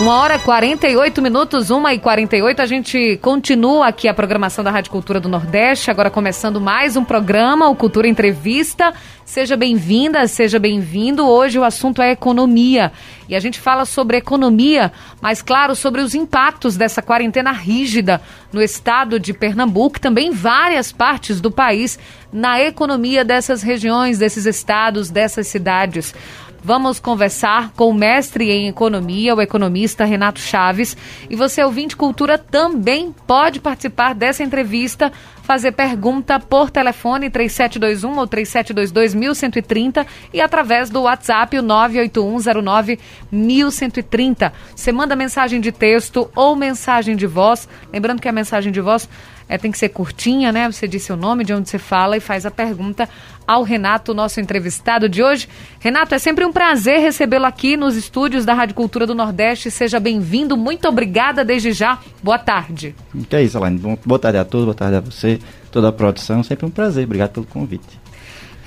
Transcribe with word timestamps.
Uma 0.00 0.14
hora 0.18 0.36
e 0.36 0.38
48 0.38 1.20
minutos, 1.20 1.70
uma 1.70 1.92
e 1.92 1.98
48. 1.98 2.62
A 2.62 2.66
gente 2.66 3.18
continua 3.20 3.88
aqui 3.88 4.06
a 4.06 4.14
programação 4.14 4.62
da 4.62 4.70
Rádio 4.70 4.92
Cultura 4.92 5.18
do 5.18 5.28
Nordeste. 5.28 5.90
Agora 5.90 6.08
começando 6.08 6.60
mais 6.60 6.96
um 6.96 7.04
programa, 7.04 7.68
o 7.68 7.74
Cultura 7.74 8.06
Entrevista. 8.06 8.94
Seja 9.24 9.56
bem-vinda, 9.56 10.24
seja 10.28 10.60
bem-vindo. 10.60 11.26
Hoje 11.26 11.58
o 11.58 11.64
assunto 11.64 12.00
é 12.00 12.12
economia. 12.12 12.92
E 13.28 13.34
a 13.34 13.40
gente 13.40 13.58
fala 13.58 13.84
sobre 13.84 14.16
economia, 14.16 14.92
mas 15.20 15.42
claro, 15.42 15.74
sobre 15.74 16.00
os 16.00 16.14
impactos 16.14 16.76
dessa 16.76 17.02
quarentena 17.02 17.50
rígida 17.50 18.22
no 18.52 18.62
estado 18.62 19.18
de 19.18 19.34
Pernambuco, 19.34 20.00
também 20.00 20.28
em 20.28 20.32
várias 20.32 20.92
partes 20.92 21.40
do 21.40 21.50
país, 21.50 21.98
na 22.32 22.62
economia 22.62 23.24
dessas 23.24 23.62
regiões, 23.62 24.16
desses 24.16 24.46
estados, 24.46 25.10
dessas 25.10 25.48
cidades. 25.48 26.14
Vamos 26.62 26.98
conversar 26.98 27.70
com 27.76 27.88
o 27.88 27.94
mestre 27.94 28.50
em 28.50 28.68
economia, 28.68 29.34
o 29.34 29.40
economista 29.40 30.04
Renato 30.04 30.40
Chaves. 30.40 30.96
E 31.30 31.36
você, 31.36 31.62
ouvinte 31.62 31.96
cultura, 31.96 32.36
também 32.36 33.14
pode 33.26 33.60
participar 33.60 34.14
dessa 34.14 34.42
entrevista, 34.42 35.12
fazer 35.42 35.72
pergunta 35.72 36.38
por 36.40 36.70
telefone 36.70 37.30
3721 37.30 38.18
ou 38.18 38.26
3722 38.26 39.14
1130 39.14 40.06
e 40.34 40.40
através 40.40 40.90
do 40.90 41.02
WhatsApp 41.02 41.58
o 41.58 41.62
98109 41.62 42.98
1130. 43.30 44.52
Você 44.74 44.92
manda 44.92 45.14
mensagem 45.16 45.60
de 45.60 45.70
texto 45.70 46.30
ou 46.34 46.56
mensagem 46.56 47.16
de 47.16 47.26
voz. 47.26 47.68
Lembrando 47.92 48.20
que 48.20 48.28
a 48.28 48.32
mensagem 48.32 48.72
de 48.72 48.80
voz 48.80 49.08
é, 49.48 49.56
tem 49.56 49.70
que 49.70 49.78
ser 49.78 49.88
curtinha, 49.88 50.52
né? 50.52 50.70
Você 50.70 50.86
diz 50.86 51.02
seu 51.02 51.16
nome, 51.16 51.44
de 51.44 51.52
onde 51.52 51.68
você 51.68 51.78
fala 51.78 52.16
e 52.16 52.20
faz 52.20 52.44
a 52.44 52.50
pergunta 52.50 53.08
ao 53.46 53.62
Renato, 53.62 54.12
nosso 54.12 54.40
entrevistado 54.40 55.08
de 55.08 55.22
hoje. 55.22 55.48
Renato, 55.80 56.14
é 56.14 56.18
sempre 56.18 56.44
um 56.44 56.52
prazer 56.52 57.00
recebê-lo 57.00 57.46
aqui 57.46 57.76
nos 57.76 57.96
estúdios 57.96 58.44
da 58.44 58.52
Rádio 58.52 58.74
Cultura 58.74 59.06
do 59.06 59.14
Nordeste. 59.14 59.70
Seja 59.70 59.98
bem-vindo. 59.98 60.54
Muito 60.54 60.86
obrigada 60.86 61.42
desde 61.44 61.72
já. 61.72 61.98
Boa 62.22 62.38
tarde. 62.38 62.94
Que 63.28 63.36
é 63.36 63.42
isso, 63.42 63.56
Alain. 63.56 63.76
Boa 64.04 64.18
tarde 64.18 64.36
a 64.36 64.44
todos, 64.44 64.66
boa 64.66 64.74
tarde 64.74 64.96
a 64.96 65.00
você, 65.00 65.38
toda 65.72 65.88
a 65.88 65.92
produção. 65.92 66.42
Sempre 66.42 66.66
um 66.66 66.70
prazer. 66.70 67.04
Obrigado 67.04 67.30
pelo 67.30 67.46
convite. 67.46 68.08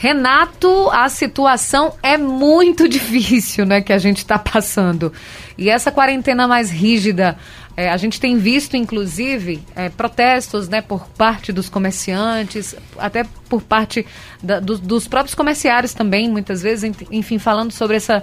Renato, 0.01 0.89
a 0.89 1.07
situação 1.09 1.93
é 2.01 2.17
muito 2.17 2.89
difícil, 2.89 3.67
né, 3.67 3.81
que 3.81 3.93
a 3.93 3.99
gente 3.99 4.17
está 4.17 4.39
passando. 4.39 5.13
E 5.55 5.69
essa 5.69 5.91
quarentena 5.91 6.47
mais 6.47 6.71
rígida, 6.71 7.37
é, 7.81 7.89
a 7.89 7.97
gente 7.97 8.19
tem 8.19 8.37
visto, 8.37 8.77
inclusive, 8.77 9.63
é, 9.75 9.89
protestos 9.89 10.69
né, 10.69 10.81
por 10.81 11.07
parte 11.07 11.51
dos 11.51 11.67
comerciantes, 11.67 12.75
até 12.95 13.25
por 13.49 13.63
parte 13.63 14.05
da, 14.41 14.59
do, 14.59 14.77
dos 14.77 15.07
próprios 15.07 15.33
comerciários 15.33 15.91
também, 15.91 16.29
muitas 16.29 16.61
vezes, 16.61 16.91
enfim, 17.09 17.39
falando 17.39 17.71
sobre 17.71 17.97
essa. 17.97 18.21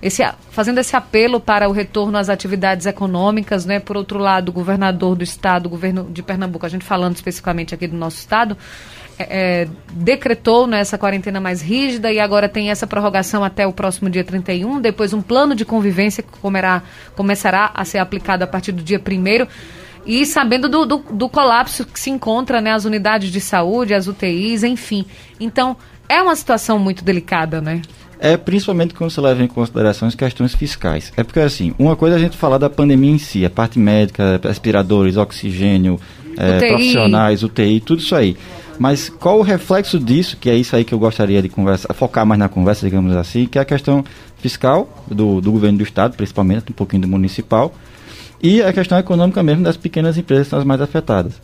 Esse, 0.00 0.22
fazendo 0.50 0.78
esse 0.78 0.94
apelo 0.94 1.40
para 1.40 1.68
o 1.68 1.72
retorno 1.72 2.18
às 2.18 2.28
atividades 2.28 2.86
econômicas, 2.86 3.66
né? 3.66 3.80
Por 3.80 3.96
outro 3.96 4.18
lado, 4.18 4.50
o 4.50 4.52
governador 4.52 5.16
do 5.16 5.24
estado, 5.24 5.66
o 5.66 5.68
governo 5.68 6.08
de 6.12 6.22
Pernambuco, 6.22 6.64
a 6.64 6.68
gente 6.68 6.84
falando 6.84 7.16
especificamente 7.16 7.74
aqui 7.74 7.88
do 7.88 7.96
nosso 7.96 8.18
estado, 8.18 8.56
é, 9.18 9.62
é, 9.62 9.68
decretou 9.92 10.66
né, 10.66 10.80
essa 10.80 10.96
quarentena 10.96 11.40
mais 11.40 11.60
rígida 11.60 12.12
e 12.12 12.20
agora 12.20 12.48
tem 12.48 12.70
essa 12.70 12.86
prorrogação 12.86 13.42
até 13.42 13.66
o 13.66 13.72
próximo 13.72 14.08
dia 14.08 14.22
31, 14.22 14.80
depois 14.80 15.12
um 15.12 15.20
plano 15.20 15.54
de 15.54 15.64
convivência 15.64 16.22
que 16.22 16.38
comerá, 16.38 16.82
começará 17.16 17.70
a 17.74 17.84
ser 17.84 17.98
aplicado 17.98 18.44
a 18.44 18.46
partir 18.46 18.72
do 18.72 18.82
dia 18.82 19.00
1 19.00 19.46
e 20.06 20.24
sabendo 20.24 20.68
do, 20.68 20.86
do, 20.86 20.98
do, 20.98 21.28
colapso 21.28 21.84
que 21.84 21.98
se 21.98 22.10
encontra 22.10 22.60
né, 22.60 22.72
as 22.72 22.84
unidades 22.84 23.30
de 23.30 23.40
saúde, 23.40 23.92
as 23.92 24.06
UTIs, 24.06 24.62
enfim. 24.62 25.04
Então, 25.38 25.76
é 26.08 26.22
uma 26.22 26.34
situação 26.34 26.78
muito 26.78 27.04
delicada, 27.04 27.60
né? 27.60 27.82
É, 28.20 28.36
principalmente 28.36 28.94
quando 28.94 29.10
você 29.10 29.20
leva 29.20 29.42
em 29.42 29.46
consideração 29.46 30.08
as 30.08 30.14
questões 30.14 30.54
fiscais. 30.54 31.12
É 31.16 31.22
porque, 31.22 31.40
assim, 31.40 31.74
uma 31.78 31.94
coisa 31.94 32.16
é 32.16 32.18
a 32.18 32.20
gente 32.20 32.36
falar 32.36 32.58
da 32.58 32.70
pandemia 32.70 33.12
em 33.12 33.18
si, 33.18 33.44
a 33.44 33.50
parte 33.50 33.78
médica, 33.78 34.40
respiradores, 34.42 35.16
oxigênio, 35.16 36.00
é, 36.36 36.68
profissionais, 36.68 37.42
UTI, 37.42 37.80
tudo 37.80 38.00
isso 38.00 38.14
aí. 38.14 38.36
Mas 38.78 39.08
qual 39.08 39.38
o 39.38 39.42
reflexo 39.42 39.98
disso, 39.98 40.36
que 40.36 40.48
é 40.48 40.54
isso 40.54 40.76
aí 40.76 40.84
que 40.84 40.94
eu 40.94 40.98
gostaria 40.98 41.42
de 41.42 41.48
conversar, 41.48 41.92
focar 41.94 42.24
mais 42.24 42.38
na 42.38 42.48
conversa, 42.48 42.86
digamos 42.86 43.14
assim, 43.16 43.46
que 43.46 43.58
é 43.58 43.62
a 43.62 43.64
questão 43.64 44.04
fiscal 44.36 44.88
do, 45.08 45.40
do 45.40 45.50
governo 45.50 45.78
do 45.78 45.84
estado, 45.84 46.16
principalmente, 46.16 46.70
um 46.70 46.74
pouquinho 46.74 47.02
do 47.02 47.08
municipal, 47.08 47.74
e 48.40 48.62
a 48.62 48.72
questão 48.72 48.96
econômica 48.96 49.42
mesmo 49.42 49.64
das 49.64 49.76
pequenas 49.76 50.16
empresas 50.16 50.46
que 50.46 50.50
são 50.50 50.58
as 50.60 50.64
mais 50.64 50.80
afetadas. 50.80 51.34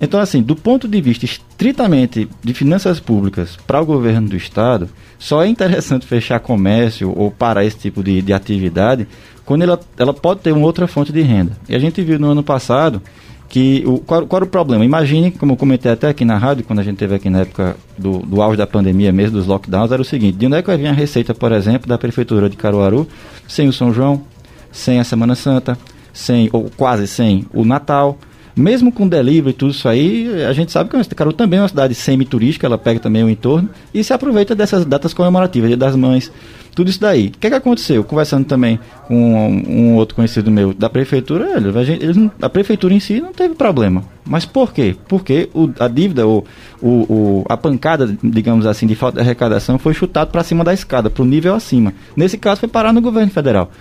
Então, 0.00 0.20
assim, 0.20 0.40
do 0.40 0.54
ponto 0.54 0.86
de 0.86 1.00
vista 1.00 1.24
estritamente 1.24 2.28
de 2.42 2.54
finanças 2.54 3.00
públicas 3.00 3.58
para 3.66 3.80
o 3.80 3.86
governo 3.86 4.28
do 4.28 4.36
estado, 4.36 4.88
só 5.18 5.42
é 5.42 5.48
interessante 5.48 6.06
fechar 6.06 6.38
comércio 6.38 7.12
ou 7.16 7.32
parar 7.32 7.64
esse 7.64 7.78
tipo 7.78 8.04
de, 8.04 8.22
de 8.22 8.32
atividade 8.32 9.08
quando 9.44 9.62
ela, 9.62 9.80
ela 9.96 10.14
pode 10.14 10.40
ter 10.40 10.52
uma 10.52 10.64
outra 10.64 10.86
fonte 10.86 11.12
de 11.12 11.22
renda. 11.22 11.52
E 11.68 11.74
a 11.74 11.78
gente 11.80 12.00
viu 12.02 12.18
no 12.18 12.30
ano 12.30 12.44
passado 12.44 13.02
que 13.48 13.82
o, 13.86 13.98
qual, 13.98 14.26
qual 14.26 14.38
era 14.38 14.44
o 14.44 14.48
problema? 14.48 14.84
Imagine, 14.84 15.30
como 15.30 15.52
eu 15.52 15.56
comentei 15.56 15.90
até 15.90 16.08
aqui 16.08 16.24
na 16.24 16.36
rádio, 16.36 16.64
quando 16.64 16.80
a 16.80 16.82
gente 16.82 16.96
teve 16.96 17.14
aqui 17.14 17.30
na 17.30 17.40
época 17.40 17.76
do, 17.96 18.18
do 18.18 18.42
auge 18.42 18.58
da 18.58 18.66
pandemia 18.66 19.10
mesmo, 19.10 19.38
dos 19.38 19.46
lockdowns, 19.46 19.90
era 19.90 20.02
o 20.02 20.04
seguinte, 20.04 20.36
de 20.36 20.46
onde 20.46 20.56
é 20.56 20.62
que 20.62 20.68
vai 20.68 20.76
vir 20.76 20.88
a 20.88 20.92
receita, 20.92 21.34
por 21.34 21.50
exemplo, 21.52 21.88
da 21.88 21.96
Prefeitura 21.96 22.50
de 22.50 22.56
Caruaru, 22.56 23.08
sem 23.46 23.66
o 23.66 23.72
São 23.72 23.92
João, 23.92 24.22
sem 24.70 25.00
a 25.00 25.04
Semana 25.04 25.34
Santa, 25.34 25.78
sem, 26.12 26.50
ou 26.52 26.70
quase 26.76 27.06
sem, 27.06 27.46
o 27.54 27.64
Natal, 27.64 28.18
mesmo 28.54 28.92
com 28.92 29.08
delivery 29.08 29.50
e 29.50 29.52
tudo 29.52 29.70
isso 29.70 29.88
aí, 29.88 30.44
a 30.44 30.52
gente 30.52 30.70
sabe 30.70 30.90
que 30.90 31.14
Caruaru 31.14 31.36
também 31.36 31.58
é 31.58 31.62
uma 31.62 31.68
cidade 31.68 31.94
semi-turística, 31.94 32.66
ela 32.66 32.76
pega 32.76 33.00
também 33.00 33.24
o 33.24 33.30
entorno, 33.30 33.70
e 33.94 34.04
se 34.04 34.12
aproveita 34.12 34.54
dessas 34.54 34.84
datas 34.84 35.14
comemorativas, 35.14 35.68
Dia 35.68 35.76
das 35.76 35.96
Mães, 35.96 36.30
tudo 36.78 36.90
isso 36.90 37.00
daí. 37.00 37.26
O 37.26 37.30
que, 37.32 37.48
é 37.48 37.50
que 37.50 37.56
aconteceu? 37.56 38.04
Conversando 38.04 38.44
também 38.44 38.78
com 39.08 39.16
um, 39.16 39.68
um 39.68 39.96
outro 39.96 40.14
conhecido 40.14 40.48
meu 40.48 40.72
da 40.72 40.88
prefeitura, 40.88 41.56
ele, 41.56 41.76
a, 41.76 41.82
gente, 41.82 42.30
a 42.40 42.48
prefeitura 42.48 42.94
em 42.94 43.00
si 43.00 43.20
não 43.20 43.32
teve 43.32 43.56
problema. 43.56 44.04
Mas 44.24 44.44
por 44.44 44.72
quê? 44.72 44.94
Porque 45.08 45.48
o, 45.52 45.68
a 45.80 45.88
dívida, 45.88 46.24
ou 46.24 46.46
o, 46.80 46.88
o, 46.88 47.44
a 47.48 47.56
pancada, 47.56 48.16
digamos 48.22 48.64
assim, 48.64 48.86
de 48.86 48.94
falta 48.94 49.16
de 49.16 49.22
arrecadação 49.22 49.76
foi 49.76 49.92
chutado 49.92 50.30
para 50.30 50.44
cima 50.44 50.62
da 50.62 50.72
escada, 50.72 51.10
para 51.10 51.20
o 51.20 51.26
nível 51.26 51.52
acima. 51.52 51.92
Nesse 52.16 52.38
caso 52.38 52.60
foi 52.60 52.68
parar 52.68 52.92
no 52.92 53.00
governo 53.00 53.32
federal. 53.32 53.72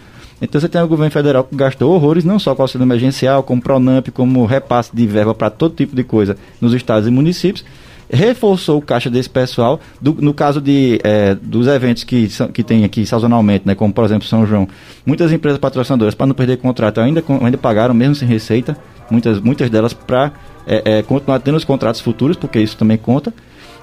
Então 0.42 0.60
você 0.60 0.68
tem 0.68 0.82
o 0.82 0.88
governo 0.88 1.12
federal 1.12 1.44
que 1.44 1.56
gastou 1.56 1.94
horrores, 1.94 2.26
não 2.26 2.40
só 2.40 2.56
com 2.56 2.64
auxílio 2.64 2.84
emergencial, 2.84 3.44
como 3.44 3.62
Pronamp, 3.62 4.08
como 4.10 4.44
repasse 4.48 4.90
de 4.92 5.06
verba 5.06 5.36
para 5.36 5.52
todo 5.52 5.76
tipo 5.76 5.96
de 5.96 6.04
coisa 6.04 6.36
nos 6.60 6.74
estados 6.74 7.08
e 7.08 7.12
municípios 7.12 7.64
reforçou 8.10 8.78
o 8.78 8.82
caixa 8.82 9.10
desse 9.10 9.30
pessoal. 9.30 9.80
Do, 10.02 10.14
no 10.20 10.34
caso 10.34 10.62
de, 10.62 11.00
é, 11.04 11.36
dos 11.36 11.68
eventos 11.68 12.04
que, 12.04 12.28
que 12.54 12.64
tem 12.64 12.84
aqui 12.84 13.06
sazonalmente, 13.06 13.68
né, 13.68 13.76
como 13.76 13.94
por 13.94 14.06
exemplo 14.06 14.28
São 14.28 14.46
João, 14.46 14.68
muitas 15.06 15.32
empresas 15.32 15.60
patrocinadoras, 15.60 16.16
para 16.16 16.28
não 16.28 16.36
perder 16.36 16.58
contrato, 16.58 17.00
ainda, 17.00 17.24
ainda 17.42 17.58
pagaram, 17.58 17.94
mesmo 17.94 18.16
sem 18.16 18.28
receita, 18.28 18.78
muitas, 19.10 19.40
muitas 19.40 19.70
delas 19.70 19.94
para 19.94 20.32
é, 20.66 20.98
é, 20.98 21.02
continuar 21.02 21.40
tendo 21.40 21.56
os 21.56 21.64
contratos 21.64 22.02
futuros, 22.02 22.38
porque 22.38 22.60
isso 22.60 22.78
também 22.78 22.98
conta. 22.98 23.34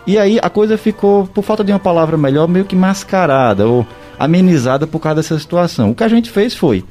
E 0.06 0.18
aí 0.18 0.38
a 0.42 0.50
coisa 0.50 0.76
ficou, 0.76 1.26
por 1.26 1.42
falta 1.42 1.64
de 1.64 1.72
uma 1.72 1.78
palavra 1.78 2.16
melhor, 2.16 2.46
meio 2.46 2.66
que 2.66 2.76
mascarada 2.76 3.66
ou 3.66 3.86
amenizada 4.18 4.86
por 4.86 5.00
causa 5.00 5.16
dessa 5.16 5.38
situação. 5.38 5.90
O 5.90 5.94
que 5.94 6.04
a 6.04 6.08
gente 6.08 6.30
fez 6.30 6.54
foi, 6.54 6.84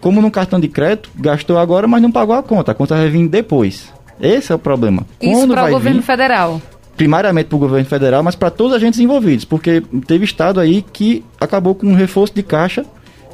como 0.00 0.20
no 0.20 0.30
cartão 0.30 0.58
de 0.58 0.66
crédito, 0.66 1.10
gastou 1.16 1.56
agora, 1.56 1.86
mas 1.86 2.02
não 2.02 2.10
pagou 2.10 2.34
a 2.34 2.42
conta. 2.42 2.72
A 2.72 2.74
conta 2.74 2.96
vai 2.96 3.08
vir 3.08 3.28
depois. 3.28 3.92
Esse 4.20 4.52
é 4.52 4.54
o 4.54 4.58
problema. 4.58 5.06
Isso 5.20 5.46
para 5.48 5.66
o 5.66 5.70
governo 5.70 6.00
vir, 6.00 6.06
federal. 6.06 6.60
Primariamente 6.96 7.48
para 7.48 7.56
o 7.56 7.58
governo 7.58 7.86
federal, 7.86 8.22
mas 8.22 8.34
para 8.34 8.50
todos 8.50 8.72
os 8.72 8.78
agentes 8.78 8.98
envolvidos, 8.98 9.44
porque 9.44 9.82
teve 10.06 10.24
estado 10.24 10.58
aí 10.58 10.82
que 10.82 11.24
acabou 11.40 11.74
com 11.74 11.86
um 11.86 11.94
reforço 11.94 12.34
de 12.34 12.42
caixa 12.42 12.84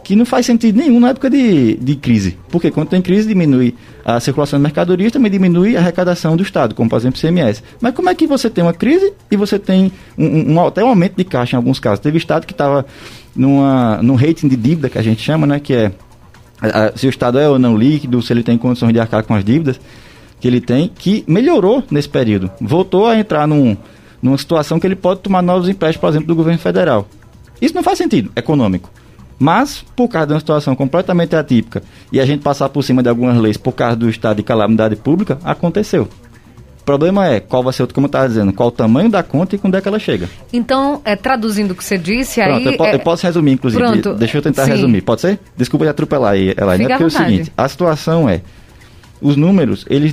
que 0.04 0.14
não 0.14 0.26
faz 0.26 0.44
sentido 0.44 0.76
nenhum 0.76 1.00
na 1.00 1.08
época 1.08 1.30
de, 1.30 1.76
de 1.76 1.96
crise. 1.96 2.36
Porque 2.50 2.70
quando 2.70 2.88
tem 2.88 3.00
crise, 3.00 3.26
diminui 3.26 3.74
a 4.04 4.20
circulação 4.20 4.58
de 4.58 4.62
mercadorias, 4.62 5.10
também 5.10 5.32
diminui 5.32 5.76
a 5.76 5.80
arrecadação 5.80 6.36
do 6.36 6.42
Estado, 6.42 6.74
como 6.74 6.90
por 6.90 6.96
exemplo 6.96 7.18
o 7.18 7.20
CMS. 7.20 7.62
Mas 7.80 7.94
como 7.94 8.10
é 8.10 8.14
que 8.14 8.26
você 8.26 8.50
tem 8.50 8.62
uma 8.62 8.74
crise 8.74 9.14
e 9.30 9.36
você 9.36 9.58
tem 9.58 9.90
um, 10.16 10.52
um, 10.52 10.66
até 10.66 10.84
um 10.84 10.88
aumento 10.88 11.16
de 11.16 11.24
caixa 11.24 11.56
em 11.56 11.58
alguns 11.58 11.80
casos? 11.80 12.00
Teve 12.00 12.18
Estado 12.18 12.46
que 12.46 12.52
estava 12.52 12.84
num 13.34 14.14
rating 14.14 14.46
de 14.46 14.56
dívida, 14.56 14.90
que 14.90 14.98
a 14.98 15.02
gente 15.02 15.22
chama, 15.22 15.46
né, 15.46 15.58
que 15.58 15.72
é 15.72 15.92
se 16.94 17.06
o 17.06 17.10
Estado 17.10 17.38
é 17.38 17.48
ou 17.48 17.58
não 17.58 17.76
líquido, 17.76 18.22
se 18.22 18.32
ele 18.32 18.42
tem 18.42 18.56
condições 18.56 18.92
de 18.92 19.00
arcar 19.00 19.24
com 19.24 19.34
as 19.34 19.44
dívidas 19.44 19.80
que 20.40 20.48
ele 20.48 20.60
tem, 20.60 20.90
que 20.94 21.24
melhorou 21.26 21.82
nesse 21.90 22.08
período. 22.08 22.50
Voltou 22.60 23.06
a 23.06 23.18
entrar 23.18 23.46
num, 23.46 23.76
numa 24.22 24.38
situação 24.38 24.78
que 24.80 24.86
ele 24.86 24.96
pode 24.96 25.20
tomar 25.20 25.42
novos 25.42 25.68
empréstimos, 25.68 26.00
por 26.00 26.08
exemplo, 26.08 26.28
do 26.28 26.34
governo 26.34 26.58
federal. 26.58 27.06
Isso 27.60 27.74
não 27.74 27.82
faz 27.82 27.98
sentido 27.98 28.30
econômico. 28.36 28.90
Mas, 29.38 29.84
por 29.96 30.08
causa 30.08 30.28
de 30.28 30.32
uma 30.32 30.40
situação 30.40 30.76
completamente 30.76 31.34
atípica 31.34 31.82
e 32.12 32.20
a 32.20 32.26
gente 32.26 32.42
passar 32.42 32.68
por 32.68 32.82
cima 32.82 33.02
de 33.02 33.08
algumas 33.08 33.36
leis 33.36 33.56
por 33.56 33.72
causa 33.72 33.96
do 33.96 34.08
estado 34.08 34.36
de 34.36 34.42
calamidade 34.42 34.96
pública, 34.96 35.38
aconteceu. 35.44 36.08
O 36.80 36.84
problema 36.84 37.26
é 37.26 37.40
qual 37.40 37.62
vai 37.62 37.72
ser, 37.72 37.90
como 37.92 38.04
eu 38.04 38.08
estava 38.08 38.28
dizendo, 38.28 38.52
qual 38.52 38.68
o 38.68 38.72
tamanho 38.72 39.08
da 39.08 39.22
conta 39.22 39.56
e 39.56 39.58
quando 39.58 39.74
é 39.74 39.80
que 39.80 39.88
ela 39.88 39.98
chega. 39.98 40.28
Então, 40.52 41.00
é, 41.02 41.16
traduzindo 41.16 41.70
o 41.70 41.74
que 41.74 41.82
você 41.82 41.96
disse, 41.96 42.42
Pronto, 42.42 42.68
aí. 42.68 42.74
Eu, 42.74 42.76
po 42.76 42.84
é... 42.84 42.94
eu, 42.94 42.98
posso 43.00 43.26
resumir, 43.26 43.52
inclusive. 43.52 43.82
Pronto. 43.82 44.14
Deixa 44.14 44.36
eu 44.36 44.42
tentar 44.42 44.66
Sim. 44.66 44.72
resumir. 44.72 45.00
Pode 45.00 45.22
ser? 45.22 45.38
Desculpa 45.56 45.86
de 45.86 45.90
atropelar 45.90 46.32
aí, 46.32 46.54
Elaine. 46.56 46.84
É 46.84 46.88
porque 46.88 47.02
é 47.02 47.06
o 47.06 47.10
seguinte: 47.10 47.52
a 47.56 47.66
situação 47.66 48.28
é. 48.28 48.42
Os 49.20 49.36
números, 49.36 49.84
eles 49.88 50.12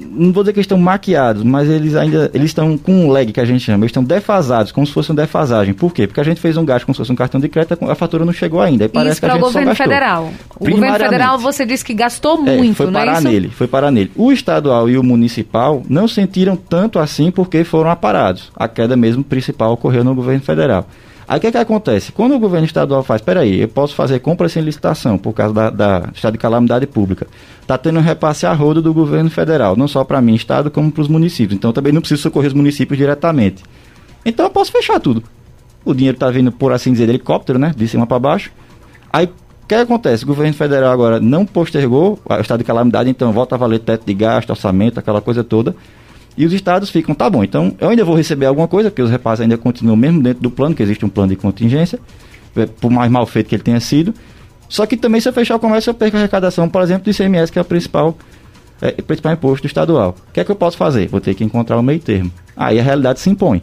não 0.00 0.32
vou 0.32 0.42
dizer 0.42 0.52
que 0.52 0.58
eles 0.58 0.64
estão 0.64 0.78
maquiados, 0.78 1.42
mas 1.42 1.68
eles 1.68 1.94
ainda 1.94 2.30
eles 2.32 2.46
estão 2.46 2.76
com 2.78 2.92
um 2.92 3.10
lag 3.10 3.30
que 3.30 3.40
a 3.40 3.44
gente 3.44 3.62
chama, 3.64 3.84
eles 3.84 3.90
estão 3.90 4.02
defasados, 4.02 4.72
como 4.72 4.86
se 4.86 4.92
fosse 4.92 5.10
uma 5.10 5.16
defasagem. 5.16 5.74
Por 5.74 5.92
quê? 5.92 6.06
Porque 6.06 6.20
a 6.20 6.24
gente 6.24 6.40
fez 6.40 6.56
um 6.56 6.64
gasto 6.64 6.86
como 6.86 6.94
se 6.94 6.98
fosse 6.98 7.12
um 7.12 7.16
cartão 7.16 7.40
de 7.40 7.48
crédito, 7.48 7.78
a 7.88 7.94
fatura 7.94 8.24
não 8.24 8.32
chegou 8.32 8.60
ainda. 8.60 8.84
Aí 8.84 8.88
parece 8.88 9.12
Isso 9.12 9.20
que 9.20 9.26
a 9.26 9.30
gente 9.30 9.38
o 9.38 9.44
governo 9.44 9.74
federal. 9.74 10.32
O 10.58 10.70
governo 10.70 10.98
federal 10.98 11.38
você 11.38 11.66
disse 11.66 11.84
que 11.84 11.94
gastou 11.94 12.38
muito, 12.40 12.72
é, 12.72 12.74
foi 12.74 12.86
não 12.86 12.92
parar 12.92 13.18
é 13.18 13.20
nele, 13.20 13.48
foi 13.50 13.66
parar 13.66 13.90
nele. 13.90 14.10
O 14.16 14.32
estadual 14.32 14.88
e 14.88 14.96
o 14.96 15.02
municipal 15.02 15.82
não 15.88 16.08
sentiram 16.08 16.56
tanto 16.56 16.98
assim 16.98 17.30
porque 17.30 17.62
foram 17.64 17.90
aparados. 17.90 18.50
A 18.56 18.68
queda 18.68 18.96
mesmo 18.96 19.22
principal 19.22 19.72
ocorreu 19.72 20.02
no 20.02 20.14
governo 20.14 20.42
federal. 20.42 20.86
Aí 21.30 21.38
o 21.38 21.40
que, 21.40 21.46
é 21.46 21.52
que 21.52 21.58
acontece? 21.58 22.10
Quando 22.10 22.34
o 22.34 22.40
governo 22.40 22.66
estadual 22.66 23.04
faz, 23.04 23.22
peraí, 23.22 23.60
eu 23.60 23.68
posso 23.68 23.94
fazer 23.94 24.18
compra 24.18 24.48
sem 24.48 24.64
licitação 24.64 25.16
por 25.16 25.32
causa 25.32 25.54
da, 25.54 25.70
da 25.70 26.08
estado 26.12 26.32
de 26.32 26.38
calamidade 26.38 26.88
pública. 26.88 27.28
Está 27.62 27.78
tendo 27.78 28.00
um 28.00 28.02
repasse 28.02 28.46
a 28.46 28.52
rodo 28.52 28.82
do 28.82 28.92
governo 28.92 29.30
federal, 29.30 29.76
não 29.76 29.86
só 29.86 30.02
para 30.02 30.20
mim, 30.20 30.34
estado, 30.34 30.72
como 30.72 30.90
para 30.90 31.02
os 31.02 31.06
municípios. 31.06 31.56
Então 31.56 31.72
também 31.72 31.92
não 31.92 32.00
preciso 32.00 32.20
socorrer 32.20 32.48
os 32.48 32.52
municípios 32.52 32.98
diretamente. 32.98 33.62
Então 34.24 34.46
eu 34.46 34.50
posso 34.50 34.72
fechar 34.72 34.98
tudo. 34.98 35.22
O 35.84 35.94
dinheiro 35.94 36.16
está 36.16 36.28
vindo, 36.32 36.50
por 36.50 36.72
assim 36.72 36.90
dizer, 36.90 37.06
de 37.06 37.12
helicóptero, 37.12 37.60
né? 37.60 37.72
De 37.76 37.86
cima 37.86 38.08
para 38.08 38.18
baixo. 38.18 38.50
Aí 39.12 39.26
o 39.26 39.66
que 39.68 39.76
acontece? 39.76 40.24
O 40.24 40.26
governo 40.26 40.54
federal 40.54 40.90
agora 40.90 41.20
não 41.20 41.46
postergou 41.46 42.18
o 42.28 42.40
estado 42.40 42.58
de 42.58 42.64
calamidade, 42.64 43.08
então 43.08 43.30
volta 43.30 43.54
a 43.54 43.58
valer 43.58 43.78
teto 43.78 44.04
de 44.04 44.14
gasto, 44.14 44.50
orçamento, 44.50 44.98
aquela 44.98 45.20
coisa 45.20 45.44
toda. 45.44 45.76
E 46.40 46.46
os 46.46 46.54
estados 46.54 46.88
ficam, 46.88 47.14
tá 47.14 47.28
bom, 47.28 47.44
então 47.44 47.76
eu 47.78 47.90
ainda 47.90 48.02
vou 48.02 48.16
receber 48.16 48.46
alguma 48.46 48.66
coisa, 48.66 48.90
porque 48.90 49.02
os 49.02 49.10
repasses 49.10 49.42
ainda 49.42 49.58
continuam 49.58 49.94
mesmo 49.94 50.22
dentro 50.22 50.42
do 50.42 50.50
plano, 50.50 50.74
que 50.74 50.82
existe 50.82 51.04
um 51.04 51.08
plano 51.10 51.28
de 51.28 51.36
contingência, 51.36 51.98
é, 52.56 52.64
por 52.64 52.90
mais 52.90 53.12
mal 53.12 53.26
feito 53.26 53.48
que 53.48 53.54
ele 53.54 53.62
tenha 53.62 53.78
sido. 53.78 54.14
Só 54.66 54.86
que 54.86 54.96
também 54.96 55.20
se 55.20 55.28
eu 55.28 55.34
fechar 55.34 55.56
o 55.56 55.58
comércio, 55.58 55.90
eu 55.90 55.94
perco 55.94 56.16
a 56.16 56.20
arrecadação, 56.20 56.66
por 56.66 56.80
exemplo, 56.80 57.04
do 57.04 57.10
ICMS, 57.10 57.52
que 57.52 57.58
é 57.58 57.62
o 57.62 57.64
principal, 57.66 58.16
é, 58.80 58.90
principal 58.90 59.34
imposto 59.34 59.66
estadual. 59.66 60.16
O 60.30 60.32
que 60.32 60.40
é 60.40 60.44
que 60.44 60.50
eu 60.50 60.56
posso 60.56 60.78
fazer? 60.78 61.08
Vou 61.08 61.20
ter 61.20 61.34
que 61.34 61.44
encontrar 61.44 61.76
o 61.76 61.82
meio 61.82 62.00
termo. 62.00 62.32
Aí 62.56 62.80
a 62.80 62.82
realidade 62.82 63.20
se 63.20 63.28
impõe. 63.28 63.60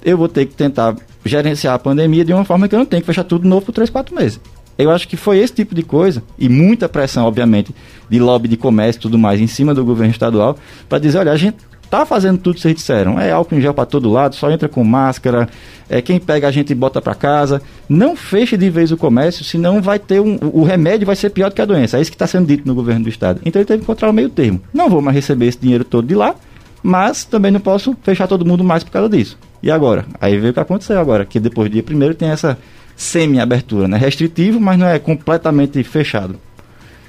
Eu 0.00 0.16
vou 0.16 0.28
ter 0.28 0.46
que 0.46 0.54
tentar 0.54 0.94
gerenciar 1.24 1.74
a 1.74 1.80
pandemia 1.80 2.24
de 2.24 2.32
uma 2.32 2.44
forma 2.44 2.68
que 2.68 2.76
eu 2.76 2.78
não 2.78 2.86
tenho 2.86 3.02
que 3.02 3.06
fechar 3.06 3.24
tudo 3.24 3.48
novo 3.48 3.66
por 3.66 3.72
3, 3.72 3.90
4 3.90 4.14
meses. 4.14 4.40
Eu 4.78 4.92
acho 4.92 5.08
que 5.08 5.16
foi 5.16 5.38
esse 5.38 5.52
tipo 5.52 5.74
de 5.74 5.82
coisa, 5.82 6.22
e 6.38 6.48
muita 6.48 6.88
pressão, 6.88 7.26
obviamente, 7.26 7.74
de 8.08 8.20
lobby 8.20 8.46
de 8.46 8.56
comércio 8.56 9.00
e 9.00 9.02
tudo 9.02 9.18
mais 9.18 9.40
em 9.40 9.48
cima 9.48 9.74
do 9.74 9.84
governo 9.84 10.12
estadual, 10.12 10.56
para 10.88 11.00
dizer, 11.00 11.18
olha, 11.18 11.32
a 11.32 11.36
gente 11.36 11.56
tá 11.90 12.04
fazendo 12.06 12.38
tudo 12.38 12.54
que 12.56 12.60
vocês 12.60 12.74
disseram. 12.74 13.18
É 13.18 13.30
álcool 13.30 13.56
em 13.56 13.60
gel 13.60 13.74
para 13.74 13.86
todo 13.86 14.10
lado, 14.10 14.34
só 14.34 14.50
entra 14.50 14.68
com 14.68 14.82
máscara. 14.84 15.48
É 15.88 16.00
quem 16.00 16.18
pega 16.18 16.48
a 16.48 16.50
gente 16.50 16.74
bota 16.74 17.00
para 17.00 17.14
casa. 17.14 17.62
Não 17.88 18.16
feche 18.16 18.56
de 18.56 18.70
vez 18.70 18.90
o 18.90 18.96
comércio, 18.96 19.44
senão 19.44 19.80
vai 19.80 19.98
ter 19.98 20.20
um, 20.20 20.38
o 20.52 20.64
remédio 20.64 21.06
vai 21.06 21.16
ser 21.16 21.30
pior 21.30 21.50
do 21.50 21.54
que 21.54 21.62
a 21.62 21.66
doença. 21.66 21.98
É 21.98 22.00
isso 22.00 22.10
que 22.10 22.14
está 22.14 22.26
sendo 22.26 22.46
dito 22.46 22.66
no 22.66 22.74
governo 22.74 23.04
do 23.04 23.08
estado. 23.08 23.40
Então 23.44 23.60
ele 23.60 23.66
teve 23.66 23.78
que 23.78 23.84
encontrar 23.84 24.10
o 24.10 24.12
meio 24.12 24.28
termo. 24.28 24.60
Não 24.72 24.88
vou 24.88 25.00
mais 25.00 25.14
receber 25.14 25.46
esse 25.46 25.58
dinheiro 25.58 25.84
todo 25.84 26.06
de 26.06 26.14
lá, 26.14 26.34
mas 26.82 27.24
também 27.24 27.50
não 27.50 27.60
posso 27.60 27.96
fechar 28.02 28.26
todo 28.26 28.44
mundo 28.44 28.64
mais 28.64 28.82
por 28.82 28.90
causa 28.90 29.08
disso. 29.08 29.38
E 29.62 29.70
agora? 29.70 30.04
Aí 30.20 30.38
veio 30.38 30.50
o 30.50 30.54
que 30.54 30.60
aconteceu 30.60 30.98
agora, 30.98 31.24
que 31.24 31.40
depois 31.40 31.70
do 31.70 31.72
dia 31.72 31.82
primeiro 31.82 32.14
tem 32.14 32.28
essa 32.28 32.58
semi-abertura, 32.96 33.88
né? 33.88 33.96
Restritivo, 33.96 34.60
mas 34.60 34.78
não 34.78 34.86
é 34.86 34.98
completamente 34.98 35.82
fechado. 35.82 36.38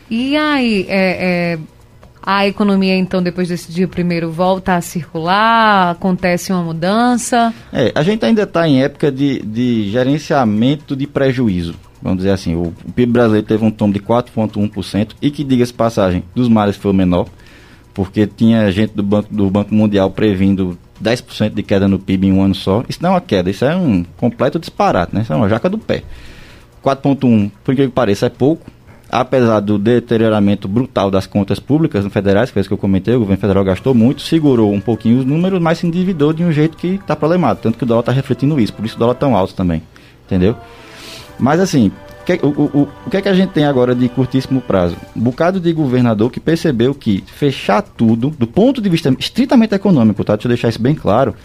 E 0.10 0.38
aí, 0.38 0.86
é, 0.88 1.54
é 1.54 1.60
a 2.26 2.48
economia, 2.48 2.96
então, 2.96 3.22
depois 3.22 3.50
desse 3.50 3.72
dia 3.72 3.88
primeiro, 3.88 4.32
volta 4.32 4.76
a 4.76 4.82
circular? 4.82 5.92
Acontece 5.92 6.52
uma 6.52 6.64
mudança? 6.64 7.54
É, 7.72 7.92
a 7.94 8.02
gente 8.02 8.26
ainda 8.26 8.44
está 8.44 8.68
em 8.68 8.82
época 8.82 9.12
de, 9.12 9.42
de 9.44 9.92
gerenciamento 9.92 10.96
de 10.96 11.06
prejuízo. 11.06 11.76
Vamos 12.02 12.20
dizer 12.20 12.32
assim, 12.32 12.56
o, 12.56 12.74
PIB 12.96 13.12
brasileiro 13.12 13.46
teve 13.46 13.64
um 13.64 13.70
tombo 13.70 13.94
de 13.94 14.00
4,1% 14.00 15.12
e 15.22 15.30
que, 15.30 15.44
diga-se 15.44 15.74
passagem, 15.74 16.24
dos 16.34 16.50
mares 16.50 16.76
foi 16.76 16.92
o 16.92 16.94
menor, 16.94 17.28
porque 17.94 18.26
tinha 18.26 18.72
gente 18.72 18.94
do 18.94 19.04
Banco, 19.04 19.34
do 19.34 19.50
Banco 19.50 19.74
Mundial 19.74 20.10
previndo 20.10 20.78
10% 21.02 21.54
de 21.54 21.62
queda 21.64 21.88
no 21.88 22.00
PIB 22.00 22.28
em 22.28 22.34
um 22.34 22.42
ano 22.42 22.56
só. 22.56 22.84
Isso 22.90 23.00
não 23.02 23.12
é 23.12 23.14
uma 23.14 23.22
queda, 23.22 23.50
isso 23.50 23.66
é 23.66 23.76
um 23.76 24.04
completo 24.18 24.58
disparate, 24.58 25.14
né? 25.14 25.22
Isso 25.22 25.32
é 25.32 25.36
uma 25.36 25.50
jaca 25.50 25.70
do 25.70 25.78
pé. 25.78 26.04
4,1, 26.84 27.52
por 27.64 27.76
que 27.76 27.88
pareça, 27.88 28.28
é 28.28 28.30
pouco, 28.30 28.70
apesar 29.10 29.60
do 29.60 29.78
deterioramento 29.78 30.68
brutal 30.68 31.10
das 31.10 31.28
contas 31.28 31.60
públicas 31.60 32.06
federais, 32.08 32.50
que 32.50 32.54
foi 32.54 32.62
isso 32.62 32.70
que 32.70 32.74
eu 32.74 32.78
comentei, 32.78 33.16
o 33.16 33.20
governo 33.20 33.40
federal 33.40 33.64
gastou 33.64 33.94
muito, 33.94 34.22
segurou 34.22 34.74
um 34.74 34.82
pouquinho 34.82 35.20
os 35.20 35.26
números, 35.26 35.62
mas 35.62 35.80
se 35.80 35.88
endividou 35.88 36.34
de 36.34 36.44
um 36.44 36.52
jeito 36.52 36.78
que 36.78 36.96
está 36.96 37.16
problemático. 37.16 37.64
Tanto 37.64 37.78
que 37.78 37.84
o 37.84 37.88
dólar 37.88 38.02
está 38.02 38.12
refletindo 38.12 38.60
isso, 38.60 38.74
por 38.74 38.86
isso 38.86 38.96
o 38.96 39.00
dólar 39.00 39.14
é 39.14 39.18
tão 39.18 39.36
alto 39.36 39.54
também. 39.54 39.82
Entendeu? 40.26 40.56
Mas 41.38 41.60
assim, 41.60 41.92
o, 42.42 42.48
o, 42.48 42.64
o, 42.82 42.88
o 43.06 43.10
que 43.10 43.18
é 43.18 43.22
que 43.22 43.30
a 43.30 43.34
gente 43.34 43.52
tem 43.52 43.66
agora 43.66 43.94
de 43.94 44.10
curtíssimo 44.10 44.60
prazo? 44.60 44.98
Um 45.16 45.22
bocado 45.22 45.60
de 45.60 45.72
governador 45.72 46.32
que 46.32 46.40
percebeu 46.40 46.96
que 46.96 47.24
fechar 47.28 47.82
tudo, 47.84 48.32
do 48.32 48.48
ponto 48.48 48.82
de 48.82 48.90
vista 48.90 49.16
estritamente 49.20 49.76
econômico, 49.76 50.24
tá? 50.24 50.36
Deixa 50.36 50.48
eu 50.48 50.50
deixar 50.50 50.70
isso 50.70 50.82
bem 50.82 50.96
claro, 50.96 51.36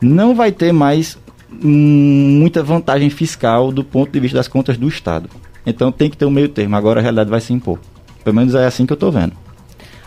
não 0.00 0.34
vai 0.34 0.50
ter 0.50 0.72
mais 0.72 1.18
hum, 1.52 2.38
muita 2.40 2.62
vantagem 2.62 3.10
fiscal 3.10 3.70
do 3.70 3.84
ponto 3.84 4.10
de 4.10 4.20
vista 4.20 4.38
das 4.38 4.48
contas 4.48 4.78
do 4.78 4.88
Estado. 4.88 5.28
Então 5.66 5.90
tem 5.90 6.10
que 6.10 6.16
ter 6.16 6.24
um 6.24 6.30
meio 6.30 6.48
termo. 6.48 6.76
Agora 6.76 7.00
a 7.00 7.02
realidade 7.02 7.30
vai 7.30 7.40
se 7.40 7.52
impor. 7.52 7.78
Pelo 8.22 8.36
menos 8.36 8.54
é 8.54 8.66
assim 8.66 8.86
que 8.86 8.92
eu 8.92 8.96
estou 8.96 9.12
vendo. 9.12 9.32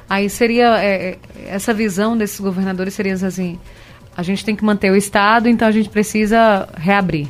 Aí 0.10 0.30
seria 0.30 0.78
é, 0.82 1.10
é, 1.10 1.18
essa 1.48 1.74
visão 1.74 2.18
desses 2.18 2.40
governadores 2.40 2.94
seria 2.94 3.14
assim: 3.14 3.60
a 4.16 4.24
gente 4.24 4.44
tem 4.44 4.56
que 4.56 4.64
manter 4.64 4.92
o 4.92 4.96
Estado, 4.96 5.50
então 5.50 5.68
a 5.68 5.72
gente 5.72 5.90
precisa 5.90 6.68
reabrir. 6.78 7.28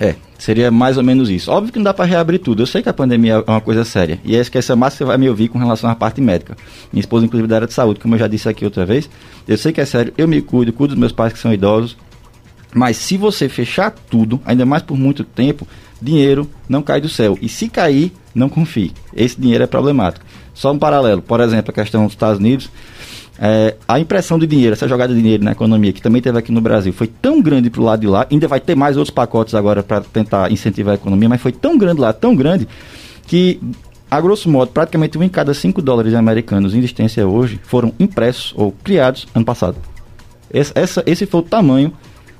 É, 0.00 0.16
seria 0.36 0.68
mais 0.68 0.96
ou 0.96 1.04
menos 1.04 1.30
isso. 1.30 1.48
Óbvio 1.48 1.72
que 1.72 1.78
não 1.78 1.84
dá 1.84 1.94
para 1.94 2.04
reabrir 2.04 2.40
tudo. 2.40 2.62
Eu 2.62 2.66
sei 2.66 2.82
que 2.82 2.88
a 2.88 2.92
pandemia 2.92 3.34
é 3.46 3.50
uma 3.50 3.60
coisa 3.60 3.84
séria. 3.84 4.18
E 4.24 4.34
é 4.34 4.44
que 4.44 4.58
essa 4.58 4.74
massa 4.74 4.96
você 4.96 5.04
vai 5.04 5.16
me 5.16 5.28
ouvir 5.28 5.48
com 5.48 5.58
relação 5.58 5.88
à 5.88 5.94
parte 5.94 6.20
médica. 6.20 6.56
Minha 6.92 7.00
esposa, 7.00 7.24
inclusive, 7.24 7.46
da 7.46 7.54
área 7.54 7.68
de 7.68 7.72
saúde, 7.72 8.00
como 8.00 8.16
eu 8.16 8.18
já 8.18 8.26
disse 8.26 8.48
aqui 8.48 8.64
outra 8.64 8.84
vez. 8.84 9.08
Eu 9.46 9.56
sei 9.56 9.72
que 9.72 9.80
é 9.80 9.84
sério, 9.84 10.12
eu 10.18 10.26
me 10.26 10.42
cuido, 10.42 10.72
cuido 10.72 10.94
dos 10.94 11.00
meus 11.00 11.12
pais 11.12 11.32
que 11.32 11.38
são 11.38 11.52
idosos. 11.52 11.96
Mas 12.74 12.96
se 12.96 13.16
você 13.16 13.48
fechar 13.48 13.92
tudo, 13.92 14.40
ainda 14.44 14.66
mais 14.66 14.82
por 14.82 14.98
muito 14.98 15.22
tempo, 15.22 15.68
dinheiro 16.02 16.48
não 16.68 16.82
cai 16.82 17.00
do 17.00 17.08
céu. 17.08 17.38
E 17.40 17.48
se 17.48 17.68
cair, 17.68 18.12
não 18.34 18.48
confie. 18.48 18.92
Esse 19.14 19.40
dinheiro 19.40 19.64
é 19.64 19.66
problemático. 19.66 20.24
Só 20.54 20.72
um 20.72 20.78
paralelo, 20.78 21.22
por 21.22 21.40
exemplo, 21.40 21.70
a 21.70 21.74
questão 21.74 22.04
dos 22.04 22.12
Estados 22.12 22.38
Unidos. 22.38 22.70
É, 23.38 23.76
a 23.88 23.98
impressão 23.98 24.38
de 24.38 24.46
dinheiro, 24.46 24.74
essa 24.74 24.86
jogada 24.86 25.14
de 25.14 25.20
dinheiro 25.20 25.42
na 25.42 25.52
economia, 25.52 25.92
que 25.92 26.02
também 26.02 26.20
teve 26.20 26.38
aqui 26.38 26.52
no 26.52 26.60
Brasil, 26.60 26.92
foi 26.92 27.06
tão 27.06 27.40
grande 27.40 27.70
para 27.70 27.80
o 27.80 27.84
lado 27.84 28.00
de 28.00 28.06
lá, 28.06 28.26
ainda 28.30 28.46
vai 28.46 28.60
ter 28.60 28.76
mais 28.76 28.96
outros 28.96 29.12
pacotes 29.12 29.54
agora 29.54 29.82
para 29.82 30.00
tentar 30.02 30.52
incentivar 30.52 30.92
a 30.92 30.94
economia, 30.94 31.28
mas 31.28 31.40
foi 31.40 31.50
tão 31.50 31.76
grande 31.76 32.00
lá, 32.00 32.12
tão 32.12 32.36
grande, 32.36 32.68
que, 33.26 33.58
a 34.10 34.20
grosso 34.20 34.48
modo, 34.48 34.70
praticamente 34.70 35.18
um 35.18 35.22
em 35.22 35.28
cada 35.28 35.54
cinco 35.54 35.82
dólares 35.82 36.14
americanos 36.14 36.74
em 36.74 36.78
existência 36.78 37.26
hoje 37.26 37.58
foram 37.64 37.92
impressos 37.98 38.52
ou 38.56 38.70
criados 38.70 39.26
ano 39.34 39.44
passado. 39.44 39.76
Esse, 40.52 40.70
essa, 40.74 41.02
esse 41.06 41.26
foi 41.26 41.40
o 41.40 41.42
tamanho 41.42 41.92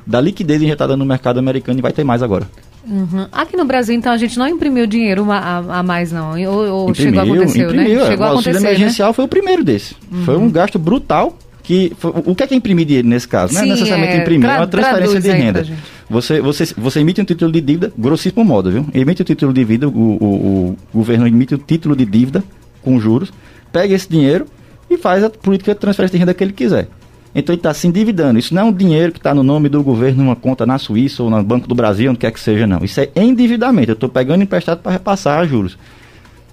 da 0.07 0.21
liquidez 0.21 0.63
injetada 0.63 0.97
no 0.97 1.05
mercado 1.05 1.39
americano 1.39 1.79
e 1.79 1.83
vai 1.83 1.93
ter 1.93 2.05
mais 2.05 2.23
agora. 2.23 2.47
Uhum. 2.89 3.27
Aqui 3.31 3.57
no 3.57 3.65
Brasil, 3.65 3.95
então, 3.95 4.13
a 4.13 4.17
gente 4.17 4.39
não 4.39 4.49
imprimiu 4.49 4.87
dinheiro 4.87 5.31
a, 5.31 5.79
a 5.79 5.83
mais, 5.83 6.11
não. 6.11 6.31
Ou, 6.51 6.69
ou 6.69 6.91
imprimiu, 6.91 6.95
chegou 6.95 7.21
a 7.21 7.23
acontecer, 7.23 7.59
né? 7.59 7.65
imprimiu, 7.65 8.01
né? 8.01 8.07
Chegou 8.07 8.27
o 8.27 8.31
auxílio 8.31 8.61
né? 8.61 8.69
emergencial 8.69 9.09
né? 9.11 9.15
foi 9.15 9.25
o 9.25 9.29
primeiro 9.29 9.65
desse. 9.65 9.95
Uhum. 10.11 10.25
Foi 10.25 10.37
um 10.37 10.51
gasto 10.51 10.79
brutal. 10.79 11.37
Que, 11.63 11.93
o 12.03 12.35
que 12.35 12.43
é 12.43 12.47
que 12.49 12.55
é 12.55 12.57
imprimir 12.57 12.85
dinheiro 12.85 13.07
nesse 13.07 13.29
caso? 13.29 13.53
Sim, 13.53 13.61
não 13.61 13.67
é 13.67 13.69
necessariamente 13.69 14.15
é, 14.15 14.21
imprimir, 14.23 14.51
é 14.51 14.57
uma 14.57 14.67
transferência 14.67 15.21
de 15.21 15.31
renda. 15.31 15.65
Você, 16.11 16.41
você, 16.41 16.65
você 16.77 16.99
emite 16.99 17.21
um 17.21 17.25
título 17.25 17.53
de 17.53 17.61
dívida, 17.61 17.93
grossíssimo 17.97 18.45
modo, 18.45 18.69
viu? 18.69 18.85
Emite 18.93 19.23
o 19.23 19.25
título 19.25 19.53
de 19.53 19.61
dívida, 19.61 19.89
o, 19.89 19.93
o, 19.93 20.77
o 20.93 20.99
governo 20.99 21.25
emite 21.25 21.55
o 21.55 21.59
título 21.59 21.95
de 21.95 22.05
dívida 22.05 22.43
com 22.83 22.99
juros, 22.99 23.33
pega 23.71 23.95
esse 23.95 24.09
dinheiro 24.09 24.47
e 24.91 24.99
faz 24.99 25.23
a 25.23 25.31
política 25.31 25.73
de 25.73 25.79
transferência 25.79 26.17
de 26.17 26.19
renda 26.19 26.35
que 26.35 26.43
ele 26.43 26.53
quiser. 26.53 26.89
Então 27.35 27.53
ele 27.53 27.61
está 27.61 27.73
se 27.73 27.87
endividando. 27.87 28.39
Isso 28.39 28.55
não 28.55 28.63
é 28.63 28.65
um 28.67 28.73
dinheiro 28.73 29.13
que 29.13 29.19
está 29.19 29.35
no 29.35 29.43
nome 29.43 29.69
do 29.69 29.83
governo 29.83 30.25
numa 30.25 30.37
conta 30.37 30.67
na 30.67 30.79
Suíça 30.79 31.23
ou 31.23 31.31
no 31.31 31.43
Banco 31.43 31.67
do 31.67 31.75
Brasil, 31.75 32.11
onde 32.11 32.19
quer 32.19 32.31
que 32.31 32.41
seja, 32.41 32.67
não. 32.67 32.85
Isso 32.85 33.01
é 33.01 33.11
endividamento. 33.17 33.91
Eu 33.91 33.95
estou 33.95 34.09
pegando 34.09 34.43
emprestado 34.43 34.81
para 34.81 34.93
repassar 34.93 35.47
juros. 35.47 35.79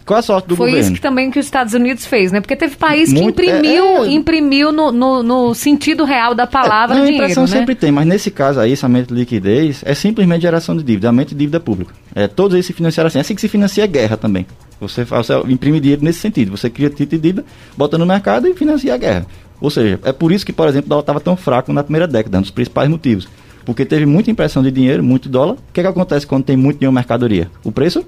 Qual 0.10 0.18
a 0.18 0.24
sorte 0.24 0.48
do 0.48 0.56
Foi 0.56 0.72
governo? 0.72 0.86
Foi 0.86 0.92
isso 0.92 0.96
que 0.96 1.08
também 1.08 1.30
que 1.30 1.38
os 1.38 1.46
Estados 1.46 1.76
Unidos 1.76 2.04
fez, 2.04 2.32
né? 2.32 2.42
Porque 2.42 2.56
teve 2.56 2.76
país 2.76 3.14
que 3.14 3.22
Muito, 3.22 3.40
imprimiu, 3.40 3.86
é, 3.86 4.08
é, 4.08 4.10
imprimiu 4.10 4.72
no, 4.72 4.92
no, 4.92 5.22
no, 5.22 5.54
sentido 5.54 6.04
real 6.04 6.34
da 6.34 6.48
palavra 6.48 6.96
é, 6.96 6.98
não, 6.98 7.06
dinheiro, 7.06 7.26
A 7.26 7.26
impressão 7.26 7.44
né? 7.44 7.48
sempre 7.48 7.76
tem, 7.76 7.92
mas 7.92 8.08
nesse 8.08 8.32
caso 8.32 8.60
aí, 8.60 8.72
esse 8.72 8.84
aumento 8.84 9.14
de 9.14 9.20
liquidez 9.20 9.84
é 9.86 9.94
simplesmente 9.94 10.42
geração 10.42 10.76
de 10.76 10.82
dívida, 10.82 11.10
aumento 11.10 11.30
de 11.30 11.36
dívida 11.36 11.60
pública. 11.60 11.94
É, 12.16 12.28
todos 12.28 12.56
eles 12.56 12.66
se 12.66 12.74
financiaram 12.74 13.08
assim. 13.08 13.20
É 13.20 13.22
assim 13.22 13.36
que 13.36 13.42
se 13.42 13.48
financia 13.48 13.84
a 13.84 13.88
guerra 13.88 14.18
também. 14.18 14.48
Você, 14.82 15.04
você 15.04 15.34
imprime 15.48 15.80
dinheiro 15.80 16.04
nesse 16.04 16.18
sentido. 16.18 16.58
Você 16.58 16.72
cria 16.72 16.90
título 16.90 17.10
de 17.10 17.20
dívida, 17.20 17.46
bota 17.78 17.96
no 17.96 18.06
mercado 18.08 18.48
e 18.48 18.56
financia 18.56 18.96
a 18.96 18.98
guerra. 18.98 19.28
Ou 19.62 19.70
seja, 19.70 20.00
é 20.04 20.12
por 20.12 20.32
isso 20.32 20.46
que, 20.46 20.54
por 20.54 20.68
exemplo, 20.68 20.88
o 20.88 20.90
dólar 20.90 21.02
estava 21.02 21.20
tão 21.20 21.36
fraco 21.36 21.74
na 21.74 21.84
primeira 21.84 22.08
década, 22.08 22.38
um 22.38 22.42
dos 22.42 22.52
principais 22.52 22.90
motivos. 22.90 23.28
Porque 23.66 23.86
teve 23.86 24.06
muita 24.06 24.32
impressão 24.32 24.64
de 24.64 24.72
dinheiro, 24.72 25.04
muito 25.04 25.28
dólar. 25.28 25.54
O 25.54 25.74
que, 25.74 25.82
que 25.82 25.88
acontece 25.88 26.26
quando 26.26 26.46
tem 26.46 26.56
muito 26.56 26.80
dinheiro 26.80 26.94
mercadoria? 26.94 27.52
O 27.64 27.72
preço 27.72 28.06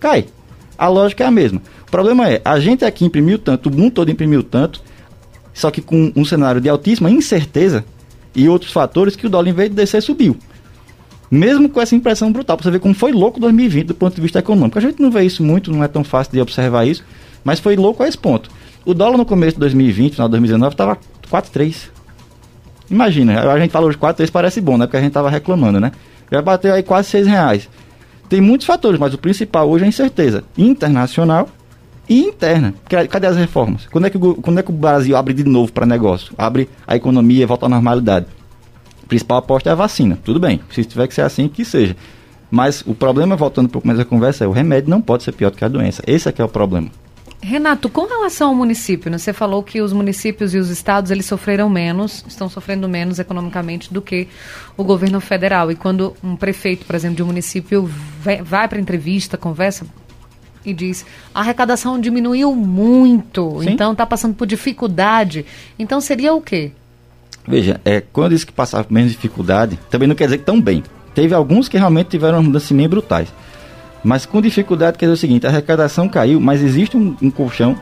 cai. 0.00 0.26
A 0.76 0.88
lógica 0.88 1.24
é 1.24 1.26
a 1.26 1.30
mesma. 1.30 1.62
O 1.86 1.90
problema 1.90 2.28
é, 2.28 2.42
a 2.44 2.58
gente 2.58 2.84
aqui 2.84 3.04
imprimiu 3.04 3.38
tanto, 3.38 3.68
o 3.68 3.72
mundo 3.72 3.92
todo 3.92 4.10
imprimiu 4.10 4.42
tanto, 4.42 4.82
só 5.54 5.70
que 5.70 5.80
com 5.80 6.12
um 6.16 6.24
cenário 6.24 6.60
de 6.60 6.68
altíssima 6.68 7.10
incerteza 7.10 7.84
e 8.34 8.48
outros 8.48 8.72
fatores 8.72 9.14
que 9.14 9.26
o 9.26 9.30
dólar, 9.30 9.48
em 9.48 9.52
vez 9.52 9.70
de 9.70 9.76
descer, 9.76 10.02
subiu. 10.02 10.36
Mesmo 11.30 11.68
com 11.68 11.80
essa 11.80 11.94
impressão 11.94 12.32
brutal, 12.32 12.56
para 12.56 12.64
você 12.64 12.70
ver 12.70 12.80
como 12.80 12.94
foi 12.94 13.12
louco 13.12 13.40
2020 13.40 13.86
do 13.86 13.94
ponto 13.94 14.14
de 14.14 14.20
vista 14.20 14.38
econômico. 14.38 14.78
A 14.78 14.82
gente 14.82 15.00
não 15.00 15.10
vê 15.10 15.22
isso 15.22 15.42
muito, 15.42 15.70
não 15.70 15.82
é 15.82 15.88
tão 15.88 16.02
fácil 16.04 16.32
de 16.32 16.40
observar 16.40 16.86
isso, 16.86 17.04
mas 17.44 17.60
foi 17.60 17.76
louco 17.76 18.02
a 18.02 18.08
esse 18.08 18.18
ponto. 18.18 18.50
O 18.84 18.94
dólar 18.94 19.16
no 19.16 19.24
começo 19.24 19.54
de 19.54 19.60
2020, 19.60 20.14
final 20.14 20.28
de 20.28 20.32
2019, 20.32 20.74
estava 20.74 20.98
4,3. 21.30 21.88
Imagina, 22.90 23.40
a 23.50 23.58
gente 23.58 23.70
fala 23.70 23.86
hoje 23.86 23.96
4,3 23.96 24.30
parece 24.30 24.60
bom, 24.60 24.76
né? 24.76 24.86
Porque 24.86 24.96
a 24.96 25.00
gente 25.00 25.10
estava 25.10 25.30
reclamando, 25.30 25.78
né? 25.80 25.92
Já 26.30 26.42
bateu 26.42 26.74
aí 26.74 26.82
quase 26.82 27.08
6 27.10 27.26
reais. 27.26 27.68
Tem 28.28 28.40
muitos 28.40 28.66
fatores, 28.66 28.98
mas 28.98 29.14
o 29.14 29.18
principal 29.18 29.68
hoje 29.68 29.84
é 29.84 29.86
a 29.86 29.88
incerteza 29.88 30.42
internacional 30.56 31.48
e 32.08 32.22
interna. 32.22 32.74
Cadê 33.08 33.26
as 33.26 33.36
reformas? 33.36 33.86
Quando 33.86 34.06
é 34.06 34.10
que 34.10 34.16
o, 34.16 34.34
quando 34.36 34.58
é 34.58 34.62
que 34.62 34.70
o 34.70 34.74
Brasil 34.74 35.16
abre 35.16 35.32
de 35.34 35.44
novo 35.44 35.72
para 35.72 35.86
negócio? 35.86 36.34
Abre 36.36 36.68
a 36.86 36.96
economia, 36.96 37.46
volta 37.46 37.66
à 37.66 37.68
normalidade. 37.68 38.26
A 39.04 39.06
principal 39.06 39.38
aposta 39.38 39.70
é 39.70 39.72
a 39.72 39.76
vacina. 39.76 40.18
Tudo 40.24 40.40
bem, 40.40 40.60
se 40.70 40.84
tiver 40.84 41.06
que 41.06 41.14
ser 41.14 41.22
assim, 41.22 41.46
que 41.46 41.64
seja. 41.64 41.94
Mas 42.50 42.82
o 42.86 42.94
problema, 42.94 43.36
voltando 43.36 43.66
um 43.66 43.70
pouco 43.70 43.86
mais 43.86 44.00
a 44.00 44.04
conversa, 44.04 44.44
é 44.44 44.48
o 44.48 44.52
remédio 44.52 44.90
não 44.90 45.00
pode 45.00 45.22
ser 45.22 45.32
pior 45.32 45.50
do 45.50 45.56
que 45.56 45.64
a 45.64 45.68
doença. 45.68 46.02
Esse 46.06 46.28
é 46.28 46.32
que 46.32 46.42
é 46.42 46.44
o 46.44 46.48
problema. 46.48 46.90
Renato, 47.44 47.88
com 47.88 48.06
relação 48.06 48.50
ao 48.50 48.54
município, 48.54 49.10
né, 49.10 49.18
você 49.18 49.32
falou 49.32 49.64
que 49.64 49.82
os 49.82 49.92
municípios 49.92 50.54
e 50.54 50.58
os 50.58 50.70
estados 50.70 51.10
eles 51.10 51.26
sofreram 51.26 51.68
menos, 51.68 52.24
estão 52.28 52.48
sofrendo 52.48 52.88
menos 52.88 53.18
economicamente 53.18 53.92
do 53.92 54.00
que 54.00 54.28
o 54.76 54.84
governo 54.84 55.20
federal. 55.20 55.68
E 55.68 55.74
quando 55.74 56.16
um 56.22 56.36
prefeito, 56.36 56.86
por 56.86 56.94
exemplo, 56.94 57.16
de 57.16 57.22
um 57.22 57.26
município 57.26 57.90
vai 58.44 58.68
para 58.68 58.78
entrevista, 58.78 59.36
conversa 59.36 59.84
e 60.64 60.72
diz 60.72 61.04
a 61.34 61.40
arrecadação 61.40 62.00
diminuiu 62.00 62.54
muito, 62.54 63.60
Sim. 63.60 63.70
então 63.70 63.90
está 63.90 64.06
passando 64.06 64.34
por 64.34 64.46
dificuldade. 64.46 65.44
Então 65.76 66.00
seria 66.00 66.32
o 66.32 66.40
quê? 66.40 66.70
Veja, 67.46 67.80
é, 67.84 68.00
quando 68.00 68.30
diz 68.30 68.44
que 68.44 68.52
passava 68.52 68.84
por 68.84 68.92
menos 68.92 69.10
dificuldade, 69.10 69.76
também 69.90 70.06
não 70.06 70.14
quer 70.14 70.26
dizer 70.26 70.38
que 70.38 70.44
tão 70.44 70.60
bem. 70.60 70.84
Teve 71.12 71.34
alguns 71.34 71.68
que 71.68 71.76
realmente 71.76 72.10
tiveram 72.10 72.40
mudanças 72.40 72.70
bem 72.70 72.88
brutais. 72.88 73.28
Mas 74.04 74.26
com 74.26 74.40
dificuldade 74.40 74.98
quer 74.98 75.06
dizer 75.06 75.14
o 75.14 75.16
seguinte, 75.16 75.46
a 75.46 75.50
arrecadação 75.50 76.08
caiu, 76.08 76.40
mas 76.40 76.62
existe 76.62 76.96
um, 76.96 77.16
um 77.22 77.30
colchão 77.30 77.76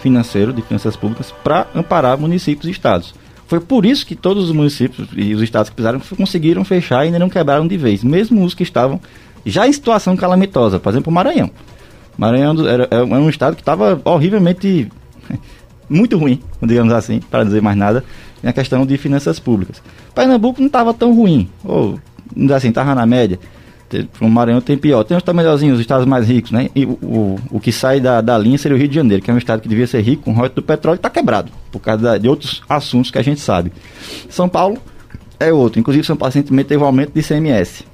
financeiro 0.00 0.52
de 0.52 0.62
finanças 0.62 0.96
públicas 0.96 1.32
para 1.44 1.66
amparar 1.74 2.18
municípios 2.18 2.66
e 2.66 2.70
estados. 2.70 3.14
Foi 3.46 3.60
por 3.60 3.84
isso 3.84 4.06
que 4.06 4.14
todos 4.14 4.44
os 4.44 4.52
municípios 4.52 5.08
e 5.14 5.34
os 5.34 5.42
estados 5.42 5.68
que 5.68 5.76
precisaram 5.76 6.00
conseguiram 6.16 6.64
fechar 6.64 7.04
e 7.04 7.06
ainda 7.06 7.18
não 7.18 7.28
quebraram 7.28 7.66
de 7.66 7.76
vez, 7.76 8.02
mesmo 8.02 8.44
os 8.44 8.54
que 8.54 8.62
estavam 8.62 9.00
já 9.44 9.66
em 9.66 9.72
situação 9.72 10.16
calamitosa, 10.16 10.78
por 10.78 10.90
exemplo, 10.90 11.10
o 11.10 11.14
Maranhão. 11.14 11.50
Maranhão 12.16 12.68
era, 12.68 12.88
era 12.90 13.04
um 13.04 13.28
estado 13.28 13.54
que 13.54 13.62
estava 13.62 14.00
horrivelmente 14.04 14.88
muito 15.88 16.16
ruim, 16.16 16.40
digamos 16.62 16.92
assim, 16.92 17.20
para 17.20 17.44
dizer 17.44 17.62
mais 17.62 17.76
nada, 17.76 18.04
na 18.42 18.52
questão 18.52 18.84
de 18.84 18.96
finanças 18.96 19.38
públicas. 19.38 19.82
Pernambuco 20.14 20.60
não 20.60 20.66
estava 20.66 20.92
tão 20.92 21.14
ruim, 21.14 21.48
ou 21.64 21.98
assim, 22.54 22.68
estava 22.68 22.94
na 22.94 23.06
média 23.06 23.38
o 24.20 24.28
Maranhão 24.28 24.60
tem 24.60 24.76
pior. 24.76 25.04
Tem 25.04 25.16
os 25.16 25.22
melhorzinhos, 25.34 25.74
os 25.74 25.80
estados 25.80 26.06
mais 26.06 26.26
ricos, 26.26 26.50
né? 26.50 26.70
E 26.74 26.84
o, 26.84 26.90
o, 27.02 27.40
o 27.52 27.60
que 27.60 27.72
sai 27.72 28.00
da, 28.00 28.20
da 28.20 28.36
linha 28.38 28.58
seria 28.58 28.76
o 28.76 28.78
Rio 28.78 28.88
de 28.88 28.94
Janeiro, 28.94 29.22
que 29.22 29.30
é 29.30 29.34
um 29.34 29.38
estado 29.38 29.60
que 29.60 29.68
devia 29.68 29.86
ser 29.86 30.00
rico 30.00 30.24
com 30.24 30.32
royalties 30.32 30.56
do 30.56 30.62
petróleo, 30.62 30.96
está 30.96 31.10
quebrado, 31.10 31.50
por 31.70 31.80
causa 31.80 32.02
da, 32.02 32.18
de 32.18 32.28
outros 32.28 32.62
assuntos 32.68 33.10
que 33.10 33.18
a 33.18 33.22
gente 33.22 33.40
sabe. 33.40 33.72
São 34.28 34.48
Paulo 34.48 34.78
é 35.38 35.52
outro. 35.52 35.80
Inclusive, 35.80 36.06
São 36.06 36.16
Paulo 36.16 36.32
recentemente 36.32 36.68
teve 36.68 36.82
um 36.82 36.86
aumento 36.86 37.12
de 37.12 37.20
ICMS. 37.20 37.84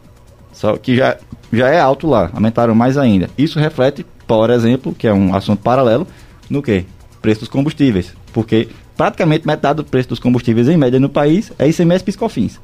Só 0.53 0.76
que 0.76 0.97
já, 0.97 1.17
já 1.53 1.69
é 1.69 1.79
alto 1.79 2.07
lá, 2.07 2.31
aumentaram 2.33 2.75
mais 2.75 2.99
ainda. 2.99 3.31
Isso 3.37 3.59
reflete, 3.59 4.05
por 4.26 4.50
exemplo, 4.50 4.95
que 4.95 5.07
é 5.07 5.12
um 5.12 5.35
assunto 5.35 5.62
paralelo, 5.62 6.07
no 6.50 6.62
que? 6.62 6.85
Preço 7.23 7.41
dos 7.41 7.49
combustíveis. 7.49 8.12
Porque 8.33 8.69
praticamente 8.97 9.47
metade 9.47 9.76
do 9.76 9.85
preço 9.85 10.09
dos 10.09 10.19
combustíveis 10.19 10.69
em 10.69 10.76
média 10.76 10.99
no 10.99 11.09
país 11.09 11.53
é 11.59 11.69
ICMS 11.69 12.05
piscofins. 12.05 12.59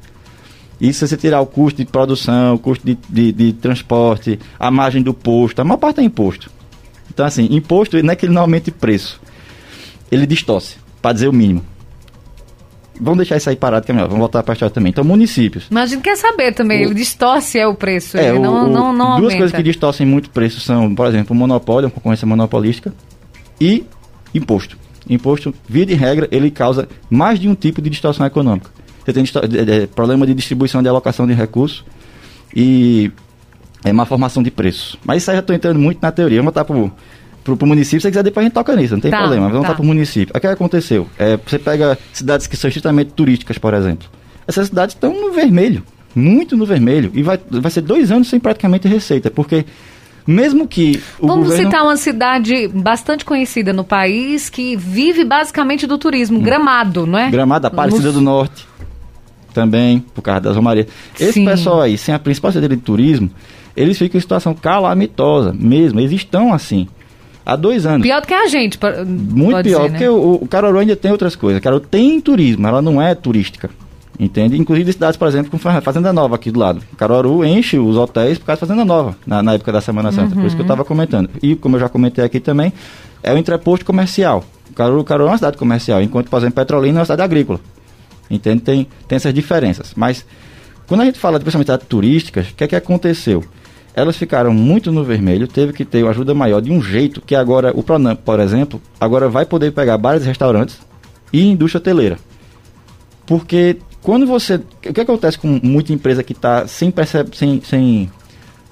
E 0.79 0.91
se 0.91 1.07
você 1.07 1.15
tirar 1.15 1.41
o 1.41 1.45
custo 1.45 1.83
de 1.83 1.89
produção, 1.89 2.55
o 2.55 2.59
custo 2.59 2.85
de, 2.85 2.97
de, 3.09 3.31
de, 3.31 3.53
transporte, 3.53 4.39
a 4.59 4.69
margem 4.69 5.01
do 5.01 5.13
posto, 5.13 5.59
a 5.59 5.63
maior 5.63 5.77
parte 5.77 5.99
é 6.01 6.03
imposto. 6.03 6.51
Então, 7.13 7.25
assim, 7.25 7.47
imposto 7.51 8.01
não 8.01 8.11
é 8.11 8.15
que 8.15 8.25
ele 8.25 8.33
não 8.33 8.41
aumente 8.41 8.71
preço. 8.71 9.21
Ele 10.11 10.25
distorce, 10.25 10.77
para 11.01 11.13
dizer 11.13 11.27
o 11.27 11.33
mínimo. 11.33 11.63
Vamos 12.99 13.17
deixar 13.17 13.37
isso 13.37 13.49
aí 13.49 13.55
parado, 13.55 13.85
que 13.85 13.91
é 13.91 13.95
melhor. 13.95 14.07
Vamos 14.07 14.19
voltar 14.19 14.43
para 14.43 14.51
a 14.51 14.55
história 14.55 14.73
também. 14.73 14.91
Então, 14.91 15.03
municípios. 15.03 15.65
Mas 15.69 15.91
a 15.91 15.93
gente 15.93 16.03
quer 16.03 16.15
saber 16.15 16.53
também, 16.53 16.81
o, 16.81 16.89
ele 16.89 16.93
distorce 16.93 17.57
é 17.57 17.67
o 17.67 17.75
preço, 17.75 18.17
é, 18.17 18.29
ele 18.29 18.37
o, 18.37 18.41
não, 18.41 18.67
não, 18.67 18.93
não 18.93 19.05
Duas 19.07 19.15
aumenta. 19.15 19.37
coisas 19.37 19.55
que 19.55 19.63
distorcem 19.63 20.05
muito 20.05 20.27
o 20.27 20.29
preço 20.29 20.59
são, 20.59 20.93
por 20.93 21.07
exemplo, 21.07 21.35
o 21.35 21.39
monopólio, 21.39 21.87
a 21.87 21.91
concorrência 21.91 22.27
monopolística, 22.27 22.93
e 23.59 23.85
imposto. 24.33 24.77
Imposto, 25.09 25.53
via 25.67 25.85
de 25.85 25.93
regra, 25.93 26.27
ele 26.31 26.49
causa 26.49 26.87
mais 27.09 27.39
de 27.39 27.49
um 27.49 27.55
tipo 27.55 27.81
de 27.81 27.89
distorção 27.89 28.25
econômica 28.25 28.69
você 29.05 29.13
tem 29.13 29.23
é, 29.23 29.87
problema 29.87 30.25
de 30.25 30.33
distribuição 30.33 30.81
de 30.81 30.87
alocação 30.87 31.27
de 31.27 31.33
recursos 31.33 31.83
e 32.55 33.11
é 33.83 33.91
uma 33.91 34.05
formação 34.05 34.41
de 34.41 34.49
preços. 34.49 34.97
Mas 35.03 35.21
isso 35.21 35.31
aí 35.31 35.37
eu 35.37 35.41
estou 35.41 35.55
entrando 35.55 35.79
muito 35.79 35.99
na 36.01 36.11
teoria. 36.11 36.39
Vamos 36.39 36.53
botar 36.53 36.63
para 36.63 36.75
o 36.75 37.67
município, 37.67 37.99
se 37.99 38.03
você 38.03 38.09
quiser 38.09 38.23
depois 38.23 38.43
a 38.43 38.47
gente 38.47 38.53
toca 38.53 38.75
nisso, 38.75 38.93
não 38.93 39.01
tem 39.01 39.11
tá, 39.11 39.19
problema. 39.19 39.49
Vamos 39.49 39.67
tá. 39.67 39.73
para 39.73 39.83
o 39.83 39.85
município. 39.85 40.33
O 40.35 40.39
que 40.39 40.47
aconteceu? 40.47 41.07
É, 41.17 41.37
você 41.37 41.59
pega 41.59 41.97
cidades 42.13 42.47
que 42.47 42.55
são 42.55 42.69
estritamente 42.69 43.11
turísticas, 43.11 43.57
por 43.57 43.73
exemplo. 43.73 44.07
Essas 44.47 44.67
cidades 44.67 44.95
estão 44.95 45.13
no 45.13 45.31
vermelho, 45.31 45.83
muito 46.15 46.55
no 46.55 46.65
vermelho, 46.65 47.11
e 47.13 47.21
vai, 47.21 47.39
vai 47.49 47.71
ser 47.71 47.81
dois 47.81 48.11
anos 48.11 48.29
sem 48.29 48.39
praticamente 48.39 48.87
receita, 48.87 49.29
porque 49.29 49.65
mesmo 50.25 50.67
que 50.67 51.01
Vamos 51.19 51.47
governo... 51.47 51.65
citar 51.65 51.83
uma 51.83 51.97
cidade 51.97 52.67
bastante 52.69 53.25
conhecida 53.25 53.73
no 53.73 53.83
país 53.83 54.49
que 54.49 54.75
vive 54.77 55.25
basicamente 55.25 55.85
do 55.85 55.97
turismo, 55.97 56.39
hum. 56.39 56.41
Gramado, 56.41 57.05
não 57.05 57.19
é? 57.19 57.29
Gramado, 57.29 57.67
Aparecida 57.67 58.05
Nos... 58.05 58.13
do 58.15 58.21
Norte 58.21 58.73
também, 59.53 59.99
por 59.99 60.21
causa 60.21 60.41
das 60.41 60.55
romarias. 60.55 60.87
Esse 61.19 61.33
Sim. 61.33 61.45
pessoal 61.45 61.81
aí, 61.81 61.97
sem 61.97 62.13
a 62.13 62.19
principal 62.19 62.51
secretaria 62.51 62.77
de 62.77 62.83
turismo, 62.83 63.29
eles 63.75 63.97
ficam 63.97 64.17
em 64.17 64.21
situação 64.21 64.53
calamitosa 64.53 65.53
mesmo. 65.57 65.99
Eles 65.99 66.11
estão 66.11 66.53
assim. 66.53 66.87
Há 67.45 67.55
dois 67.55 67.85
anos. 67.85 68.01
Pior 68.01 68.21
do 68.21 68.27
que 68.27 68.33
a 68.33 68.47
gente, 68.47 68.79
Muito 69.05 69.63
pior, 69.63 69.81
dizer, 69.81 69.89
porque 69.89 70.03
né? 70.05 70.09
o, 70.09 70.39
o 70.41 70.47
Caruaru 70.47 70.79
ainda 70.79 70.95
tem 70.95 71.11
outras 71.11 71.35
coisas. 71.35 71.61
Caruaru 71.61 71.85
tem 71.85 72.21
turismo, 72.21 72.65
ela 72.65 72.81
não 72.81 73.01
é 73.01 73.13
turística. 73.13 73.69
Entende? 74.17 74.57
Inclusive 74.57 74.93
cidades, 74.93 75.17
por 75.17 75.27
exemplo, 75.27 75.51
como 75.51 75.81
Fazenda 75.81 76.13
Nova 76.13 76.35
aqui 76.35 76.51
do 76.51 76.59
lado. 76.59 76.81
Caruaru 76.95 77.43
enche 77.43 77.79
os 77.79 77.97
hotéis 77.97 78.37
por 78.37 78.45
causa 78.45 78.61
da 78.61 78.67
Fazenda 78.67 78.85
Nova, 78.85 79.15
na, 79.25 79.41
na 79.41 79.53
época 79.55 79.71
da 79.71 79.81
Semana 79.81 80.11
Santa. 80.11 80.35
Uhum. 80.35 80.41
Por 80.41 80.47
isso 80.47 80.55
que 80.55 80.61
eu 80.61 80.65
estava 80.65 80.85
comentando. 80.85 81.29
E, 81.41 81.55
como 81.55 81.75
eu 81.75 81.79
já 81.79 81.89
comentei 81.89 82.23
aqui 82.23 82.39
também, 82.39 82.71
é 83.21 83.33
o 83.33 83.37
entreposto 83.37 83.83
comercial. 83.83 84.45
Caruaru, 84.75 85.03
Caruaru 85.03 85.29
é 85.29 85.31
uma 85.31 85.37
cidade 85.37 85.57
comercial, 85.57 86.01
enquanto, 86.01 86.29
por 86.29 86.37
exemplo, 86.37 86.55
Petrolina 86.55 86.99
é 86.99 87.01
uma 87.01 87.05
cidade 87.05 87.23
agrícola. 87.23 87.59
Entende? 88.29 88.61
Tem, 88.61 88.87
tem 89.07 89.15
essas 89.15 89.33
diferenças. 89.33 89.93
Mas 89.95 90.25
quando 90.87 91.01
a 91.01 91.05
gente 91.05 91.19
fala 91.19 91.39
de 91.39 91.45
principalmente 91.45 91.85
turísticas, 91.85 92.49
o 92.49 92.55
que 92.55 92.63
é 92.63 92.67
que 92.67 92.75
aconteceu? 92.75 93.43
Elas 93.95 94.17
ficaram 94.17 94.53
muito 94.53 94.91
no 94.91 95.03
vermelho, 95.03 95.47
teve 95.47 95.71
que 95.71 95.85
ter 95.85 96.03
uma 96.03 96.09
ajuda 96.09 96.33
maior 96.33 96.61
de 96.61 96.71
um 96.71 96.81
jeito 96.81 97.21
que 97.21 97.35
agora 97.35 97.71
o 97.75 97.83
Pronamp, 97.83 98.19
por 98.19 98.39
exemplo, 98.39 98.81
agora 98.99 99.29
vai 99.29 99.45
poder 99.45 99.71
pegar 99.71 99.97
bares 99.97 100.23
e 100.23 100.27
restaurantes 100.27 100.79
e 101.31 101.45
indústria 101.45 101.79
hoteleira. 101.79 102.17
Porque 103.25 103.77
quando 104.01 104.27
você. 104.27 104.55
O 104.55 104.93
que 104.93 105.01
acontece 105.01 105.37
com 105.39 105.59
muita 105.63 105.93
empresa 105.93 106.23
que 106.23 106.33
está 106.33 106.67
sem, 106.67 106.91
percebe, 106.91 107.35
sem, 107.37 107.61
sem 107.61 108.11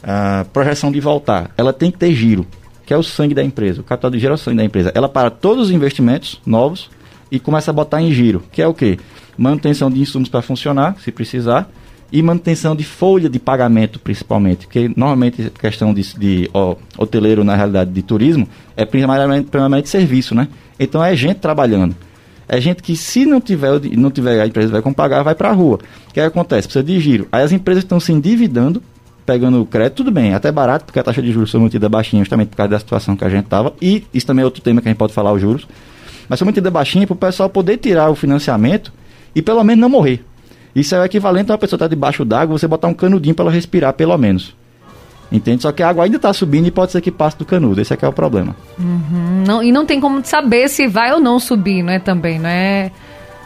uh, 0.04 0.44
projeção 0.52 0.92
de 0.92 1.00
voltar? 1.00 1.52
Ela 1.56 1.72
tem 1.72 1.90
que 1.90 1.98
ter 1.98 2.14
giro, 2.14 2.46
que 2.86 2.94
é 2.94 2.98
o 2.98 3.04
sangue 3.04 3.34
da 3.34 3.44
empresa, 3.44 3.82
o 3.82 3.84
capital 3.84 4.12
de 4.12 4.20
geração 4.20 4.56
da 4.56 4.64
empresa. 4.64 4.92
Ela 4.94 5.08
para 5.08 5.30
todos 5.30 5.68
os 5.68 5.72
investimentos 5.72 6.42
novos 6.46 6.90
e 7.32 7.40
começa 7.40 7.72
a 7.72 7.74
botar 7.74 8.02
em 8.02 8.12
giro, 8.12 8.44
que 8.52 8.62
é 8.62 8.68
o 8.68 8.74
quê? 8.74 9.00
Manutenção 9.42 9.90
de 9.90 10.00
insumos 10.00 10.30
para 10.30 10.42
funcionar, 10.42 10.96
se 11.00 11.12
precisar, 11.12 11.68
e 12.12 12.22
manutenção 12.22 12.76
de 12.76 12.84
folha 12.84 13.30
de 13.30 13.40
pagamento, 13.40 14.00
principalmente, 14.00 14.68
porque 14.68 14.92
normalmente 14.96 15.52
a 15.56 15.60
questão 15.60 15.94
de, 15.94 16.04
de 16.18 16.50
ó, 16.54 16.76
hoteleiro, 16.98 17.44
na 17.44 17.56
realidade, 17.56 17.90
de 17.90 18.02
turismo, 18.04 18.48
é 18.76 18.86
primeiramente, 18.86 19.50
primeiramente 19.50 19.90
serviço, 19.90 20.36
né? 20.36 20.48
Então 20.80 21.04
é 21.04 21.16
gente 21.16 21.38
trabalhando. 21.38 21.96
É 22.48 22.60
gente 22.60 22.84
que, 22.84 22.98
se 22.98 23.26
não 23.26 23.40
tiver, 23.40 23.80
não 23.98 24.12
tiver 24.12 24.42
a 24.42 24.46
empresa 24.46 24.74
vai 24.74 24.82
como 24.82 24.94
pagar, 24.94 25.24
vai 25.24 25.34
para 25.34 25.50
a 25.50 25.54
rua. 25.54 25.80
O 26.10 26.14
que 26.14 26.20
acontece? 26.20 26.68
Precisa 26.68 26.84
de 26.84 27.00
giro. 27.00 27.28
Aí 27.32 27.44
as 27.44 27.54
empresas 27.54 27.84
estão 27.84 28.00
se 28.00 28.12
endividando, 28.12 28.84
pegando 29.26 29.66
crédito, 29.66 29.96
tudo 29.96 30.12
bem, 30.12 30.34
até 30.34 30.52
barato, 30.52 30.86
porque 30.86 31.00
a 31.00 31.04
taxa 31.04 31.22
de 31.22 31.32
juros 31.32 31.50
foi 31.50 31.62
mantida 31.62 31.88
baixinha, 31.88 32.22
justamente 32.22 32.50
por 32.50 32.58
causa 32.58 32.72
da 32.72 32.80
situação 32.80 33.16
que 33.16 33.24
a 33.24 33.30
gente 33.30 33.46
estava. 33.46 33.74
E 33.82 34.04
isso 34.14 34.28
também 34.28 34.44
é 34.44 34.46
outro 34.46 34.62
tema 34.62 34.82
que 34.82 34.90
a 34.90 34.92
gente 34.92 35.00
pode 35.00 35.14
falar, 35.14 35.32
os 35.32 35.42
juros. 35.42 35.66
Mas 36.28 36.40
foi 36.40 36.46
mantida 36.46 36.70
baixinha 36.70 37.08
para 37.08 37.14
o 37.14 37.18
pessoal 37.18 37.50
poder 37.50 37.78
tirar 37.78 38.10
o 38.10 38.16
financiamento 38.16 38.92
e 39.36 39.42
pelo 39.42 39.64
menos 39.64 39.82
não 39.82 39.90
morrer. 39.90 40.24
Isso 40.76 40.96
é 40.96 41.00
o 41.00 41.04
equivalente 41.04 41.52
a 41.52 41.54
uma 41.54 41.58
pessoa 41.58 41.78
estar 41.78 41.86
tá 41.86 41.90
debaixo 41.90 42.24
d'água, 42.24 42.58
você 42.58 42.68
botar 42.68 42.88
um 42.88 42.94
canudinho 42.94 43.36
para 43.36 43.46
ela 43.46 43.52
respirar, 43.52 43.94
pelo 43.94 44.18
menos. 44.18 44.56
Entende? 45.32 45.62
Só 45.62 45.72
que 45.72 45.82
a 45.82 45.90
água 45.90 46.04
ainda 46.04 46.18
está 46.18 46.34
subindo 46.34 46.68
e 46.68 46.72
pode 46.72 46.92
ser 46.92 47.02
que 47.02 47.12
passe 47.12 47.38
do 47.38 47.46
canudo. 47.46 47.80
Esse 47.80 47.94
é 47.94 47.98
que 47.98 48.04
é 48.04 48.08
o 48.08 48.14
problema. 48.14 48.56
Uhum. 48.78 49.44
Não, 49.48 49.64
e 49.64 49.72
não 49.72 49.86
tem 49.86 50.00
como 50.00 50.24
saber 50.26 50.68
se 50.68 50.88
vai 50.88 51.14
ou 51.14 51.20
não 51.20 51.40
subir, 51.40 51.84
não 51.84 51.94
é 51.94 52.00
também, 52.00 52.38
não 52.38 52.50
é? 52.50 52.92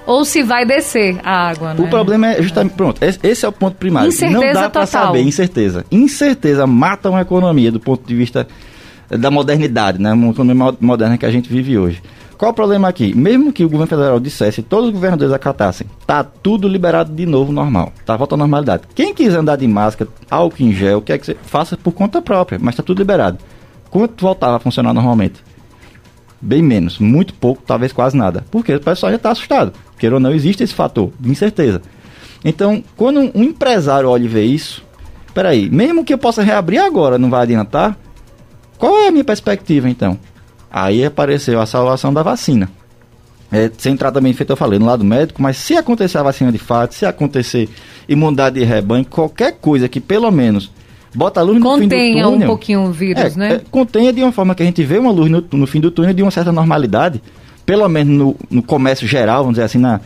ou 0.05 0.23
se 0.23 0.43
vai 0.43 0.65
descer 0.65 1.17
a 1.23 1.49
água, 1.49 1.73
né? 1.73 1.83
O 1.83 1.87
problema 1.87 2.27
é 2.27 2.41
justamente, 2.41 2.73
pronto, 2.73 3.01
esse 3.01 3.45
é 3.45 3.47
o 3.47 3.51
ponto 3.51 3.75
primário. 3.75 4.09
Incerteza 4.09 4.39
Não 4.39 4.53
dá 4.53 4.69
para 4.69 4.85
saber, 4.85 5.21
incerteza. 5.21 5.85
Incerteza 5.91 6.67
mata 6.67 7.09
uma 7.09 7.21
economia 7.21 7.71
do 7.71 7.79
ponto 7.79 8.07
de 8.07 8.15
vista 8.15 8.47
da 9.09 9.31
modernidade, 9.31 9.99
né? 9.99 10.13
Uma 10.13 10.31
economia 10.31 10.75
moderna 10.79 11.17
que 11.17 11.25
a 11.25 11.31
gente 11.31 11.49
vive 11.49 11.77
hoje. 11.77 12.01
Qual 12.37 12.51
o 12.51 12.53
problema 12.53 12.89
aqui? 12.89 13.13
Mesmo 13.13 13.53
que 13.53 13.63
o 13.63 13.69
governo 13.69 13.87
federal 13.87 14.19
dissesse, 14.19 14.61
todos 14.61 14.87
os 14.87 14.93
governadores 14.93 15.33
acatassem, 15.33 15.87
tá 16.05 16.23
tudo 16.23 16.67
liberado 16.67 17.13
de 17.13 17.25
novo 17.25 17.51
normal, 17.51 17.93
tá 18.05 18.17
volta 18.17 18.35
à 18.35 18.37
normalidade. 18.37 18.83
Quem 18.93 19.13
quiser 19.13 19.39
andar 19.39 19.55
de 19.55 19.67
máscara, 19.67 20.09
álcool 20.29 20.63
em 20.63 20.73
gel, 20.73 20.97
o 20.97 21.01
que 21.01 21.13
é 21.13 21.17
que 21.17 21.25
você 21.25 21.37
faça 21.43 21.77
por 21.77 21.93
conta 21.93 22.21
própria, 22.21 22.59
mas 22.61 22.75
tá 22.75 22.83
tudo 22.83 22.99
liberado. 22.99 23.37
Quanto 23.89 24.21
voltava 24.21 24.57
a 24.57 24.59
funcionar 24.59 24.93
normalmente? 24.93 25.41
Bem 26.41 26.61
menos, 26.61 26.99
muito 26.99 27.33
pouco, 27.33 27.63
talvez 27.65 27.93
quase 27.93 28.17
nada. 28.17 28.45
Porque 28.51 28.75
o 28.75 28.81
pessoal 28.81 29.11
já 29.11 29.15
está 29.15 29.31
assustado. 29.31 29.71
Queira 29.97 30.15
ou 30.15 30.19
não, 30.19 30.33
existe 30.33 30.61
esse 30.63 30.73
fator 30.73 31.11
de 31.17 31.31
incerteza. 31.31 31.81
Então, 32.43 32.83
quando 32.97 33.31
um 33.33 33.43
empresário 33.43 34.09
olha 34.09 34.25
e 34.25 34.27
vê 34.27 34.43
isso, 34.43 34.83
peraí, 35.33 35.69
mesmo 35.69 36.03
que 36.03 36.13
eu 36.13 36.17
possa 36.17 36.43
reabrir 36.43 36.79
agora, 36.79 37.17
não 37.17 37.29
vai 37.29 37.43
adiantar? 37.43 37.97
Qual 38.77 38.97
é 38.97 39.07
a 39.07 39.11
minha 39.11 39.23
perspectiva 39.23 39.89
então? 39.89 40.19
Aí 40.75 41.05
apareceu 41.05 41.61
a 41.61 41.65
salvação 41.65 42.13
da 42.13 42.21
vacina. 42.21 42.69
É, 43.49 43.71
sem 43.77 43.95
tratamento 43.95 44.35
feito, 44.35 44.49
eu 44.49 44.57
falei, 44.57 44.77
no 44.77 44.85
lado 44.85 45.05
médico, 45.05 45.41
mas 45.41 45.55
se 45.55 45.73
acontecer 45.77 46.17
a 46.17 46.23
vacina 46.23 46.51
de 46.51 46.57
fato, 46.57 46.93
se 46.93 47.05
acontecer 47.05 47.69
imunidade 48.09 48.59
de 48.59 48.65
rebanho, 48.65 49.05
qualquer 49.05 49.53
coisa 49.53 49.87
que 49.87 50.01
pelo 50.01 50.29
menos 50.29 50.69
bota 51.13 51.39
a 51.39 51.43
luz 51.43 51.63
contenha 51.63 51.77
no 51.77 51.87
fim 51.87 52.19
do 52.19 52.29
túnel. 52.31 52.45
um 52.45 52.49
pouquinho 52.49 52.81
o 52.81 52.91
vírus, 52.91 53.37
é, 53.37 53.39
né? 53.39 53.53
É, 53.53 53.61
contenha 53.71 54.11
de 54.11 54.21
uma 54.21 54.33
forma 54.33 54.53
que 54.53 54.63
a 54.63 54.65
gente 54.65 54.83
vê 54.83 54.97
uma 54.97 55.11
luz 55.11 55.31
no, 55.31 55.41
no, 55.49 55.65
fim 55.65 55.79
do 55.79 55.89
túnel 55.89 56.13
de 56.13 56.21
uma 56.21 56.31
certa 56.31 56.51
normalidade, 56.51 57.21
pelo 57.65 57.87
menos 57.87 58.13
no, 58.13 58.35
no 58.51 58.61
comércio 58.61 59.07
geral, 59.07 59.43
vamos 59.43 59.53
dizer 59.53 59.63
assim, 59.63 59.77
na, 59.77 60.01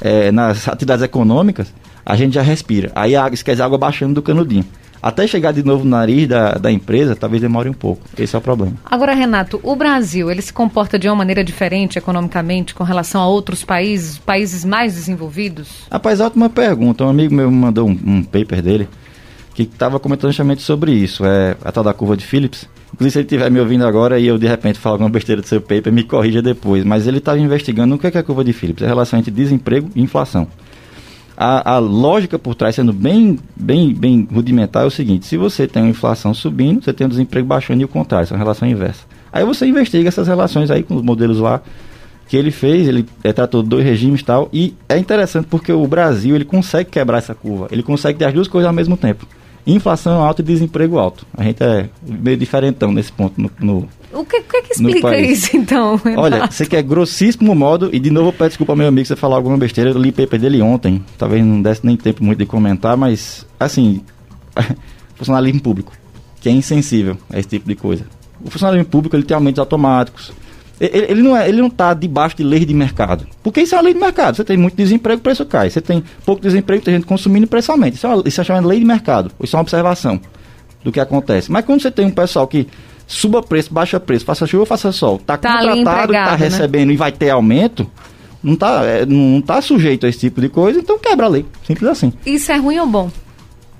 é, 0.00 0.32
nas 0.32 0.66
atividades 0.66 1.04
econômicas, 1.04 1.70
a 2.06 2.16
gente 2.16 2.32
já 2.32 2.42
respira. 2.42 2.90
Aí 2.94 3.14
a 3.14 3.22
água, 3.22 3.34
esquece 3.34 3.60
a 3.60 3.66
água 3.66 3.76
baixando 3.76 4.14
do 4.14 4.22
canudinho. 4.22 4.64
Até 5.06 5.24
chegar 5.24 5.52
de 5.52 5.62
novo 5.62 5.84
no 5.84 5.90
nariz 5.90 6.26
da, 6.26 6.54
da 6.54 6.72
empresa, 6.72 7.14
talvez 7.14 7.40
demore 7.40 7.68
um 7.68 7.72
pouco. 7.72 8.02
Esse 8.18 8.34
é 8.34 8.38
o 8.40 8.42
problema. 8.42 8.74
Agora, 8.84 9.14
Renato, 9.14 9.60
o 9.62 9.76
Brasil, 9.76 10.28
ele 10.32 10.42
se 10.42 10.52
comporta 10.52 10.98
de 10.98 11.08
uma 11.08 11.14
maneira 11.14 11.44
diferente 11.44 11.96
economicamente 11.96 12.74
com 12.74 12.82
relação 12.82 13.20
a 13.20 13.28
outros 13.28 13.62
países, 13.62 14.18
países 14.18 14.64
mais 14.64 14.94
desenvolvidos? 14.94 15.86
Rapaz, 15.92 16.20
ótima 16.20 16.50
pergunta. 16.50 17.04
Um 17.04 17.08
amigo 17.08 17.32
meu 17.32 17.48
me 17.48 17.56
mandou 17.56 17.86
um, 17.86 17.96
um 18.04 18.24
paper 18.24 18.60
dele 18.60 18.88
que 19.54 19.62
estava 19.62 20.00
comentando 20.00 20.32
justamente 20.32 20.62
sobre 20.62 20.90
isso, 20.90 21.24
é 21.24 21.56
a 21.64 21.70
tal 21.70 21.84
da 21.84 21.94
curva 21.94 22.16
de 22.16 22.26
Phillips. 22.26 22.68
Inclusive, 22.92 23.12
se 23.12 23.18
ele 23.20 23.26
estiver 23.26 23.48
me 23.48 23.60
ouvindo 23.60 23.86
agora 23.86 24.18
e 24.18 24.26
eu 24.26 24.36
de 24.36 24.48
repente 24.48 24.76
falo 24.76 24.94
alguma 24.94 25.10
besteira 25.10 25.40
do 25.40 25.46
seu 25.46 25.60
paper, 25.60 25.92
me 25.92 26.02
corrija 26.02 26.42
depois. 26.42 26.82
Mas 26.82 27.06
ele 27.06 27.18
estava 27.18 27.38
investigando 27.38 27.94
o 27.94 27.98
que 27.98 28.08
é 28.08 28.10
a 28.18 28.22
curva 28.24 28.42
de 28.42 28.52
Phillips, 28.52 28.82
a 28.82 28.88
relação 28.88 29.20
entre 29.20 29.30
desemprego 29.30 29.88
e 29.94 30.02
inflação. 30.02 30.48
A, 31.36 31.74
a, 31.74 31.78
lógica 31.78 32.38
por 32.38 32.54
trás, 32.54 32.74
sendo 32.74 32.92
bem, 32.92 33.38
bem, 33.54 33.92
bem 33.92 34.26
rudimentar, 34.32 34.84
é 34.84 34.86
o 34.86 34.90
seguinte: 34.90 35.26
se 35.26 35.36
você 35.36 35.66
tem 35.66 35.82
uma 35.82 35.90
inflação 35.90 36.32
subindo, 36.32 36.82
você 36.82 36.92
tem 36.92 37.06
um 37.06 37.10
desemprego 37.10 37.46
baixando 37.46 37.82
e 37.82 37.84
o 37.84 37.88
contrário, 37.88 38.24
isso 38.24 38.32
é 38.32 38.36
uma 38.36 38.42
relação 38.42 38.66
inversa. 38.66 39.04
Aí 39.32 39.44
você 39.44 39.66
investiga 39.66 40.08
essas 40.08 40.28
relações 40.28 40.70
aí 40.70 40.82
com 40.82 40.96
os 40.96 41.02
modelos 41.02 41.38
lá 41.38 41.60
que 42.26 42.36
ele 42.36 42.50
fez, 42.50 42.88
ele 42.88 43.06
é, 43.22 43.32
tratou 43.32 43.62
dois 43.62 43.84
regimes 43.84 44.20
e 44.20 44.24
tal, 44.24 44.48
e 44.52 44.74
é 44.88 44.98
interessante 44.98 45.46
porque 45.48 45.72
o 45.72 45.86
Brasil 45.86 46.34
ele 46.34 46.44
consegue 46.44 46.90
quebrar 46.90 47.18
essa 47.18 47.34
curva, 47.34 47.68
ele 47.70 47.82
consegue 47.82 48.18
ter 48.18 48.24
as 48.24 48.34
duas 48.34 48.48
coisas 48.48 48.66
ao 48.66 48.74
mesmo 48.74 48.96
tempo. 48.96 49.26
Inflação 49.66 50.22
alta 50.22 50.42
e 50.42 50.44
desemprego 50.44 50.98
alto. 50.98 51.26
A 51.36 51.42
gente 51.42 51.62
é 51.62 51.88
meio 52.02 52.36
diferentão 52.36 52.92
nesse 52.92 53.10
ponto 53.10 53.40
no, 53.40 53.50
no 53.58 53.88
o 54.12 54.24
que, 54.24 54.40
que, 54.40 54.62
que 54.62 54.72
explica 54.72 55.18
isso, 55.18 55.56
então? 55.56 55.96
Renato? 56.02 56.20
Olha, 56.20 56.46
você 56.50 56.64
quer 56.64 56.82
grossíssimo 56.82 57.54
modo, 57.54 57.90
e 57.92 57.98
de 57.98 58.10
novo 58.10 58.28
eu 58.28 58.32
peço 58.32 58.50
desculpa 58.50 58.72
ao 58.72 58.76
meu 58.76 58.88
amigo 58.88 59.04
se 59.04 59.08
você 59.08 59.16
falar 59.16 59.36
alguma 59.36 59.58
besteira, 59.58 59.90
eu 59.90 59.98
li 59.98 60.08
o 60.08 60.12
paper 60.12 60.40
dele 60.40 60.62
ontem, 60.62 61.04
talvez 61.18 61.44
não 61.44 61.60
desse 61.60 61.84
nem 61.84 61.96
tempo 61.96 62.24
muito 62.24 62.38
de 62.38 62.46
comentar, 62.46 62.96
mas, 62.96 63.46
assim, 63.60 64.02
funcionalismo 65.16 65.60
público, 65.60 65.92
que 66.40 66.48
é 66.48 66.52
insensível 66.52 67.18
a 67.30 67.38
esse 67.38 67.48
tipo 67.48 67.68
de 67.68 67.74
coisa. 67.74 68.06
O 68.42 68.50
funcionalismo 68.50 68.88
público, 68.88 69.14
ele 69.16 69.24
tem 69.24 69.34
aumentos 69.34 69.58
automáticos, 69.58 70.32
ele, 70.80 71.06
ele, 71.10 71.22
não 71.22 71.36
é, 71.36 71.48
ele 71.48 71.60
não 71.60 71.68
está 71.68 71.94
debaixo 71.94 72.36
de 72.36 72.42
lei 72.42 72.64
de 72.64 72.74
mercado. 72.74 73.26
Porque 73.42 73.62
isso 73.62 73.74
é 73.74 73.78
uma 73.78 73.84
lei 73.84 73.94
de 73.94 74.00
mercado. 74.00 74.36
Você 74.36 74.44
tem 74.44 74.56
muito 74.56 74.76
desemprego, 74.76 75.18
o 75.18 75.22
preço 75.22 75.44
cai. 75.46 75.70
Você 75.70 75.80
tem 75.80 76.04
pouco 76.24 76.42
desemprego, 76.42 76.84
tem 76.84 76.94
gente 76.94 77.06
consumindo, 77.06 77.46
o 77.46 77.48
preço 77.48 77.72
aumenta. 77.72 77.96
Isso 77.96 78.06
é, 78.06 78.10
uma, 78.10 78.22
isso 78.26 78.40
é 78.40 78.44
chamado 78.44 78.68
lei 78.68 78.78
de 78.78 78.84
mercado. 78.84 79.30
Isso 79.42 79.56
é 79.56 79.58
uma 79.58 79.62
observação 79.62 80.20
do 80.84 80.92
que 80.92 81.00
acontece. 81.00 81.50
Mas 81.50 81.64
quando 81.64 81.82
você 81.82 81.90
tem 81.90 82.06
um 82.06 82.10
pessoal 82.10 82.46
que 82.46 82.66
suba 83.06 83.42
preço, 83.42 83.72
baixa 83.72 83.98
preço, 83.98 84.24
faça 84.24 84.46
chuva, 84.46 84.66
faça 84.66 84.92
sol, 84.92 85.16
está 85.16 85.36
tá 85.36 85.58
contratado, 85.58 86.12
está 86.12 86.32
né? 86.32 86.36
recebendo 86.36 86.92
e 86.92 86.96
vai 86.96 87.12
ter 87.12 87.30
aumento, 87.30 87.90
não 88.42 88.54
está 88.54 88.84
é, 88.84 89.06
não 89.06 89.40
tá 89.40 89.60
sujeito 89.62 90.06
a 90.06 90.08
esse 90.08 90.18
tipo 90.18 90.40
de 90.40 90.48
coisa, 90.48 90.78
então 90.78 90.98
quebra 90.98 91.26
a 91.26 91.28
lei. 91.28 91.46
Simples 91.66 91.88
assim. 91.88 92.12
Isso 92.24 92.52
é 92.52 92.56
ruim 92.56 92.78
ou 92.78 92.86
bom? 92.86 93.10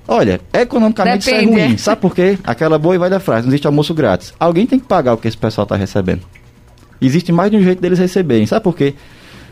Olha, 0.09 0.41
economicamente 0.53 1.27
Depende, 1.27 1.45
isso 1.45 1.59
é 1.59 1.65
ruim. 1.65 1.75
é. 1.75 1.79
Sabe 1.79 2.01
por 2.01 2.15
quê? 2.15 2.39
Aquela 2.45 2.79
boa 2.79 2.95
e 2.95 2.99
vai 2.99 3.11
da 3.11 3.19
frase, 3.19 3.43
não 3.43 3.51
existe 3.51 3.67
almoço 3.67 3.93
grátis. 3.93 4.33
Alguém 4.39 4.65
tem 4.67 4.79
que 4.79 4.87
pagar 4.87 5.15
o 5.15 5.17
que 5.17 5.27
esse 5.27 5.37
pessoal 5.37 5.65
está 5.65 5.75
recebendo. 5.75 6.23
Existe 7.01 7.33
mais 7.33 7.51
de 7.51 7.57
um 7.57 7.63
jeito 7.63 7.81
deles 7.81 7.99
receberem. 7.99 8.47
Sabe 8.47 8.63
por 8.63 8.77
quê? 8.77 8.95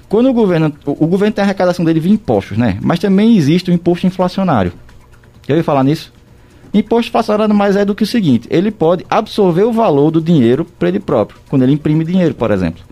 Quando 0.08 0.28
o 0.28 0.32
governo. 0.32 0.72
O, 0.84 1.04
o 1.04 1.06
governo 1.06 1.34
tem 1.34 1.42
a 1.42 1.46
arrecadação 1.46 1.84
dele 1.84 2.00
via 2.00 2.12
impostos, 2.12 2.56
né? 2.56 2.78
Mas 2.82 2.98
também 2.98 3.36
existe 3.36 3.70
o 3.70 3.74
imposto 3.74 4.06
inflacionário. 4.06 4.72
Já 5.46 5.54
ouviu 5.54 5.64
falar 5.64 5.84
nisso? 5.84 6.12
Imposto 6.72 7.08
inflacionário 7.08 7.54
mais 7.54 7.76
é 7.76 7.84
do 7.84 7.94
que 7.94 8.02
o 8.02 8.06
seguinte: 8.06 8.48
ele 8.50 8.70
pode 8.70 9.04
absorver 9.08 9.64
o 9.64 9.72
valor 9.72 10.10
do 10.10 10.20
dinheiro 10.20 10.64
para 10.78 10.88
ele 10.88 11.00
próprio, 11.00 11.38
quando 11.48 11.62
ele 11.62 11.72
imprime 11.72 12.04
dinheiro, 12.04 12.34
por 12.34 12.50
exemplo. 12.50 12.82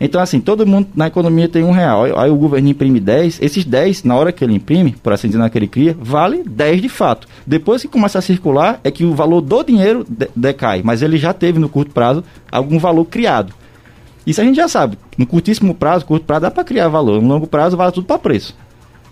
Então, 0.00 0.18
assim, 0.18 0.40
todo 0.40 0.66
mundo 0.66 0.88
na 0.94 1.08
economia 1.08 1.46
tem 1.46 1.62
um 1.62 1.72
real. 1.72 2.18
Aí 2.18 2.30
o 2.30 2.36
governo 2.36 2.70
imprime 2.70 2.98
10, 2.98 3.38
esses 3.42 3.66
10, 3.66 4.04
na 4.04 4.16
hora 4.16 4.32
que 4.32 4.42
ele 4.42 4.54
imprime, 4.54 4.96
por 5.02 5.12
assim 5.12 5.28
dizer, 5.28 5.38
na 5.38 5.50
que 5.50 5.58
ele 5.58 5.66
cria, 5.66 5.94
vale 6.00 6.42
10 6.42 6.80
de 6.80 6.88
fato. 6.88 7.28
Depois 7.46 7.82
que 7.82 7.88
começa 7.88 8.18
a 8.18 8.22
circular, 8.22 8.80
é 8.82 8.90
que 8.90 9.04
o 9.04 9.14
valor 9.14 9.42
do 9.42 9.62
dinheiro 9.62 10.06
de 10.08 10.26
decai, 10.34 10.80
mas 10.82 11.02
ele 11.02 11.18
já 11.18 11.34
teve 11.34 11.58
no 11.58 11.68
curto 11.68 11.92
prazo 11.92 12.24
algum 12.50 12.78
valor 12.78 13.04
criado. 13.04 13.52
Isso 14.26 14.40
a 14.40 14.44
gente 14.44 14.56
já 14.56 14.68
sabe. 14.68 14.98
No 15.16 15.26
curtíssimo 15.26 15.74
prazo, 15.74 16.04
curto 16.04 16.24
prazo 16.24 16.42
dá 16.42 16.50
para 16.50 16.64
criar 16.64 16.88
valor. 16.88 17.20
No 17.20 17.28
longo 17.28 17.46
prazo 17.46 17.76
vale 17.76 17.92
tudo 17.92 18.06
para 18.06 18.18
preço. 18.18 18.56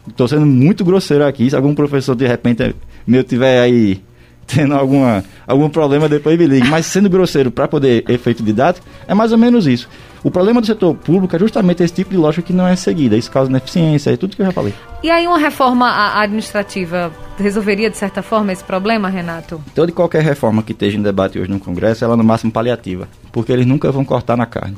Estou 0.06 0.28
sendo 0.28 0.46
muito 0.46 0.84
grosseiro 0.84 1.24
aqui. 1.24 1.48
Se 1.50 1.56
algum 1.56 1.74
professor 1.74 2.14
de 2.14 2.26
repente 2.26 2.74
meu 3.06 3.24
tiver 3.24 3.60
aí 3.60 4.02
tendo 4.46 4.74
alguma, 4.74 5.22
algum 5.46 5.68
problema, 5.68 6.08
depois 6.08 6.38
me 6.38 6.46
ligue. 6.46 6.68
Mas 6.68 6.86
sendo 6.86 7.08
grosseiro 7.08 7.50
para 7.50 7.68
poder 7.68 8.04
efeito 8.08 8.42
didático, 8.42 8.86
é 9.06 9.14
mais 9.14 9.32
ou 9.32 9.38
menos 9.38 9.66
isso. 9.66 9.88
O 10.22 10.30
problema 10.30 10.60
do 10.60 10.66
setor 10.66 10.94
público 10.94 11.36
é 11.36 11.38
justamente 11.38 11.82
esse 11.82 11.94
tipo 11.94 12.10
de 12.10 12.16
lógica 12.16 12.42
que 12.42 12.52
não 12.52 12.66
é 12.66 12.74
seguida. 12.74 13.16
Isso 13.16 13.30
causa 13.30 13.50
ineficiência, 13.50 14.10
é 14.10 14.16
tudo 14.16 14.34
que 14.34 14.42
eu 14.42 14.46
já 14.46 14.52
falei. 14.52 14.74
E 15.02 15.10
aí 15.10 15.26
uma 15.26 15.38
reforma 15.38 16.18
administrativa 16.18 17.12
resolveria, 17.38 17.88
de 17.88 17.96
certa 17.96 18.20
forma, 18.20 18.52
esse 18.52 18.64
problema, 18.64 19.08
Renato? 19.08 19.62
Toda 19.74 19.90
e 19.90 19.94
qualquer 19.94 20.22
reforma 20.22 20.62
que 20.62 20.72
esteja 20.72 20.98
em 20.98 21.02
debate 21.02 21.38
hoje 21.38 21.50
no 21.50 21.60
Congresso, 21.60 22.04
ela 22.04 22.14
é 22.14 22.16
no 22.16 22.24
máximo 22.24 22.50
paliativa. 22.50 23.08
Porque 23.30 23.52
eles 23.52 23.66
nunca 23.66 23.92
vão 23.92 24.04
cortar 24.04 24.36
na 24.36 24.46
carne. 24.46 24.76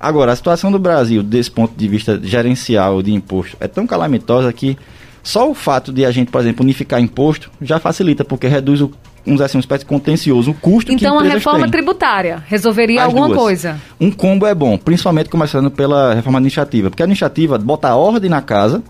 Agora, 0.00 0.32
a 0.32 0.36
situação 0.36 0.70
do 0.70 0.78
Brasil, 0.78 1.22
desse 1.22 1.50
ponto 1.50 1.74
de 1.76 1.88
vista 1.88 2.20
gerencial 2.22 3.02
de 3.02 3.12
imposto, 3.12 3.56
é 3.60 3.66
tão 3.66 3.86
calamitosa 3.86 4.52
que 4.52 4.78
só 5.22 5.50
o 5.50 5.54
fato 5.54 5.92
de 5.92 6.06
a 6.06 6.10
gente, 6.10 6.30
por 6.30 6.40
exemplo, 6.40 6.62
unificar 6.62 7.00
imposto 7.00 7.50
já 7.60 7.78
facilita, 7.78 8.24
porque 8.24 8.46
reduz 8.46 8.80
o 8.80 8.92
vamos 9.28 9.38
dizer 9.38 9.44
assim, 9.44 9.58
uma 9.58 9.60
espécie 9.60 9.84
de 9.84 9.88
contencioso, 9.88 10.50
o 10.50 10.54
custo 10.54 10.90
então, 10.90 11.20
que 11.20 11.26
a 11.26 11.30
reforma 11.30 11.62
têm. 11.62 11.70
tributária 11.70 12.42
resolveria 12.46 13.00
As 13.00 13.06
alguma 13.06 13.26
duas. 13.26 13.38
coisa? 13.38 13.80
Um 14.00 14.10
combo 14.10 14.46
é 14.46 14.54
bom, 14.54 14.78
principalmente 14.78 15.28
começando 15.28 15.70
pela 15.70 16.14
reforma 16.14 16.38
administrativa, 16.38 16.88
porque 16.88 17.02
a 17.02 17.04
administrativa 17.04 17.58
bota 17.58 17.94
ordem 17.94 18.30
na 18.30 18.40
casa, 18.40 18.82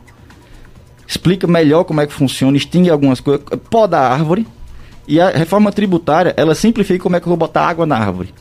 explica 1.06 1.46
melhor 1.46 1.84
como 1.84 2.00
é 2.00 2.06
que 2.06 2.12
funciona, 2.12 2.56
extingue 2.56 2.88
algumas 2.88 3.20
coisas, 3.20 3.44
poda 3.68 3.98
a 3.98 4.12
árvore, 4.12 4.46
e 5.08 5.20
a 5.20 5.30
reforma 5.30 5.72
tributária, 5.72 6.34
ela 6.36 6.54
simplifica 6.54 7.02
como 7.02 7.16
é 7.16 7.20
que 7.20 7.26
eu 7.26 7.30
vou 7.30 7.36
botar 7.36 7.66
água 7.66 7.86
na 7.86 7.96
árvore. 7.96 8.32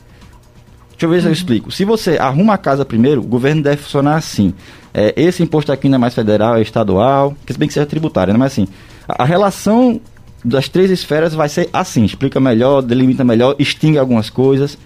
Deixa 0.98 1.06
eu 1.06 1.10
ver 1.10 1.22
se 1.22 1.28
eu 1.28 1.32
explico. 1.32 1.70
Se 1.70 1.84
você 1.84 2.18
arruma 2.18 2.54
a 2.54 2.58
casa 2.58 2.84
primeiro, 2.84 3.20
o 3.20 3.24
governo 3.24 3.62
deve 3.62 3.76
funcionar 3.76 4.16
assim. 4.16 4.52
É, 4.92 5.14
esse 5.16 5.40
imposto 5.40 5.70
aqui 5.70 5.88
não 5.88 5.94
é 5.94 5.98
mais 5.98 6.12
federal, 6.12 6.56
é 6.56 6.60
estadual, 6.60 7.36
que 7.46 7.52
se 7.52 7.58
bem 7.58 7.68
que 7.68 7.74
seja 7.74 7.86
tributário, 7.86 8.32
né? 8.32 8.38
mas 8.38 8.50
assim, 8.50 8.66
a, 9.08 9.22
a 9.22 9.24
relação 9.24 10.00
das 10.44 10.68
três 10.68 10.90
esferas 10.90 11.32
vai 11.34 11.48
ser 11.48 11.68
assim, 11.72 12.04
explica 12.04 12.40
melhor, 12.40 12.82
delimita 12.82 13.22
melhor, 13.22 13.54
extingue 13.60 13.96
algumas 13.96 14.28
coisas. 14.28 14.76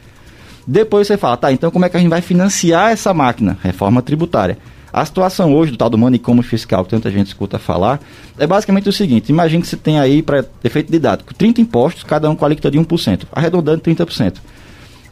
Depois 0.66 1.06
você 1.06 1.16
fala, 1.16 1.38
tá, 1.38 1.50
então 1.50 1.70
como 1.70 1.86
é 1.86 1.88
que 1.88 1.96
a 1.96 2.00
gente 2.00 2.10
vai 2.10 2.20
financiar 2.20 2.92
essa 2.92 3.14
máquina? 3.14 3.56
Reforma 3.62 4.02
tributária. 4.02 4.58
A 4.92 5.06
situação 5.06 5.54
hoje 5.54 5.72
do 5.72 5.78
tal 5.78 5.88
do 5.88 5.96
manicômio 5.96 6.42
fiscal, 6.42 6.84
que 6.84 6.90
tanta 6.90 7.10
gente 7.10 7.28
escuta 7.28 7.58
falar, 7.58 7.98
é 8.38 8.46
basicamente 8.46 8.86
o 8.86 8.92
seguinte: 8.92 9.30
imagine 9.30 9.62
que 9.62 9.68
você 9.68 9.78
tem 9.78 9.98
aí, 9.98 10.20
para 10.20 10.44
efeito 10.62 10.92
didático, 10.92 11.32
30 11.32 11.62
impostos, 11.62 12.04
cada 12.04 12.28
um 12.28 12.36
com 12.36 12.44
a 12.44 12.48
alíquota 12.48 12.70
de 12.70 12.78
1%, 12.78 13.22
arredondando 13.32 13.80
30%. 13.80 14.34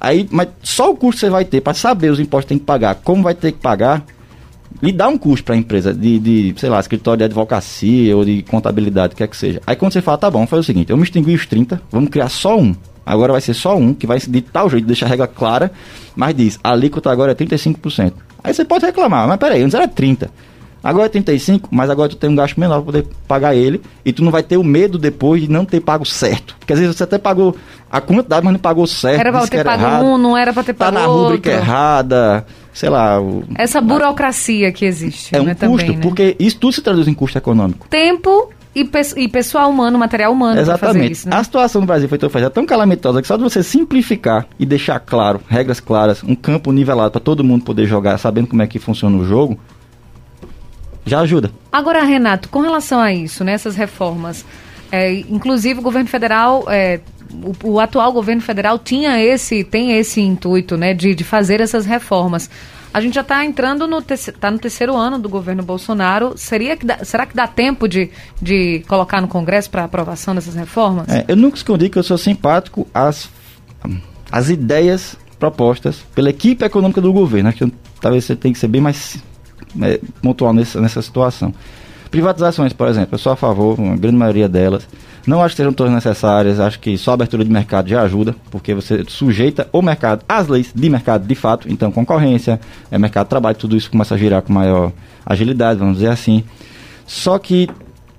Aí, 0.00 0.26
mas 0.30 0.48
só 0.62 0.90
o 0.90 0.96
custo 0.96 1.20
que 1.20 1.26
você 1.26 1.30
vai 1.30 1.44
ter 1.44 1.60
para 1.60 1.74
saber 1.74 2.10
os 2.10 2.18
impostos 2.18 2.44
que 2.44 2.48
tem 2.48 2.58
que 2.58 2.64
pagar, 2.64 2.94
como 2.96 3.22
vai 3.22 3.34
ter 3.34 3.52
que 3.52 3.58
pagar, 3.58 4.04
lhe 4.82 4.92
dá 4.92 5.08
um 5.08 5.18
custo 5.18 5.44
para 5.44 5.54
a 5.54 5.58
empresa 5.58 5.92
de, 5.92 6.18
de, 6.18 6.54
sei 6.56 6.70
lá, 6.70 6.80
escritório 6.80 7.18
de 7.18 7.24
advocacia 7.24 8.16
ou 8.16 8.24
de 8.24 8.42
contabilidade, 8.42 9.12
o 9.12 9.16
que 9.16 9.22
é 9.22 9.26
que 9.26 9.36
seja. 9.36 9.60
Aí 9.66 9.76
quando 9.76 9.92
você 9.92 10.00
fala, 10.00 10.16
tá 10.16 10.30
bom, 10.30 10.46
faz 10.46 10.60
o 10.60 10.64
seguinte, 10.64 10.88
vamos 10.88 11.08
extinguir 11.08 11.34
os 11.34 11.44
30, 11.44 11.82
vamos 11.90 12.08
criar 12.08 12.28
só 12.28 12.58
um. 12.58 12.74
Agora 13.04 13.32
vai 13.32 13.40
ser 13.40 13.54
só 13.54 13.76
um, 13.76 13.92
que 13.92 14.06
vai 14.06 14.18
de 14.18 14.40
tal 14.40 14.70
jeito, 14.70 14.86
deixa 14.86 15.04
a 15.04 15.08
regra 15.08 15.26
clara, 15.26 15.70
mas 16.16 16.34
diz, 16.34 16.58
a 16.62 16.72
alíquota 16.72 17.10
agora 17.10 17.32
é 17.32 17.34
35%. 17.34 18.12
Aí 18.42 18.54
você 18.54 18.64
pode 18.64 18.86
reclamar, 18.86 19.28
mas 19.28 19.36
peraí, 19.36 19.62
antes 19.62 19.74
era 19.74 19.86
30%. 19.86 20.28
Agora 20.82 21.06
é 21.06 21.08
35, 21.08 21.68
mas 21.70 21.90
agora 21.90 22.08
tu 22.08 22.16
tem 22.16 22.30
um 22.30 22.34
gasto 22.34 22.58
menor 22.58 22.76
para 22.76 22.84
poder 22.84 23.06
pagar 23.28 23.54
ele 23.54 23.80
e 24.04 24.12
tu 24.12 24.24
não 24.24 24.30
vai 24.30 24.42
ter 24.42 24.56
o 24.56 24.64
medo 24.64 24.98
depois 24.98 25.42
de 25.42 25.50
não 25.50 25.64
ter 25.64 25.80
pago 25.80 26.04
certo. 26.06 26.56
Porque 26.58 26.72
às 26.72 26.78
vezes 26.78 26.96
você 26.96 27.04
até 27.04 27.18
pagou 27.18 27.54
a 27.90 28.00
quantidade, 28.00 28.44
mas 28.44 28.52
não 28.52 28.60
pagou 28.60 28.86
certo. 28.86 29.20
Era 29.20 29.32
para 29.32 29.46
ter 29.46 29.64
pago 29.64 29.82
errado, 29.82 30.04
um, 30.04 30.18
não 30.18 30.36
era 30.36 30.52
para 30.52 30.62
ter 30.62 30.72
pago 30.72 30.96
Tá 30.96 31.00
na 31.00 31.06
rubrica 31.06 31.50
errada, 31.50 32.46
sei 32.72 32.88
lá. 32.88 33.20
O, 33.20 33.44
Essa 33.56 33.80
burocracia 33.80 34.72
que 34.72 34.84
existe. 34.84 35.36
É 35.36 35.40
um 35.40 35.44
né, 35.44 35.54
custo, 35.54 35.78
também, 35.78 35.96
né? 35.96 36.02
porque 36.02 36.36
isso 36.38 36.58
tudo 36.58 36.72
se 36.72 36.80
traduz 36.80 37.06
em 37.06 37.14
custo 37.14 37.36
econômico. 37.36 37.86
Tempo 37.88 38.50
e, 38.74 38.88
e 39.16 39.28
pessoal 39.28 39.68
humano, 39.70 39.98
material 39.98 40.32
humano. 40.32 40.60
Exatamente. 40.60 41.12
Isso, 41.12 41.28
né? 41.28 41.36
A 41.36 41.44
situação 41.44 41.80
no 41.80 41.86
Brasil 41.86 42.08
foi 42.08 42.18
tão, 42.18 42.30
tão 42.50 42.66
calamitosa 42.66 43.20
que 43.20 43.28
só 43.28 43.36
de 43.36 43.42
você 43.42 43.62
simplificar 43.62 44.46
e 44.58 44.64
deixar 44.64 45.00
claro, 45.00 45.40
regras 45.48 45.80
claras, 45.80 46.22
um 46.22 46.34
campo 46.34 46.72
nivelado 46.72 47.10
para 47.10 47.20
todo 47.20 47.44
mundo 47.44 47.64
poder 47.64 47.86
jogar, 47.86 48.16
sabendo 48.18 48.46
como 48.46 48.62
é 48.62 48.66
que 48.66 48.78
funciona 48.78 49.16
o 49.16 49.24
jogo, 49.24 49.58
já 51.04 51.20
ajuda. 51.20 51.50
Agora, 51.72 52.02
Renato, 52.02 52.48
com 52.48 52.60
relação 52.60 53.00
a 53.00 53.12
isso, 53.12 53.44
nessas 53.44 53.74
né, 53.74 53.80
reformas, 53.80 54.44
é, 54.92 55.12
inclusive 55.12 55.80
o 55.80 55.82
governo 55.82 56.08
federal, 56.08 56.64
é, 56.68 57.00
o, 57.32 57.72
o, 57.72 57.80
atual 57.80 58.12
governo 58.12 58.42
federal 58.42 58.78
tinha 58.78 59.22
esse, 59.22 59.64
tem 59.64 59.92
esse 59.92 60.20
intuito, 60.20 60.76
né, 60.76 60.94
de, 60.94 61.14
de 61.14 61.24
fazer 61.24 61.60
essas 61.60 61.86
reformas. 61.86 62.50
A 62.92 63.00
gente 63.00 63.14
já 63.14 63.20
está 63.20 63.44
entrando 63.44 63.86
no, 63.86 64.02
tá 64.02 64.50
no 64.50 64.58
terceiro 64.58 64.96
ano 64.96 65.16
do 65.16 65.28
governo 65.28 65.62
Bolsonaro. 65.62 66.32
Seria 66.36 66.76
que 66.76 66.84
dá, 66.84 67.04
será 67.04 67.24
que 67.24 67.36
dá 67.36 67.46
tempo 67.46 67.86
de, 67.86 68.10
de 68.42 68.82
colocar 68.88 69.20
no 69.20 69.28
Congresso 69.28 69.70
para 69.70 69.84
aprovação 69.84 70.34
dessas 70.34 70.56
reformas? 70.56 71.08
É, 71.08 71.24
eu 71.28 71.36
nunca 71.36 71.56
escondi 71.56 71.88
que 71.88 71.96
eu 71.96 72.02
sou 72.02 72.18
simpático 72.18 72.88
às, 72.92 73.30
às 74.30 74.48
ideias 74.48 75.16
propostas 75.38 76.04
pela 76.14 76.30
equipe 76.30 76.64
econômica 76.64 77.00
do 77.00 77.12
governo. 77.12 77.48
Acho 77.48 77.58
que 77.58 77.72
talvez 78.00 78.24
você 78.24 78.34
tenha 78.34 78.52
que 78.52 78.58
ser 78.58 78.66
bem 78.66 78.80
mais 78.80 79.22
é, 79.82 80.00
pontual 80.22 80.52
nessa, 80.52 80.80
nessa 80.80 81.02
situação. 81.02 81.52
Privatizações, 82.10 82.72
por 82.72 82.88
exemplo, 82.88 83.14
eu 83.14 83.18
sou 83.18 83.32
a 83.32 83.36
favor, 83.36 83.78
uma 83.78 83.96
grande 83.96 84.16
maioria 84.16 84.48
delas. 84.48 84.86
Não 85.26 85.42
acho 85.42 85.52
que 85.52 85.58
sejam 85.58 85.72
todas 85.72 85.92
necessárias, 85.92 86.58
acho 86.58 86.80
que 86.80 86.96
só 86.96 87.12
a 87.12 87.14
abertura 87.14 87.44
de 87.44 87.50
mercado 87.50 87.88
já 87.88 88.02
ajuda, 88.02 88.34
porque 88.50 88.74
você 88.74 89.04
sujeita 89.06 89.68
o 89.72 89.82
mercado 89.82 90.24
às 90.28 90.48
leis 90.48 90.72
de 90.74 90.88
mercado 90.88 91.26
de 91.26 91.34
fato, 91.34 91.68
então 91.70 91.92
concorrência, 91.92 92.58
é 92.90 92.98
mercado 92.98 93.26
de 93.26 93.30
trabalho, 93.30 93.56
tudo 93.56 93.76
isso 93.76 93.90
começa 93.90 94.14
a 94.14 94.18
girar 94.18 94.42
com 94.42 94.52
maior 94.52 94.92
agilidade, 95.24 95.78
vamos 95.78 95.96
dizer 95.98 96.08
assim. 96.08 96.42
Só 97.06 97.38
que 97.38 97.68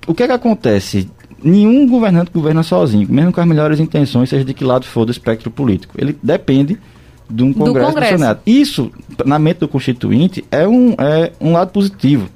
o 0.06 0.14
que 0.14 0.22
é 0.22 0.26
que 0.26 0.32
acontece? 0.32 1.10
Nenhum 1.42 1.88
governante 1.88 2.30
governa 2.32 2.62
sozinho, 2.62 3.06
mesmo 3.10 3.32
com 3.32 3.40
as 3.40 3.46
melhores 3.46 3.80
intenções, 3.80 4.28
seja 4.28 4.44
de 4.44 4.54
que 4.54 4.64
lado 4.64 4.86
for 4.86 5.04
do 5.04 5.10
espectro 5.10 5.50
político. 5.50 5.94
Ele 5.98 6.16
depende 6.22 6.78
de 7.32 7.42
um 7.42 7.52
Congresso, 7.52 7.78
do 7.78 7.86
Congresso. 7.86 8.18
Senado. 8.18 8.40
Isso, 8.44 8.92
na 9.24 9.38
mente 9.38 9.58
do 9.58 9.68
Constituinte, 9.68 10.44
é 10.50 10.66
um, 10.68 10.94
é 10.98 11.32
um 11.40 11.52
lado 11.52 11.70
positivo. 11.70 12.28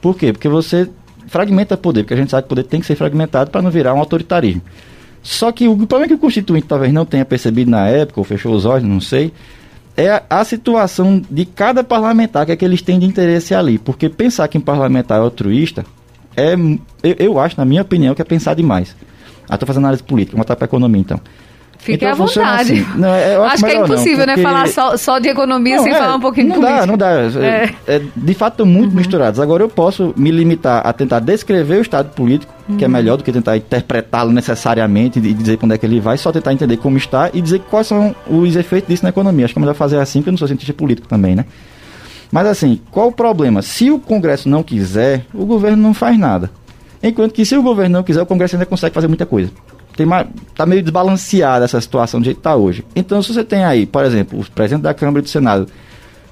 Por 0.00 0.16
quê? 0.16 0.32
Porque 0.32 0.48
você 0.48 0.88
fragmenta 1.26 1.76
poder, 1.76 2.02
porque 2.02 2.14
a 2.14 2.16
gente 2.16 2.30
sabe 2.30 2.42
que 2.42 2.46
o 2.46 2.50
poder 2.50 2.64
tem 2.64 2.80
que 2.80 2.86
ser 2.86 2.94
fragmentado 2.94 3.50
para 3.50 3.62
não 3.62 3.70
virar 3.70 3.94
um 3.94 3.98
autoritarismo. 3.98 4.60
Só 5.22 5.50
que 5.52 5.66
o 5.68 5.76
problema 5.86 6.08
que 6.08 6.14
o 6.14 6.18
Constituinte 6.18 6.66
talvez 6.66 6.92
não 6.92 7.06
tenha 7.06 7.24
percebido 7.24 7.70
na 7.70 7.86
época, 7.88 8.20
ou 8.20 8.24
fechou 8.24 8.52
os 8.52 8.66
olhos, 8.66 8.86
não 8.86 9.00
sei, 9.00 9.32
é 9.96 10.10
a, 10.10 10.22
a 10.28 10.44
situação 10.44 11.22
de 11.30 11.44
cada 11.44 11.84
parlamentar, 11.84 12.44
que 12.44 12.52
é 12.52 12.56
que 12.56 12.64
eles 12.64 12.82
têm 12.82 12.98
de 12.98 13.06
interesse 13.06 13.54
ali. 13.54 13.78
Porque 13.78 14.08
pensar 14.08 14.48
que 14.48 14.58
um 14.58 14.60
parlamentar 14.60 15.18
é 15.18 15.22
altruísta, 15.22 15.86
é, 16.36 16.54
eu, 17.02 17.16
eu 17.18 17.38
acho, 17.38 17.56
na 17.56 17.64
minha 17.64 17.82
opinião, 17.82 18.14
que 18.14 18.22
é 18.22 18.24
pensar 18.24 18.54
demais. 18.54 18.96
Ah, 19.48 19.54
estou 19.54 19.66
fazendo 19.66 19.84
análise 19.84 20.02
política, 20.02 20.36
vou 20.36 20.44
botar 20.44 20.56
para 20.56 20.64
economia 20.64 21.00
então. 21.00 21.20
Fique 21.82 22.04
então, 22.04 22.10
à 22.10 22.14
vontade. 22.14 22.74
Assim. 22.74 22.86
Não, 22.96 23.08
é, 23.08 23.34
acho 23.34 23.64
que 23.64 23.70
é 23.72 23.76
impossível, 23.76 24.18
não, 24.18 24.26
né? 24.26 24.34
porque... 24.34 24.40
né? 24.40 24.52
Falar 24.52 24.68
só, 24.68 24.96
só 24.96 25.18
de 25.18 25.28
economia 25.28 25.78
não, 25.78 25.82
sem 25.82 25.92
é, 25.92 25.98
falar 25.98 26.14
um 26.14 26.20
pouquinho 26.20 26.46
de 26.46 26.54
política. 26.54 26.86
Não 26.86 26.96
dá, 26.96 27.16
não 27.16 27.30
dá. 27.32 27.44
É. 27.44 27.74
é 27.88 28.02
de 28.14 28.34
fato, 28.34 28.52
estão 28.52 28.66
muito 28.66 28.92
uhum. 28.92 28.98
misturados. 28.98 29.40
Agora, 29.40 29.64
eu 29.64 29.68
posso 29.68 30.14
me 30.16 30.30
limitar 30.30 30.86
a 30.86 30.92
tentar 30.92 31.18
descrever 31.18 31.78
o 31.78 31.82
estado 31.82 32.10
político, 32.10 32.54
uhum. 32.68 32.76
que 32.76 32.84
é 32.84 32.86
uhum. 32.86 32.92
melhor 32.92 33.16
do 33.16 33.24
que 33.24 33.32
tentar 33.32 33.56
interpretá-lo 33.56 34.30
necessariamente 34.30 35.18
e 35.18 35.34
dizer 35.34 35.56
para 35.56 35.66
onde 35.66 35.74
é 35.74 35.78
que 35.78 35.84
ele 35.84 35.98
vai, 35.98 36.16
só 36.16 36.30
tentar 36.30 36.52
entender 36.52 36.76
como 36.76 36.96
está 36.96 37.30
e 37.34 37.42
dizer 37.42 37.58
quais 37.68 37.88
são 37.88 38.14
os 38.30 38.54
efeitos 38.54 38.88
disso 38.88 39.02
na 39.02 39.08
economia. 39.08 39.46
Acho 39.46 39.54
que 39.54 39.58
é 39.58 39.62
melhor 39.62 39.74
fazer 39.74 39.98
assim, 39.98 40.20
porque 40.20 40.28
eu 40.28 40.34
não 40.34 40.38
sou 40.38 40.46
cientista 40.46 40.72
político 40.72 41.08
também, 41.08 41.34
né? 41.34 41.46
Mas 42.30 42.46
assim, 42.46 42.80
qual 42.92 43.08
o 43.08 43.12
problema? 43.12 43.60
Se 43.60 43.90
o 43.90 43.98
Congresso 43.98 44.48
não 44.48 44.62
quiser, 44.62 45.26
o 45.34 45.44
governo 45.44 45.82
não 45.82 45.92
faz 45.92 46.16
nada. 46.16 46.48
Enquanto 47.02 47.32
que 47.32 47.44
se 47.44 47.56
o 47.56 47.62
governo 47.62 47.94
não 47.94 48.04
quiser, 48.04 48.22
o 48.22 48.26
Congresso 48.26 48.54
ainda 48.54 48.66
consegue 48.66 48.94
fazer 48.94 49.08
muita 49.08 49.26
coisa 49.26 49.50
tem 50.02 50.06
mais, 50.06 50.26
tá 50.54 50.66
meio 50.66 50.82
desbalanceada 50.82 51.64
essa 51.64 51.80
situação 51.80 52.20
de 52.20 52.26
jeito 52.26 52.38
que 52.38 52.40
está 52.40 52.56
hoje. 52.56 52.84
Então, 52.94 53.22
se 53.22 53.32
você 53.32 53.44
tem 53.44 53.64
aí, 53.64 53.86
por 53.86 54.04
exemplo, 54.04 54.38
os 54.38 54.48
presidentes 54.48 54.82
da 54.82 54.92
Câmara 54.92 55.20
e 55.20 55.22
do 55.22 55.28
Senado, 55.28 55.68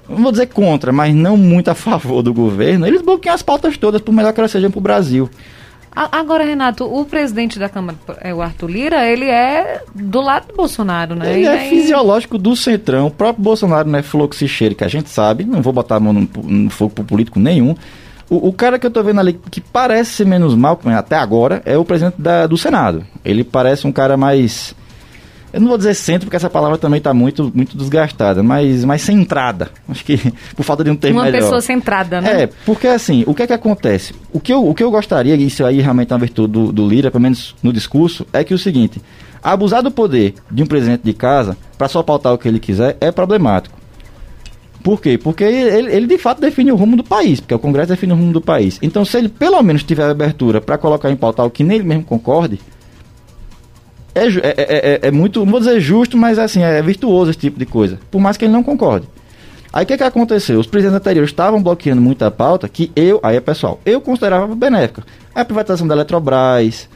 não 0.08 0.18
vou 0.18 0.32
dizer 0.32 0.46
contra, 0.46 0.92
mas 0.92 1.14
não 1.14 1.36
muito 1.36 1.70
a 1.70 1.74
favor 1.76 2.22
do 2.22 2.34
governo, 2.34 2.86
eles 2.86 3.00
bloqueiam 3.00 3.34
as 3.34 3.42
pautas 3.42 3.76
todas, 3.76 4.00
por 4.00 4.12
melhor 4.12 4.32
que 4.32 4.40
elas 4.40 4.50
sejam 4.50 4.70
para 4.70 4.78
o 4.78 4.82
Brasil. 4.82 5.30
Agora, 5.92 6.44
Renato, 6.44 6.84
o 6.84 7.04
presidente 7.04 7.58
da 7.58 7.68
Câmara, 7.68 7.98
é 8.20 8.32
o 8.32 8.40
Arthur 8.40 8.70
Lira, 8.70 9.08
ele 9.08 9.24
é 9.24 9.82
do 9.92 10.20
lado 10.20 10.46
do 10.46 10.54
Bolsonaro, 10.54 11.16
né? 11.16 11.32
Ele, 11.32 11.40
ele 11.40 11.48
é, 11.48 11.66
é, 11.66 11.68
fisiológico 11.68 12.38
do 12.38 12.54
centrão. 12.54 13.08
O 13.08 13.10
próprio 13.10 13.42
Bolsonaro 13.42 13.88
não 13.88 13.98
é 13.98 14.02
fluxicheiro, 14.02 14.76
que 14.76 14.84
a 14.84 14.88
gente 14.88 15.10
sabe. 15.10 15.42
Não 15.42 15.60
vou 15.60 15.72
botar 15.72 15.96
a 15.96 16.00
mão 16.00 16.12
no, 16.12 16.28
no 16.44 16.70
fogo 16.70 16.94
pro 16.94 17.04
político 17.04 17.40
nenhum. 17.40 17.74
O, 18.30 18.48
o, 18.48 18.52
cara 18.52 18.78
que 18.78 18.86
eu 18.86 18.90
tô 18.92 19.02
vendo 19.02 19.18
ali 19.18 19.32
que 19.50 19.60
parece 19.60 20.12
ser 20.12 20.24
menos 20.24 20.54
mal, 20.54 20.80
até 20.96 21.16
agora, 21.16 21.60
é 21.64 21.76
o 21.76 21.84
presidente 21.84 22.14
da, 22.16 22.46
do 22.46 22.56
Senado. 22.56 23.04
Ele 23.24 23.42
parece 23.42 23.88
um 23.88 23.92
cara 23.92 24.16
mais. 24.16 24.72
Eu 25.52 25.60
não 25.60 25.66
vou 25.66 25.76
dizer 25.76 25.94
centro, 25.94 26.26
porque 26.26 26.36
essa 26.36 26.48
palavra 26.48 26.78
também 26.78 26.98
está 26.98 27.12
muito, 27.12 27.50
muito 27.52 27.76
desgastada, 27.76 28.40
mas 28.40 28.84
mais 28.84 29.02
centrada. 29.02 29.68
Acho 29.88 30.04
que 30.04 30.16
por 30.54 30.62
falta 30.62 30.84
de 30.84 30.90
um 30.90 30.94
termo 30.94 31.18
uma 31.18 31.24
melhor. 31.24 31.40
Pessoa 31.40 31.60
centrada, 31.60 32.20
né? 32.20 32.44
É, 32.44 32.46
porque 32.64 32.86
assim, 32.86 33.24
o 33.26 33.34
que 33.34 33.42
é 33.42 33.48
que 33.48 33.52
acontece? 33.52 34.14
O 34.32 34.38
que 34.38 34.52
eu, 34.52 34.64
o 34.64 34.76
que 34.76 34.84
eu 34.84 34.92
gostaria, 34.92 35.34
e 35.34 35.44
isso 35.44 35.64
aí 35.64 35.80
realmente 35.80 36.12
é 36.12 36.14
uma 36.14 36.20
virtude 36.20 36.52
do, 36.52 36.72
do 36.72 36.88
Lira, 36.88 37.10
pelo 37.10 37.22
menos 37.22 37.56
no 37.60 37.72
discurso, 37.72 38.24
é 38.32 38.44
que 38.44 38.54
o 38.54 38.58
seguinte: 38.58 39.02
abusar 39.42 39.82
do 39.82 39.90
poder 39.90 40.34
de 40.48 40.62
um 40.62 40.66
presidente 40.66 41.02
de 41.02 41.12
casa 41.12 41.56
para 41.76 41.88
só 41.88 42.00
pautar 42.00 42.32
o 42.32 42.38
que 42.38 42.46
ele 42.46 42.60
quiser 42.60 42.96
é 43.00 43.10
problemático. 43.10 43.79
Por 44.82 45.00
quê? 45.00 45.18
Porque 45.18 45.44
ele, 45.44 45.92
ele, 45.92 46.06
de 46.06 46.18
fato 46.18 46.40
define 46.40 46.72
o 46.72 46.76
rumo 46.76 46.96
do 46.96 47.04
país, 47.04 47.40
porque 47.40 47.54
o 47.54 47.58
Congresso 47.58 47.90
define 47.90 48.12
o 48.12 48.16
rumo 48.16 48.32
do 48.32 48.40
país. 48.40 48.78
Então, 48.80 49.04
se 49.04 49.18
ele 49.18 49.28
pelo 49.28 49.62
menos 49.62 49.82
tiver 49.82 50.08
abertura 50.08 50.60
para 50.60 50.78
colocar 50.78 51.10
em 51.10 51.16
pauta 51.16 51.42
o 51.42 51.50
que 51.50 51.62
nele 51.62 51.84
mesmo 51.84 52.04
concorde, 52.04 52.58
é, 54.14 54.26
é, 54.26 54.54
é, 54.56 55.00
é, 55.02 55.10
muito, 55.10 55.40
não 55.40 55.52
vou 55.52 55.60
dizer 55.60 55.80
justo, 55.80 56.16
mas 56.16 56.38
assim, 56.38 56.62
é 56.62 56.82
virtuoso 56.82 57.30
esse 57.30 57.38
tipo 57.38 57.58
de 57.58 57.66
coisa, 57.66 57.98
por 58.10 58.20
mais 58.20 58.36
que 58.36 58.44
ele 58.44 58.52
não 58.52 58.62
concorde. 58.62 59.06
Aí 59.72 59.84
o 59.84 59.86
que, 59.86 59.96
que 59.96 60.02
aconteceu? 60.02 60.58
Os 60.58 60.66
presidentes 60.66 60.96
anteriores 60.96 61.30
estavam 61.30 61.62
bloqueando 61.62 62.02
muita 62.02 62.28
pauta 62.30 62.68
que 62.68 62.90
eu, 62.96 63.20
aí 63.22 63.36
é 63.36 63.40
pessoal, 63.40 63.80
eu 63.86 64.00
considerava 64.00 64.52
benéfica. 64.54 65.04
A 65.32 65.44
privatização 65.44 65.86
da 65.86 65.94
Eletrobras, 65.94 66.88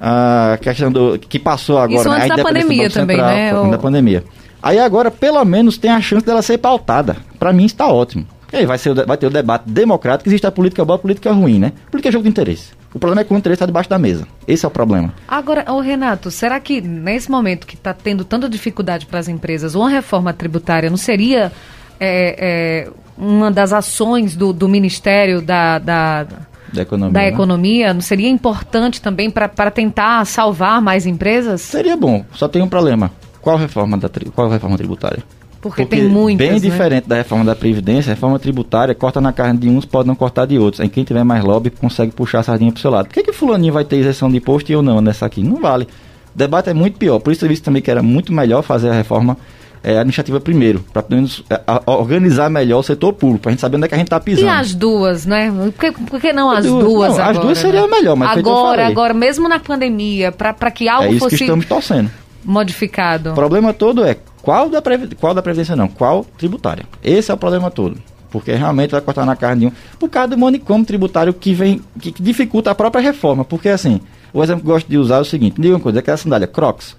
a 0.00 0.58
questão 0.60 0.90
do 0.90 1.16
que 1.18 1.38
passou 1.38 1.78
agora, 1.78 2.00
Isso 2.00 2.08
né? 2.08 2.16
antes 2.16 2.36
da 2.36 2.42
pandemia 2.42 2.90
também, 2.90 3.16
Central, 3.16 3.64
né? 3.64 3.70
Da 3.70 3.78
pandemia. 3.78 4.24
Aí 4.62 4.78
agora, 4.78 5.10
pelo 5.10 5.44
menos, 5.44 5.78
tem 5.78 5.90
a 5.90 6.00
chance 6.00 6.24
dela 6.24 6.42
ser 6.42 6.58
pautada. 6.58 7.16
Para 7.38 7.52
mim 7.52 7.64
está 7.64 7.86
ótimo. 7.86 8.26
E 8.52 8.56
aí 8.56 8.66
vai, 8.66 8.78
ser, 8.78 8.94
vai 8.94 9.16
ter 9.16 9.26
o 9.26 9.30
debate 9.30 9.68
democrático, 9.68 10.28
existe 10.28 10.46
a 10.46 10.50
política 10.50 10.84
boa, 10.84 10.96
a 10.96 10.98
política 10.98 11.30
ruim, 11.32 11.58
né? 11.58 11.72
Política 11.90 12.08
é 12.08 12.12
jogo 12.12 12.24
de 12.24 12.30
interesse. 12.30 12.72
O 12.94 12.98
problema 12.98 13.20
é 13.20 13.24
que 13.24 13.32
o 13.32 13.36
interesse 13.36 13.56
está 13.56 13.66
debaixo 13.66 13.90
da 13.90 13.98
mesa. 13.98 14.26
Esse 14.46 14.64
é 14.64 14.68
o 14.68 14.70
problema. 14.70 15.12
Agora, 15.28 15.70
ô 15.70 15.80
Renato, 15.80 16.30
será 16.30 16.58
que 16.58 16.80
nesse 16.80 17.30
momento 17.30 17.66
que 17.66 17.74
está 17.74 17.92
tendo 17.92 18.24
tanta 18.24 18.48
dificuldade 18.48 19.04
para 19.04 19.18
as 19.18 19.28
empresas, 19.28 19.74
uma 19.74 19.90
reforma 19.90 20.32
tributária 20.32 20.88
não 20.88 20.96
seria 20.96 21.52
é, 22.00 22.86
é, 22.88 22.90
uma 23.18 23.50
das 23.50 23.74
ações 23.74 24.34
do, 24.34 24.54
do 24.54 24.66
Ministério 24.66 25.42
da, 25.42 25.78
da, 25.78 26.26
da 26.72 26.82
Economia, 26.82 27.12
da 27.12 27.26
economia 27.26 27.94
não 27.94 28.00
seria 28.00 28.28
importante 28.28 29.02
também 29.02 29.30
para 29.30 29.70
tentar 29.70 30.24
salvar 30.24 30.80
mais 30.80 31.04
empresas? 31.04 31.60
Seria 31.60 31.96
bom, 31.96 32.24
só 32.32 32.48
tem 32.48 32.62
um 32.62 32.68
problema. 32.68 33.10
Qual 33.40 33.56
reforma, 33.56 33.96
da, 33.96 34.10
qual 34.34 34.48
reforma 34.48 34.76
tributária? 34.76 35.22
Porque, 35.60 35.82
Porque, 35.82 35.96
tem 35.96 36.08
muitas, 36.08 36.46
Bem 36.46 36.54
né? 36.54 36.60
diferente 36.60 37.08
da 37.08 37.16
reforma 37.16 37.44
da 37.44 37.56
Previdência, 37.56 38.12
a 38.12 38.14
reforma 38.14 38.38
tributária 38.38 38.94
corta 38.94 39.20
na 39.20 39.32
carne 39.32 39.58
de 39.58 39.68
uns, 39.68 39.84
pode 39.84 40.06
não 40.06 40.14
cortar 40.14 40.46
de 40.46 40.56
outros. 40.56 40.80
Em 40.80 40.88
quem 40.88 41.02
tiver 41.02 41.24
mais 41.24 41.42
lobby 41.42 41.70
consegue 41.70 42.12
puxar 42.12 42.40
a 42.40 42.42
sardinha 42.44 42.70
pro 42.70 42.80
seu 42.80 42.90
lado. 42.90 43.06
Por 43.06 43.14
que, 43.14 43.24
que 43.24 43.32
fulaninho 43.32 43.72
vai 43.72 43.84
ter 43.84 43.98
isenção 43.98 44.30
de 44.30 44.36
imposto 44.36 44.70
e 44.70 44.74
eu 44.74 44.82
não 44.82 45.00
nessa 45.00 45.26
aqui? 45.26 45.42
Não 45.42 45.56
vale. 45.56 45.84
O 46.32 46.38
debate 46.38 46.70
é 46.70 46.74
muito 46.74 46.96
pior. 46.96 47.18
Por 47.18 47.32
isso 47.32 47.44
eu 47.44 47.48
disse 47.48 47.62
também 47.62 47.82
que 47.82 47.90
era 47.90 48.02
muito 48.02 48.32
melhor 48.32 48.62
fazer 48.62 48.90
a 48.90 48.92
reforma 48.92 49.36
é, 49.82 49.94
administrativa 49.94 50.40
primeiro, 50.40 50.84
para 50.92 51.02
pelo 51.02 51.16
menos 51.16 51.42
é, 51.50 51.60
organizar 51.86 52.48
melhor 52.48 52.78
o 52.78 52.82
setor 52.84 53.12
público, 53.12 53.42
para 53.42 53.50
a 53.50 53.52
gente 53.52 53.60
saber 53.60 53.78
onde 53.78 53.86
é 53.86 53.88
que 53.88 53.94
a 53.94 53.98
gente 53.98 54.06
está 54.06 54.20
pisando. 54.20 54.46
E 54.46 54.50
as 54.50 54.74
duas, 54.74 55.26
né? 55.26 55.50
Por 55.50 55.72
que, 55.72 55.92
por 56.04 56.20
que 56.20 56.32
não 56.32 56.50
as 56.50 56.64
duas, 56.64 56.84
duas 56.84 57.08
não, 57.08 57.24
agora? 57.24 57.30
As 57.30 57.44
duas 57.44 57.58
seria 57.58 57.82
né? 57.82 57.88
melhor, 57.88 58.14
mas 58.14 58.38
Agora, 58.38 58.86
agora, 58.86 59.12
mesmo 59.12 59.48
na 59.48 59.58
pandemia, 59.58 60.30
para 60.30 60.70
que 60.70 60.88
algo 60.88 61.06
é 61.06 61.10
isso 61.10 61.18
fosse... 61.18 61.36
que 61.36 61.44
estamos 61.44 61.66
torcendo 61.66 62.10
modificado. 62.44 63.30
O 63.30 63.34
problema 63.34 63.72
todo 63.72 64.04
é 64.04 64.16
qual 64.42 64.68
da, 64.68 64.82
qual 65.20 65.34
da 65.34 65.42
Previdência 65.42 65.76
não, 65.76 65.88
qual 65.88 66.24
tributária. 66.36 66.84
Esse 67.02 67.30
é 67.30 67.34
o 67.34 67.36
problema 67.36 67.70
todo. 67.70 67.98
Porque 68.30 68.52
realmente 68.52 68.90
vai 68.90 69.00
cortar 69.00 69.24
na 69.24 69.34
carne 69.34 69.60
de 69.60 69.66
um. 69.66 69.72
Por 69.98 70.08
causa 70.08 70.28
do 70.28 70.38
manicômio 70.38 70.86
tributário 70.86 71.32
que 71.32 71.54
vem, 71.54 71.80
que, 71.98 72.12
dificulta 72.22 72.70
a 72.70 72.74
própria 72.74 73.00
reforma. 73.00 73.44
Porque 73.44 73.68
assim, 73.68 74.00
o 74.32 74.42
exemplo 74.42 74.62
que 74.62 74.68
eu 74.68 74.74
gosto 74.74 74.88
de 74.88 74.98
usar 74.98 75.16
é 75.16 75.20
o 75.20 75.24
seguinte: 75.24 75.60
diga 75.60 75.74
uma 75.74 75.80
coisa, 75.80 76.00
aquela 76.00 76.16
sandália 76.16 76.46
Crocs. 76.46 76.96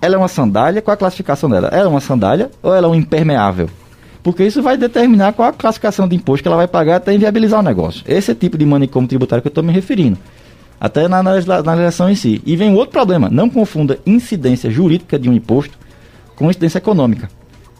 Ela 0.00 0.14
é 0.14 0.18
uma 0.18 0.28
sandália, 0.28 0.80
qual 0.80 0.94
a 0.94 0.96
classificação 0.96 1.50
dela? 1.50 1.68
Ela 1.68 1.84
é 1.84 1.88
uma 1.88 2.00
sandália 2.00 2.50
ou 2.62 2.74
ela 2.74 2.86
é 2.86 2.90
um 2.90 2.94
impermeável? 2.94 3.68
Porque 4.22 4.44
isso 4.44 4.62
vai 4.62 4.76
determinar 4.76 5.32
qual 5.32 5.48
a 5.48 5.52
classificação 5.52 6.06
de 6.06 6.14
imposto 6.14 6.42
que 6.42 6.48
ela 6.48 6.56
vai 6.56 6.68
pagar 6.68 6.96
até 6.96 7.12
inviabilizar 7.14 7.60
o 7.60 7.62
negócio. 7.62 8.02
Esse 8.06 8.30
é 8.30 8.34
tipo 8.34 8.58
de 8.58 8.66
manicômio 8.66 9.08
tributário 9.08 9.42
que 9.42 9.48
eu 9.48 9.50
estou 9.50 9.64
me 9.64 9.72
referindo. 9.72 10.18
Até 10.80 11.08
na, 11.08 11.22
na, 11.22 11.32
na 11.32 11.74
legislação 11.74 12.10
em 12.10 12.14
si. 12.14 12.40
E 12.46 12.54
vem 12.56 12.74
outro 12.74 12.92
problema. 12.92 13.28
Não 13.28 13.50
confunda 13.50 13.98
incidência 14.06 14.70
jurídica 14.70 15.18
de 15.18 15.28
um 15.28 15.32
imposto 15.32 15.76
com 16.36 16.48
incidência 16.48 16.78
econômica. 16.78 17.28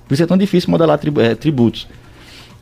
Por 0.06 0.14
isso 0.14 0.22
é 0.22 0.26
tão 0.26 0.36
difícil 0.36 0.70
modelar 0.70 0.98
é, 1.18 1.34
tributos. 1.34 1.86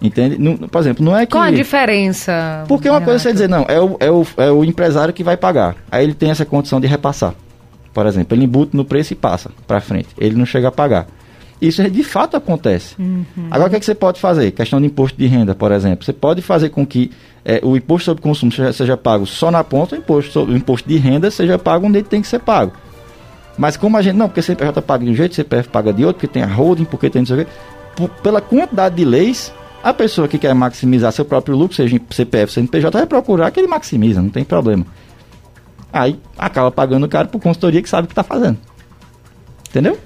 Entende? 0.00 0.36
Não, 0.38 0.56
por 0.56 0.78
exemplo, 0.80 1.04
não 1.04 1.16
é 1.16 1.24
que. 1.24 1.32
Qual 1.32 1.42
a 1.42 1.50
diferença? 1.50 2.64
Porque 2.68 2.88
uma 2.88 3.00
coisa 3.00 3.16
é 3.16 3.22
você 3.22 3.32
dizer, 3.32 3.48
não, 3.48 3.64
é 3.66 3.80
o, 3.80 3.96
é, 3.98 4.10
o, 4.10 4.26
é 4.36 4.50
o 4.50 4.62
empresário 4.62 5.14
que 5.14 5.24
vai 5.24 5.36
pagar. 5.36 5.76
Aí 5.90 6.04
ele 6.04 6.12
tem 6.12 6.30
essa 6.30 6.44
condição 6.44 6.80
de 6.80 6.86
repassar. 6.86 7.34
Por 7.94 8.04
exemplo, 8.04 8.36
ele 8.36 8.44
embuta 8.44 8.76
no 8.76 8.84
preço 8.84 9.14
e 9.14 9.16
passa 9.16 9.50
para 9.66 9.80
frente. 9.80 10.08
Ele 10.18 10.36
não 10.36 10.44
chega 10.44 10.68
a 10.68 10.72
pagar. 10.72 11.06
Isso 11.60 11.88
de 11.90 12.04
fato 12.04 12.36
acontece. 12.36 12.94
Uhum. 12.98 13.24
Agora, 13.50 13.68
o 13.68 13.70
que, 13.70 13.76
é 13.76 13.80
que 13.80 13.86
você 13.86 13.94
pode 13.94 14.20
fazer? 14.20 14.50
Questão 14.50 14.80
de 14.80 14.86
imposto 14.86 15.18
de 15.18 15.26
renda, 15.26 15.54
por 15.54 15.72
exemplo. 15.72 16.04
Você 16.04 16.12
pode 16.12 16.42
fazer 16.42 16.68
com 16.68 16.86
que 16.86 17.10
é, 17.44 17.60
o 17.62 17.76
imposto 17.76 18.06
sobre 18.06 18.22
consumo 18.22 18.52
seja, 18.52 18.72
seja, 18.72 18.96
pago 18.96 19.24
só 19.24 19.50
na 19.50 19.64
ponta, 19.64 19.94
o 19.94 19.98
imposto, 19.98 20.32
sobre, 20.32 20.54
o 20.54 20.56
imposto 20.56 20.88
de 20.88 20.96
renda 20.96 21.30
seja 21.30 21.58
pago 21.58 21.86
onde 21.86 21.98
ele 21.98 22.06
tem 22.06 22.20
que 22.20 22.28
ser 22.28 22.40
pago. 22.40 22.72
Mas 23.56 23.76
como 23.76 23.96
a 23.96 24.02
gente. 24.02 24.16
Não, 24.16 24.28
porque 24.28 24.42
CPJ 24.42 24.82
paga 24.82 25.04
de 25.04 25.10
um 25.10 25.14
jeito, 25.14 25.34
CPF 25.34 25.68
paga 25.70 25.92
de 25.92 26.04
outro, 26.04 26.20
porque 26.20 26.32
tem 26.32 26.42
a 26.42 26.46
holding, 26.46 26.84
porque 26.84 27.08
tem 27.08 27.22
não 27.22 27.26
sei 27.26 27.42
o 27.42 27.44
quê. 27.44 27.50
Por, 27.96 28.08
pela 28.10 28.42
quantidade 28.42 28.96
de 28.96 29.04
leis, 29.04 29.50
a 29.82 29.94
pessoa 29.94 30.28
que 30.28 30.38
quer 30.38 30.54
maximizar 30.54 31.10
seu 31.12 31.24
próprio 31.24 31.56
lucro, 31.56 31.74
seja 31.74 31.96
em 31.96 32.00
CPF, 32.10 32.52
CNPJ, 32.52 32.98
vai 32.98 33.06
procurar 33.06 33.50
que 33.50 33.58
ele 33.58 33.66
maximiza, 33.66 34.20
não 34.20 34.28
tem 34.28 34.44
problema. 34.44 34.84
Aí 35.90 36.20
acaba 36.36 36.70
pagando 36.70 37.08
caro 37.08 37.28
por 37.28 37.40
consultoria 37.40 37.80
que 37.80 37.88
sabe 37.88 38.04
o 38.04 38.08
que 38.08 38.12
está 38.12 38.22
fazendo. 38.22 38.58
Entendeu? 39.70 39.98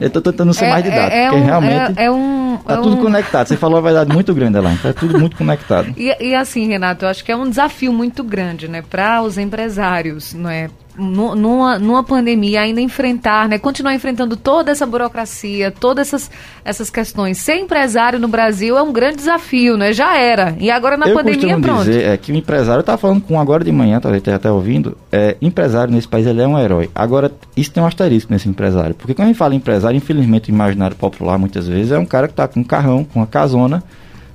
Eu 0.00 0.10
tô 0.10 0.20
tentando 0.20 0.52
ser 0.52 0.66
é, 0.66 0.70
mais 0.70 0.84
didático, 0.84 1.14
é, 1.14 1.24
é 1.24 1.28
porque 1.30 1.42
um, 1.42 1.46
realmente 1.46 1.98
é, 1.98 2.04
é 2.04 2.10
um, 2.10 2.58
tá 2.66 2.76
tudo 2.78 2.96
um... 2.96 3.02
conectado. 3.02 3.46
Você 3.46 3.56
falou 3.56 3.78
a 3.78 3.80
verdade 3.80 4.12
muito 4.12 4.34
grande 4.34 4.58
lá, 4.58 4.76
tá 4.82 4.92
tudo 4.92 5.18
muito 5.18 5.36
conectado. 5.36 5.94
E, 5.96 6.14
e, 6.20 6.34
assim, 6.34 6.66
Renato, 6.66 7.04
eu 7.04 7.08
acho 7.08 7.24
que 7.24 7.30
é 7.30 7.36
um 7.36 7.48
desafio 7.48 7.92
muito 7.92 8.22
grande, 8.24 8.68
né, 8.68 8.82
para 8.82 9.22
os 9.22 9.38
empresários, 9.38 10.34
não 10.34 10.50
é? 10.50 10.68
Numa, 10.96 11.78
numa 11.78 12.04
pandemia 12.04 12.60
ainda 12.60 12.80
enfrentar, 12.80 13.48
né, 13.48 13.58
continuar 13.58 13.94
enfrentando 13.94 14.36
toda 14.36 14.70
essa 14.70 14.86
burocracia, 14.86 15.70
todas 15.70 16.08
essas, 16.08 16.30
essas 16.64 16.90
questões. 16.90 17.38
Ser 17.38 17.56
empresário 17.56 18.18
no 18.18 18.28
Brasil 18.28 18.78
é 18.78 18.82
um 18.82 18.92
grande 18.92 19.16
desafio, 19.16 19.76
né? 19.76 19.92
Já 19.92 20.16
era. 20.16 20.56
E 20.58 20.70
agora 20.70 20.96
na 20.96 21.08
eu 21.08 21.14
pandemia, 21.14 21.58
pronto. 21.58 21.84
dizer 21.84 22.04
é 22.04 22.16
que 22.16 22.32
o 22.32 22.36
empresário 22.36 22.80
está 22.80 22.96
falando 22.96 23.20
com 23.22 23.40
agora 23.40 23.64
de 23.64 23.72
manhã, 23.72 23.98
talvez 24.00 24.20
esteja 24.20 24.36
até 24.36 24.50
ouvindo, 24.50 24.96
é, 25.10 25.36
empresário 25.42 25.92
nesse 25.92 26.06
país 26.06 26.26
ele 26.26 26.40
é 26.40 26.46
um 26.46 26.58
herói. 26.58 26.90
Agora, 26.94 27.32
isso 27.56 27.72
tem 27.72 27.82
um 27.82 27.86
asterisco 27.86 28.32
nesse 28.32 28.48
empresário. 28.48 28.94
Porque 28.94 29.14
quando 29.14 29.26
a 29.26 29.28
gente 29.28 29.38
fala 29.38 29.54
empresário, 29.54 29.96
infelizmente 29.96 30.50
o 30.50 30.54
imaginário 30.54 30.96
popular 30.96 31.38
muitas 31.38 31.66
vezes 31.66 31.92
é 31.92 31.98
um 31.98 32.06
cara 32.06 32.28
que 32.28 32.32
está 32.32 32.46
com 32.46 32.60
um 32.60 32.64
carrão, 32.64 33.04
com 33.04 33.20
uma 33.20 33.26
casona, 33.26 33.82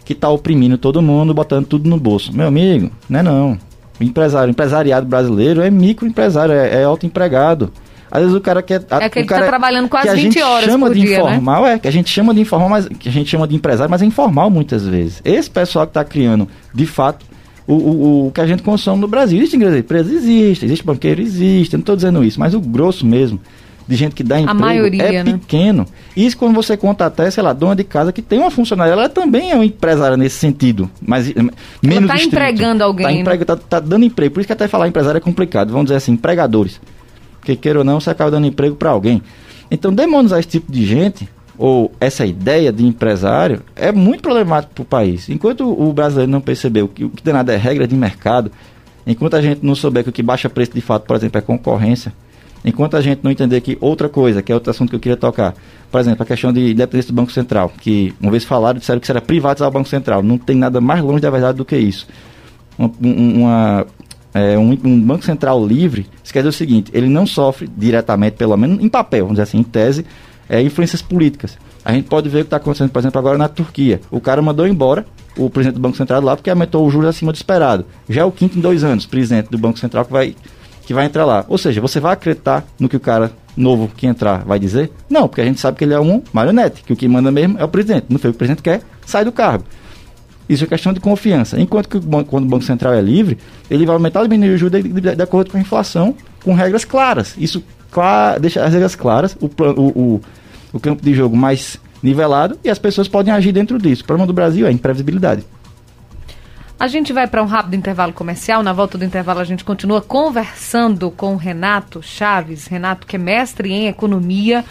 que 0.04 0.13
está 0.13 0.30
oprimindo 0.30 0.78
todo 0.78 1.02
mundo, 1.02 1.34
botando 1.34 1.65
tudo 1.65 1.89
no 1.89 1.98
bolso. 1.98 2.36
Meu 2.36 2.48
amigo, 2.48 2.91
não 3.10 3.19
é 3.19 3.24
não 3.24 3.68
empresário, 3.99 4.51
empresariado 4.51 5.05
brasileiro 5.05 5.62
é 5.62 5.69
microempresário, 5.69 6.53
é, 6.53 6.81
é 6.81 6.83
autoempregado. 6.83 7.71
Às 8.12 8.21
vezes 8.21 8.35
o 8.35 8.41
cara 8.41 8.62
quer. 8.63 8.81
É 8.89 9.05
aquele 9.05 9.27
que 9.27 9.33
está 9.33 9.45
trabalhando 9.45 9.88
quase 9.88 10.15
20 10.15 10.41
horas 10.41 10.65
chama 10.65 10.88
por 10.88 10.95
de 10.95 11.01
dia, 11.01 11.23
né? 11.23 11.31
informal, 11.31 11.63
né? 11.63 11.73
é, 11.73 11.79
que 11.79 11.88
a 11.88 11.91
gente 11.91 12.09
chama 12.09 12.33
de 12.33 12.41
informal, 12.41 12.69
mas 12.69 12.88
que 12.88 13.07
a 13.07 13.12
gente 13.12 13.29
chama 13.29 13.47
de 13.47 13.55
empresário, 13.55 13.89
mas 13.91 14.01
é 14.01 14.05
informal 14.05 14.49
muitas 14.49 14.88
vezes. 14.88 15.21
Esse 15.23 15.49
pessoal 15.49 15.85
que 15.85 15.91
está 15.91 16.03
criando, 16.03 16.47
de 16.73 16.88
fato, 16.88 17.25
o, 17.67 17.73
o, 17.73 18.27
o, 18.27 18.31
que 18.31 18.41
a 18.41 18.47
gente 18.47 18.63
consome 18.63 18.99
no 18.99 19.07
Brasil. 19.07 19.38
Existem 19.38 19.62
empresas? 19.77 20.12
Existem, 20.12 20.67
existe 20.67 20.83
banqueiro? 20.83 21.21
Existe, 21.21 21.73
eu 21.73 21.77
não 21.77 21.81
estou 21.81 21.95
dizendo 21.95 22.23
isso, 22.23 22.39
mas 22.39 22.55
o 22.55 22.59
grosso 22.59 23.05
mesmo 23.05 23.39
de 23.89 23.95
gente 23.95 24.13
que 24.13 24.21
dá 24.21 24.39
emprego 24.39 24.60
maioria, 24.60 25.02
é 25.02 25.23
né? 25.23 25.34
pequeno. 25.34 25.84
Isso 26.15 26.38
quando 26.38 26.54
você 26.54 26.78
conta 26.78 27.08
até, 27.08 27.32
sei 27.32 27.41
lá, 27.41 27.54
dona 27.54 27.75
de 27.75 27.84
casa 27.84 28.13
que 28.13 28.21
tem 28.21 28.38
uma 28.38 28.52
funcionária, 28.52 28.91
ela 28.91 29.10
também 29.10 29.49
é 29.49 29.56
uma 29.56 29.65
empresária 29.65 30.15
nesse 30.15 30.36
sentido, 30.36 30.88
mas 31.02 31.28
eh, 31.28 31.34
menos 31.82 32.12
Está 32.12 32.23
empregando 32.23 32.84
alguém. 32.84 33.08
Está 33.08 33.19
emprega, 33.19 33.45
tá, 33.45 33.56
tá, 33.56 33.80
dando 33.80 34.06
emprego. 34.06 34.36
Por 34.36 34.41
isso 34.41 34.47
que 34.47 34.54
até 34.54 34.67
falar 34.67 34.88
empresário 34.88 35.17
é 35.17 35.21
complicado. 35.21 35.71
Vamos 35.71 35.86
dizer 35.88 35.95
assim, 35.95 36.12
empregadores. 36.12 36.80
Porque 37.39 37.56
queira 37.56 37.80
ou 37.80 37.86
não, 37.86 37.99
você 37.99 38.12
acaba 38.12 38.30
dando 38.30 38.45
emprego 38.45 38.75
para 38.75 38.91
alguém. 38.91 39.23
Então, 39.71 39.91
demonizar 39.91 40.38
esse 40.38 40.49
tipo 40.49 40.71
de 40.71 40.86
gente, 40.86 41.28
ou 41.58 41.91
essa 41.99 42.28
ideia 42.28 42.71
de 42.71 42.86
empresário, 42.86 43.63
é 43.75 43.91
muito 43.91 44.21
problemático 44.21 44.75
para 44.75 44.82
o 44.84 44.86
país. 44.86 45.30
Enquanto 45.30 45.67
o 45.67 45.91
brasileiro 45.91 46.32
não 46.32 46.41
percebeu 46.41 46.88
que 46.88 47.06
o 47.06 47.10
que 47.10 47.23
tem 47.23 47.34
nada 47.34 47.52
é 47.52 47.58
regra 47.58 47.88
de 47.88 47.95
mercado, 47.95 48.52
enquanto 49.08 49.34
a 49.34 49.41
gente 49.41 49.65
não 49.65 49.73
souber 49.73 50.04
que 50.04 50.12
o 50.12 50.13
que 50.13 50.21
baixa 50.21 50.47
preço 50.47 50.73
de 50.73 50.82
fato, 50.82 51.08
por 51.08 51.15
exemplo, 51.15 51.39
é 51.39 51.41
concorrência, 51.41 52.13
Enquanto 52.63 52.98
a 52.98 53.02
gente 53.02 53.22
não 53.24 53.32
entender 53.32 53.62
que 53.62 53.78
outra 53.80 54.10
coisa, 54.10 54.41
que 54.41 54.52
é 54.52 54.56
outro 54.56 54.69
assunto 54.69 54.89
que 54.89 54.95
eu 54.95 55.00
queria 55.00 55.17
tocar, 55.17 55.54
por 55.91 56.00
exemplo, 56.00 56.24
a 56.24 56.26
questão 56.26 56.52
de 56.52 56.72
independência 56.72 57.12
do 57.12 57.15
Banco 57.15 57.32
Central, 57.32 57.72
que 57.80 58.13
uma 58.19 58.32
vez 58.32 58.43
falaram, 58.43 58.80
disseram 58.80 59.00
que 59.00 59.08
será 59.08 59.22
privatizar 59.22 59.67
o 59.67 59.72
Banco 59.72 59.88
Central. 59.88 60.22
Não 60.22 60.38
tem 60.38 60.56
nada 60.56 60.82
mais 60.82 61.02
longe 61.02 61.22
da 61.22 61.30
verdade 61.30 61.58
do 61.58 61.65
que 61.65 61.78
isso. 61.78 62.08
Uma, 62.78 62.91
uma 63.00 63.88
é, 64.34 64.58
um, 64.58 64.78
um, 64.84 65.02
Banco 65.02 65.24
Central 65.24 65.65
livre, 65.65 66.08
isso 66.24 66.32
quer 66.32 66.39
dizer 66.39 66.50
o 66.50 66.54
seguinte, 66.54 66.91
ele 66.93 67.08
não 67.08 67.26
sofre 67.26 67.69
diretamente, 67.76 68.38
pelo 68.38 68.56
menos 68.56 68.84
em 68.84 68.89
papel, 68.89 69.22
vamos 69.22 69.36
dizer 69.36 69.43
assim, 69.43 69.60
em 69.60 69.63
tese, 69.63 70.06
é, 70.48 70.62
influências 70.62 71.02
políticas. 71.02 71.58
A 71.84 71.93
gente 71.93 72.08
pode 72.08 72.28
ver 72.30 72.39
o 72.39 72.41
que 72.41 72.48
está 72.48 72.58
acontecendo, 72.58 72.89
por 72.89 73.00
exemplo, 73.00 73.19
agora 73.19 73.38
na 73.38 73.48
Turquia. 73.48 74.02
O 74.12 74.19
cara 74.19 74.41
mandou 74.41 74.67
embora 74.67 75.06
o 75.38 75.50
presidente 75.50 75.76
do 75.76 75.82
Banco 75.82 75.95
Central 75.95 76.22
lá 76.22 76.36
porque 76.36 76.50
aumentou 76.50 76.86
o 76.86 76.89
juros 76.89 77.10
acima 77.10 77.32
do 77.32 77.36
esperado. 77.36 77.86
Já 78.08 78.22
é 78.22 78.26
o 78.26 78.32
quinto 78.32 78.58
em 78.58 78.62
dois 78.62 78.84
anos, 78.84 79.06
presidente 79.06 79.50
do 79.50 79.58
Banco 79.58 79.80
Central 79.80 80.06
que 80.06 80.12
vai 80.12 80.36
que 80.89 80.93
vai 80.95 81.06
entrar 81.06 81.23
lá. 81.23 81.45
Ou 81.47 81.56
seja, 81.56 81.80
você 81.80 81.99
vai 81.99 82.13
acreditar 82.13 82.65
no 82.80 82.89
que 82.89 82.95
o 82.95 82.99
cara 82.99 83.32
novo 83.56 83.91
que 83.95 84.08
entrar 84.08 84.43
vai 84.43 84.58
dizer? 84.58 84.91
Não, 85.08 85.28
porque 85.28 85.39
a 85.39 85.45
gente 85.45 85.60
sabe 85.60 85.78
que 85.78 85.84
ele 85.84 85.93
é 85.93 85.99
um 85.99 86.23
marionete, 86.34 86.82
que 86.82 86.91
o 86.91 86.95
que 86.95 87.08
manda 87.08 87.32
mesmo 87.32 87.60
é 87.60 87.63
o 87.63 87.67
presidente. 87.67 88.08
Não 88.10 88.17
foi 88.17 88.32
o 88.32 88.34
que 88.34 88.38
o 88.38 88.39
presidente 88.39 88.63
quer, 88.63 88.82
sai 89.06 89.23
do 89.23 89.32
cargo. 89.32 89.63
Isso 90.49 90.63
é 90.63 90.67
questão 90.67 90.91
de 90.91 90.99
confiança. 90.99 91.62
Enquanto 91.62 91.88
que 91.88 91.99
quando 91.99 92.45
o 92.45 92.47
Banco 92.47 92.63
Central 92.63 92.95
é 92.95 93.02
livre, 93.02 93.38
ele 93.69 93.86
vai 93.86 93.93
aumentar 93.93 94.21
ou 94.21 94.28
diminuir 94.28 94.56
o 94.56 94.58
juros 94.58 94.82
de, 94.82 94.89
de, 94.89 95.15
de, 95.15 95.21
acordo 95.21 95.52
com 95.52 95.60
a 95.60 95.62
inflação, 95.62 96.15
com 96.43 96.56
regras 96.56 96.84
claras. 96.84 97.36
Isso 97.38 97.63
clara, 97.91 98.39
deixa 98.39 98.63
as 98.63 98.73
regras 98.73 98.95
claras, 98.95 99.38
o, 99.39 99.45
o, 99.45 99.82
o, 99.82 100.21
o 100.73 100.80
campo 100.80 101.04
de 101.04 101.13
jogo 101.13 101.38
mais 101.38 101.80
nivelado 102.02 102.58
e 102.63 102.69
as 102.69 102.80
pessoas 102.80 103.08
podem 103.08 103.32
agir 103.32 103.52
dentro 103.52 103.78
disso. 103.78 104.02
O 104.02 104.06
problema 104.08 104.25
do 104.25 104.34
Brasil 104.34 104.65
é 104.65 104.69
a 104.69 104.71
imprevisibilidade. 104.71 105.45
A 106.80 106.88
gente 106.88 107.12
vai 107.12 107.28
para 107.28 107.44
um 107.44 107.46
rápido 107.46 107.76
intervalo 107.76 108.13
comercial. 108.13 108.63
Na 108.63 108.72
volta 108.72 108.98
do 108.98 109.04
intervalo, 109.04 109.42
a 109.42 109.44
gente 109.44 109.65
continua 109.65 110.02
conversando 110.02 111.12
com 111.12 111.36
Renato 111.36 112.02
Chaves. 112.02 112.68
Renato, 112.68 113.06
que 113.06 113.18
é 113.18 113.20
mestre 113.20 113.70
em 113.70 113.88
economia. 113.88 114.63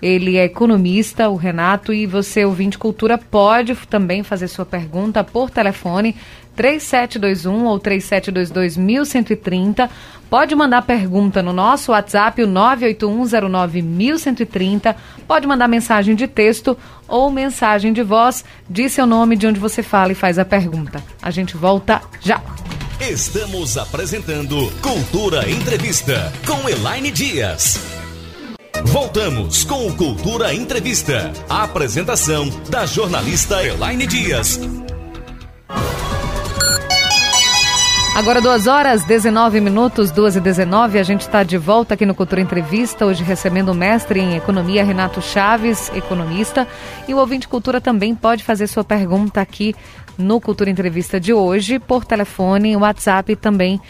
Ele 0.00 0.38
é 0.38 0.44
economista, 0.44 1.28
o 1.28 1.36
Renato, 1.36 1.92
e 1.92 2.06
você, 2.06 2.46
ouvinte 2.46 2.78
cultura, 2.78 3.18
pode 3.18 3.74
também 3.90 4.22
fazer 4.22 4.48
sua 4.48 4.64
pergunta 4.64 5.22
por 5.22 5.50
telefone 5.50 6.16
3721 6.56 7.64
ou 7.64 7.78
3722 7.78 8.76
1130. 8.76 9.88
Pode 10.28 10.54
mandar 10.54 10.82
pergunta 10.82 11.42
no 11.42 11.52
nosso 11.52 11.92
WhatsApp, 11.92 12.42
o 12.42 12.46
981091130. 12.46 14.94
Pode 15.26 15.46
mandar 15.46 15.66
mensagem 15.66 16.14
de 16.14 16.28
texto 16.28 16.76
ou 17.08 17.30
mensagem 17.30 17.90
de 17.92 18.02
voz. 18.02 18.44
Diz 18.68 18.92
seu 18.92 19.06
nome, 19.06 19.36
de 19.36 19.46
onde 19.46 19.58
você 19.58 19.82
fala 19.82 20.12
e 20.12 20.14
faz 20.14 20.38
a 20.38 20.44
pergunta. 20.44 21.02
A 21.20 21.30
gente 21.30 21.56
volta 21.56 22.00
já. 22.20 22.40
Estamos 23.00 23.76
apresentando 23.76 24.70
Cultura 24.80 25.50
Entrevista 25.50 26.32
com 26.46 26.68
Elaine 26.68 27.10
Dias. 27.10 27.80
Voltamos 28.84 29.64
com 29.64 29.86
o 29.86 29.96
Cultura 29.96 30.54
Entrevista. 30.54 31.32
A 31.48 31.64
apresentação 31.64 32.48
da 32.68 32.86
jornalista 32.86 33.66
Elaine 33.66 34.06
Dias. 34.06 34.60
Agora, 38.20 38.38
2 38.38 38.66
horas 38.66 39.02
19 39.02 39.62
minutos, 39.62 40.10
2 40.10 40.36
e 40.36 40.40
19, 40.40 40.98
a 40.98 41.02
gente 41.02 41.22
está 41.22 41.42
de 41.42 41.56
volta 41.56 41.94
aqui 41.94 42.04
no 42.04 42.14
Cultura 42.14 42.42
Entrevista, 42.42 43.06
hoje 43.06 43.24
recebendo 43.24 43.70
o 43.70 43.74
mestre 43.74 44.20
em 44.20 44.36
Economia, 44.36 44.84
Renato 44.84 45.22
Chaves, 45.22 45.90
economista. 45.94 46.68
E 47.08 47.14
o 47.14 47.16
ouvinte 47.16 47.48
Cultura 47.48 47.80
também 47.80 48.14
pode 48.14 48.44
fazer 48.44 48.66
sua 48.66 48.84
pergunta 48.84 49.40
aqui 49.40 49.74
no 50.18 50.38
Cultura 50.38 50.68
Entrevista 50.68 51.18
de 51.18 51.32
hoje, 51.32 51.78
por 51.78 52.04
telefone, 52.04 52.76
WhatsApp 52.76 53.34
também. 53.36 53.80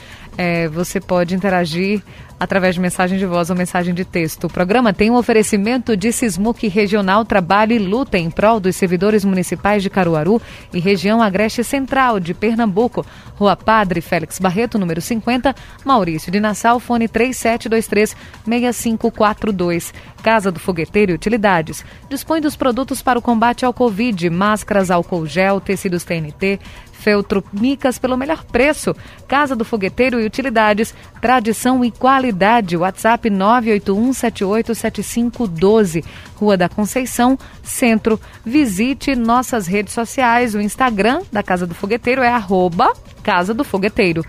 É, 0.42 0.68
você 0.68 0.98
pode 0.98 1.35
interagir 1.35 2.03
através 2.40 2.74
de 2.74 2.81
mensagem 2.81 3.18
de 3.18 3.26
voz 3.26 3.50
ou 3.50 3.57
mensagem 3.57 3.92
de 3.92 4.07
texto. 4.07 4.44
O 4.44 4.50
programa 4.50 4.94
tem 4.94 5.11
um 5.11 5.16
oferecimento 5.16 5.94
de 5.94 6.11
Sismuc 6.11 6.66
Regional 6.66 7.26
Trabalho 7.26 7.74
e 7.74 7.79
Luta 7.79 8.16
em 8.16 8.31
prol 8.31 8.59
dos 8.59 8.74
servidores 8.74 9.22
municipais 9.22 9.83
de 9.83 9.90
Caruaru 9.90 10.40
e 10.72 10.81
região 10.81 11.20
Agreste 11.20 11.62
Central 11.62 12.18
de 12.18 12.33
Pernambuco. 12.33 13.05
Rua 13.35 13.55
Padre 13.55 14.00
Félix 14.00 14.38
Barreto, 14.38 14.79
número 14.79 15.03
50, 15.03 15.55
Maurício 15.85 16.33
de 16.33 16.40
Nassau, 16.40 16.81
fone 16.81 17.07
3723-6542. 17.07 19.92
Casa 20.22 20.50
do 20.50 20.59
Fogueteiro 20.59 21.12
e 21.12 21.14
Utilidades. 21.14 21.85
Dispõe 22.09 22.40
dos 22.40 22.57
produtos 22.57 23.03
para 23.03 23.18
o 23.18 23.22
combate 23.22 23.66
ao 23.66 23.74
Covid, 23.74 24.31
máscaras, 24.31 24.90
álcool 24.90 25.26
gel, 25.26 25.61
tecidos 25.61 26.05
TNT, 26.05 26.59
Feltro 27.01 27.43
Micas 27.53 27.99
pelo 27.99 28.17
melhor 28.17 28.45
preço. 28.45 28.95
Casa 29.27 29.57
do 29.57 29.65
Fogueteiro 29.65 30.21
e 30.21 30.27
Utilidades, 30.27 30.95
tradição 31.21 31.85
e 31.85 31.91
qualidade. 31.91 32.77
WhatsApp 32.77 33.29
981787512. 33.31 36.05
Rua 36.37 36.57
da 36.57 36.69
Conceição, 36.69 37.37
Centro. 37.63 38.21
Visite 38.45 39.17
nossas 39.17 39.67
redes 39.67 39.95
sociais. 39.95 40.55
O 40.55 40.61
Instagram 40.61 41.23
da 41.33 41.43
Casa 41.43 41.67
do 41.67 41.75
Fogueteiro 41.75 42.23
é 42.23 42.29
arroba 42.29 42.93
Casa 43.23 43.55
do 43.55 43.65
Fogueteiro. 43.65 44.23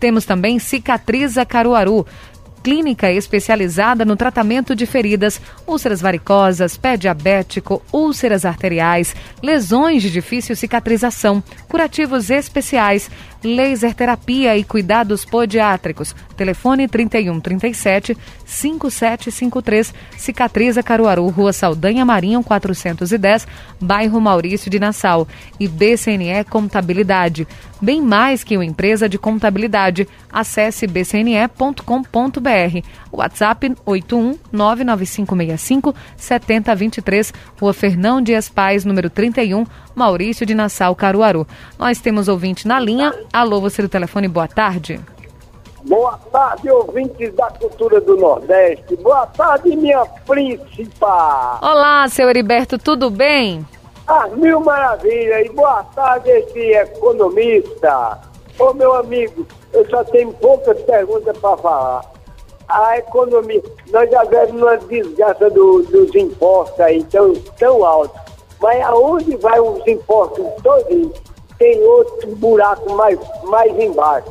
Temos 0.00 0.24
também 0.24 0.58
Cicatriza 0.58 1.46
Caruaru 1.46 2.04
clínica 2.64 3.12
especializada 3.12 4.06
no 4.06 4.16
tratamento 4.16 4.74
de 4.74 4.86
feridas, 4.86 5.38
úlceras 5.66 6.00
varicosas, 6.00 6.78
pé 6.78 6.96
diabético, 6.96 7.82
úlceras 7.92 8.46
arteriais, 8.46 9.14
lesões 9.42 10.02
de 10.02 10.10
difícil 10.10 10.56
cicatrização, 10.56 11.44
curativos 11.68 12.30
especiais, 12.30 13.10
laser 13.44 13.94
terapia 13.94 14.56
e 14.56 14.64
cuidados 14.64 15.24
podiátricos. 15.24 16.14
Telefone 16.36 16.88
31 16.88 17.38
37 17.40 18.16
5753, 18.44 19.94
Cicatriza 20.16 20.82
Caruaru, 20.82 21.28
Rua 21.28 21.52
Saldanha 21.52 22.04
Marinho 22.04 22.42
410, 22.42 23.46
bairro 23.80 24.20
Maurício 24.20 24.70
de 24.70 24.80
Nassau. 24.80 25.28
E 25.60 25.68
BCNE 25.68 26.44
Contabilidade. 26.48 27.46
Bem 27.80 28.00
mais 28.00 28.42
que 28.42 28.56
uma 28.56 28.64
empresa 28.64 29.08
de 29.08 29.18
contabilidade. 29.18 30.08
Acesse 30.32 30.86
bcne.com.br. 30.86 31.82
WhatsApp 33.12 33.74
81 33.84 34.38
99565 34.50 35.94
7023, 36.16 37.32
Rua 37.60 37.74
Fernão 37.74 38.22
Dias 38.22 38.48
Pais, 38.48 38.84
número 38.84 39.10
31, 39.10 39.64
Maurício 39.94 40.44
de 40.44 40.54
Nassau, 40.54 40.94
Caruaru. 40.94 41.46
Nós 41.78 42.00
temos 42.00 42.28
ouvinte 42.28 42.66
na 42.66 42.80
linha. 42.80 43.14
Alô, 43.32 43.60
você 43.60 43.80
do 43.82 43.88
telefone, 43.88 44.28
boa 44.28 44.48
tarde. 44.48 45.00
Boa 45.84 46.18
tarde, 46.32 46.70
ouvintes 46.70 47.34
da 47.34 47.50
cultura 47.50 48.00
do 48.00 48.16
Nordeste. 48.16 48.96
Boa 48.96 49.26
tarde, 49.26 49.76
minha 49.76 50.04
príncipa. 50.26 51.58
Olá, 51.60 52.08
seu 52.08 52.28
Heriberto, 52.30 52.78
tudo 52.78 53.10
bem? 53.10 53.66
Ah, 54.06 54.26
mil 54.28 54.60
maravilhas. 54.60 55.46
E 55.46 55.50
boa 55.50 55.82
tarde, 55.94 56.30
esse 56.30 56.72
economista. 56.72 58.18
Ô, 58.58 58.72
meu 58.72 58.94
amigo, 58.94 59.46
eu 59.74 59.88
só 59.90 60.02
tenho 60.04 60.32
poucas 60.34 60.80
perguntas 60.82 61.36
para 61.36 61.56
falar. 61.58 62.04
A 62.66 62.98
economia, 62.98 63.62
nós 63.92 64.10
já 64.10 64.24
vemos 64.24 64.62
uma 64.62 64.76
desgraça 64.78 65.50
do, 65.50 65.82
dos 65.82 66.14
impostos 66.14 66.80
aí 66.80 67.04
tão, 67.04 67.34
tão 67.58 67.84
altos. 67.84 68.23
Mas 68.60 68.82
aonde 68.82 69.36
vai 69.36 69.60
os 69.60 69.86
impostos 69.86 70.46
todos? 70.62 71.10
Tem 71.58 71.82
outro 71.82 72.34
buraco 72.36 72.92
mais, 72.94 73.18
mais 73.44 73.78
embaixo, 73.78 74.30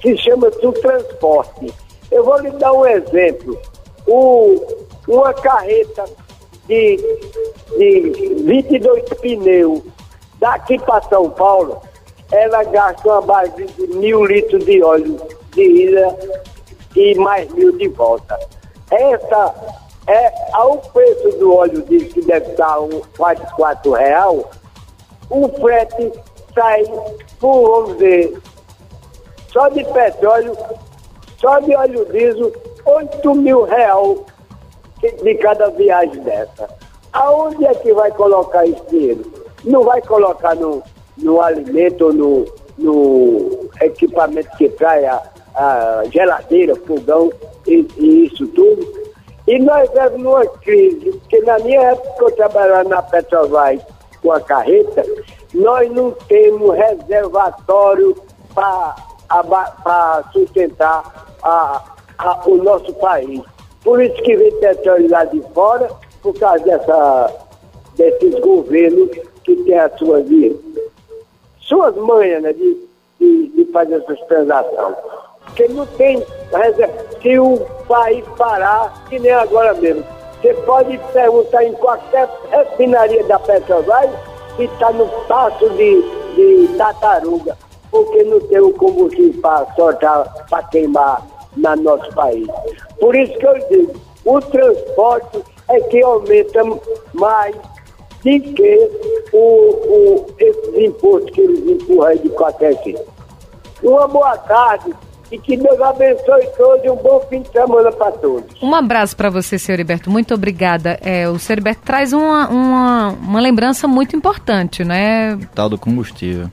que 0.00 0.16
se 0.16 0.18
chama 0.18 0.50
do 0.50 0.72
transporte. 0.72 1.72
Eu 2.10 2.24
vou 2.24 2.38
lhe 2.38 2.50
dar 2.52 2.72
um 2.72 2.86
exemplo. 2.86 3.58
O, 4.06 4.60
uma 5.08 5.32
carreta 5.34 6.04
de, 6.66 6.96
de 7.76 8.34
22 8.44 9.02
pneus 9.20 9.82
daqui 10.38 10.78
para 10.78 11.02
São 11.08 11.30
Paulo, 11.30 11.80
ela 12.32 12.64
gasta 12.64 13.06
uma 13.08 13.20
base 13.22 13.64
de 13.64 13.86
mil 13.88 14.24
litros 14.24 14.64
de 14.64 14.82
óleo 14.82 15.20
de 15.52 15.62
ida 15.62 16.18
e 16.96 17.14
mais 17.16 17.50
mil 17.52 17.76
de 17.76 17.88
volta. 17.88 18.38
Essa 18.90 19.54
é 20.06 20.32
ao 20.52 20.78
preço 20.78 21.38
do 21.38 21.54
óleo 21.54 21.82
diesel 21.82 22.08
que 22.10 22.22
deve 22.22 22.50
estar 22.50 22.80
um, 22.80 23.00
quase 23.16 23.42
quatro 23.54 23.92
real, 23.92 24.50
o 25.30 25.48
frete 25.60 26.12
sai 26.54 26.84
por, 27.40 27.82
vamos 27.82 27.98
dizer, 27.98 28.38
só 29.52 29.68
de 29.68 29.84
petróleo, 29.84 30.56
só 31.38 31.58
de 31.60 31.74
óleo 31.74 32.04
diesel, 32.06 32.52
8 32.84 33.34
mil 33.34 33.62
real 33.64 34.24
de 35.00 35.34
cada 35.36 35.70
viagem 35.70 36.22
dessa. 36.22 36.68
Aonde 37.12 37.64
é 37.66 37.74
que 37.74 37.92
vai 37.92 38.10
colocar 38.10 38.66
esse 38.66 38.82
dinheiro? 38.90 39.32
Não 39.64 39.84
vai 39.84 40.02
colocar 40.02 40.54
no, 40.56 40.82
no 41.16 41.40
alimento, 41.40 42.12
no, 42.12 42.44
no 42.76 43.70
equipamento 43.80 44.54
que 44.56 44.68
trai 44.70 45.06
a, 45.06 45.22
a 45.54 46.02
geladeira, 46.10 46.74
fogão 46.76 47.32
e, 47.66 47.86
e 47.96 48.26
isso 48.26 48.46
tudo 48.48 49.03
e 49.46 49.58
nós 49.58 49.90
vemos 49.90 50.22
numa 50.22 50.46
crise, 50.46 51.12
porque 51.12 51.40
na 51.40 51.58
minha 51.58 51.80
época 51.82 52.24
eu 52.24 52.30
trabalhava 52.32 52.88
na 52.88 53.02
Petrobras 53.02 53.80
com 54.22 54.32
a 54.32 54.40
carreta, 54.40 55.04
nós 55.52 55.90
não 55.92 56.12
temos 56.28 56.74
reservatório 56.74 58.16
para 58.54 60.24
sustentar 60.32 61.26
a, 61.42 61.84
a, 62.18 62.48
o 62.48 62.56
nosso 62.56 62.92
país. 62.94 63.42
Por 63.82 64.02
isso 64.02 64.14
que 64.22 64.34
vem 64.34 64.50
petróleo 64.60 65.10
lá 65.10 65.24
de 65.26 65.42
fora, 65.52 65.90
por 66.22 66.34
causa 66.38 66.64
dessa, 66.64 67.30
desses 67.96 68.40
governos 68.40 69.10
que 69.44 69.56
têm 69.56 69.78
as 69.78 69.92
suas, 69.98 70.24
suas 71.58 71.94
manhas 71.96 72.42
né, 72.42 72.52
de, 72.54 72.88
de, 73.20 73.48
de 73.48 73.64
fazer 73.72 73.96
essas 73.96 74.18
transações. 74.22 74.96
Porque 75.44 75.68
não 75.68 75.86
tem 75.86 76.24
se 77.22 77.38
o 77.38 77.58
país 77.88 78.24
parar, 78.36 79.04
que 79.08 79.18
nem 79.18 79.32
agora 79.32 79.74
mesmo. 79.74 80.04
Você 80.40 80.54
pode 80.66 80.98
perguntar 81.12 81.64
em 81.64 81.72
qualquer 81.72 82.28
refinaria 82.50 83.24
da 83.24 83.38
Petrobras 83.38 84.10
que 84.56 84.64
está 84.64 84.92
no 84.92 85.06
passo 85.26 85.68
de, 85.70 86.02
de 86.36 86.68
tartaruga, 86.76 87.56
porque 87.90 88.22
não 88.24 88.40
tem 88.40 88.60
o 88.60 88.72
combustível 88.74 89.40
para 89.40 89.66
soltar, 89.74 90.46
para 90.48 90.62
queimar 90.64 91.26
no 91.56 91.76
nosso 91.76 92.14
país. 92.14 92.46
Por 93.00 93.16
isso 93.16 93.36
que 93.38 93.46
eu 93.46 93.68
digo, 93.68 93.94
o 94.24 94.40
transporte 94.40 95.42
é 95.68 95.80
que 95.80 96.02
aumenta 96.02 96.62
mais 97.14 97.54
do 97.54 98.40
que 98.54 98.90
o, 99.32 99.38
o, 99.38 100.26
esses 100.38 100.78
impostos 100.78 101.30
que 101.30 101.40
eles 101.40 101.68
empurram 101.68 102.16
de 102.16 102.28
qualquer 102.30 102.82
jeito. 102.82 103.02
Uma 103.82 104.08
boa 104.08 104.36
tarde 104.38 104.94
e 105.34 105.38
que 105.38 105.56
Deus 105.56 105.80
abençoe 105.80 106.46
todos 106.56 106.84
e 106.84 106.90
um 106.90 106.96
bom 106.96 107.20
fim 107.28 107.42
de 107.42 107.50
semana 107.50 107.90
para 107.90 108.12
todos. 108.12 108.62
Um 108.62 108.72
abraço 108.72 109.16
para 109.16 109.28
você, 109.28 109.58
senhor 109.58 109.74
Heriberto. 109.74 110.08
Muito 110.08 110.32
obrigada. 110.32 110.98
É, 111.02 111.28
o 111.28 111.38
senhor 111.40 111.56
Heriberto 111.56 111.82
traz 111.82 112.12
uma, 112.12 112.48
uma, 112.48 113.08
uma 113.08 113.40
lembrança 113.40 113.88
muito 113.88 114.14
importante, 114.14 114.84
né? 114.84 115.36
Tal 115.52 115.68
do 115.68 115.76
combustível. 115.76 116.48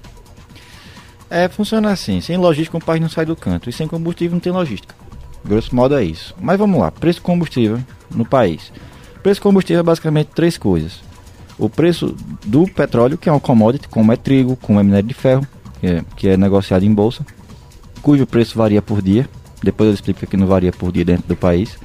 É, 1.29 1.47
funciona 1.47 1.91
assim. 1.91 2.19
Sem 2.21 2.37
logística, 2.37 2.75
o 2.75 2.83
país 2.83 2.99
não 2.99 3.07
sai 3.07 3.23
do 3.23 3.35
canto. 3.35 3.69
E 3.69 3.73
sem 3.73 3.87
combustível, 3.87 4.33
não 4.33 4.39
tem 4.39 4.51
logística. 4.51 4.95
Grosso 5.45 5.75
modo 5.75 5.95
é 5.95 6.03
isso. 6.03 6.35
Mas 6.41 6.57
vamos 6.57 6.79
lá. 6.79 6.89
Preço 6.89 7.19
de 7.19 7.23
combustível 7.23 7.79
no 8.09 8.25
país. 8.25 8.73
Preço 9.21 9.39
de 9.39 9.43
combustível 9.43 9.81
é 9.81 9.83
basicamente 9.83 10.29
três 10.33 10.57
coisas. 10.57 11.01
O 11.59 11.69
preço 11.69 12.15
do 12.43 12.65
petróleo, 12.65 13.17
que 13.17 13.29
é 13.29 13.31
um 13.31 13.39
commodity, 13.39 13.87
como 13.87 14.11
é 14.11 14.15
trigo, 14.15 14.55
como 14.55 14.79
é 14.79 14.83
minério 14.83 15.07
de 15.07 15.13
ferro, 15.13 15.45
que 15.79 15.87
é, 15.87 16.03
que 16.15 16.27
é 16.29 16.35
negociado 16.35 16.83
em 16.83 16.91
bolsa 16.91 17.23
cujo 18.01 18.25
preço 18.25 18.57
varia 18.57 18.81
por 18.81 19.01
dia. 19.01 19.29
Depois 19.63 19.89
eu 19.89 19.93
explico 19.93 20.25
que 20.25 20.37
não 20.37 20.47
varia 20.47 20.71
por 20.71 20.91
dia 20.91 21.05
dentro 21.05 21.27
do 21.27 21.35
país. 21.35 21.77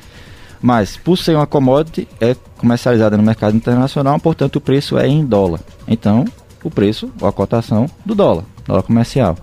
Mas, 0.61 0.97
por 0.97 1.17
ser 1.17 1.37
uma 1.37 1.47
commodity, 1.47 2.09
é 2.21 2.35
comercializada 2.57 3.17
no 3.17 3.23
mercado 3.23 3.57
internacional, 3.57 4.19
portanto 4.19 4.57
o 4.57 4.61
preço 4.61 4.99
é 4.99 5.07
em 5.07 5.25
dólar. 5.25 5.61
Então, 5.87 6.25
o 6.65 6.71
preço, 6.71 7.13
ou 7.21 7.29
a 7.29 7.33
cotação 7.33 7.87
do 8.05 8.15
dólar, 8.15 8.45
dólar 8.67 8.83
comercial. 8.83 9.37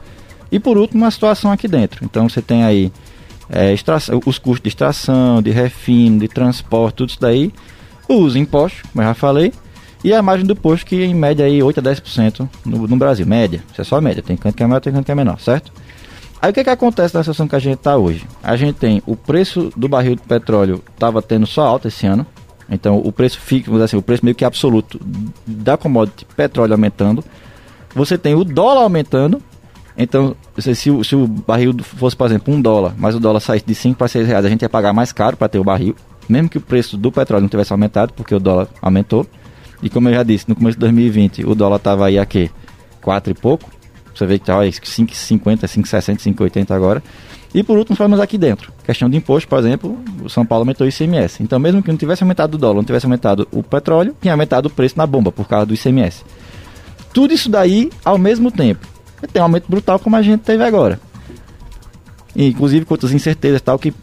E 0.51 0.59
por 0.59 0.77
último, 0.77 1.03
uma 1.03 1.11
situação 1.11 1.51
aqui 1.51 1.67
dentro. 1.67 2.03
Então 2.03 2.27
você 2.27 2.41
tem 2.41 2.63
aí 2.63 2.91
é, 3.49 3.73
extração, 3.73 4.19
os 4.25 4.37
custos 4.37 4.61
de 4.61 4.69
extração, 4.69 5.41
de 5.41 5.51
refino, 5.51 6.19
de 6.19 6.27
transporte, 6.27 6.95
tudo 6.95 7.09
isso 7.09 7.21
daí. 7.21 7.51
Os 8.07 8.35
impostos, 8.35 8.81
como 8.91 9.01
eu 9.01 9.07
já 9.07 9.13
falei. 9.13 9.53
E 10.03 10.13
a 10.13 10.21
margem 10.21 10.45
do 10.45 10.55
posto 10.55 10.85
que 10.85 11.01
em 11.01 11.15
média 11.15 11.45
aí 11.45 11.63
8 11.63 11.79
a 11.79 11.83
10% 11.83 12.49
no, 12.65 12.87
no 12.87 12.97
Brasil. 12.97 13.25
Média, 13.25 13.63
isso 13.71 13.81
é 13.81 13.83
só 13.83 14.01
média. 14.01 14.21
Tem 14.21 14.35
canto 14.35 14.55
que 14.55 14.61
é 14.61 14.67
maior, 14.67 14.81
tem 14.81 14.91
canto 14.91 15.05
que 15.05 15.11
é 15.11 15.15
menor, 15.15 15.39
certo? 15.39 15.71
Aí 16.43 16.51
o 16.51 16.53
que, 16.53 16.61
que 16.61 16.69
acontece 16.69 17.15
na 17.15 17.23
situação 17.23 17.47
que 17.47 17.55
a 17.55 17.59
gente 17.59 17.75
está 17.75 17.95
hoje? 17.95 18.27
A 18.43 18.57
gente 18.57 18.75
tem 18.75 19.01
o 19.05 19.15
preço 19.15 19.71
do 19.77 19.87
barril 19.87 20.13
de 20.17 20.23
petróleo 20.23 20.83
estava 20.93 21.21
tendo 21.21 21.45
só 21.45 21.65
alta 21.65 21.87
esse 21.87 22.05
ano. 22.05 22.27
Então 22.69 22.97
o 22.97 23.13
preço 23.13 23.39
dizer 23.49 23.81
assim, 23.81 23.95
o 23.95 24.01
preço 24.01 24.25
meio 24.25 24.35
que 24.35 24.43
absoluto 24.43 24.99
da 25.47 25.77
commodity 25.77 26.25
petróleo 26.35 26.73
aumentando. 26.73 27.23
Você 27.95 28.17
tem 28.17 28.35
o 28.35 28.43
dólar 28.43 28.81
aumentando. 28.81 29.41
Então, 29.97 30.35
se, 30.57 30.75
se, 30.75 30.91
o, 30.91 31.01
se 31.01 31.15
o 31.15 31.25
barril 31.25 31.73
fosse, 31.81 32.13
por 32.13 32.25
exemplo, 32.25 32.53
um 32.53 32.61
dólar, 32.61 32.93
mas 32.97 33.15
o 33.15 33.21
dólar 33.21 33.39
saísse 33.39 33.65
de 33.65 33.73
5 33.73 33.97
para 33.97 34.09
6 34.09 34.27
reais, 34.27 34.43
a 34.43 34.49
gente 34.49 34.63
ia 34.63 34.69
pagar 34.69 34.91
mais 34.91 35.13
caro 35.13 35.37
para 35.37 35.47
ter 35.47 35.59
o 35.59 35.63
barril. 35.63 35.95
Mesmo 36.27 36.49
que 36.49 36.57
o 36.57 36.61
preço 36.61 36.97
do 36.97 37.09
petróleo 37.09 37.43
não 37.43 37.49
tivesse 37.49 37.71
aumentado, 37.71 38.11
porque 38.11 38.35
o 38.35 38.39
dólar 38.39 38.67
aumentou. 38.81 39.25
E 39.81 39.89
como 39.89 40.09
eu 40.09 40.13
já 40.15 40.23
disse, 40.23 40.49
no 40.49 40.55
começo 40.57 40.75
de 40.75 40.81
2020 40.81 41.45
o 41.45 41.55
dólar 41.55 41.77
estava 41.77 42.07
aí 42.07 42.19
a 42.19 42.25
quê? 42.25 42.49
4 43.01 43.31
e 43.31 43.33
pouco. 43.33 43.69
Você 44.23 44.27
vê 44.27 44.39
que 44.39 44.45
tá 44.45 44.57
5,50, 44.59 45.63
5,60, 45.63 46.33
5,80 46.33 46.71
agora. 46.71 47.03
E 47.53 47.61
por 47.61 47.77
último, 47.77 47.95
falamos 47.95 48.19
aqui 48.19 48.37
dentro. 48.37 48.71
Questão 48.85 49.09
de 49.09 49.17
imposto, 49.17 49.47
por 49.47 49.59
exemplo, 49.59 49.97
o 50.23 50.29
São 50.29 50.45
Paulo 50.45 50.61
aumentou 50.61 50.87
o 50.87 50.89
ICMS. 50.89 51.43
Então, 51.43 51.59
mesmo 51.59 51.83
que 51.83 51.89
não 51.89 51.97
tivesse 51.97 52.23
aumentado 52.23 52.55
o 52.55 52.57
dólar, 52.57 52.77
não 52.77 52.83
tivesse 52.83 53.05
aumentado 53.05 53.47
o 53.51 53.61
petróleo, 53.61 54.15
tinha 54.21 54.33
aumentado 54.33 54.67
o 54.67 54.69
preço 54.69 54.97
na 54.97 55.05
bomba 55.05 55.31
por 55.31 55.47
causa 55.47 55.65
do 55.65 55.73
ICMS. 55.73 56.23
Tudo 57.13 57.33
isso 57.33 57.49
daí 57.49 57.91
ao 58.03 58.17
mesmo 58.17 58.49
tempo. 58.49 58.87
tem 59.31 59.41
um 59.41 59.45
aumento 59.45 59.65
brutal 59.67 59.99
como 59.99 60.15
a 60.15 60.21
gente 60.21 60.41
teve 60.41 60.63
agora. 60.63 60.99
Inclusive 62.35 62.85
com 62.85 62.95
outras 62.95 63.11
incertezas 63.11 63.61
tal 63.61 63.77
que 63.77 63.93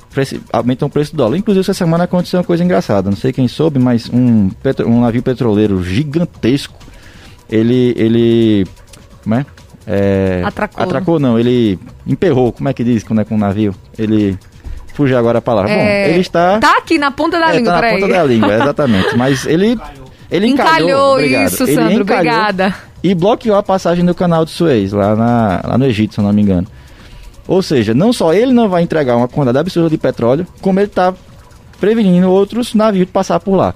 aumentam 0.53 0.87
o 0.87 0.91
preço 0.91 1.13
do 1.13 1.17
dólar. 1.17 1.37
Inclusive 1.37 1.63
essa 1.63 1.75
semana 1.75 2.05
aconteceu 2.05 2.39
uma 2.39 2.45
coisa 2.45 2.63
engraçada, 2.63 3.11
não 3.11 3.17
sei 3.17 3.33
quem 3.33 3.49
soube, 3.49 3.81
mas 3.81 4.09
um, 4.13 4.51
um 4.87 5.01
navio 5.01 5.23
petroleiro 5.23 5.83
gigantesco, 5.83 6.77
ele, 7.49 7.95
ele, 7.97 8.67
como 9.25 9.45
é? 9.91 10.43
atracou. 10.45 10.83
Atracou 10.83 11.19
não, 11.19 11.39
ele 11.39 11.79
emperrou, 12.07 12.53
como 12.53 12.69
é 12.69 12.73
que 12.73 12.85
diz 12.85 13.03
quando 13.03 13.21
é 13.21 13.25
com 13.25 13.35
um 13.35 13.39
navio? 13.39 13.75
Ele 13.99 14.39
fugiu 14.95 15.19
agora 15.19 15.39
a 15.39 15.43
palavra. 15.43 15.71
É, 15.71 16.05
Bom, 16.05 16.11
ele 16.11 16.21
está 16.21 16.59
Tá 16.59 16.79
aqui 16.79 16.99
na 16.99 17.11
ponta 17.11 17.39
da 17.39 17.53
é, 17.53 17.57
língua, 17.57 17.73
tá 17.73 17.81
na 17.81 17.91
ponta 17.91 18.09
da 18.09 18.25
língua, 18.25 18.55
exatamente. 18.55 19.17
Mas 19.17 19.47
ele 19.47 19.79
ele 20.31 20.47
encalhou, 20.47 20.89
encalhou 20.89 21.13
obrigado. 21.15 21.47
isso, 21.47 21.63
ele 21.65 21.75
Sandro, 21.75 22.03
encalhou 22.03 22.33
obrigada. 22.33 22.75
E 23.03 23.15
bloqueou 23.15 23.57
a 23.57 23.63
passagem 23.63 24.05
do 24.05 24.15
canal 24.15 24.45
de 24.45 24.51
Suez, 24.51 24.93
lá, 24.93 25.17
na, 25.17 25.63
lá 25.65 25.79
no 25.79 25.87
Egito, 25.87 26.15
se 26.15 26.21
eu 26.21 26.25
não 26.25 26.33
me 26.33 26.43
engano. 26.43 26.67
Ou 27.49 27.63
seja, 27.63 27.95
não 27.95 28.13
só 28.13 28.33
ele 28.33 28.53
não 28.53 28.69
vai 28.69 28.83
entregar 28.83 29.17
uma 29.17 29.27
quantidade 29.27 29.59
absurda 29.59 29.91
de 29.91 29.99
petróleo, 29.99 30.47
como 30.61 30.79
ele 30.79 30.87
está 30.87 31.13
prevenindo 31.81 32.31
outros 32.31 32.75
navios 32.75 33.07
de 33.07 33.13
passar 33.13 33.41
por 33.41 33.57
lá. 33.57 33.75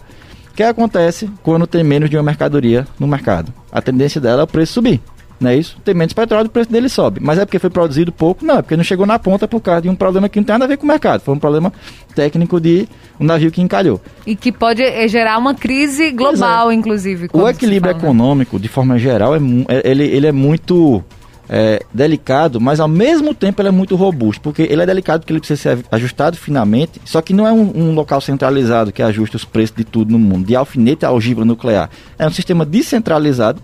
O 0.51 0.55
que 0.55 0.63
acontece 0.63 1.29
quando 1.43 1.67
tem 1.67 1.83
menos 1.83 2.09
de 2.09 2.17
uma 2.17 2.23
mercadoria 2.23 2.87
no 3.01 3.09
mercado? 3.09 3.53
A 3.73 3.83
tendência 3.83 4.21
dela 4.21 4.43
é 4.43 4.45
o 4.45 4.47
preço 4.47 4.75
subir. 4.75 5.01
Não 5.45 5.51
é 5.51 5.57
isso? 5.57 5.77
Tem 5.85 5.95
menos 5.95 6.15
petróleo, 6.15 6.47
o 6.47 6.51
preço 6.51 6.73
dele 6.73 6.89
sobe. 6.89 7.21
Mas 7.23 7.39
é 7.39 7.45
porque 7.45 7.59
foi 7.59 7.69
produzido 7.69 8.11
pouco? 8.11 8.45
Não, 8.45 8.57
é 8.57 8.63
porque 8.63 8.77
não 8.77 8.83
chegou 8.83 9.05
na 9.05 9.19
ponta 9.19 9.47
por 9.47 9.61
causa 9.61 9.83
de 9.83 9.91
um 9.91 9.95
problema 9.95 10.27
que 10.27 10.41
não 10.41 10.45
tem 10.45 10.55
nada 10.55 10.65
a 10.65 10.69
ver 10.69 10.79
com 10.79 10.85
o 10.85 10.89
mercado. 10.89 11.21
Foi 11.21 11.35
um 11.35 11.39
problema 11.39 11.71
técnico 12.15 12.59
de 12.59 12.89
um 13.21 13.25
navio 13.25 13.51
que 13.51 13.61
encalhou. 13.61 14.01
E 14.27 14.35
que 14.35 14.51
pode 14.51 14.83
eh, 14.83 15.07
gerar 15.07 15.37
uma 15.37 15.55
crise 15.55 16.11
global, 16.13 16.71
é. 16.71 16.75
inclusive. 16.75 17.29
O 17.31 17.47
equilíbrio 17.47 17.93
fala, 17.93 18.05
econômico, 18.05 18.57
né? 18.57 18.63
de 18.63 18.69
forma 18.69 18.99
geral, 18.99 19.37
é, 19.37 19.39
é, 19.69 19.91
ele, 19.91 20.05
ele 20.05 20.27
é 20.27 20.33
muito 20.33 21.05
é, 21.47 21.85
delicado, 21.93 22.59
mas 22.59 22.81
ao 22.81 22.89
mesmo 22.89 23.35
tempo 23.35 23.61
ele 23.61 23.69
é 23.69 23.73
muito 23.73 23.97
robusto, 23.97 24.41
porque 24.41 24.63
ele 24.63 24.81
é 24.81 24.87
delicado 24.87 25.21
porque 25.21 25.33
ele 25.35 25.41
precisa 25.41 25.61
ser 25.61 25.85
ajustado 25.93 26.39
finamente, 26.39 27.03
só 27.05 27.21
que 27.21 27.35
não 27.35 27.47
é 27.47 27.53
um, 27.53 27.71
um 27.75 27.95
local 27.95 28.19
centralizado 28.23 28.93
que 28.93 29.03
ajusta 29.03 29.37
os 29.37 29.45
preços 29.45 29.77
de 29.77 29.85
tudo 29.85 30.11
no 30.11 30.19
mundo, 30.19 30.47
de 30.47 30.57
alfinete 30.57 31.05
a 31.05 31.09
algibra 31.09 31.45
nuclear. 31.45 31.91
É 32.19 32.27
um 32.27 32.31
sistema 32.31 32.65
descentralizado 32.65 33.61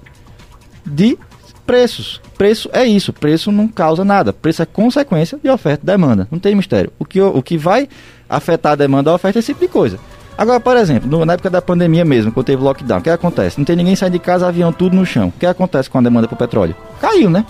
de 0.84 1.18
preços. 1.66 2.20
Preço 2.36 2.68
é 2.72 2.84
isso, 2.84 3.12
preço 3.12 3.52
não 3.52 3.68
causa 3.68 4.04
nada, 4.04 4.32
preço 4.32 4.62
é 4.62 4.66
consequência 4.66 5.38
de 5.42 5.50
oferta 5.50 5.82
e 5.84 5.86
demanda, 5.86 6.26
não 6.30 6.38
tem 6.38 6.54
mistério. 6.54 6.92
O 6.98 7.04
que, 7.04 7.20
o 7.20 7.42
que 7.42 7.56
vai 7.56 7.88
afetar 8.28 8.72
a 8.72 8.76
demanda 8.76 9.10
ou 9.10 9.12
a 9.12 9.16
oferta 9.16 9.38
é 9.38 9.40
esse 9.40 9.52
tipo 9.52 9.60
de 9.60 9.68
coisa. 9.68 9.98
Agora, 10.38 10.58
por 10.58 10.76
exemplo, 10.76 11.08
no, 11.08 11.24
na 11.24 11.34
época 11.34 11.50
da 11.50 11.60
pandemia 11.60 12.04
mesmo, 12.04 12.32
quando 12.32 12.46
teve 12.46 12.62
lockdown, 12.62 13.00
o 13.00 13.02
que 13.02 13.10
acontece? 13.10 13.58
Não 13.58 13.64
tem 13.64 13.76
ninguém 13.76 13.94
saindo 13.94 14.14
de 14.14 14.18
casa, 14.18 14.48
avião 14.48 14.72
tudo 14.72 14.96
no 14.96 15.04
chão. 15.04 15.28
O 15.28 15.32
que 15.32 15.44
acontece 15.44 15.90
com 15.90 15.98
a 15.98 16.00
demanda 16.00 16.26
por 16.26 16.38
petróleo? 16.38 16.74
Caiu, 16.98 17.28
né? 17.28 17.44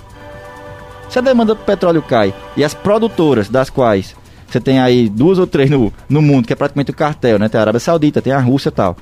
Se 1.08 1.18
a 1.18 1.22
demanda 1.22 1.54
por 1.54 1.64
petróleo 1.64 2.02
cai 2.02 2.34
e 2.56 2.64
as 2.64 2.74
produtoras, 2.74 3.48
das 3.48 3.70
quais 3.70 4.16
você 4.50 4.60
tem 4.60 4.80
aí 4.80 5.08
duas 5.08 5.38
ou 5.38 5.46
três 5.46 5.70
no, 5.70 5.92
no 6.08 6.20
mundo, 6.20 6.46
que 6.46 6.52
é 6.52 6.56
praticamente 6.56 6.90
o 6.90 6.94
cartel, 6.94 7.38
né? 7.38 7.48
Tem 7.48 7.58
a 7.58 7.62
Arábia 7.62 7.78
Saudita, 7.78 8.20
tem 8.20 8.32
a 8.32 8.40
Rússia 8.40 8.70
e 8.70 8.72
tal. 8.72 8.96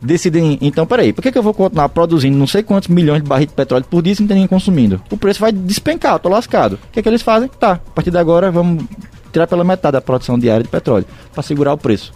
Decidem, 0.00 0.58
então, 0.60 0.86
peraí, 0.86 1.12
por 1.12 1.22
que, 1.22 1.32
que 1.32 1.38
eu 1.38 1.42
vou 1.42 1.54
continuar 1.54 1.88
produzindo 1.88 2.36
não 2.36 2.46
sei 2.46 2.62
quantos 2.62 2.88
milhões 2.88 3.22
de 3.22 3.28
barris 3.28 3.48
de 3.48 3.54
petróleo 3.54 3.86
por 3.88 4.02
dia 4.02 4.14
se 4.14 4.20
não 4.20 4.28
tem 4.28 4.36
ninguém 4.36 4.48
consumindo? 4.48 5.00
O 5.10 5.16
preço 5.16 5.40
vai 5.40 5.50
despencar, 5.50 6.14
eu 6.14 6.18
tô 6.18 6.28
lascado. 6.28 6.74
O 6.74 6.92
que, 6.92 7.02
que 7.02 7.08
eles 7.08 7.22
fazem? 7.22 7.48
Tá, 7.48 7.72
a 7.72 7.90
partir 7.94 8.10
de 8.10 8.18
agora 8.18 8.50
vamos 8.50 8.84
tirar 9.32 9.46
pela 9.46 9.64
metade 9.64 9.92
da 9.92 10.00
produção 10.00 10.38
diária 10.38 10.62
de 10.62 10.68
petróleo 10.68 11.06
para 11.32 11.42
segurar 11.42 11.72
o 11.72 11.78
preço. 11.78 12.12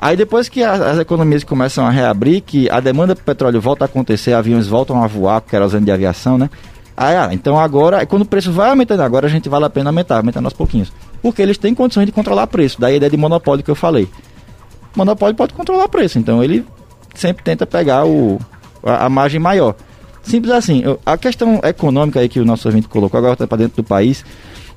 Aí 0.00 0.16
depois 0.16 0.48
que 0.48 0.64
as, 0.64 0.80
as, 0.80 0.98
economias 0.98 1.44
começam 1.44 1.86
a 1.86 1.90
reabrir, 1.90 2.40
que 2.40 2.68
a 2.68 2.80
demanda 2.80 3.14
por 3.14 3.22
petróleo 3.22 3.60
volta 3.60 3.84
a 3.84 3.86
acontecer, 3.86 4.32
aviões 4.32 4.66
voltam 4.66 5.02
a 5.02 5.06
voar, 5.06 5.42
usando 5.64 5.84
de 5.84 5.92
aviação, 5.92 6.36
né? 6.36 6.50
Ah, 6.96 7.28
então 7.32 7.58
agora, 7.58 8.04
quando 8.04 8.22
o 8.22 8.26
preço 8.26 8.50
vai 8.50 8.70
aumentando, 8.70 9.02
agora 9.02 9.26
a 9.26 9.30
gente 9.30 9.48
vale 9.48 9.64
a 9.64 9.70
pena 9.70 9.90
aumentar, 9.90 10.16
aumentando 10.16 10.46
aos 10.46 10.52
pouquinhos. 10.52 10.92
Porque 11.22 11.40
eles 11.40 11.56
têm 11.56 11.74
condições 11.74 12.06
de 12.06 12.12
controlar 12.12 12.48
preço. 12.48 12.80
Daí 12.80 12.94
a 12.94 12.96
ideia 12.96 13.10
de 13.10 13.16
monopólio 13.16 13.64
que 13.64 13.70
eu 13.70 13.74
falei. 13.74 14.08
O 14.94 14.98
monopólio 14.98 15.34
pode 15.34 15.54
controlar 15.54 15.88
preço, 15.88 16.18
então 16.18 16.42
ele 16.42 16.64
sempre 17.14 17.42
tenta 17.42 17.66
pegar 17.66 18.06
o, 18.06 18.38
a, 18.82 19.06
a 19.06 19.08
margem 19.08 19.40
maior. 19.40 19.74
Simples 20.22 20.52
assim. 20.52 20.82
A 21.04 21.16
questão 21.18 21.60
econômica 21.64 22.20
aí 22.20 22.28
que 22.28 22.40
o 22.40 22.44
nosso 22.44 22.68
ouvinte 22.68 22.88
colocou, 22.88 23.18
agora 23.18 23.34
está 23.34 23.46
para 23.46 23.58
dentro 23.58 23.82
do 23.82 23.84
país, 23.84 24.24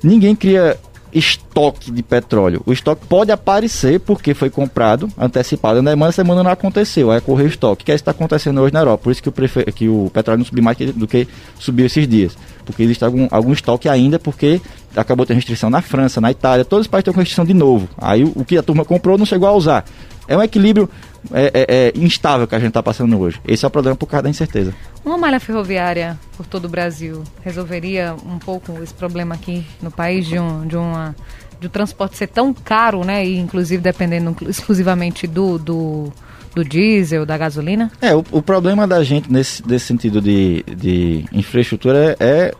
ninguém 0.02 0.34
cria 0.34 0.76
estoque 1.12 1.90
de 1.90 2.02
petróleo. 2.02 2.62
O 2.66 2.72
estoque 2.72 3.06
pode 3.06 3.32
aparecer 3.32 4.00
porque 4.00 4.34
foi 4.34 4.50
comprado 4.50 5.08
antecipado. 5.16 5.80
Na 5.80 5.92
semana, 5.92 6.12
semana 6.12 6.42
não 6.42 6.50
aconteceu, 6.50 7.10
aí 7.10 7.20
correu 7.20 7.46
estoque. 7.46 7.84
Que 7.84 7.92
é 7.92 7.94
isso 7.94 8.04
que 8.04 8.10
está 8.10 8.16
acontecendo 8.16 8.60
hoje 8.60 8.74
na 8.74 8.80
Europa. 8.80 9.04
Por 9.04 9.12
isso 9.12 9.22
que 9.22 9.28
o, 9.28 9.32
prefe... 9.32 9.64
que 9.72 9.88
o 9.88 10.10
petróleo 10.12 10.38
não 10.38 10.44
subiu 10.44 10.62
mais 10.62 10.76
do 10.76 11.06
que 11.06 11.26
subiu 11.58 11.86
esses 11.86 12.06
dias. 12.06 12.36
Porque 12.64 12.82
existe 12.82 13.04
algum, 13.04 13.28
algum 13.30 13.52
estoque 13.52 13.88
ainda, 13.88 14.18
porque 14.18 14.60
acabou 14.96 15.26
ter 15.26 15.34
restrição 15.34 15.70
na 15.70 15.82
França, 15.82 16.20
na 16.20 16.30
Itália, 16.30 16.64
todos 16.64 16.86
os 16.86 16.90
países 16.90 17.02
estão 17.02 17.14
com 17.14 17.20
restrição 17.20 17.44
de 17.44 17.54
novo. 17.54 17.88
Aí 17.98 18.24
o, 18.24 18.32
o 18.36 18.44
que 18.44 18.56
a 18.56 18.62
turma 18.62 18.84
comprou 18.84 19.18
não 19.18 19.26
chegou 19.26 19.48
a 19.48 19.52
usar. 19.52 19.84
É 20.28 20.36
um 20.36 20.42
equilíbrio 20.42 20.90
é, 21.32 21.50
é, 21.54 21.66
é 21.68 21.92
instável 21.94 22.46
que 22.46 22.54
a 22.54 22.58
gente 22.58 22.68
está 22.68 22.82
passando 22.82 23.18
hoje. 23.18 23.40
Esse 23.46 23.64
é 23.64 23.68
o 23.68 23.70
problema 23.70 23.96
por 23.96 24.06
causa 24.06 24.24
da 24.24 24.30
incerteza. 24.30 24.74
Uma 25.04 25.16
malha 25.16 25.38
ferroviária 25.38 26.18
por 26.36 26.46
todo 26.46 26.64
o 26.64 26.68
Brasil 26.68 27.22
resolveria 27.44 28.16
um 28.26 28.38
pouco 28.38 28.82
esse 28.82 28.92
problema 28.92 29.34
aqui 29.34 29.64
no 29.80 29.90
país 29.90 30.26
de, 30.26 30.38
um, 30.38 30.66
de 30.66 30.76
uma 30.76 31.14
de 31.60 31.66
o 31.68 31.70
transporte 31.70 32.16
ser 32.16 32.26
tão 32.26 32.52
caro, 32.52 33.04
né? 33.04 33.24
E 33.24 33.38
inclusive 33.38 33.82
dependendo 33.82 34.36
exclusivamente 34.48 35.26
do, 35.26 35.58
do, 35.58 36.12
do 36.54 36.64
diesel, 36.64 37.24
da 37.24 37.38
gasolina? 37.38 37.90
É, 38.00 38.14
o, 38.14 38.24
o 38.30 38.42
problema 38.42 38.86
da 38.86 39.02
gente 39.02 39.32
nesse, 39.32 39.66
nesse 39.66 39.86
sentido 39.86 40.20
de, 40.20 40.64
de 40.76 41.24
infraestrutura 41.32 42.16
é, 42.18 42.24
é 42.24 42.54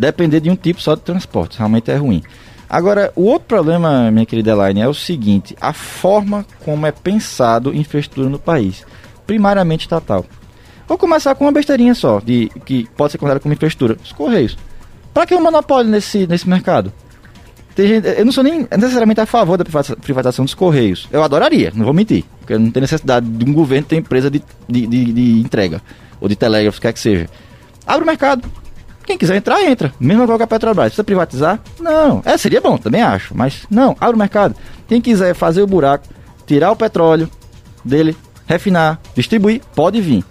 depender 0.00 0.40
de 0.40 0.50
um 0.50 0.56
tipo 0.56 0.80
só 0.80 0.94
de 0.94 1.02
transporte. 1.02 1.58
Realmente 1.58 1.90
é 1.90 1.96
ruim. 1.96 2.22
Agora, 2.68 3.12
o 3.14 3.24
outro 3.24 3.48
problema, 3.48 4.10
minha 4.10 4.24
querida 4.24 4.52
Elaine, 4.52 4.80
é 4.80 4.88
o 4.88 4.94
seguinte: 4.94 5.56
a 5.60 5.72
forma 5.72 6.46
como 6.64 6.86
é 6.86 6.92
pensado 6.92 7.74
infraestrutura 7.74 8.28
no 8.28 8.38
país, 8.38 8.84
primariamente 9.26 9.84
estatal. 9.84 10.24
Vou 10.88 10.96
começar 10.96 11.34
com 11.34 11.44
uma 11.44 11.52
besteirinha 11.52 11.94
só, 11.94 12.20
de 12.20 12.50
que 12.64 12.88
pode 12.96 13.12
ser 13.12 13.18
considerada 13.18 13.40
como 13.40 13.52
infraestrutura: 13.52 13.98
os 14.02 14.12
Correios. 14.12 14.56
Para 15.12 15.26
que 15.26 15.34
um 15.34 15.42
monopólio 15.42 15.90
nesse, 15.90 16.26
nesse 16.26 16.48
mercado? 16.48 16.92
Gente, 17.76 18.06
eu 18.06 18.24
não 18.24 18.32
sou 18.32 18.44
nem 18.44 18.66
necessariamente 18.70 19.20
a 19.20 19.26
favor 19.26 19.56
da 19.56 19.64
privatização 19.64 20.44
dos 20.44 20.54
Correios. 20.54 21.08
Eu 21.10 21.22
adoraria, 21.22 21.72
não 21.74 21.84
vou 21.84 21.94
mentir. 21.94 22.24
Porque 22.40 22.58
não 22.58 22.70
tem 22.70 22.82
necessidade 22.82 23.26
de 23.26 23.44
um 23.48 23.54
governo 23.54 23.86
ter 23.86 23.96
empresa 23.96 24.30
de, 24.30 24.42
de, 24.68 24.86
de, 24.86 25.12
de 25.12 25.40
entrega, 25.40 25.80
ou 26.20 26.28
de 26.28 26.36
telégrafos, 26.36 26.78
quer 26.78 26.92
que 26.92 27.00
seja. 27.00 27.28
Abre 27.86 28.04
o 28.04 28.06
mercado, 28.06 28.46
quem 29.10 29.18
quiser 29.18 29.36
entrar, 29.36 29.60
entra. 29.64 29.92
Mesmo 29.98 30.22
igual 30.22 30.40
a 30.40 30.46
Petrobras. 30.46 30.86
Precisa 30.86 31.02
privatizar? 31.02 31.58
Não. 31.80 32.22
É, 32.24 32.36
seria 32.36 32.60
bom, 32.60 32.76
também 32.76 33.02
acho. 33.02 33.36
Mas 33.36 33.66
não, 33.68 33.96
abre 34.00 34.14
o 34.14 34.18
mercado. 34.18 34.54
Quem 34.86 35.00
quiser 35.00 35.34
fazer 35.34 35.62
o 35.62 35.66
buraco, 35.66 36.06
tirar 36.46 36.70
o 36.70 36.76
petróleo 36.76 37.28
dele, 37.84 38.16
refinar, 38.46 39.00
distribuir, 39.16 39.62
pode 39.74 40.00
vir. 40.00 40.24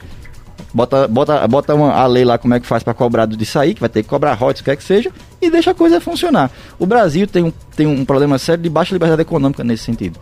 Bota, 0.74 1.08
bota, 1.10 1.46
bota 1.48 1.76
uma, 1.76 1.92
a 1.92 2.06
lei 2.06 2.24
lá 2.24 2.38
como 2.38 2.54
é 2.54 2.60
que 2.60 2.68
faz 2.68 2.82
para 2.82 2.94
cobrar 2.94 3.26
de 3.26 3.46
sair, 3.46 3.74
que 3.74 3.82
vai 3.82 3.90
ter 3.90 4.02
que 4.04 4.08
cobrar 4.08 4.34
royalties, 4.34 4.64
quer 4.64 4.78
que 4.78 4.84
seja, 4.84 5.12
e 5.42 5.50
deixa 5.50 5.72
a 5.72 5.74
coisa 5.74 6.00
funcionar. 6.00 6.50
O 6.78 6.86
Brasil 6.86 7.28
tem 7.28 7.44
um, 7.44 7.52
tem 7.76 7.86
um 7.86 8.06
problema 8.06 8.38
sério 8.38 8.64
de 8.64 8.70
baixa 8.70 8.94
liberdade 8.94 9.22
econômica 9.22 9.62
nesse 9.62 9.84
sentido. 9.84 10.18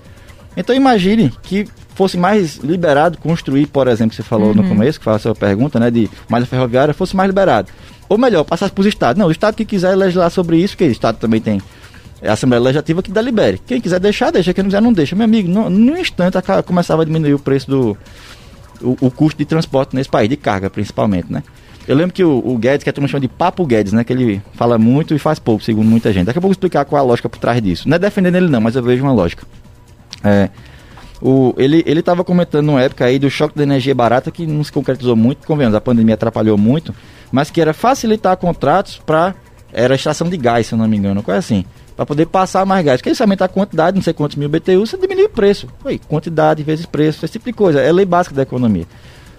Então 0.56 0.76
imagine 0.76 1.32
que 1.44 1.68
fosse 1.98 2.16
mais 2.16 2.58
liberado 2.58 3.18
construir, 3.18 3.66
por 3.66 3.88
exemplo, 3.88 4.12
que 4.12 4.18
você 4.18 4.24
falou 4.24 4.50
uhum. 4.50 4.54
no 4.54 4.68
começo, 4.68 5.00
que 5.00 5.04
foi 5.04 5.14
a 5.14 5.20
sua 5.20 5.34
pergunta, 5.34 5.80
né, 5.80 5.90
de 5.90 6.08
malha 6.30 6.46
ferroviária, 6.46 6.94
fosse 6.94 7.16
mais 7.16 7.28
liberado. 7.28 7.70
Ou 8.08 8.20
melhor, 8.20 8.44
passasse 8.44 8.72
para 8.72 8.82
os 8.82 8.88
estados. 8.88 9.20
Não, 9.20 9.28
o 9.28 9.32
estado 9.32 9.56
que 9.56 9.66
quiser 9.66 9.96
legislar 9.96 10.30
sobre 10.30 10.58
isso, 10.58 10.78
que 10.78 10.84
o 10.84 10.92
estado 10.92 11.18
também 11.18 11.42
tem 11.42 11.60
a 12.24 12.34
Assembleia 12.34 12.62
Legislativa 12.62 13.02
que 13.02 13.12
delibere. 13.12 13.60
Quem 13.66 13.82
quiser 13.82 14.00
deixar, 14.00 14.32
deixa. 14.32 14.54
Quem 14.54 14.64
não 14.64 14.70
quiser, 14.70 14.82
não 14.82 14.94
deixa. 14.94 15.16
Meu 15.16 15.26
amigo, 15.26 15.50
no, 15.50 15.70
no 15.70 15.98
instante 15.98 16.38
começava 16.66 17.02
a 17.02 17.06
diminuir 17.06 17.34
o 17.34 17.40
preço 17.40 17.70
do. 17.70 17.98
O, 18.80 18.96
o, 19.02 19.12
custo 19.12 19.40
de 19.40 19.46
transporte 19.46 19.96
nesse 19.96 20.08
país, 20.08 20.30
de 20.30 20.38
carga 20.38 20.70
principalmente, 20.70 21.34
né? 21.34 21.42
Eu 21.88 21.96
lembro 21.96 22.14
que 22.14 22.24
o, 22.24 22.44
o 22.46 22.58
Guedes, 22.60 22.84
que 22.84 22.90
a 22.90 22.94
turma 22.94 23.08
chama 23.08 23.22
de 23.22 23.28
Papo 23.28 23.66
Guedes, 23.66 23.92
né? 23.92 24.04
Que 24.04 24.14
ele 24.14 24.42
fala 24.54 24.78
muito 24.78 25.16
e 25.16 25.20
faz 25.20 25.40
pouco, 25.40 25.64
segundo 25.64 25.88
muita 25.88 26.14
gente. 26.14 26.28
Daqui 26.28 26.38
a 26.38 26.42
pouco 26.42 26.46
eu 26.46 26.50
vou 26.50 26.52
explicar 26.52 26.86
qual 26.86 27.02
é 27.02 27.04
a 27.04 27.08
lógica 27.08 27.28
por 27.28 27.40
trás 27.40 27.60
disso. 27.62 27.90
Não 27.90 27.96
é 27.96 28.00
defendendo 28.00 28.36
ele 28.36 28.48
não, 28.48 28.62
mas 28.62 28.76
eu 28.76 28.84
vejo 28.84 29.04
uma 29.04 29.14
lógica. 29.14 29.44
É, 30.24 30.50
o, 31.22 31.54
ele 31.58 31.84
estava 31.88 32.24
comentando 32.24 32.66
numa 32.66 32.82
época 32.82 33.06
aí 33.06 33.18
do 33.18 33.30
choque 33.30 33.58
da 33.58 33.64
energia 33.64 33.96
barata 33.96 34.30
que 34.30 34.46
não 34.46 34.64
se 34.64 34.72
concretizou 34.72 35.16
muito, 35.16 35.48
convenhamos, 35.48 35.76
a 35.76 35.82
pandemia 35.82 36.14
atrapalhou 36.14 36.58
muito 36.58 36.94
mas 37.32 37.50
que 37.50 37.62
era 37.62 37.74
facilitar 37.74 38.36
contratos 38.38 38.98
para 38.98 39.36
era 39.72 39.96
extração 39.96 40.30
de 40.30 40.38
gás, 40.38 40.68
se 40.68 40.74
eu 40.74 40.78
não 40.78 40.88
me 40.88 40.98
engano, 40.98 41.22
coisa 41.22 41.40
assim, 41.40 41.66
para 41.96 42.06
poder 42.06 42.26
passar 42.28 42.66
mais 42.66 42.86
gás. 42.86 43.02
Porque 43.02 43.14
se 43.14 43.22
aumentar 43.22 43.46
a 43.46 43.50
quantidade, 43.50 43.96
não 43.96 44.02
sei 44.02 44.14
quantos 44.14 44.38
mil 44.38 44.50
BTU, 44.50 44.86
você 44.86 44.98
diminui 44.98 45.26
o 45.26 45.30
preço. 45.30 45.68
Oi, 45.84 46.00
quantidade 46.08 46.64
vezes 46.64 46.86
preço, 46.86 47.26
esse 47.26 47.34
tipo 47.34 47.46
de 47.46 47.54
coisa. 47.54 47.82
É 47.82 47.92
lei 47.92 48.06
básica 48.06 48.34
da 48.34 48.44
economia. 48.44 48.86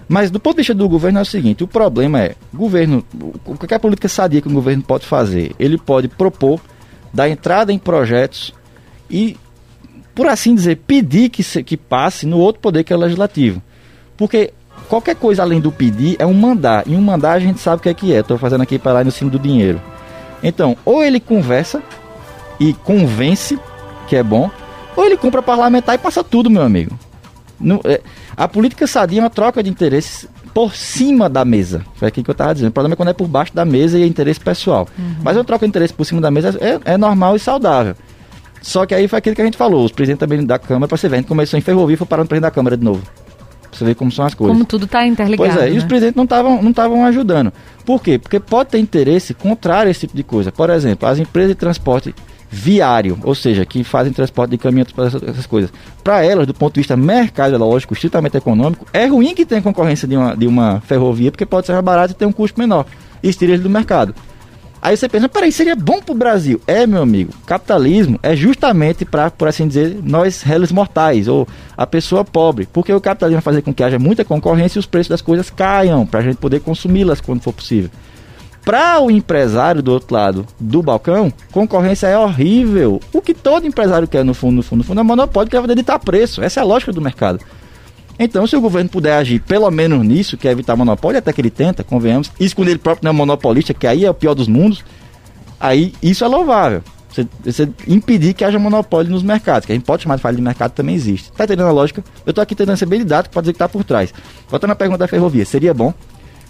Mas 0.07 0.31
do 0.31 0.39
ponto 0.39 0.57
de 0.57 0.61
vista 0.61 0.75
do 0.75 0.89
governo 0.89 1.19
é 1.19 1.23
o 1.23 1.25
seguinte, 1.25 1.65
o 1.65 1.69
problema 1.69 2.21
é, 2.21 2.35
governo, 2.53 3.05
qualquer 3.45 3.79
política 3.79 4.09
sadia 4.09 4.41
que 4.41 4.49
o 4.49 4.53
governo 4.53 4.83
pode 4.83 5.05
fazer, 5.05 5.53
ele 5.59 5.77
pode 5.77 6.09
propor, 6.09 6.61
dar 7.13 7.29
entrada 7.29 7.73
em 7.73 7.79
projetos 7.79 8.55
e, 9.11 9.37
por 10.19 10.27
assim 10.27 10.53
dizer, 10.53 10.79
pedir 10.79 11.29
que, 11.29 11.45
se, 11.45 11.63
que 11.63 11.77
passe 11.77 12.27
no 12.27 12.39
outro 12.39 12.61
poder 12.61 12.83
que 12.83 12.93
é 12.93 12.97
o 12.97 12.99
legislativo. 12.99 13.63
Porque 14.17 14.53
qualquer 14.89 15.15
coisa 15.15 15.43
além 15.43 15.61
do 15.61 15.71
pedir 15.71 16.17
é 16.19 16.27
um 16.27 16.35
mandar. 16.35 16.83
E 16.89 16.97
um 16.97 17.01
mandar 17.01 17.35
a 17.35 17.39
gente 17.39 17.61
sabe 17.61 17.77
o 17.77 17.81
que 17.81 17.89
é 17.89 17.95
que 17.95 18.13
é. 18.13 18.19
Estou 18.19 18.37
fazendo 18.37 18.63
aqui 18.63 18.81
para 18.81 18.95
lá 18.95 19.05
no 19.05 19.13
cima 19.13 19.31
do 19.31 19.39
dinheiro. 19.39 19.81
Então, 20.43 20.77
ou 20.85 21.05
ele 21.05 21.21
conversa 21.21 21.81
e 22.59 22.73
convence 22.73 23.57
que 24.09 24.17
é 24.17 24.23
bom, 24.25 24.51
ou 24.97 25.05
ele 25.05 25.17
compra 25.17 25.41
parlamentar 25.41 25.95
e 25.95 25.99
passa 25.99 26.25
tudo, 26.25 26.51
meu 26.51 26.63
amigo. 26.63 26.99
É, 27.85 28.01
a 28.37 28.49
política 28.49 28.89
sadia 28.89 29.21
é 29.21 29.23
uma 29.23 29.31
troca 29.31 29.63
de 29.63 29.71
interesses 29.71 30.27
por 30.53 30.75
cima 30.75 31.29
da 31.29 31.45
mesa. 31.45 31.85
Foi 31.95 32.09
aqui 32.09 32.25
que 32.25 32.31
eu 32.31 32.33
estava 32.33 32.55
dizendo. 32.55 32.71
O 32.71 32.73
problema 32.73 32.95
é 32.95 32.97
quando 32.97 33.11
é 33.11 33.15
por 33.15 33.29
baixo 33.29 33.55
da 33.55 33.65
mesa 33.65 33.97
e 33.97 34.03
é 34.03 34.07
interesse 34.07 34.41
pessoal. 34.41 34.89
Uhum. 34.99 35.15
Mas 35.23 35.37
uma 35.37 35.45
troca 35.45 35.65
de 35.65 35.69
interesse 35.69 35.95
por 35.95 36.05
cima 36.05 36.21
da 36.21 36.29
mesa 36.29 36.59
é, 36.61 36.95
é 36.95 36.99
normal 36.99 37.37
e 37.37 37.39
saudável. 37.39 37.95
Só 38.61 38.87
que 38.87 38.95
aí 38.95 39.09
foi 39.09 39.19
aquilo 39.19 39.37
que 39.37 39.43
a 39.43 39.45
gente 39.45 39.57
falou. 39.57 39.85
Os 39.85 39.93
presidentes 39.93 40.21
também 40.21 40.45
da 40.45 40.59
Câmara, 40.59 40.89
para 40.89 40.97
você 40.97 41.09
ver, 41.09 41.17
a 41.17 41.19
gente 41.19 41.29
começou 41.29 41.59
em 41.59 41.63
ferrovia 41.63 41.95
e 41.95 41.97
foi 41.97 42.07
parando 42.07 42.29
presidente 42.29 42.49
da 42.49 42.55
Câmara 42.55 42.77
de 42.77 42.85
novo. 42.85 43.03
Pra 43.03 43.79
você 43.79 43.85
ver 43.85 43.95
como 43.95 44.11
são 44.11 44.25
as 44.25 44.35
coisas. 44.35 44.55
Como 44.55 44.65
tudo 44.65 44.85
está 44.85 45.07
interligado. 45.07 45.51
Pois 45.51 45.63
é, 45.63 45.71
né? 45.71 45.77
e 45.77 45.79
os 45.79 45.85
presidentes 45.85 46.17
não 46.17 46.25
estavam 46.25 46.63
não 46.63 46.73
tavam 46.73 47.05
ajudando. 47.05 47.53
Por 47.85 48.03
quê? 48.03 48.19
Porque 48.19 48.41
pode 48.41 48.71
ter 48.71 48.79
interesse 48.79 49.35
contrário 49.35 49.89
a 49.89 49.91
esse 49.91 50.01
tipo 50.01 50.17
de 50.17 50.23
coisa. 50.23 50.51
Por 50.51 50.71
exemplo, 50.71 51.09
as 51.09 51.19
empresas 51.19 51.51
de 51.51 51.55
transporte 51.55 52.15
viário, 52.51 53.19
ou 53.23 53.35
seja, 53.35 53.65
que 53.67 53.85
fazem 53.85 54.13
transporte 54.13 54.53
de 54.53 54.59
caminhões 54.59 54.91
para 54.91 55.07
essas 55.07 55.47
coisas. 55.47 55.71
Para 56.03 56.25
elas, 56.25 56.47
do 56.47 56.55
ponto 56.55 56.75
de 56.75 56.81
vista 56.81 56.97
mercadológico, 56.97 57.93
estritamente 57.93 58.37
econômico, 58.37 58.87
é 58.93 59.07
ruim 59.07 59.35
que 59.35 59.45
tenha 59.45 59.61
concorrência 59.61 60.09
de 60.09 60.17
uma, 60.17 60.35
de 60.35 60.47
uma 60.47 60.81
ferrovia, 60.81 61.31
porque 61.31 61.45
pode 61.45 61.67
ser 61.67 61.73
mais 61.73 61.85
barato 61.85 62.13
e 62.13 62.17
ter 62.17 62.27
um 62.27 62.33
custo 62.33 62.59
menor. 62.59 62.87
E 63.23 63.33
tira 63.33 63.53
ele 63.53 63.63
do 63.63 63.71
mercado. 63.71 64.15
Aí 64.81 64.97
você 64.97 65.09
pensa, 65.09 65.29
peraí, 65.29 65.51
seria 65.51 65.75
bom 65.75 66.01
para 66.01 66.13
o 66.13 66.17
Brasil? 66.17 66.61
É, 66.67 66.87
meu 66.87 67.03
amigo, 67.03 67.33
capitalismo 67.45 68.19
é 68.23 68.37
justamente 68.37 69.05
para, 69.05 69.31
por 69.31 69.49
assim 69.49 69.67
dizer, 69.67 69.99
nós 70.03 70.43
réis 70.43 70.71
mortais, 70.71 71.27
ou 71.27 71.47
a 71.77 71.87
pessoa 71.87 72.25
pobre. 72.25 72.69
Porque 72.73 72.93
o 72.93 73.01
capitalismo 73.01 73.37
vai 73.37 73.43
fazer 73.43 73.63
com 73.63 73.75
que 73.75 73.83
haja 73.83 73.99
muita 73.99 74.25
concorrência 74.25 74.79
e 74.79 74.81
os 74.81 74.87
preços 74.87 75.09
das 75.09 75.21
coisas 75.21 75.51
caiam, 75.51 76.07
para 76.07 76.21
a 76.21 76.23
gente 76.23 76.37
poder 76.37 76.61
consumi-las 76.61 77.21
quando 77.21 77.43
for 77.43 77.53
possível. 77.53 77.91
Para 78.65 79.01
o 79.01 79.11
empresário 79.11 79.83
do 79.83 79.93
outro 79.93 80.15
lado 80.15 80.47
do 80.61 80.83
balcão, 80.83 81.33
concorrência 81.51 82.07
é 82.07 82.19
horrível. 82.19 83.01
O 83.13 83.23
que 83.23 83.33
todo 83.33 83.67
empresário 83.67 84.07
quer, 84.07 84.25
no 84.25 84.35
fundo, 84.35 84.57
no 84.57 84.63
fundo, 84.63 84.79
no 84.79 84.85
fundo, 84.85 85.01
é 85.01 85.03
monopólio 85.03 85.51
que 85.51 85.59
vai 85.59 85.71
editar 85.71 85.99
preço. 85.99 86.43
Essa 86.43 86.61
é 86.61 86.63
a 86.63 86.67
lógica 86.67 86.93
do 86.93 87.01
mercado. 87.01 87.41
Então, 88.19 88.47
se 88.47 88.57
o 88.57 88.61
governo 88.61 88.91
puder 88.91 89.17
agir 89.17 89.41
pelo 89.41 89.71
menos 89.71 90.05
nisso, 90.05 90.37
que 90.37 90.49
é 90.49 90.51
evitar 90.51 90.75
monopólio, 90.75 91.19
até 91.19 91.33
que 91.33 91.41
ele 91.41 91.51
tenta, 91.51 91.85
convenhamos, 91.85 92.33
isso 92.41 92.57
quando 92.57 92.69
ele 92.69 92.79
próprio 92.79 93.05
não 93.05 93.11
é 93.11 93.15
monopolista, 93.15 93.73
que 93.73 93.87
aí 93.87 94.05
é 94.05 94.11
o 94.11 94.15
pior 94.15 94.35
dos 94.35 94.49
mundos, 94.49 94.85
aí 95.61 95.95
isso 96.03 96.25
é 96.25 96.29
louvável. 96.29 96.83
Você, 97.09 97.27
você, 97.43 97.69
impedir 97.87 98.35
que 98.35 98.45
haja 98.45 98.59
monopólio 98.59 99.11
nos 99.11 99.23
mercados, 99.23 99.67
que 99.67 99.73
a 99.73 99.75
gente 99.75 99.85
pode 99.85 100.03
chamar 100.03 100.17
de 100.17 100.23
falha 100.23 100.37
de 100.37 100.43
mercado, 100.43 100.73
também 100.73 100.95
existe. 100.95 101.33
Tá 101.33 101.45
entendendo 101.45 101.69
a 101.69 101.73
lógica? 101.73 102.03
Eu 102.27 102.33
tô 102.33 102.41
aqui 102.41 102.55
tentando 102.55 102.77
ser 102.77 102.87
bem 102.87 102.99
didático 102.99 103.33
para 103.33 103.43
dizer 103.43 103.53
que 103.53 103.59
tá 103.59 103.69
por 103.69 103.85
trás. 103.85 104.13
Voltando 104.49 104.73
à 104.73 104.77
pergunta 104.77 104.99
da 104.99 105.09
ferrovia, 105.09 105.45
seria 105.45 105.73
bom, 105.73 105.95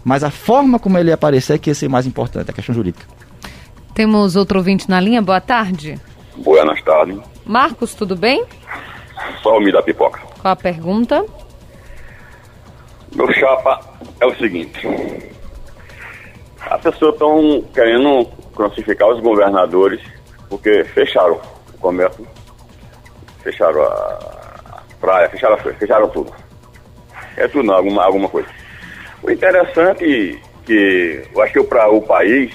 mas 0.03 0.25
a 0.25 0.31
forma 0.31 0.79
como 0.79 0.99
ele 0.99 1.11
ia 1.11 1.15
aparecer 1.15 1.55
é 1.55 1.59
que 1.59 1.71
ia 1.71 1.75
ser 1.75 1.89
mais 1.89 2.07
importante, 2.07 2.51
a 2.51 2.55
questão 2.55 2.75
jurídica. 2.75 3.07
Temos 3.95 4.37
outro 4.37 4.59
ouvinte 4.59 4.89
na 4.89 5.01
linha, 5.01 5.21
boa 5.21 5.41
tarde. 5.41 6.01
Boas 6.37 6.83
tardes. 6.83 7.19
Marcos, 7.45 7.95
tudo 7.95 8.17
bem? 8.17 8.45
Só 9.43 9.59
me 9.61 9.73
dá 9.73 9.83
pipoca. 9.83 10.21
Qual 10.41 10.53
a 10.53 10.57
pergunta? 10.57 11.25
Meu 13.15 13.33
chapa 13.33 13.81
é 14.21 14.27
o 14.27 14.35
seguinte. 14.37 14.87
As 16.61 16.81
pessoas 16.81 17.15
estão 17.15 17.65
querendo 17.73 18.27
crucificar 18.55 19.09
os 19.09 19.21
governadores 19.21 20.01
porque 20.49 20.85
fecharam 20.85 21.41
o 21.75 21.79
comércio, 21.79 22.27
fecharam 23.43 23.83
a 23.83 24.83
praia, 25.01 25.29
fecharam, 25.31 25.57
fecharam 25.57 26.09
tudo. 26.09 26.33
É 27.37 27.47
tudo 27.47 27.65
não, 27.65 27.75
alguma, 27.75 28.05
alguma 28.05 28.29
coisa. 28.29 28.49
O 29.23 29.31
interessante 29.31 30.41
é 30.45 30.65
que 30.67 31.23
eu 31.35 31.43
acho 31.43 31.53
que 31.53 31.59
o 31.61 32.03
país, 32.03 32.53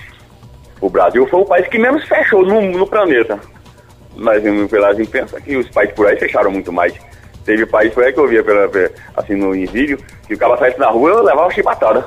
o 0.79 0.89
Brasil 0.89 1.25
foi 1.27 1.41
o 1.41 1.45
país 1.45 1.67
que 1.67 1.77
menos 1.77 2.03
fechou 2.07 2.45
no, 2.45 2.61
no 2.61 2.87
planeta. 2.87 3.39
Mas 4.15 4.43
pelas 4.69 4.99
imprensa 4.99 5.41
que 5.41 5.55
os 5.57 5.67
países 5.69 5.95
por 5.95 6.07
aí 6.07 6.17
fecharam 6.17 6.51
muito 6.51 6.71
mais. 6.71 6.93
Teve 7.45 7.65
país 7.65 7.93
por 7.93 8.03
aí 8.03 8.13
que 8.13 8.19
eu 8.19 8.27
via 8.27 8.43
pela, 8.43 8.69
assim 9.15 9.35
no 9.35 9.55
em 9.55 9.65
vídeo, 9.65 9.97
que 10.25 10.33
o 10.33 10.37
cara 10.37 10.57
saísse 10.57 10.79
na 10.79 10.87
rua 10.87 11.09
eu 11.09 11.23
levava 11.23 11.51
chibatada. 11.51 12.05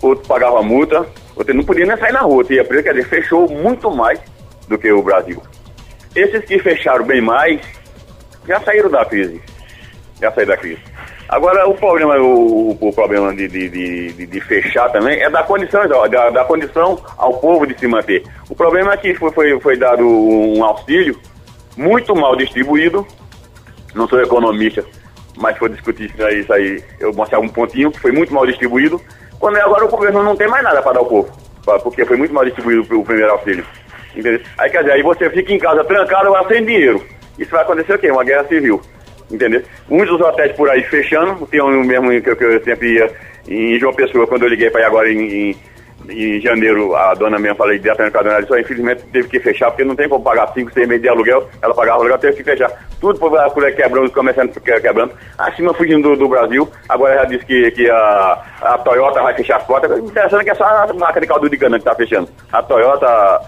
Outro 0.00 0.26
pagava 0.26 0.62
multa, 0.62 1.06
outro 1.36 1.54
não 1.54 1.64
podia 1.64 1.86
nem 1.86 1.96
sair 1.96 2.12
na 2.12 2.20
rua, 2.20 2.42
tinha 2.42 2.64
preso, 2.64 2.82
quer 2.82 2.94
dizer, 2.94 3.08
fechou 3.08 3.48
muito 3.48 3.90
mais 3.90 4.18
do 4.68 4.78
que 4.78 4.90
o 4.90 5.02
Brasil. 5.02 5.42
Esses 6.14 6.44
que 6.44 6.58
fecharam 6.58 7.04
bem 7.04 7.20
mais, 7.20 7.60
já 8.46 8.60
saíram 8.60 8.90
da 8.90 9.04
crise. 9.04 9.40
Já 10.20 10.32
saíram 10.32 10.54
da 10.54 10.56
crise. 10.56 10.80
Agora, 11.32 11.66
o 11.66 11.74
problema, 11.74 12.18
o, 12.18 12.76
o 12.78 12.92
problema 12.92 13.34
de, 13.34 13.48
de, 13.48 13.68
de, 14.12 14.26
de, 14.26 14.40
fechar 14.42 14.90
também 14.90 15.18
é 15.22 15.30
da 15.30 15.42
condição, 15.42 15.88
da, 15.88 16.28
da 16.28 16.44
condição 16.44 17.02
ao 17.16 17.38
povo 17.38 17.66
de 17.66 17.78
se 17.78 17.86
manter. 17.86 18.22
O 18.50 18.54
problema 18.54 18.92
é 18.92 18.96
que 18.98 19.14
foi, 19.14 19.32
foi, 19.32 19.60
foi 19.60 19.76
dado 19.78 20.06
um 20.06 20.62
auxílio 20.62 21.18
muito 21.74 22.14
mal 22.14 22.36
distribuído. 22.36 23.06
Não 23.94 24.08
sou 24.08 24.20
economista, 24.20 24.84
mas 25.36 25.56
foi 25.58 25.68
discutir 25.68 26.10
isso 26.10 26.24
aí, 26.24 26.40
isso 26.40 26.52
aí 26.52 26.84
eu 27.00 27.12
mostrei 27.12 27.40
um 27.40 27.48
pontinho 27.48 27.90
que 27.90 28.00
foi 28.00 28.12
muito 28.12 28.32
mal 28.32 28.46
distribuído. 28.46 29.00
Quando 29.38 29.56
é 29.56 29.62
agora 29.62 29.84
o 29.84 29.88
governo 29.88 30.22
não 30.22 30.36
tem 30.36 30.48
mais 30.48 30.62
nada 30.62 30.80
para 30.82 30.92
dar 30.92 31.00
ao 31.00 31.06
povo, 31.06 31.30
porque 31.82 32.04
foi 32.04 32.16
muito 32.16 32.32
mal 32.32 32.44
distribuído 32.44 32.82
o 32.98 33.04
primeiro 33.04 33.32
auxílio. 33.32 33.64
Entendeu? 34.14 34.40
Aí 34.58 34.70
quer 34.70 34.80
dizer, 34.80 34.92
aí 34.92 35.02
você 35.02 35.28
fica 35.30 35.52
em 35.52 35.58
casa 35.58 35.84
trancado, 35.84 36.28
agora 36.28 36.48
sem 36.48 36.64
dinheiro. 36.64 37.04
Isso 37.38 37.50
vai 37.50 37.62
acontecer 37.62 37.94
o 37.94 37.98
quê? 37.98 38.10
Uma 38.10 38.24
guerra 38.24 38.44
civil 38.44 38.80
entendeu? 39.32 39.62
Muitos 39.88 40.20
hotéis 40.20 40.52
por 40.52 40.68
aí 40.68 40.82
fechando, 40.84 41.46
tem 41.46 41.62
um 41.62 41.82
mesmo 41.84 42.08
que 42.20 42.30
eu, 42.30 42.36
que 42.36 42.44
eu 42.44 42.62
sempre 42.62 42.94
ia 42.94 43.10
em 43.48 43.78
João 43.78 43.94
Pessoa, 43.94 44.26
quando 44.26 44.42
eu 44.42 44.48
liguei 44.48 44.70
para 44.70 44.82
ir 44.82 44.84
agora 44.84 45.10
em, 45.10 45.50
em, 45.50 45.56
em, 46.08 46.40
janeiro, 46.40 46.94
a 46.94 47.14
dona 47.14 47.38
mesmo, 47.38 47.56
falei 47.56 47.78
diretamente 47.78 48.12
com 48.12 48.18
a 48.18 48.22
dona, 48.22 48.46
só 48.46 48.58
infelizmente 48.58 49.02
teve 49.12 49.28
que 49.28 49.40
fechar, 49.40 49.70
porque 49.70 49.84
não 49.84 49.96
tem 49.96 50.08
como 50.08 50.24
pagar 50.24 50.52
5, 50.52 50.72
6 50.72 50.88
meses 50.88 51.02
de 51.02 51.08
aluguel, 51.08 51.48
ela 51.60 51.74
pagava 51.74 51.98
aluguel, 51.98 52.18
teve 52.18 52.36
que 52.36 52.44
fechar. 52.44 52.70
Tudo 53.00 53.18
por, 53.18 53.38
aí 53.38 53.72
quebrando, 53.72 54.06
os 54.06 54.12
comerciantes 54.12 54.56
quebrando. 54.62 55.12
Acima 55.38 55.74
fugindo 55.74 56.10
do, 56.10 56.16
do, 56.16 56.28
Brasil, 56.28 56.68
agora 56.88 57.16
já 57.16 57.24
disse 57.24 57.46
que, 57.46 57.70
que 57.72 57.90
a, 57.90 58.42
a 58.60 58.78
Toyota 58.78 59.22
vai 59.22 59.34
fechar 59.34 59.56
as 59.56 59.64
portas. 59.64 59.98
Interessante 59.98 60.44
que 60.44 60.50
é 60.50 60.54
só 60.54 60.64
a 60.64 60.92
marca 60.94 61.20
de 61.20 61.26
caldo 61.26 61.48
de 61.48 61.56
cana 61.56 61.78
que 61.78 61.82
está 61.82 61.94
fechando. 61.94 62.28
A 62.52 62.62
Toyota, 62.62 63.40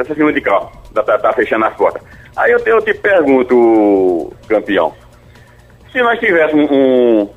essa 0.00 0.14
firma 0.14 0.32
de 0.32 0.40
carro, 0.40 0.70
está 0.84 1.18
tá 1.18 1.32
fechando 1.32 1.64
as 1.64 1.74
portas. 1.74 2.02
Aí 2.36 2.50
eu 2.50 2.60
te, 2.60 2.68
eu 2.68 2.82
te 2.82 2.92
pergunto, 2.94 4.32
campeão, 4.48 4.92
se 5.94 6.02
nós 6.02 6.18
tivéssemos 6.18 6.68
um, 6.68 6.74
um, 6.74 7.30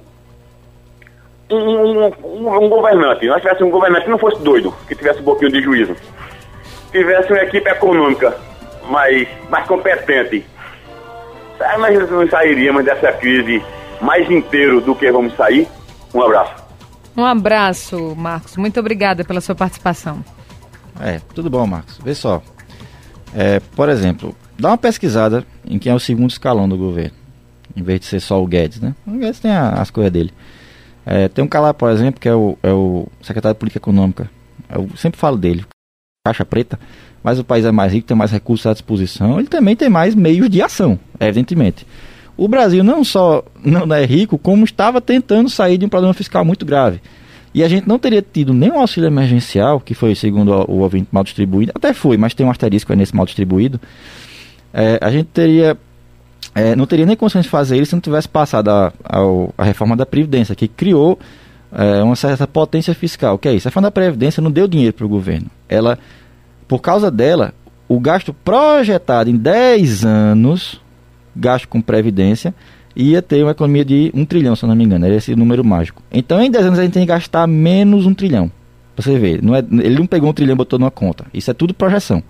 um, 1.50 2.06
um, 2.06 2.70
governante, 2.70 3.26
nós 3.28 3.42
tivéssemos 3.42 3.70
um 3.70 3.72
governante 3.72 4.06
que 4.06 4.12
não 4.12 4.18
fosse 4.18 4.42
doido, 4.42 4.74
que 4.88 4.96
tivesse 4.96 5.20
um 5.20 5.24
pouquinho 5.24 5.52
de 5.52 5.62
juízo, 5.62 5.96
tivesse 6.92 7.32
uma 7.32 7.42
equipe 7.42 7.70
econômica 7.70 8.36
mais, 8.90 9.28
mais 9.50 9.66
competente, 9.66 10.46
nós 11.80 12.10
não 12.10 12.28
sairíamos 12.30 12.84
dessa 12.86 13.12
crise 13.14 13.64
mais 14.02 14.30
inteiro 14.30 14.82
do 14.82 14.94
que 14.94 15.12
vamos 15.12 15.36
sair. 15.36 15.68
Um 16.14 16.22
abraço. 16.22 16.64
Um 17.16 17.26
abraço, 17.26 18.16
Marcos. 18.16 18.56
Muito 18.58 18.80
obrigada 18.80 19.24
pela 19.24 19.42
sua 19.42 19.56
participação. 19.56 20.24
É, 21.02 21.20
tudo 21.34 21.50
bom, 21.50 21.66
Marcos. 21.66 21.98
Vê 22.04 22.14
só. 22.14 22.42
É, 23.36 23.60
por 23.76 23.90
exemplo, 23.90 24.36
dá 24.58 24.70
uma 24.70 24.78
pesquisada 24.78 25.44
em 25.66 25.80
quem 25.80 25.92
é 25.92 25.96
o 25.96 26.00
segundo 26.00 26.30
escalão 26.30 26.70
do 26.70 26.78
governo 26.78 27.28
em 27.78 27.84
vez 27.84 28.00
de 28.00 28.06
ser 28.08 28.20
só 28.20 28.42
o 28.42 28.48
Guedes, 28.48 28.82
né? 28.82 28.96
O 29.06 29.12
Guedes 29.12 29.40
tem 29.40 29.52
a, 29.52 29.70
as 29.70 29.92
coisas 29.92 30.12
dele. 30.12 30.34
É, 31.10 31.30
tem 31.30 31.42
um 31.42 31.48
cara 31.48 31.74
por 31.74 31.90
exemplo, 31.90 32.20
que 32.20 32.28
é 32.28 32.36
o, 32.36 32.58
é 32.62 32.74
o 32.74 33.08
secretário 33.22 33.56
de 33.56 33.60
Política 33.60 33.80
Econômica. 33.80 34.30
Eu 34.70 34.90
sempre 34.98 35.18
falo 35.18 35.38
dele, 35.38 35.64
caixa 36.26 36.44
preta, 36.44 36.78
mas 37.24 37.40
o 37.40 37.46
país 37.46 37.64
é 37.64 37.72
mais 37.72 37.94
rico, 37.94 38.08
tem 38.08 38.18
mais 38.18 38.30
recursos 38.30 38.66
à 38.66 38.74
disposição, 38.74 39.40
ele 39.40 39.48
também 39.48 39.74
tem 39.74 39.90
mais 39.90 40.14
meios 40.14 40.50
de 40.50 40.62
ação, 40.62 41.00
evidentemente. 41.18 41.88
O 42.36 42.50
Brasil 42.50 42.84
não 42.84 43.06
só 43.06 43.42
não 43.64 43.96
é 43.96 44.06
rico, 44.06 44.38
como 44.38 44.66
estava 44.66 45.00
tentando 45.00 45.50
sair 45.50 45.78
de 45.78 45.86
um 45.86 45.90
problema 45.90 46.14
fiscal 46.14 46.44
muito 46.44 46.66
grave. 46.66 47.02
E 47.54 47.64
a 47.64 47.70
gente 47.70 47.88
não 47.88 47.98
teria 47.98 48.22
tido 48.22 48.54
nenhum 48.54 48.78
auxílio 48.80 49.08
emergencial, 49.08 49.80
que 49.80 49.96
foi, 49.96 50.14
segundo 50.14 50.52
o 50.52 50.80
ouvinte, 50.80 51.08
mal 51.10 51.24
distribuído, 51.24 51.72
até 51.74 51.94
foi, 51.94 52.18
mas 52.18 52.34
tem 52.34 52.46
um 52.46 52.52
asterisco 52.52 52.94
nesse 52.94 53.16
mal 53.16 53.26
distribuído. 53.26 53.80
É, 54.74 55.00
a 55.02 55.10
gente 55.10 55.28
teria 55.28 55.78
é, 56.58 56.76
não 56.76 56.88
teria 56.88 57.06
nem 57.06 57.16
condições 57.16 57.44
de 57.44 57.50
fazer 57.50 57.78
isso 57.78 57.92
se 57.92 57.96
não 57.96 58.02
tivesse 58.02 58.28
passado 58.28 58.70
a, 58.70 58.92
a, 59.04 59.20
a 59.60 59.64
reforma 59.64 59.96
da 59.96 60.08
Previdência, 60.08 60.56
que 60.56 60.68
criou 60.68 61.20
é, 61.72 62.02
uma 62.02 62.16
certa 62.16 62.48
potência 62.48 62.96
fiscal. 62.96 63.36
O 63.36 63.38
que 63.38 63.48
é 63.48 63.54
isso? 63.54 63.68
A 63.68 63.70
reforma 63.70 63.86
da 63.86 63.92
Previdência 63.92 64.42
não 64.42 64.50
deu 64.50 64.68
dinheiro 64.68 64.92
para 64.92 65.06
o 65.06 65.10
governo. 65.10 65.52
Ela, 65.70 66.00
por 66.68 66.80
causa 66.80 67.12
dela, 67.12 67.54
o 67.88 68.00
gasto 68.00 68.34
projetado 68.34 69.30
em 69.30 69.38
10 69.38 70.04
anos, 70.04 70.82
gasto 71.36 71.68
com 71.68 71.80
Previdência, 71.80 72.56
ia 72.96 73.22
ter 73.22 73.44
uma 73.44 73.52
economia 73.52 73.86
de 73.86 74.12
1 74.16 74.26
trilhão, 74.26 74.56
se 74.56 74.66
eu 74.66 74.70
não 74.70 74.76
me 74.76 74.84
engano. 74.84 75.06
Era 75.06 75.14
esse 75.14 75.36
número 75.36 75.64
mágico. 75.64 76.02
Então, 76.12 76.42
em 76.42 76.50
10 76.50 76.66
anos, 76.66 76.80
a 76.80 76.82
gente 76.82 76.94
tem 76.94 77.04
que 77.04 77.14
gastar 77.14 77.46
menos 77.46 78.08
1 78.08 78.16
trilhão. 78.16 78.52
Você 78.96 79.20
vê, 79.20 79.40
não 79.44 79.56
é, 79.56 79.60
ele 79.60 80.00
não 80.00 80.08
pegou 80.08 80.28
um 80.28 80.34
trilhão 80.34 80.56
e 80.56 80.58
botou 80.58 80.80
numa 80.80 80.90
conta. 80.90 81.28
Isso 81.32 81.52
é 81.52 81.54
tudo 81.54 81.72
projeção. 81.72 82.24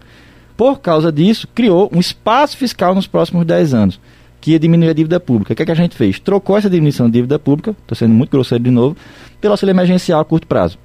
Por 0.58 0.82
causa 0.82 1.14
disso, 1.14 1.48
criou 1.56 1.90
um 1.94 2.00
espaço 2.00 2.58
fiscal 2.58 2.94
nos 2.94 3.08
próximos 3.08 3.46
10 3.46 3.74
anos 3.74 4.02
que 4.48 4.54
ia 4.54 4.60
diminuir 4.60 4.88
a 4.88 4.94
dívida 4.94 5.20
pública. 5.20 5.52
O 5.52 5.56
que, 5.58 5.62
é 5.62 5.66
que 5.66 5.72
a 5.74 5.76
gente 5.76 5.94
fez? 5.94 6.20
Trocou 6.20 6.58
essa 6.58 6.70
diminuição 6.70 7.08
de 7.08 7.12
dívida 7.12 7.38
pública, 7.38 7.76
estou 7.82 7.98
sendo 7.98 8.14
muito 8.14 8.30
grosseiro 8.30 8.64
de 8.64 8.72
novo, 8.72 8.96
pelo 9.42 9.52
auxílio 9.52 9.74
emergencial 9.74 10.22
a 10.22 10.26
curto 10.26 10.48
prazo. 10.48 10.78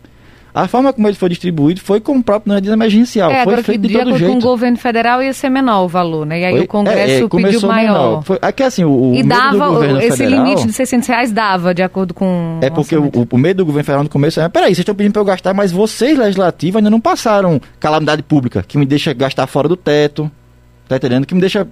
A 0.52 0.66
forma 0.66 0.92
como 0.92 1.06
ele 1.06 1.14
foi 1.16 1.28
distribuído 1.28 1.80
foi 1.80 2.00
como 2.00 2.18
o 2.18 2.24
próprio 2.24 2.52
é 2.54 2.58
emergencial. 2.58 3.30
É, 3.30 3.44
foi 3.44 3.62
feito 3.62 3.82
de, 3.82 3.88
de 3.88 3.94
todo 3.94 4.18
jeito. 4.18 4.32
com 4.32 4.38
o 4.38 4.40
governo 4.40 4.76
federal 4.76 5.22
ia 5.22 5.32
ser 5.32 5.48
menor 5.48 5.84
o 5.84 5.88
valor, 5.88 6.26
né? 6.26 6.40
E 6.40 6.44
aí 6.44 6.52
Foi- 6.56 6.64
o 6.64 6.66
Congresso 6.66 6.98
é, 7.12 7.18
é, 7.24 7.28
pediu 7.28 7.68
maior. 7.68 7.92
menor. 7.92 8.22
Foi, 8.24 8.38
aqui 8.42 8.64
assim, 8.64 8.82
o, 8.82 9.12
o 9.12 9.14
E 9.14 9.22
dava, 9.22 9.96
esse 10.02 10.16
federal, 10.16 10.44
limite 10.44 10.66
de 10.66 10.72
600 10.72 11.08
reais 11.08 11.30
dava, 11.32 11.72
de 11.72 11.82
acordo 11.84 12.12
com 12.12 12.58
É 12.60 12.66
o 12.66 12.72
porque 12.72 12.96
orçamento. 12.96 13.28
o, 13.32 13.36
o 13.36 13.38
medo 13.38 13.58
do 13.58 13.66
governo 13.66 13.84
federal 13.84 14.02
no 14.02 14.10
começo 14.10 14.40
é, 14.40 14.48
peraí, 14.48 14.70
vocês 14.74 14.80
estão 14.80 14.94
pedindo 14.96 15.12
para 15.12 15.22
eu 15.22 15.26
gastar, 15.26 15.54
mas 15.54 15.70
vocês, 15.70 16.18
legislativos, 16.18 16.78
ainda 16.78 16.90
não 16.90 17.00
passaram 17.00 17.60
calamidade 17.78 18.24
pública, 18.24 18.64
que 18.66 18.76
me 18.76 18.84
deixa 18.84 19.12
gastar 19.14 19.46
fora 19.46 19.68
do 19.68 19.76
teto, 19.76 20.28
tá 20.88 20.96
entendendo? 20.96 21.24
Que 21.24 21.34
me 21.34 21.40
deixa 21.40 21.66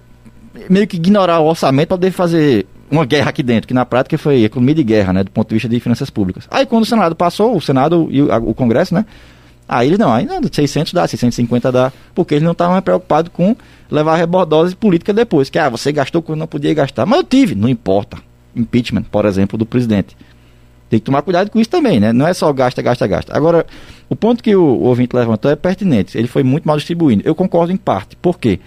meio 0.69 0.87
que 0.87 0.97
ignorar 0.97 1.41
o 1.41 1.47
orçamento 1.47 1.89
para 1.89 1.97
poder 1.97 2.11
fazer 2.11 2.67
uma 2.91 3.05
guerra 3.07 3.31
aqui 3.31 3.43
dentro, 3.43 3.69
que 3.69 3.75
na 3.75 3.85
prática 3.87 4.19
foi 4.19 4.43
economia 4.45 4.75
de 4.75 4.83
guerra, 4.83 5.13
né, 5.13 5.23
do 5.25 5.31
ponto 5.31 5.49
de 5.49 5.55
vista 5.55 5.69
de 5.69 5.79
finanças 5.79 6.11
públicas. 6.11 6.47
Aí 6.51 6.67
quando 6.67 6.83
o 6.83 6.87
Senado 6.87 7.15
passou, 7.15 7.57
o 7.57 7.61
Senado 7.61 8.09
e 8.11 8.21
o, 8.23 8.33
a- 8.33 8.39
o 8.39 8.53
Congresso, 8.53 8.93
né, 8.95 9.07
aí 9.69 9.87
eles 9.89 9.99
não, 9.99 10.13
aí 10.13 10.27
não, 10.27 10.41
600 10.51 10.93
dá, 10.93 11.07
650 11.07 11.71
dá, 11.71 11.93
porque 12.15 12.35
eles 12.35 12.43
não 12.43 12.51
estavam 12.53 12.73
mais 12.73 12.83
preocupados 12.85 13.31
com 13.33 13.55
levar 13.89 14.15
a 14.15 14.17
rebordose 14.17 14.75
política 14.75 15.13
depois, 15.13 15.49
que 15.49 15.59
ah, 15.59 15.69
você 15.69 15.93
gastou 15.93 16.21
quando 16.21 16.41
não 16.41 16.47
podia 16.49 16.75
gastar, 16.75 17.07
mas 17.07 17.19
eu 17.21 17.25
tive, 17.25 17.55
não 17.55 17.69
importa. 17.69 18.19
Impeachment, 18.57 19.05
por 19.05 19.25
exemplo, 19.27 19.57
do 19.57 19.65
presidente. 19.65 20.17
Tem 20.89 20.99
que 20.99 21.05
tomar 21.07 21.23
cuidado 21.23 21.49
com 21.51 21.61
isso 21.61 21.71
também, 21.71 22.01
né? 22.01 22.13
Não 22.13 22.27
é 22.27 22.35
só 22.35 22.53
gasta, 22.53 22.83
gasta, 22.83 23.07
gasta. 23.07 23.37
Agora, 23.37 23.65
o 24.09 24.17
ponto 24.17 24.43
que 24.43 24.57
o, 24.57 24.61
o 24.61 24.83
ouvinte 24.87 25.15
levantou 25.15 25.49
é 25.49 25.55
pertinente. 25.55 26.19
Ele 26.19 26.27
foi 26.27 26.43
muito 26.43 26.65
mal 26.67 26.77
distribuindo. 26.77 27.23
Eu 27.25 27.33
concordo 27.33 27.73
em 27.73 27.77
parte. 27.77 28.17
Por 28.17 28.41
quê? 28.41 28.59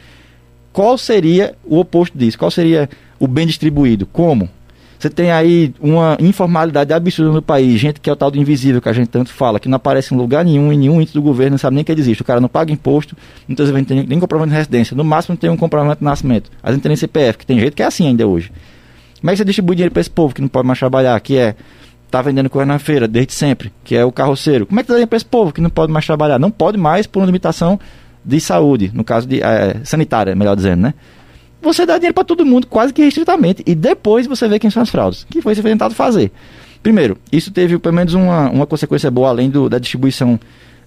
Qual 0.73 0.97
seria 0.97 1.53
o 1.63 1.79
oposto 1.79 2.17
disso? 2.17 2.37
Qual 2.37 2.49
seria 2.49 2.89
o 3.19 3.27
bem 3.27 3.45
distribuído? 3.45 4.07
Como? 4.07 4.49
Você 4.97 5.09
tem 5.09 5.31
aí 5.31 5.73
uma 5.79 6.17
informalidade 6.19 6.93
absurda 6.93 7.31
no 7.31 7.41
país, 7.41 7.79
gente 7.79 7.99
que 7.99 8.09
é 8.09 8.13
o 8.13 8.15
tal 8.15 8.31
do 8.31 8.39
invisível 8.39 8.81
que 8.81 8.87
a 8.87 8.93
gente 8.93 9.09
tanto 9.09 9.31
fala, 9.31 9.59
que 9.59 9.67
não 9.67 9.75
aparece 9.75 10.13
em 10.13 10.17
lugar 10.17 10.45
nenhum, 10.45 10.71
em 10.71 10.77
nenhum 10.77 11.01
índice 11.01 11.13
do 11.13 11.21
governo, 11.21 11.51
não 11.51 11.57
sabe 11.57 11.75
nem 11.75 11.83
que 11.83 11.91
ele 11.91 11.99
existe. 11.99 12.21
O 12.21 12.25
cara 12.25 12.39
não 12.39 12.47
paga 12.47 12.71
imposto, 12.71 13.15
muitas 13.45 13.69
vezes 13.69 13.81
não 13.81 13.97
tem 13.97 14.07
nem 14.07 14.19
comprovante 14.19 14.51
de 14.51 14.55
residência, 14.55 14.95
no 14.95 15.03
máximo 15.03 15.35
tem 15.35 15.49
um 15.49 15.57
comprovante 15.57 15.99
de 15.99 16.05
nascimento. 16.05 16.49
Às 16.63 16.69
vezes 16.69 16.77
não 16.77 16.81
tem 16.83 16.89
nem 16.89 16.95
CPF, 16.95 17.37
que 17.37 17.45
tem 17.45 17.59
jeito 17.59 17.75
que 17.75 17.83
é 17.83 17.85
assim 17.85 18.07
ainda 18.07 18.25
hoje. 18.25 18.49
Como 19.19 19.29
é 19.29 19.33
que 19.33 19.37
você 19.37 19.45
distribui 19.45 19.75
dinheiro 19.75 19.91
para 19.91 20.01
esse 20.01 20.09
povo 20.09 20.33
que 20.33 20.41
não 20.41 20.47
pode 20.47 20.65
mais 20.65 20.79
trabalhar, 20.79 21.19
que 21.19 21.37
é 21.37 21.53
tá 22.09 22.21
vendendo 22.21 22.49
coisa 22.49 22.65
na 22.65 22.79
feira 22.79 23.07
desde 23.07 23.33
sempre, 23.33 23.73
que 23.83 23.95
é 23.95 24.05
o 24.05 24.11
carroceiro? 24.11 24.65
Como 24.65 24.79
é 24.79 24.83
que 24.83 24.87
você 24.87 24.93
dá 24.93 24.97
dinheiro 24.97 25.09
para 25.09 25.17
esse 25.17 25.25
povo 25.25 25.51
que 25.51 25.59
não 25.59 25.69
pode 25.69 25.91
mais 25.91 26.05
trabalhar? 26.05 26.39
Não 26.39 26.49
pode 26.49 26.77
mais 26.77 27.05
por 27.05 27.19
uma 27.19 27.25
limitação 27.25 27.77
de 28.25 28.39
saúde, 28.39 28.91
no 28.93 29.03
caso 29.03 29.27
de 29.27 29.41
eh, 29.41 29.81
sanitária, 29.83 30.35
melhor 30.35 30.55
dizendo, 30.55 30.81
né? 30.81 30.93
Você 31.61 31.85
dá 31.85 31.97
dinheiro 31.97 32.13
para 32.13 32.23
todo 32.23 32.45
mundo 32.45 32.67
quase 32.67 32.93
que 32.93 33.01
restritamente 33.01 33.63
e 33.65 33.73
depois 33.73 34.27
você 34.27 34.47
vê 34.47 34.59
quem 34.59 34.69
são 34.69 34.83
as 34.83 34.89
fraudes, 34.89 35.25
que 35.29 35.41
foi 35.41 35.55
tentado 35.55 35.95
fazer. 35.95 36.31
Primeiro, 36.81 37.17
isso 37.31 37.51
teve 37.51 37.79
pelo 37.79 37.95
menos 37.95 38.13
uma, 38.13 38.49
uma 38.49 38.67
consequência 38.67 39.09
boa 39.09 39.29
além 39.29 39.49
do, 39.49 39.69
da 39.69 39.79
distribuição 39.79 40.37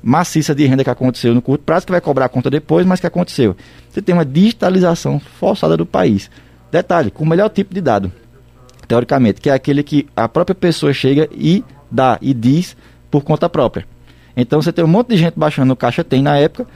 maciça 0.03 0.55
de 0.55 0.67
renda 0.67 0.85
que 0.85 0.91
aconteceu 0.91 1.35
no 1.35 1.41
curto 1.41 1.65
prazo, 1.65 1.87
que 1.87 1.93
vai 1.93 2.01
cobrar 2.01 2.27
a 2.27 2.29
conta 2.29 2.51
depois, 2.51 2.87
mas 2.87 3.01
que 3.01 3.07
aconteceu. 3.07 3.57
Você 3.91 4.03
tem 4.03 4.15
uma 4.15 4.25
digitalização 4.25 5.19
forçada 5.19 5.77
do 5.77 5.87
país. 5.87 6.31
Detalhe, 6.71 7.11
com 7.11 7.25
o 7.25 7.27
melhor 7.27 7.49
tipo 7.49 7.75
de 7.75 7.81
dado, 7.81 8.13
teoricamente, 8.87 9.41
que 9.41 9.49
é 9.49 9.55
aquele 9.55 9.83
que 9.83 10.07
a 10.15 10.29
própria 10.29 10.55
pessoa 10.55 10.93
chega 10.93 11.29
e 11.33 11.65
dá 11.91 12.19
e 12.21 12.35
diz 12.35 12.77
por 13.11 13.25
conta 13.25 13.49
própria. 13.49 13.87
Então 14.37 14.61
você 14.61 14.73
tem 14.73 14.85
um 14.85 14.89
monte 14.89 15.09
de 15.09 15.17
gente 15.17 15.35
baixando 15.37 15.69
no 15.69 15.77
Caixa 15.77 16.05
Tem 16.05 16.23
na 16.23 16.37
época, 16.37 16.67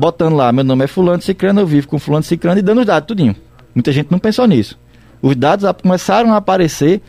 botando 0.00 0.34
lá, 0.34 0.50
meu 0.50 0.64
nome 0.64 0.84
é 0.84 0.86
fulano 0.86 1.20
Cicrano, 1.20 1.60
eu 1.60 1.66
vivo 1.66 1.86
com 1.86 1.98
fulano 1.98 2.24
Cicrano 2.24 2.58
e 2.58 2.62
dando 2.62 2.80
os 2.80 2.86
dados 2.86 3.06
tudinho. 3.06 3.36
Muita 3.74 3.92
gente 3.92 4.10
não 4.10 4.18
pensou 4.18 4.46
nisso. 4.46 4.78
Os 5.20 5.36
dados 5.36 5.70
começaram 5.82 6.32
a 6.32 6.38
aparecer 6.38 7.02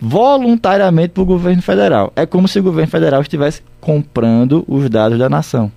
voluntariamente 0.00 1.10
para 1.10 1.22
o 1.22 1.26
governo 1.26 1.60
federal. 1.60 2.10
É 2.16 2.24
como 2.24 2.48
se 2.48 2.58
o 2.58 2.62
governo 2.62 2.90
federal 2.90 3.20
estivesse 3.20 3.62
comprando 3.78 4.64
os 4.66 4.88
dados 4.88 5.18
da 5.18 5.28
nação. 5.28 5.70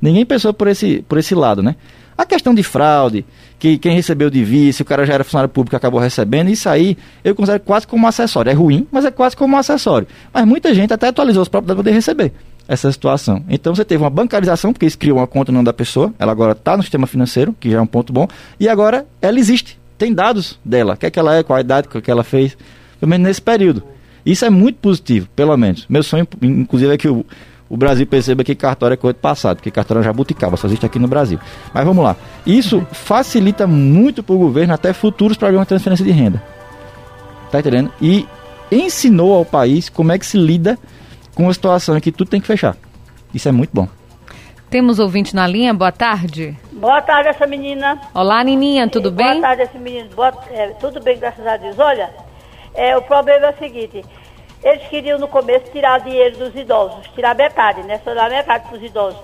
Ninguém 0.00 0.26
pensou 0.26 0.52
por 0.52 0.68
esse, 0.68 1.02
por 1.08 1.16
esse 1.16 1.34
lado, 1.34 1.62
né? 1.62 1.74
A 2.18 2.26
questão 2.26 2.54
de 2.54 2.62
fraude, 2.62 3.24
que 3.58 3.78
quem 3.78 3.94
recebeu 3.94 4.28
de 4.28 4.44
vice, 4.44 4.82
o 4.82 4.84
cara 4.84 5.06
já 5.06 5.14
era 5.14 5.24
funcionário 5.24 5.48
público 5.48 5.76
acabou 5.76 5.98
recebendo, 5.98 6.50
isso 6.50 6.68
aí 6.68 6.96
eu 7.24 7.34
considero 7.34 7.62
quase 7.64 7.86
como 7.86 8.04
um 8.04 8.08
acessório. 8.08 8.50
É 8.50 8.54
ruim, 8.54 8.86
mas 8.92 9.06
é 9.06 9.10
quase 9.10 9.34
como 9.34 9.56
um 9.56 9.58
acessório. 9.58 10.06
Mas 10.32 10.44
muita 10.44 10.74
gente 10.74 10.92
até 10.92 11.08
atualizou 11.08 11.42
os 11.42 11.48
próprios 11.48 11.68
dados 11.68 11.82
para 11.82 11.90
poder 11.90 11.94
receber 11.94 12.32
essa 12.68 12.90
situação. 12.90 13.44
Então 13.48 13.74
você 13.74 13.84
teve 13.84 14.02
uma 14.02 14.10
bancarização, 14.10 14.72
porque 14.72 14.90
criou 14.90 15.18
uma 15.18 15.26
conta 15.26 15.52
no 15.52 15.56
nome 15.56 15.66
da 15.66 15.72
pessoa, 15.72 16.12
ela 16.18 16.32
agora 16.32 16.52
está 16.52 16.76
no 16.76 16.82
sistema 16.82 17.06
financeiro, 17.06 17.54
que 17.58 17.70
já 17.70 17.78
é 17.78 17.80
um 17.80 17.86
ponto 17.86 18.12
bom, 18.12 18.26
e 18.58 18.68
agora 18.68 19.06
ela 19.20 19.38
existe. 19.38 19.78
Tem 19.98 20.12
dados 20.12 20.58
dela, 20.64 20.94
o 20.94 20.96
que 20.96 21.06
é 21.06 21.10
que 21.10 21.18
ela 21.18 21.36
é, 21.36 21.42
qual 21.42 21.56
a 21.56 21.60
idade, 21.60 21.88
o 21.92 22.02
que 22.02 22.10
ela 22.10 22.24
fez, 22.24 22.56
pelo 23.00 23.10
menos 23.10 23.26
nesse 23.26 23.40
período. 23.40 23.82
Isso 24.24 24.44
é 24.44 24.50
muito 24.50 24.76
positivo, 24.76 25.28
pelo 25.36 25.56
menos. 25.56 25.86
Meu 25.88 26.02
sonho, 26.02 26.26
inclusive, 26.42 26.92
é 26.92 26.98
que 26.98 27.08
o, 27.08 27.24
o 27.68 27.76
Brasil 27.76 28.06
perceba 28.06 28.42
que 28.42 28.54
cartório 28.54 28.94
é 28.94 28.96
coisa 28.96 29.14
do 29.14 29.20
passado, 29.20 29.56
porque 29.56 29.70
cartório 29.70 30.00
é 30.00 30.04
jabuticaba, 30.04 30.56
só 30.56 30.66
existe 30.66 30.84
aqui 30.84 30.98
no 30.98 31.08
Brasil. 31.08 31.38
Mas 31.72 31.84
vamos 31.84 32.04
lá. 32.04 32.16
Isso 32.44 32.84
facilita 32.90 33.66
muito 33.66 34.22
para 34.22 34.34
o 34.34 34.38
governo 34.38 34.74
até 34.74 34.92
futuros 34.92 35.36
programas 35.36 35.66
de 35.66 35.68
transferência 35.68 36.04
de 36.04 36.10
renda. 36.10 36.42
Tá 37.50 37.60
entendendo? 37.60 37.92
E 38.02 38.26
ensinou 38.70 39.32
ao 39.32 39.44
país 39.44 39.88
como 39.88 40.10
é 40.12 40.18
que 40.18 40.26
se 40.26 40.36
lida 40.36 40.76
com 40.76 40.95
uma 41.42 41.52
situação 41.52 41.96
em 41.96 42.00
que 42.00 42.12
tudo 42.12 42.30
tem 42.30 42.40
que 42.40 42.46
fechar. 42.46 42.76
Isso 43.34 43.48
é 43.48 43.52
muito 43.52 43.70
bom. 43.72 43.88
Temos 44.70 44.98
ouvinte 44.98 45.34
na 45.34 45.46
linha, 45.46 45.72
boa 45.72 45.92
tarde. 45.92 46.56
Boa 46.72 47.00
tarde, 47.00 47.28
essa 47.28 47.46
menina. 47.46 48.00
Olá, 48.12 48.42
Nininha, 48.42 48.88
tudo 48.88 49.10
Boa 49.12 49.32
bem? 49.32 49.40
tarde, 49.40 49.62
esse 49.62 49.78
menino. 49.78 50.08
Boa- 50.14 50.34
é, 50.50 50.68
tudo 50.80 51.00
bem, 51.00 51.18
graças 51.18 51.46
a 51.46 51.56
Deus. 51.56 51.78
Olha, 51.78 52.10
é, 52.74 52.96
o 52.96 53.02
problema 53.02 53.46
é 53.46 53.50
o 53.50 53.58
seguinte: 53.58 54.04
eles 54.64 54.86
queriam 54.88 55.18
no 55.18 55.28
começo 55.28 55.70
tirar 55.70 56.00
dinheiro 56.00 56.36
dos 56.38 56.54
idosos, 56.56 57.06
tirar 57.14 57.34
metade, 57.36 57.82
né? 57.82 58.00
Só 58.02 58.12
dar 58.12 58.28
metade 58.28 58.66
para 58.68 58.76
os 58.76 58.82
idosos. 58.82 59.20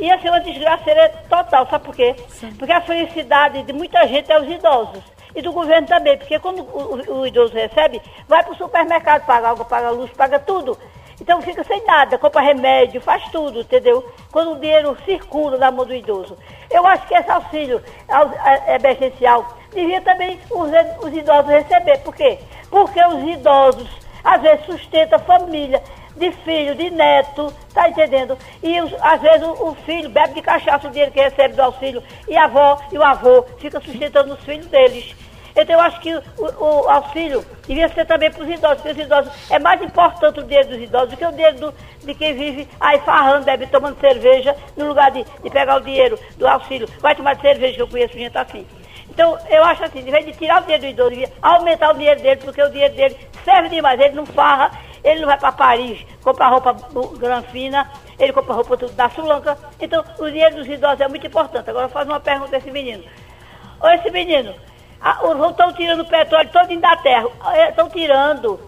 Ia 0.00 0.18
ser 0.20 0.28
uma 0.30 0.40
desgraceira 0.40 1.08
total, 1.28 1.66
sabe 1.70 1.84
por 1.84 1.94
quê? 1.94 2.14
Porque 2.58 2.72
a 2.72 2.80
felicidade 2.80 3.62
de 3.62 3.72
muita 3.72 4.06
gente 4.08 4.30
é 4.32 4.40
os 4.40 4.48
idosos. 4.50 5.02
E 5.34 5.42
do 5.42 5.52
governo 5.52 5.86
também, 5.86 6.16
porque 6.16 6.38
quando 6.38 6.60
o, 6.62 6.94
o- 7.14 7.20
o 7.20 7.26
idoso 7.26 7.52
recebe, 7.52 8.00
vai 8.26 8.42
para 8.42 8.52
o 8.52 8.56
supermercado, 8.56 9.26
paga 9.26 9.50
água, 9.50 9.64
paga 9.66 9.90
luz, 9.90 10.10
paga 10.12 10.38
tudo. 10.38 10.78
Então 11.26 11.42
fica 11.42 11.64
sem 11.64 11.84
nada, 11.84 12.16
compra 12.16 12.40
remédio, 12.40 13.00
faz 13.00 13.24
tudo, 13.32 13.58
entendeu? 13.62 14.08
Quando 14.30 14.52
o 14.52 14.60
dinheiro 14.60 14.96
circula 15.04 15.56
na 15.58 15.72
mão 15.72 15.84
do 15.84 15.92
idoso. 15.92 16.38
Eu 16.70 16.86
acho 16.86 17.04
que 17.08 17.14
esse 17.14 17.28
auxílio 17.28 17.82
au- 18.08 18.30
é- 18.44 18.76
emergencial 18.76 19.44
devia 19.74 20.00
também 20.02 20.38
os, 20.48 20.70
os 21.04 21.12
idosos 21.12 21.50
receber. 21.50 21.98
Por 22.04 22.14
quê? 22.14 22.38
Porque 22.70 23.04
os 23.04 23.24
idosos, 23.28 23.88
às 24.22 24.40
vezes, 24.40 24.66
sustentam 24.66 25.18
família, 25.18 25.82
de 26.16 26.30
filho, 26.30 26.76
de 26.76 26.90
neto, 26.90 27.52
tá 27.74 27.88
entendendo? 27.88 28.38
E 28.62 28.80
os- 28.80 28.94
às 29.02 29.20
vezes 29.20 29.42
o, 29.48 29.70
o 29.70 29.74
filho 29.84 30.08
bebe 30.08 30.34
de 30.34 30.42
cachaça 30.42 30.86
o 30.86 30.90
dinheiro 30.92 31.10
que 31.10 31.20
recebe 31.20 31.54
do 31.56 31.62
auxílio, 31.62 32.04
e 32.28 32.36
a 32.36 32.44
avó 32.44 32.78
e 32.92 32.98
o 32.98 33.02
avô 33.02 33.42
fica 33.58 33.80
sustentando 33.80 34.32
os 34.32 34.40
filhos 34.44 34.66
deles. 34.66 35.12
Então 35.56 35.74
eu 35.74 35.80
acho 35.80 35.98
que 36.00 36.14
o, 36.14 36.22
o 36.38 36.88
auxílio 36.90 37.44
devia 37.66 37.88
ser 37.88 38.04
também 38.06 38.30
para 38.30 38.42
os 38.42 38.48
idosos, 38.50 38.76
porque 38.82 38.90
os 38.90 38.98
idosos 39.06 39.32
é 39.50 39.58
mais 39.58 39.80
importante 39.80 40.38
o 40.40 40.42
dinheiro 40.44 40.68
dos 40.68 40.78
idosos 40.82 41.10
do 41.10 41.16
que 41.16 41.24
o 41.24 41.32
dinheiro 41.32 41.58
do- 41.58 41.74
de 42.04 42.14
quem 42.14 42.34
vive 42.34 42.68
aí 42.78 42.98
farrando, 43.00 43.44
bebe, 43.46 43.66
tomando 43.66 43.98
cerveja, 43.98 44.54
no 44.76 44.86
lugar 44.88 45.10
de, 45.10 45.24
de 45.24 45.50
pegar 45.50 45.76
o 45.76 45.80
dinheiro 45.80 46.18
do 46.36 46.46
auxílio, 46.46 46.86
vai 47.00 47.14
tomar 47.14 47.36
cerveja, 47.40 47.74
que 47.74 47.82
eu 47.82 47.88
conheço 47.88 48.12
gente 48.14 48.36
assim. 48.36 48.66
Então, 49.08 49.38
eu 49.48 49.64
acho 49.64 49.82
assim, 49.82 50.02
de 50.04 50.10
vez 50.10 50.26
de 50.26 50.32
tirar 50.34 50.58
o 50.60 50.64
dinheiro 50.64 50.82
do 50.82 50.88
idoso, 50.90 51.10
devia 51.10 51.32
aumentar 51.40 51.90
o 51.90 51.94
dinheiro 51.94 52.20
dele, 52.20 52.36
porque 52.44 52.62
o 52.62 52.68
dinheiro 52.68 52.94
dele 52.94 53.16
serve 53.44 53.70
demais. 53.70 53.98
Ele 53.98 54.14
não 54.14 54.26
farra, 54.26 54.70
ele 55.02 55.20
não 55.20 55.26
vai 55.28 55.38
para 55.38 55.52
Paris 55.52 56.04
comprar 56.22 56.48
roupa 56.48 56.76
granfina, 57.16 57.90
ele 58.18 58.32
compra 58.34 58.52
roupa 58.54 58.76
tudo 58.76 58.92
da 58.92 59.08
Sulanca. 59.08 59.56
Então, 59.80 60.04
o 60.18 60.26
dinheiro 60.30 60.56
dos 60.56 60.66
idosos 60.68 61.00
é 61.00 61.08
muito 61.08 61.26
importante. 61.26 61.70
Agora, 61.70 61.88
faz 61.88 62.06
uma 62.06 62.20
pergunta 62.20 62.56
a 62.56 62.58
esse 62.58 62.70
menino. 62.70 63.04
Ô, 63.80 63.88
esse 63.88 64.10
menino, 64.10 64.54
estão 65.50 65.72
tirando 65.72 66.00
o 66.00 66.04
petróleo 66.06 66.48
todinho 66.50 66.80
da 66.80 66.96
terra, 66.96 67.28
estão 67.68 67.88
tirando 67.88 68.60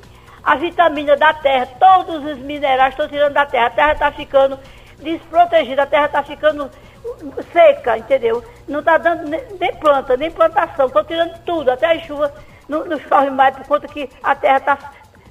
a 0.42 0.54
vitamina 0.56 1.16
da 1.16 1.34
terra, 1.34 1.66
todos 1.78 2.24
os 2.24 2.38
minerais 2.38 2.94
estão 2.94 3.08
tirando 3.08 3.32
da 3.32 3.44
terra. 3.44 3.66
A 3.66 3.70
terra 3.70 3.92
está 3.92 4.12
ficando 4.12 4.58
desprotegida, 4.98 5.82
a 5.82 5.86
terra 5.86 6.06
está 6.06 6.22
ficando 6.22 6.70
seca, 7.52 7.98
entendeu? 7.98 8.44
Não 8.66 8.80
está 8.80 8.98
dando 8.98 9.28
ne- 9.28 9.44
nem 9.58 9.74
planta, 9.74 10.16
nem 10.16 10.30
plantação, 10.30 10.86
estão 10.86 11.04
tirando 11.04 11.38
tudo, 11.44 11.70
até 11.70 11.92
as 11.92 12.02
chuvas 12.02 12.30
não, 12.68 12.84
não 12.84 12.98
chove 13.00 13.30
mais 13.30 13.56
por 13.56 13.66
conta 13.66 13.88
que 13.88 14.08
a 14.22 14.34
terra 14.34 14.60
tá, 14.60 14.78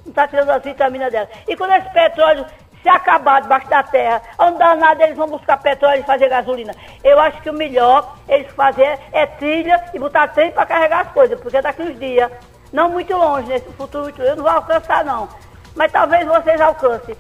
está 0.06 0.28
tirando 0.28 0.50
as 0.50 0.64
vitaminas 0.64 1.12
dela. 1.12 1.30
E 1.48 1.56
quando 1.56 1.74
esse 1.74 1.90
petróleo 1.92 2.46
se 2.82 2.90
acabar 2.90 3.42
debaixo 3.42 3.70
da 3.70 3.84
terra, 3.84 4.22
onde 4.40 4.60
dá 4.60 4.76
nada, 4.76 5.04
eles 5.04 5.18
vão 5.18 5.28
buscar 5.28 5.58
petróleo 5.58 6.02
e 6.02 6.04
fazer 6.04 6.30
gasolina. 6.30 6.74
Eu 7.04 7.20
acho 7.20 7.42
que 7.42 7.50
o 7.50 7.54
melhor 7.54 8.18
eles 8.28 8.48
fazer 8.52 9.00
é 9.12 9.26
trilha 9.26 9.84
e 9.94 10.00
botar 10.00 10.28
trem 10.30 10.52
para 10.52 10.66
carregar 10.66 11.02
as 11.02 11.12
coisas, 11.12 11.40
porque 11.40 11.62
daqui 11.62 11.82
uns 11.82 12.00
dias, 12.00 12.32
não 12.72 12.90
muito 12.90 13.16
longe, 13.16 13.48
nesse 13.50 13.70
futuro 13.74 14.14
eu 14.18 14.36
não 14.36 14.44
vou 14.44 14.52
alcançar 14.52 15.04
não. 15.04 15.28
Mas 15.76 15.92
talvez 15.92 16.26
vocês 16.26 16.60
alcancem. 16.60 17.16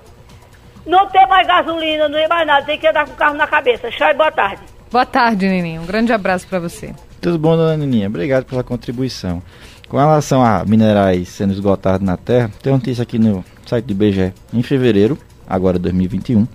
Não 0.86 1.08
tem 1.08 1.28
mais 1.28 1.46
gasolina, 1.46 2.08
não 2.08 2.18
tem 2.18 2.28
mais 2.28 2.48
nada, 2.48 2.66
tem 2.66 2.80
que 2.80 2.88
andar 2.88 3.06
com 3.06 3.12
o 3.12 3.16
carro 3.16 3.36
na 3.36 3.46
cabeça. 3.46 3.92
Tchau 3.92 4.10
e 4.10 4.14
boa 4.14 4.32
tarde. 4.32 4.62
Boa 4.90 5.06
tarde, 5.06 5.48
Nininha. 5.48 5.82
Um 5.82 5.86
grande 5.86 6.14
abraço 6.14 6.48
para 6.48 6.60
você. 6.60 6.96
Tudo 7.20 7.38
bom, 7.38 7.58
dona 7.58 7.76
Nininha? 7.76 8.08
Obrigado 8.08 8.46
pela 8.46 8.64
contribuição. 8.64 9.42
Com 9.90 9.98
relação 9.98 10.44
a 10.44 10.64
minerais 10.66 11.30
sendo 11.30 11.54
esgotados 11.54 12.06
na 12.06 12.18
Terra, 12.18 12.50
tem 12.62 12.72
uma 12.72 12.78
notícia 12.78 13.04
aqui 13.04 13.20
no 13.20 13.44
site 13.66 13.86
do 13.86 13.92
IBGE. 13.92 14.34
Em 14.54 14.64
fevereiro, 14.64 15.18
agora 15.48 15.80
2021, 15.80 16.42
o 16.42 16.48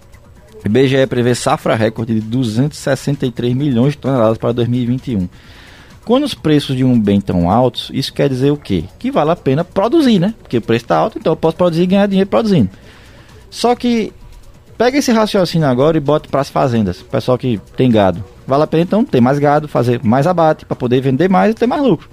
IBGE 0.64 1.07
prevê 1.09 1.34
safra 1.34 1.74
recorde 1.74 2.14
de 2.14 2.20
263 2.20 3.55
milhões 3.55 3.93
de 3.93 3.99
toneladas 3.99 4.38
para 4.38 4.53
2021. 4.53 5.28
Quando 6.05 6.24
os 6.24 6.34
preços 6.34 6.76
de 6.76 6.84
um 6.84 6.99
bem 6.99 7.20
tão 7.20 7.51
altos, 7.51 7.90
isso 7.93 8.12
quer 8.12 8.28
dizer 8.28 8.51
o 8.51 8.57
quê? 8.57 8.84
Que 8.99 9.11
vale 9.11 9.30
a 9.30 9.36
pena 9.36 9.64
produzir, 9.64 10.18
né? 10.18 10.34
Porque 10.43 10.59
o 10.59 10.62
preço 10.62 10.84
está 10.84 10.97
alto, 10.97 11.18
então 11.18 11.32
eu 11.32 11.36
posso 11.36 11.57
produzir 11.57 11.82
e 11.82 11.86
ganhar 11.86 12.07
dinheiro 12.07 12.28
produzindo. 12.28 12.70
Só 13.51 13.74
que 13.74 14.12
pega 14.76 14.99
esse 14.99 15.12
raciocínio 15.12 15.68
agora 15.68 15.97
e 15.97 16.01
bota 16.01 16.28
para 16.28 16.40
as 16.40 16.49
fazendas, 16.49 17.03
pessoal 17.03 17.38
que 17.38 17.61
tem 17.76 17.90
gado. 17.90 18.24
Vale 18.47 18.64
a 18.64 18.66
pena 18.66 18.82
então 18.82 19.05
ter 19.05 19.20
mais 19.20 19.38
gado, 19.38 19.68
fazer 19.68 20.01
mais 20.03 20.26
abate 20.26 20.64
para 20.64 20.74
poder 20.74 21.01
vender 21.01 21.28
mais 21.28 21.53
e 21.53 21.55
ter 21.55 21.66
mais 21.66 21.82
lucro. 21.82 22.09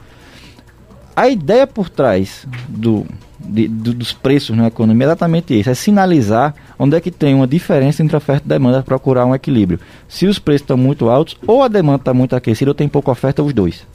A 1.20 1.28
ideia 1.28 1.68
por 1.68 1.90
trás 1.90 2.48
do, 2.70 3.06
de, 3.38 3.68
do, 3.68 3.94
dos 3.94 4.14
preços 4.14 4.56
na 4.56 4.68
economia 4.68 5.04
é 5.04 5.08
exatamente 5.08 5.60
isso: 5.60 5.70
é 5.70 5.74
sinalizar 5.74 6.56
onde 6.80 6.96
é 6.96 7.02
que 7.02 7.12
tem 7.12 7.36
uma 7.36 7.46
diferença 7.46 8.02
entre 8.02 8.16
oferta 8.16 8.46
e 8.46 8.48
demanda, 8.48 8.82
procurar 8.82 9.26
um 9.26 9.36
equilíbrio. 9.36 9.82
Se 10.08 10.28
os 10.28 10.40
preços 10.40 10.62
estão 10.62 10.78
muito 10.78 11.10
altos, 11.10 11.36
ou 11.46 11.62
a 11.62 11.68
demanda 11.68 11.98
está 11.98 12.14
muito 12.14 12.38
aquecida, 12.38 12.72
ou 12.72 12.74
tem 12.74 12.88
pouca 12.88 13.12
oferta, 13.12 13.44
os 13.44 13.52
dois. 13.52 13.86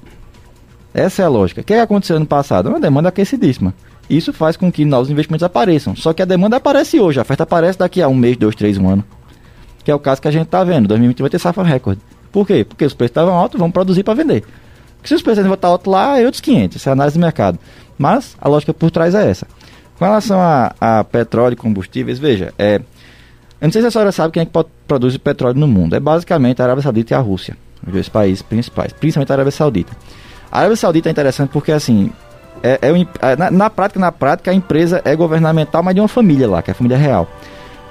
Essa 0.92 1.22
é 1.22 1.24
a 1.24 1.28
lógica. 1.30 1.62
O 1.62 1.64
que 1.64 1.72
aconteceu 1.72 2.16
ano 2.16 2.26
passado? 2.26 2.68
Uma 2.68 2.78
demanda 2.78 3.08
aquecidíssima. 3.08 3.72
Isso 4.10 4.30
faz 4.30 4.58
com 4.58 4.70
que 4.70 4.84
novos 4.84 5.08
investimentos 5.08 5.44
apareçam. 5.44 5.96
Só 5.96 6.12
que 6.12 6.20
a 6.20 6.26
demanda 6.26 6.58
aparece 6.58 7.00
hoje, 7.00 7.18
a 7.18 7.22
oferta 7.22 7.44
aparece 7.44 7.78
daqui 7.78 8.02
a 8.02 8.08
um 8.08 8.14
mês, 8.14 8.36
dois, 8.36 8.54
três, 8.54 8.76
um 8.76 8.86
ano. 8.86 9.02
Que 9.82 9.90
é 9.90 9.94
o 9.94 9.98
caso 9.98 10.20
que 10.20 10.28
a 10.28 10.30
gente 10.30 10.44
está 10.44 10.62
vendo. 10.62 10.88
2020 10.88 11.22
vai 11.22 11.30
ter 11.30 11.38
safra 11.38 11.64
recorde. 11.64 12.02
Por 12.30 12.46
quê? 12.46 12.64
Porque 12.64 12.84
os 12.84 12.92
preços 12.92 13.12
estavam 13.12 13.32
altos, 13.32 13.58
vamos 13.58 13.72
produzir 13.72 14.02
para 14.02 14.12
vender. 14.12 14.44
Se 15.04 15.14
os 15.14 15.22
preços 15.22 15.44
estar 15.44 15.68
altos 15.68 15.92
lá, 15.92 16.18
é 16.18 16.24
outros 16.24 16.40
500. 16.40 16.76
Essa 16.76 16.90
é 16.90 16.92
análise 16.92 17.18
do 17.18 17.20
mercado. 17.20 17.58
Mas 17.98 18.36
a 18.40 18.48
lógica 18.48 18.72
por 18.72 18.90
trás 18.90 19.14
é 19.14 19.30
essa. 19.30 19.46
Com 19.98 20.04
relação 20.04 20.40
a, 20.40 20.74
a 20.80 21.04
petróleo 21.04 21.52
e 21.52 21.56
combustíveis, 21.56 22.18
veja, 22.18 22.52
é, 22.58 22.76
eu 23.60 23.66
não 23.66 23.70
sei 23.70 23.82
se 23.82 23.88
a 23.88 23.90
senhora 23.90 24.12
sabe 24.12 24.32
quem 24.32 24.42
é 24.42 24.44
que 24.46 24.50
pode, 24.50 24.68
produzir 24.88 25.18
petróleo 25.18 25.58
no 25.58 25.68
mundo. 25.68 25.94
É 25.94 26.00
basicamente 26.00 26.60
a 26.60 26.64
Arábia 26.64 26.82
Saudita 26.82 27.14
e 27.14 27.16
a 27.16 27.20
Rússia, 27.20 27.56
os 27.86 27.92
dois 27.92 28.08
países 28.08 28.42
principais, 28.42 28.92
principalmente 28.92 29.30
a 29.30 29.34
Arábia 29.34 29.52
Saudita. 29.52 29.92
A 30.50 30.60
Arábia 30.60 30.76
Saudita 30.76 31.08
é 31.08 31.12
interessante 31.12 31.50
porque, 31.50 31.70
assim, 31.70 32.10
é, 32.62 32.78
é, 32.82 33.30
é 33.30 33.36
na, 33.36 33.50
na, 33.50 33.70
prática, 33.70 34.00
na 34.00 34.10
prática, 34.10 34.50
a 34.50 34.54
empresa 34.54 35.00
é 35.04 35.14
governamental, 35.14 35.82
mas 35.82 35.94
de 35.94 36.00
uma 36.00 36.08
família 36.08 36.48
lá, 36.48 36.62
que 36.62 36.70
é 36.70 36.72
a 36.72 36.74
família 36.74 36.96
real. 36.96 37.28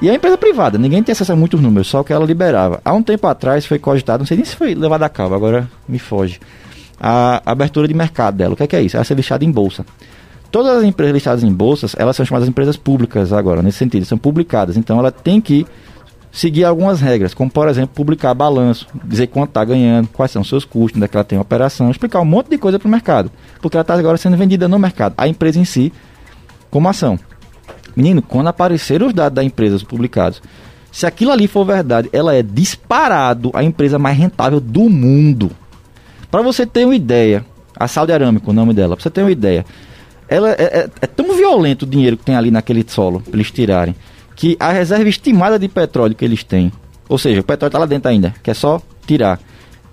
E 0.02 0.10
é 0.10 0.16
empresa 0.16 0.38
privada, 0.38 0.78
ninguém 0.78 1.02
tem 1.02 1.14
acesso 1.14 1.32
a 1.32 1.36
muitos 1.36 1.62
números, 1.62 1.88
só 1.88 2.04
que 2.04 2.12
ela 2.12 2.26
liberava. 2.26 2.82
Há 2.84 2.92
um 2.92 3.02
tempo 3.02 3.26
atrás 3.28 3.66
foi 3.66 3.80
cogitado, 3.80 4.20
não 4.20 4.26
sei 4.26 4.36
nem 4.36 4.46
se 4.46 4.56
foi 4.56 4.76
levado 4.76 5.04
a 5.04 5.10
cabo, 5.10 5.34
agora 5.34 5.70
me 5.88 5.98
foge 6.00 6.40
a 7.00 7.42
abertura 7.46 7.88
de 7.88 7.94
mercado 7.94 8.36
dela. 8.36 8.54
O 8.54 8.58
que 8.58 8.64
é, 8.64 8.68
que 8.68 8.76
é 8.76 8.82
isso? 8.82 8.96
Ela 8.96 9.04
ser 9.04 9.16
listada 9.16 9.44
em 9.44 9.52
bolsa. 9.52 9.86
Todas 10.52 10.78
as 10.78 10.84
empresas 10.84 11.14
listadas 11.14 11.44
em 11.44 11.52
bolsas, 11.52 11.96
elas 11.98 12.16
são 12.16 12.26
chamadas 12.26 12.48
empresas 12.48 12.78
públicas 12.78 13.34
agora, 13.34 13.62
nesse 13.64 13.80
sentido, 13.80 14.06
são 14.06 14.18
publicadas. 14.18 14.78
Então 14.78 15.00
ela 15.00 15.12
tem 15.12 15.42
que 15.42 15.66
seguir 16.32 16.64
algumas 16.64 17.00
regras, 17.00 17.34
como 17.34 17.50
por 17.50 17.68
exemplo, 17.68 17.96
publicar 17.96 18.34
balanço, 18.34 18.88
dizer 19.04 19.28
quanto 19.28 19.50
está 19.50 19.64
ganhando, 19.64 20.08
quais 20.10 20.32
são 20.32 20.44
seus 20.44 20.66
custos, 20.66 20.98
onde 20.98 21.06
é 21.06 21.08
que 21.08 21.16
ela 21.16 21.24
tem 21.24 21.40
operação, 21.40 21.92
explicar 21.92 22.20
um 22.20 22.26
monte 22.26 22.50
de 22.50 22.58
coisa 22.58 22.80
para 22.80 22.88
o 22.88 22.92
mercado. 22.92 23.32
Porque 23.62 23.78
ela 23.78 23.82
está 23.84 23.94
agora 23.94 24.18
sendo 24.18 24.36
vendida 24.36 24.68
no 24.68 24.80
mercado, 24.80 25.14
a 25.18 25.28
empresa 25.28 25.60
em 25.60 25.66
si, 25.66 25.94
como 26.70 26.90
ação. 26.90 27.20
Menino, 27.96 28.22
quando 28.22 28.48
apareceram 28.48 29.08
os 29.08 29.14
dados 29.14 29.36
da 29.36 29.44
empresa 29.44 29.84
publicados, 29.86 30.42
se 30.92 31.06
aquilo 31.06 31.32
ali 31.32 31.48
for 31.48 31.66
verdade, 31.66 32.10
ela 32.12 32.34
é 32.34 32.44
disparado 32.44 33.52
a 33.54 33.64
empresa 33.64 33.98
mais 33.98 34.18
rentável 34.18 34.60
do 34.60 34.90
mundo. 34.90 35.52
Para 36.34 36.42
você 36.42 36.66
ter 36.66 36.84
uma 36.84 36.96
ideia, 36.96 37.46
a 37.80 37.88
Saudi 37.88 38.12
Aramco, 38.12 38.50
o 38.50 38.54
nome 38.56 38.74
dela, 38.74 38.96
para 38.96 39.04
você 39.04 39.12
ter 39.12 39.22
uma 39.22 39.30
ideia, 39.30 39.64
ela 40.28 40.50
é, 40.50 40.64
é, 40.64 40.90
é, 41.00 41.06
tão 41.06 41.32
violento 41.38 41.84
o 41.84 41.86
dinheiro 41.86 42.18
que 42.18 42.24
tem 42.24 42.36
ali 42.36 42.50
naquele 42.50 42.84
solo, 42.88 43.22
para 43.22 43.36
eles 43.36 43.52
tirarem, 43.52 43.94
que 44.36 44.58
a 44.60 44.72
reserva 44.72 45.08
estimada 45.08 45.60
de 45.60 45.68
petróleo 45.68 46.16
que 46.16 46.26
eles 46.26 46.44
têm, 46.44 46.72
ou 47.08 47.20
seja, 47.20 47.42
o 47.42 47.44
petróleo 47.44 47.70
está 47.70 47.78
lá 47.78 47.86
dentro 47.86 48.10
ainda, 48.10 48.34
que 48.42 48.50
é 48.50 48.54
só 48.56 48.82
tirar, 49.06 49.40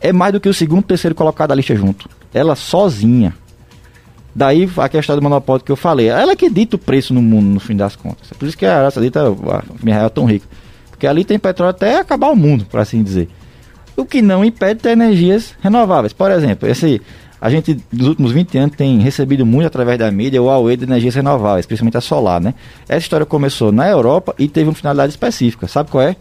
é 0.00 0.14
mais 0.14 0.32
do 0.32 0.40
que 0.40 0.48
o 0.48 0.54
segundo, 0.54 0.82
terceiro 0.82 1.14
colocado 1.14 1.50
da 1.50 1.54
lista 1.54 1.76
junto. 1.76 2.08
Ela 2.32 2.56
sozinha. 2.56 3.34
Daí 4.34 4.66
a 4.78 4.88
questão 4.88 5.16
do 5.16 5.20
monopólio 5.20 5.62
que 5.62 5.70
eu 5.70 5.76
falei. 5.76 6.08
Ela 6.08 6.34
que 6.34 6.48
dita 6.48 6.76
o 6.76 6.78
preço 6.78 7.12
no 7.12 7.20
mundo, 7.20 7.48
no 7.48 7.60
fim 7.60 7.76
das 7.76 7.96
contas. 7.96 8.32
É 8.32 8.34
por 8.34 8.48
isso 8.48 8.56
que 8.56 8.64
a 8.64 8.76
Arábia 8.76 8.92
Saudita, 8.92 9.28
a 9.28 9.62
minha 9.82 9.96
real 9.96 10.06
é 10.06 10.08
tão 10.08 10.24
rica. 10.24 10.46
Porque 10.88 11.06
ali 11.06 11.22
tem 11.22 11.38
petróleo 11.38 11.72
até 11.72 11.98
acabar 11.98 12.30
o 12.30 12.36
mundo, 12.36 12.64
por 12.64 12.80
assim 12.80 13.02
dizer 13.02 13.28
o 14.00 14.06
que 14.06 14.22
não 14.22 14.44
impede 14.44 14.80
ter 14.80 14.90
energias 14.90 15.54
renováveis. 15.60 16.12
Por 16.12 16.30
exemplo, 16.30 16.68
esse, 16.68 17.00
a 17.40 17.48
gente, 17.48 17.78
nos 17.92 18.08
últimos 18.08 18.32
20 18.32 18.58
anos, 18.58 18.76
tem 18.76 18.98
recebido 18.98 19.46
muito 19.46 19.66
através 19.66 19.98
da 19.98 20.10
mídia 20.10 20.42
o 20.42 20.50
AUE 20.50 20.76
de 20.76 20.84
energias 20.84 21.14
renováveis, 21.14 21.66
principalmente 21.66 21.96
a 21.96 22.00
solar, 22.00 22.40
né? 22.40 22.54
Essa 22.88 22.98
história 22.98 23.24
começou 23.24 23.72
na 23.72 23.88
Europa 23.88 24.34
e 24.38 24.48
teve 24.48 24.68
uma 24.68 24.74
finalidade 24.74 25.12
específica. 25.12 25.66
Sabe 25.66 25.90
qual 25.90 26.02
é? 26.02 26.16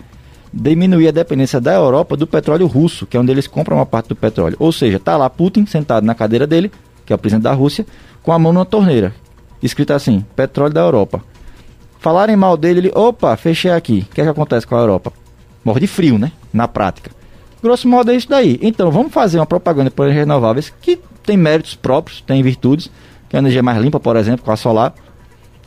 Diminuir 0.51 1.09
a 1.09 1.11
dependência 1.11 1.59
da 1.59 1.73
Europa 1.73 2.15
do 2.15 2.25
petróleo 2.25 2.65
russo, 2.67 3.05
que 3.05 3.17
é 3.17 3.19
onde 3.19 3.31
eles 3.31 3.47
compram 3.47 3.77
uma 3.77 3.85
parte 3.85 4.09
do 4.09 4.15
petróleo. 4.15 4.55
Ou 4.59 4.71
seja, 4.71 4.99
tá 4.99 5.17
lá 5.17 5.29
Putin 5.29 5.65
sentado 5.65 6.05
na 6.05 6.15
cadeira 6.15 6.47
dele, 6.47 6.71
que 7.05 7.13
é 7.13 7.15
o 7.15 7.19
presidente 7.19 7.43
da 7.43 7.53
Rússia, 7.53 7.85
com 8.23 8.31
a 8.31 8.39
mão 8.39 8.53
numa 8.53 8.65
torneira, 8.65 9.13
escrito 9.61 9.91
assim: 9.91 10.25
petróleo 10.35 10.73
da 10.73 10.81
Europa. 10.81 11.23
Falarem 11.99 12.37
mal 12.37 12.55
dele, 12.55 12.79
ele, 12.79 12.91
opa, 12.95 13.35
fechei 13.35 13.71
aqui. 13.71 14.07
O 14.09 14.15
que 14.15 14.21
é 14.21 14.23
que 14.23 14.29
acontece 14.29 14.65
com 14.65 14.75
a 14.75 14.79
Europa? 14.79 15.11
Morre 15.65 15.81
de 15.81 15.87
frio, 15.87 16.17
né? 16.17 16.31
Na 16.53 16.65
prática. 16.65 17.18
Grosso 17.61 17.87
modo 17.87 18.11
é 18.11 18.15
isso 18.15 18.29
daí. 18.29 18.57
Então, 18.61 18.89
vamos 18.89 19.11
fazer 19.11 19.39
uma 19.39 19.45
propaganda 19.45 19.91
por 19.91 20.03
energias 20.03 20.25
renováveis 20.25 20.73
que 20.81 20.99
tem 21.23 21.37
méritos 21.37 21.75
próprios, 21.75 22.21
tem 22.21 22.41
virtudes, 22.41 22.89
que 23.27 23.35
a 23.35 23.39
energia 23.39 23.61
mais 23.61 23.77
limpa, 23.81 23.99
por 23.99 24.15
exemplo, 24.15 24.45
com 24.45 24.51
a 24.51 24.55
solar, 24.55 24.93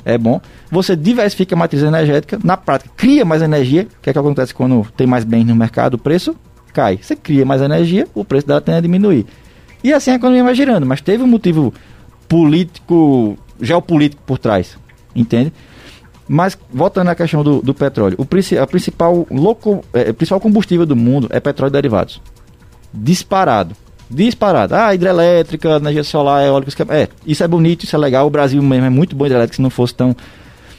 é 0.05 0.18
bom. 0.18 0.40
Você 0.70 0.97
diversifica 0.97 1.55
a 1.55 1.59
matriz 1.59 1.82
energética, 1.82 2.38
na 2.43 2.57
prática, 2.57 2.90
cria 2.97 3.24
mais 3.24 3.43
energia. 3.43 3.86
O 3.99 4.03
que 4.03 4.11
é 4.11 4.12
que 4.12 4.18
acontece 4.18 4.55
quando 4.55 4.86
tem 4.97 5.07
mais 5.07 5.24
bens 5.24 5.45
no 5.45 5.55
mercado? 5.55 5.95
O 5.95 5.99
preço 5.99 6.34
cai. 6.72 6.99
Você 7.01 7.14
cria 7.14 7.45
mais 7.45 7.62
energia, 7.62 8.09
o 8.14 8.24
preço 8.24 8.47
dela 8.47 8.61
tende 8.61 8.78
a 8.78 8.80
diminuir. 8.80 9.26
E 9.84 9.93
assim 9.93 10.11
a 10.11 10.14
economia 10.14 10.43
vai 10.43 10.55
girando. 10.55 10.86
Mas 10.86 11.01
teve 11.01 11.22
um 11.22 11.26
motivo 11.26 11.72
político, 12.28 13.38
geopolítico 13.61 14.22
por 14.26 14.38
trás, 14.38 14.76
entende? 15.14 15.53
Mas, 16.29 16.57
voltando 16.73 17.09
à 17.09 17.14
questão 17.14 17.43
do, 17.43 17.61
do 17.61 17.75
petróleo, 17.75 18.16
o, 18.18 18.23
a 18.23 18.66
principal, 18.66 19.27
loco, 19.31 19.85
é, 19.93 20.12
principal 20.12 20.41
combustível 20.41 20.87
do 20.87 20.95
mundo 20.95 21.29
é 21.31 21.41
petróleo 21.41 21.73
derivados. 21.73 22.20
Disparado. 22.93 23.75
Disparado. 24.09 24.75
Ah, 24.75 24.95
hidrelétrica, 24.95 25.77
energia 25.77 26.05
solar, 26.05 26.45
eólica. 26.45 26.87
É, 26.91 27.09
isso 27.27 27.43
é 27.43 27.49
bonito, 27.49 27.85
isso 27.85 27.97
é 27.97 27.99
legal. 27.99 28.27
O 28.27 28.31
Brasil 28.31 28.62
mesmo 28.62 28.87
é 28.87 28.91
muito 28.91 29.16
bom 29.16 29.27
hidrelétrica 29.27 29.57
se 29.57 29.62
não 29.62 29.70
fosse 29.70 29.95
tão. 29.95 30.14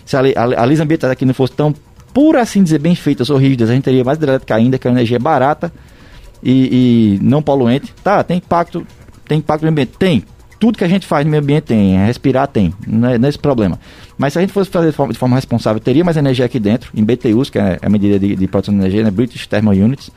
Se 0.06 0.16
a, 0.16 0.20
a, 0.20 0.62
a 0.62 0.66
lei 0.66 0.80
ambiental 0.80 1.12
aqui 1.12 1.26
não 1.26 1.34
fosse 1.34 1.54
tão, 1.54 1.74
por 2.14 2.36
assim 2.36 2.64
dizer, 2.64 2.80
bem 2.80 2.96
feitas 2.96 3.30
ou 3.30 3.38
rígidas, 3.38 3.70
a 3.70 3.74
gente 3.74 3.84
teria 3.84 4.04
mais 4.04 4.18
hidrelétrica 4.18 4.56
ainda, 4.56 4.78
que 4.78 4.88
é 4.88 4.91
uma 4.91 4.98
energia 4.98 5.20
barata 5.20 5.74
e, 6.41 7.18
e 7.18 7.20
não 7.24 7.41
poluente. 7.41 7.94
Tá, 8.04 8.24
tem 8.24 8.38
impacto, 8.38 8.86
tem 9.28 9.39
impacto 9.39 9.64
no 9.64 9.70
ambiente? 9.70 9.94
Tem 9.98 10.24
tudo 10.64 10.78
que 10.78 10.84
a 10.86 10.88
gente 10.88 11.06
faz 11.06 11.26
no 11.26 11.32
meio 11.32 11.44
ambiente 11.44 11.64
tem, 11.64 11.98
é 11.98 12.06
respirar 12.06 12.48
tem, 12.48 12.74
não 12.88 13.10
é, 13.10 13.18
não 13.18 13.26
é 13.26 13.30
esse 13.30 13.38
problema. 13.38 13.78
Mas 14.24 14.32
se 14.32 14.39
a 14.39 14.41
gente 14.41 14.53
fosse 14.53 14.69
fazer 14.69 14.89
de 14.91 14.95
forma, 14.95 15.11
de 15.11 15.19
forma, 15.19 15.36
responsável, 15.36 15.82
teria 15.82 16.01
mais 16.01 16.15
energia 16.15 16.45
aqui 16.45 16.57
dentro, 16.57 16.89
em 16.95 17.03
BTUs, 17.03 17.49
que 17.49 17.59
é 17.59 17.78
a 17.82 17.89
medida 17.89 18.17
de, 18.17 18.38
de 18.38 18.47
produção 18.47 18.74
de 18.74 18.80
energia, 18.80 19.03
né, 19.03 19.11
British 19.11 19.45
Thermal 19.47 19.74
Units. 19.74 20.09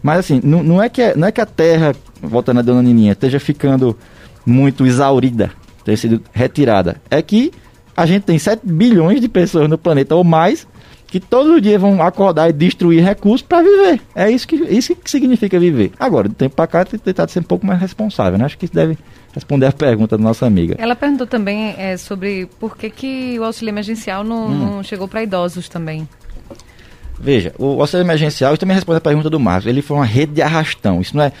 Mas 0.00 0.20
assim, 0.20 0.40
não, 0.44 0.62
não, 0.62 0.80
é 0.80 0.88
que, 0.88 1.02
é, 1.02 1.16
não 1.16 1.26
é 1.26 1.32
que 1.32 1.40
a 1.40 1.44
Terra, 1.46 1.92
voltando 2.22 2.60
a 2.60 2.62
dona 2.62 2.80
Nininha, 2.80 3.14
esteja 3.14 3.40
ficando 3.40 3.98
muito 4.46 4.86
exaurida, 4.86 5.50
ter 5.84 5.96
sido 5.96 6.22
retirada. 6.32 7.02
É 7.10 7.20
que 7.20 7.50
a 7.96 8.06
gente 8.06 8.22
tem 8.22 8.38
7 8.38 8.64
bilhões 8.64 9.20
de 9.20 9.28
pessoas 9.28 9.68
no 9.68 9.76
planeta 9.76 10.14
ou 10.14 10.22
mais 10.22 10.64
que 11.12 11.20
todos 11.20 11.56
os 11.56 11.60
dias 11.60 11.78
vão 11.78 12.00
acordar 12.00 12.48
e 12.48 12.54
destruir 12.54 13.04
recursos 13.04 13.42
para 13.42 13.62
viver. 13.62 14.00
É 14.14 14.30
isso 14.30 14.48
que, 14.48 14.56
isso 14.56 14.96
que 14.96 15.10
significa 15.10 15.60
viver. 15.60 15.92
Agora, 16.00 16.26
do 16.26 16.34
tempo 16.34 16.56
para 16.56 16.66
cá, 16.66 16.86
tem 16.86 16.98
tentado 16.98 17.30
ser 17.30 17.40
um 17.40 17.42
pouco 17.42 17.66
mais 17.66 17.78
responsável, 17.78 18.38
né? 18.38 18.46
Acho 18.46 18.56
que 18.56 18.64
isso 18.64 18.72
deve 18.72 18.96
responder 19.34 19.66
a 19.66 19.72
pergunta 19.72 20.16
da 20.16 20.24
nossa 20.24 20.46
amiga. 20.46 20.74
Ela 20.78 20.96
perguntou 20.96 21.26
também 21.26 21.74
é, 21.76 21.98
sobre 21.98 22.48
por 22.58 22.78
que, 22.78 22.88
que 22.88 23.38
o 23.38 23.44
auxílio 23.44 23.70
emergencial 23.70 24.24
não, 24.24 24.46
hum. 24.46 24.54
não 24.54 24.82
chegou 24.82 25.06
para 25.06 25.22
idosos 25.22 25.68
também. 25.68 26.08
Veja, 27.20 27.52
o 27.58 27.78
auxílio 27.82 28.04
emergencial, 28.04 28.54
isso 28.54 28.60
também 28.60 28.74
responde 28.74 28.96
a 28.96 29.00
pergunta 29.02 29.28
do 29.28 29.38
Marcos, 29.38 29.66
ele 29.66 29.82
foi 29.82 29.98
uma 29.98 30.06
rede 30.06 30.32
de 30.32 30.40
arrastão. 30.40 31.02
Isso 31.02 31.14
não 31.14 31.24
é, 31.24 31.32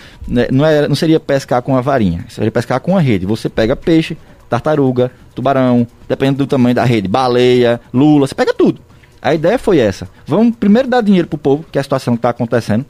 não 0.50 0.66
é, 0.66 0.86
não 0.86 0.94
seria 0.94 1.18
pescar 1.18 1.62
com 1.62 1.72
uma 1.72 1.80
varinha, 1.80 2.26
seria 2.28 2.50
pescar 2.50 2.78
com 2.78 2.90
uma 2.90 3.00
rede. 3.00 3.24
Você 3.24 3.48
pega 3.48 3.74
peixe, 3.74 4.18
tartaruga, 4.50 5.10
tubarão, 5.34 5.86
dependendo 6.06 6.44
do 6.44 6.46
tamanho 6.46 6.74
da 6.74 6.84
rede, 6.84 7.08
baleia, 7.08 7.80
lula, 7.90 8.26
você 8.26 8.34
pega 8.34 8.52
tudo. 8.52 8.91
A 9.22 9.32
ideia 9.34 9.56
foi 9.56 9.78
essa. 9.78 10.08
Vamos 10.26 10.56
primeiro 10.56 10.88
dar 10.88 11.00
dinheiro 11.00 11.28
pro 11.28 11.38
povo, 11.38 11.64
que 11.70 11.78
é 11.78 11.80
a 11.80 11.82
situação 11.82 12.14
que 12.14 12.18
está 12.18 12.30
acontecendo. 12.30 12.84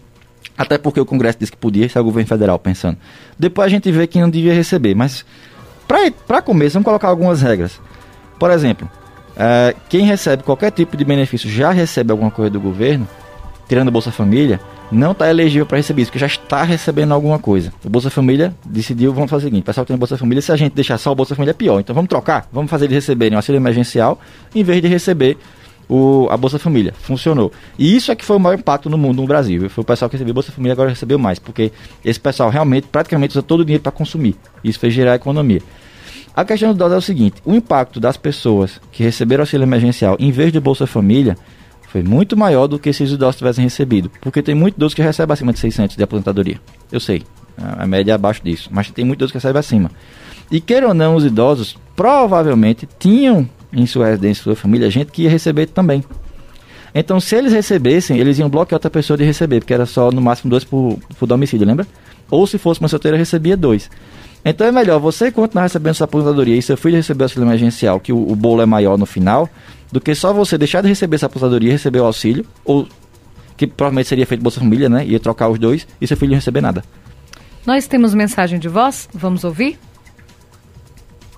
Até 0.56 0.78
porque 0.78 0.98
o 0.98 1.04
Congresso 1.04 1.38
disse 1.38 1.52
que 1.52 1.58
podia, 1.58 1.84
esse 1.84 1.98
é 1.98 2.00
o 2.00 2.04
governo 2.04 2.26
federal 2.26 2.58
pensando. 2.58 2.96
Depois 3.38 3.66
a 3.66 3.68
gente 3.68 3.90
vê 3.92 4.06
que 4.06 4.18
não 4.18 4.30
devia 4.30 4.54
receber. 4.54 4.94
Mas, 4.94 5.24
para 6.26 6.40
começo, 6.40 6.74
vamos 6.74 6.86
colocar 6.86 7.08
algumas 7.08 7.42
regras. 7.42 7.78
Por 8.38 8.50
exemplo, 8.50 8.90
é, 9.36 9.74
quem 9.88 10.04
recebe 10.06 10.42
qualquer 10.42 10.70
tipo 10.70 10.96
de 10.96 11.04
benefício 11.04 11.50
já 11.50 11.70
recebe 11.70 12.10
alguma 12.12 12.30
coisa 12.30 12.50
do 12.50 12.60
governo, 12.60 13.06
tirando 13.68 13.88
a 13.88 13.90
Bolsa 13.90 14.10
Família, 14.10 14.58
não 14.90 15.12
está 15.12 15.30
elegível 15.30 15.64
para 15.64 15.78
receber 15.78 16.02
isso, 16.02 16.10
porque 16.10 16.18
já 16.18 16.26
está 16.26 16.62
recebendo 16.62 17.12
alguma 17.12 17.38
coisa. 17.38 17.72
O 17.84 17.88
Bolsa 17.88 18.10
Família 18.10 18.54
decidiu, 18.64 19.12
vamos 19.12 19.30
fazer 19.30 19.44
o 19.44 19.48
seguinte, 19.48 19.62
o 19.62 19.66
pessoal 19.66 19.86
tem 19.86 19.96
Bolsa 19.96 20.18
Família, 20.18 20.42
se 20.42 20.52
a 20.52 20.56
gente 20.56 20.74
deixar 20.74 20.98
só 20.98 21.12
o 21.12 21.14
Bolsa 21.14 21.34
Família 21.34 21.52
é 21.52 21.54
pior, 21.54 21.80
então 21.80 21.94
vamos 21.94 22.08
trocar, 22.08 22.46
vamos 22.52 22.70
fazer 22.70 22.84
eles 22.84 22.96
receberem 22.96 23.34
o 23.34 23.38
auxílio 23.38 23.58
emergencial, 23.58 24.20
em 24.54 24.62
vez 24.62 24.82
de 24.82 24.88
receber 24.88 25.38
o, 25.92 26.26
a 26.30 26.36
Bolsa 26.38 26.58
Família. 26.58 26.94
Funcionou. 26.98 27.52
E 27.78 27.94
isso 27.94 28.10
é 28.10 28.16
que 28.16 28.24
foi 28.24 28.36
o 28.36 28.40
maior 28.40 28.58
impacto 28.58 28.88
no 28.88 28.96
mundo, 28.96 29.20
no 29.20 29.28
Brasil. 29.28 29.68
Foi 29.68 29.82
o 29.82 29.84
pessoal 29.84 30.08
que 30.08 30.16
recebeu 30.16 30.32
Bolsa 30.32 30.50
Família 30.50 30.72
agora 30.72 30.88
recebeu 30.88 31.18
mais, 31.18 31.38
porque 31.38 31.70
esse 32.02 32.18
pessoal 32.18 32.48
realmente 32.48 32.86
praticamente 32.90 33.32
usa 33.32 33.42
todo 33.42 33.60
o 33.60 33.64
dinheiro 33.64 33.82
para 33.82 33.92
consumir. 33.92 34.34
Isso 34.64 34.78
fez 34.78 34.94
gerar 34.94 35.12
a 35.12 35.16
economia. 35.16 35.60
A 36.34 36.46
questão 36.46 36.72
do 36.72 36.78
dólar 36.78 36.94
é 36.94 36.98
o 36.98 37.02
seguinte: 37.02 37.42
o 37.44 37.52
impacto 37.52 38.00
das 38.00 38.16
pessoas 38.16 38.80
que 38.90 39.02
receberam 39.02 39.42
auxílio 39.42 39.64
emergencial 39.64 40.16
em 40.18 40.30
vez 40.30 40.50
de 40.50 40.58
Bolsa 40.58 40.86
Família 40.86 41.36
foi 41.88 42.02
muito 42.02 42.38
maior 42.38 42.66
do 42.66 42.78
que 42.78 42.90
se 42.90 43.02
os 43.02 43.12
idosos 43.12 43.36
tivessem 43.36 43.62
recebido. 43.62 44.10
Porque 44.22 44.40
tem 44.42 44.54
muito 44.54 44.76
idosos 44.76 44.94
que 44.94 45.02
recebem 45.02 45.34
acima 45.34 45.52
de 45.52 45.58
600 45.58 45.94
de 45.94 46.02
aposentadoria. 46.02 46.58
Eu 46.90 47.00
sei, 47.00 47.22
a 47.58 47.86
média 47.86 48.12
é 48.12 48.14
abaixo 48.14 48.42
disso. 48.42 48.70
Mas 48.72 48.90
tem 48.90 49.04
muito 49.04 49.18
idosos 49.18 49.32
que 49.32 49.36
recebem 49.36 49.60
acima. 49.60 49.90
E 50.50 50.58
queira 50.58 50.88
ou 50.88 50.94
não, 50.94 51.16
os 51.16 51.26
idosos 51.26 51.76
provavelmente 51.94 52.88
tinham 52.98 53.46
em 53.72 53.86
sua 53.86 54.06
residência, 54.06 54.44
sua 54.44 54.56
família, 54.56 54.90
gente 54.90 55.10
que 55.10 55.22
ia 55.22 55.30
receber 55.30 55.66
também. 55.66 56.04
Então, 56.94 57.18
se 57.18 57.34
eles 57.34 57.52
recebessem, 57.52 58.18
eles 58.18 58.38
iam 58.38 58.50
bloquear 58.50 58.76
outra 58.76 58.90
pessoa 58.90 59.16
de 59.16 59.24
receber, 59.24 59.60
porque 59.60 59.72
era 59.72 59.86
só 59.86 60.10
no 60.10 60.20
máximo 60.20 60.50
dois 60.50 60.64
por, 60.64 60.98
por 61.18 61.26
domicílio, 61.26 61.66
lembra? 61.66 61.86
Ou 62.30 62.46
se 62.46 62.58
fosse 62.58 62.80
uma 62.80 62.88
solteira, 62.88 63.16
recebia 63.16 63.56
dois. 63.56 63.90
Então 64.44 64.66
é 64.66 64.72
melhor 64.72 64.98
você 64.98 65.30
continuar 65.30 65.62
recebendo 65.62 65.94
sua 65.94 66.04
aposentadoria 66.04 66.56
e 66.56 66.62
seu 66.62 66.76
filho 66.76 66.96
receber 66.96 67.22
o 67.22 67.26
auxílio 67.26 67.46
emergencial, 67.46 68.00
que 68.00 68.12
o, 68.12 68.30
o 68.30 68.34
bolo 68.34 68.60
é 68.60 68.66
maior 68.66 68.98
no 68.98 69.06
final, 69.06 69.48
do 69.90 70.00
que 70.00 70.14
só 70.14 70.32
você 70.32 70.58
deixar 70.58 70.82
de 70.82 70.88
receber 70.88 71.16
essa 71.16 71.26
aposentadoria 71.26 71.68
e 71.68 71.72
receber 71.72 72.00
o 72.00 72.04
auxílio, 72.04 72.44
ou 72.64 72.86
que 73.56 73.66
provavelmente 73.66 74.08
seria 74.08 74.26
feito 74.26 74.42
Bolsa 74.42 74.58
Família, 74.58 74.88
né? 74.88 75.06
Ia 75.06 75.20
trocar 75.20 75.48
os 75.48 75.58
dois 75.58 75.86
e 76.00 76.06
seu 76.06 76.16
filho 76.16 76.30
não 76.30 76.36
receber 76.36 76.60
nada. 76.60 76.82
Nós 77.64 77.86
temos 77.86 78.12
mensagem 78.12 78.58
de 78.58 78.68
voz, 78.68 79.08
vamos 79.14 79.44
ouvir? 79.44 79.78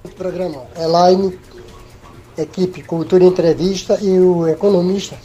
O 0.03 0.09
programa 0.09 0.63
Elaine, 0.81 1.39
equipe 2.37 2.83
Cultura 2.83 3.25
Entrevista 3.25 3.99
e 4.01 4.19
o 4.19 4.49
economista. 4.49 5.17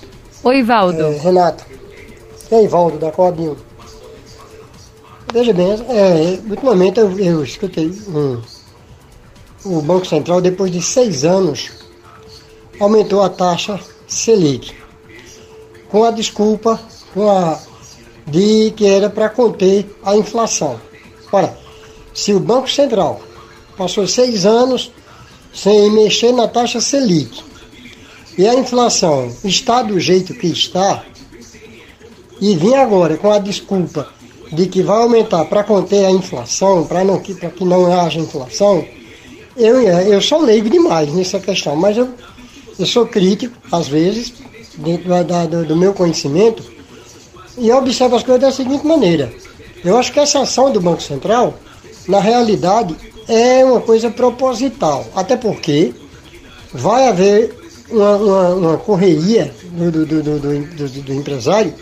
Oi, 0.43 0.63
Valdo. 0.63 1.01
É, 1.01 1.17
Renato. 1.17 1.65
E 2.51 2.55
aí, 2.55 2.67
Valdo, 2.67 2.97
da 2.97 3.11
Coabinho. 3.11 3.57
Veja 5.31 5.53
bem, 5.53 5.71
é, 5.71 6.39
ultimamente 6.49 6.99
eu, 6.99 7.19
eu 7.19 7.43
escutei 7.43 7.91
um, 8.07 8.41
o 9.63 9.81
Banco 9.81 10.07
Central, 10.07 10.41
depois 10.41 10.71
de 10.71 10.81
seis 10.81 11.23
anos, 11.23 11.69
aumentou 12.79 13.21
a 13.21 13.29
taxa 13.29 13.79
Selic, 14.07 14.73
com 15.89 16.03
a 16.03 16.11
desculpa 16.11 16.79
com 17.13 17.29
a, 17.29 17.59
de 18.25 18.71
que 18.71 18.87
era 18.87 19.09
para 19.09 19.29
conter 19.29 19.95
a 20.03 20.15
inflação. 20.15 20.79
Ora, 21.31 21.55
se 22.13 22.33
o 22.33 22.39
Banco 22.39 22.69
Central 22.69 23.21
passou 23.77 24.07
seis 24.07 24.45
anos 24.45 24.91
sem 25.53 25.91
mexer 25.91 26.31
na 26.31 26.47
taxa 26.47 26.79
Selic. 26.79 27.43
E 28.37 28.47
a 28.47 28.55
inflação 28.55 29.31
está 29.43 29.81
do 29.81 29.99
jeito 29.99 30.33
que 30.33 30.47
está, 30.47 31.03
e 32.39 32.55
vir 32.55 32.75
agora 32.75 33.17
com 33.17 33.31
a 33.31 33.37
desculpa 33.37 34.07
de 34.51 34.67
que 34.67 34.81
vai 34.81 35.01
aumentar 35.01 35.45
para 35.45 35.63
conter 35.63 36.05
a 36.05 36.11
inflação, 36.11 36.85
para 36.85 37.03
não, 37.03 37.19
que, 37.19 37.35
que 37.35 37.65
não 37.65 37.91
haja 37.91 38.19
inflação, 38.19 38.85
eu, 39.57 39.81
eu 39.81 40.21
sou 40.21 40.41
leigo 40.41 40.69
demais 40.69 41.13
nessa 41.13 41.39
questão, 41.39 41.75
mas 41.75 41.97
eu 41.97 42.09
eu 42.79 42.85
sou 42.85 43.05
crítico, 43.05 43.53
às 43.69 43.89
vezes, 43.89 44.33
dentro 44.77 45.09
da, 45.25 45.45
do, 45.45 45.65
do 45.65 45.75
meu 45.75 45.93
conhecimento, 45.93 46.63
e 47.57 47.69
observo 47.73 48.15
as 48.15 48.23
coisas 48.23 48.41
da 48.41 48.51
seguinte 48.53 48.87
maneira. 48.87 49.33
Eu 49.83 49.97
acho 49.97 50.13
que 50.13 50.19
essa 50.19 50.39
ação 50.39 50.71
do 50.71 50.79
Banco 50.79 51.03
Central, 51.03 51.55
na 52.07 52.21
realidade, 52.21 52.95
é 53.29 53.63
uma 53.63 53.79
coisa 53.79 54.09
proposital. 54.09 55.05
Até 55.15 55.37
porque 55.37 55.93
vai 56.73 57.07
haver 57.07 57.55
uma, 57.89 58.15
uma, 58.15 58.49
uma 58.55 58.77
correria 58.77 59.53
do, 59.71 59.91
do, 59.91 60.05
do, 60.05 60.39
do, 60.39 60.89
do 60.89 61.13
empresário, 61.13 61.73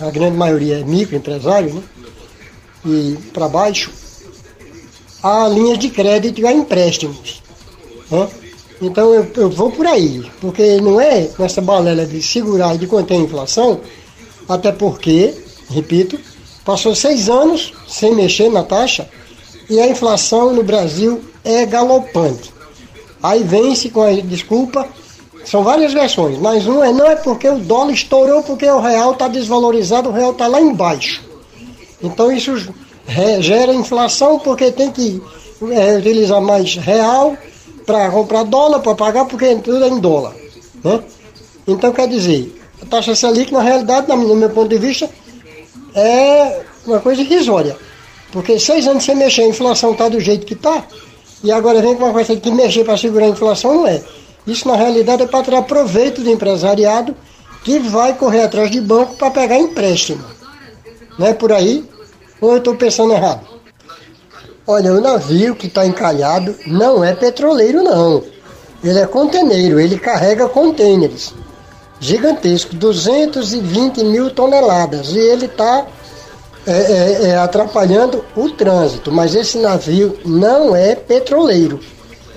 a 0.00 0.10
grande 0.10 0.36
maioria 0.36 0.80
é 0.80 0.84
microempresário, 0.84 1.74
né? 1.74 1.82
e 2.86 3.16
para 3.32 3.48
baixo, 3.48 3.90
a 5.22 5.48
linhas 5.48 5.78
de 5.78 5.88
crédito 5.88 6.40
e 6.40 6.46
a 6.46 6.52
empréstimos. 6.52 7.42
Né? 8.10 8.28
Então 8.82 9.14
eu, 9.14 9.30
eu 9.36 9.50
vou 9.50 9.70
por 9.70 9.86
aí, 9.86 10.24
porque 10.40 10.80
não 10.80 11.00
é 11.00 11.30
nessa 11.38 11.60
balela 11.60 12.04
de 12.04 12.20
segurar 12.20 12.74
e 12.74 12.78
de 12.78 12.86
conter 12.86 13.14
a 13.14 13.18
inflação, 13.18 13.80
até 14.48 14.72
porque, 14.72 15.34
repito, 15.70 16.18
passou 16.64 16.94
seis 16.94 17.28
anos 17.28 17.72
sem 17.86 18.14
mexer 18.14 18.50
na 18.50 18.62
taxa 18.62 19.08
e 19.68 19.80
a 19.80 19.88
inflação 19.88 20.52
no 20.52 20.62
Brasil 20.62 21.22
é 21.44 21.64
galopante. 21.66 22.52
Aí 23.22 23.42
vem-se 23.42 23.88
com 23.88 24.02
a 24.02 24.12
desculpa, 24.12 24.86
são 25.44 25.62
várias 25.62 25.92
versões, 25.92 26.38
mas 26.38 26.66
uma 26.66 26.86
é 26.86 26.92
não 26.92 27.06
é 27.06 27.16
porque 27.16 27.48
o 27.48 27.58
dólar 27.58 27.92
estourou 27.92 28.42
porque 28.42 28.68
o 28.68 28.80
real 28.80 29.12
está 29.12 29.28
desvalorizado, 29.28 30.08
o 30.08 30.12
real 30.12 30.32
está 30.32 30.46
lá 30.46 30.60
embaixo. 30.60 31.22
Então 32.02 32.30
isso 32.30 32.72
gera 33.40 33.72
inflação 33.74 34.38
porque 34.38 34.70
tem 34.70 34.90
que 34.90 35.22
é, 35.70 35.96
utilizar 35.96 36.40
mais 36.40 36.76
real 36.76 37.36
para 37.86 38.10
comprar 38.10 38.44
dólar, 38.44 38.80
para 38.80 38.94
pagar, 38.94 39.24
porque 39.26 39.54
tudo 39.56 39.84
é 39.84 39.88
em 39.88 40.00
dólar. 40.00 40.34
Né? 40.82 41.02
Então, 41.66 41.92
quer 41.92 42.08
dizer, 42.08 42.54
a 42.82 42.86
taxa 42.86 43.14
Selic, 43.14 43.52
na 43.52 43.62
realidade, 43.62 44.08
no 44.08 44.34
meu 44.34 44.50
ponto 44.50 44.68
de 44.68 44.78
vista, 44.78 45.08
é 45.94 46.62
uma 46.86 47.00
coisa 47.00 47.22
irrisória. 47.22 47.76
Porque 48.34 48.58
seis 48.58 48.88
anos 48.88 49.04
sem 49.04 49.14
mexer, 49.14 49.42
a 49.42 49.46
inflação 49.46 49.92
está 49.92 50.08
do 50.08 50.18
jeito 50.18 50.44
que 50.44 50.54
está, 50.54 50.84
e 51.44 51.52
agora 51.52 51.80
vem 51.80 51.94
com 51.94 52.02
uma 52.02 52.12
coisa 52.12 52.34
que 52.34 52.50
mexer 52.50 52.82
para 52.82 52.98
segurar 52.98 53.26
a 53.26 53.28
inflação, 53.28 53.74
não 53.74 53.86
é. 53.86 54.02
Isso, 54.44 54.66
na 54.66 54.74
realidade, 54.74 55.22
é 55.22 55.26
para 55.26 55.44
tirar 55.44 55.62
proveito 55.62 56.20
do 56.20 56.28
empresariado 56.28 57.14
que 57.62 57.78
vai 57.78 58.12
correr 58.14 58.42
atrás 58.42 58.72
de 58.72 58.80
banco 58.80 59.14
para 59.14 59.30
pegar 59.30 59.56
empréstimo. 59.56 60.24
Não 61.16 61.28
é 61.28 61.32
por 61.32 61.52
aí? 61.52 61.88
Ou 62.40 62.50
eu 62.50 62.58
estou 62.58 62.74
pensando 62.74 63.12
errado? 63.12 63.46
Olha, 64.66 64.92
o 64.92 65.00
navio 65.00 65.54
que 65.54 65.68
está 65.68 65.86
encalhado 65.86 66.56
não 66.66 67.04
é 67.04 67.14
petroleiro, 67.14 67.84
não. 67.84 68.20
Ele 68.82 68.98
é 68.98 69.06
conteneiro, 69.06 69.78
ele 69.78 69.96
carrega 69.96 70.48
contêineres 70.48 71.32
gigantescos, 72.00 72.74
220 72.74 74.04
mil 74.04 74.30
toneladas, 74.30 75.12
e 75.12 75.18
ele 75.18 75.46
está 75.46 75.86
é, 76.66 76.72
é, 76.72 77.26
é, 77.28 77.38
atrapalhando 77.38 78.24
o 78.36 78.50
trânsito. 78.50 79.12
Mas 79.12 79.34
esse 79.34 79.58
navio 79.58 80.18
não 80.24 80.74
é 80.74 80.94
petroleiro, 80.94 81.80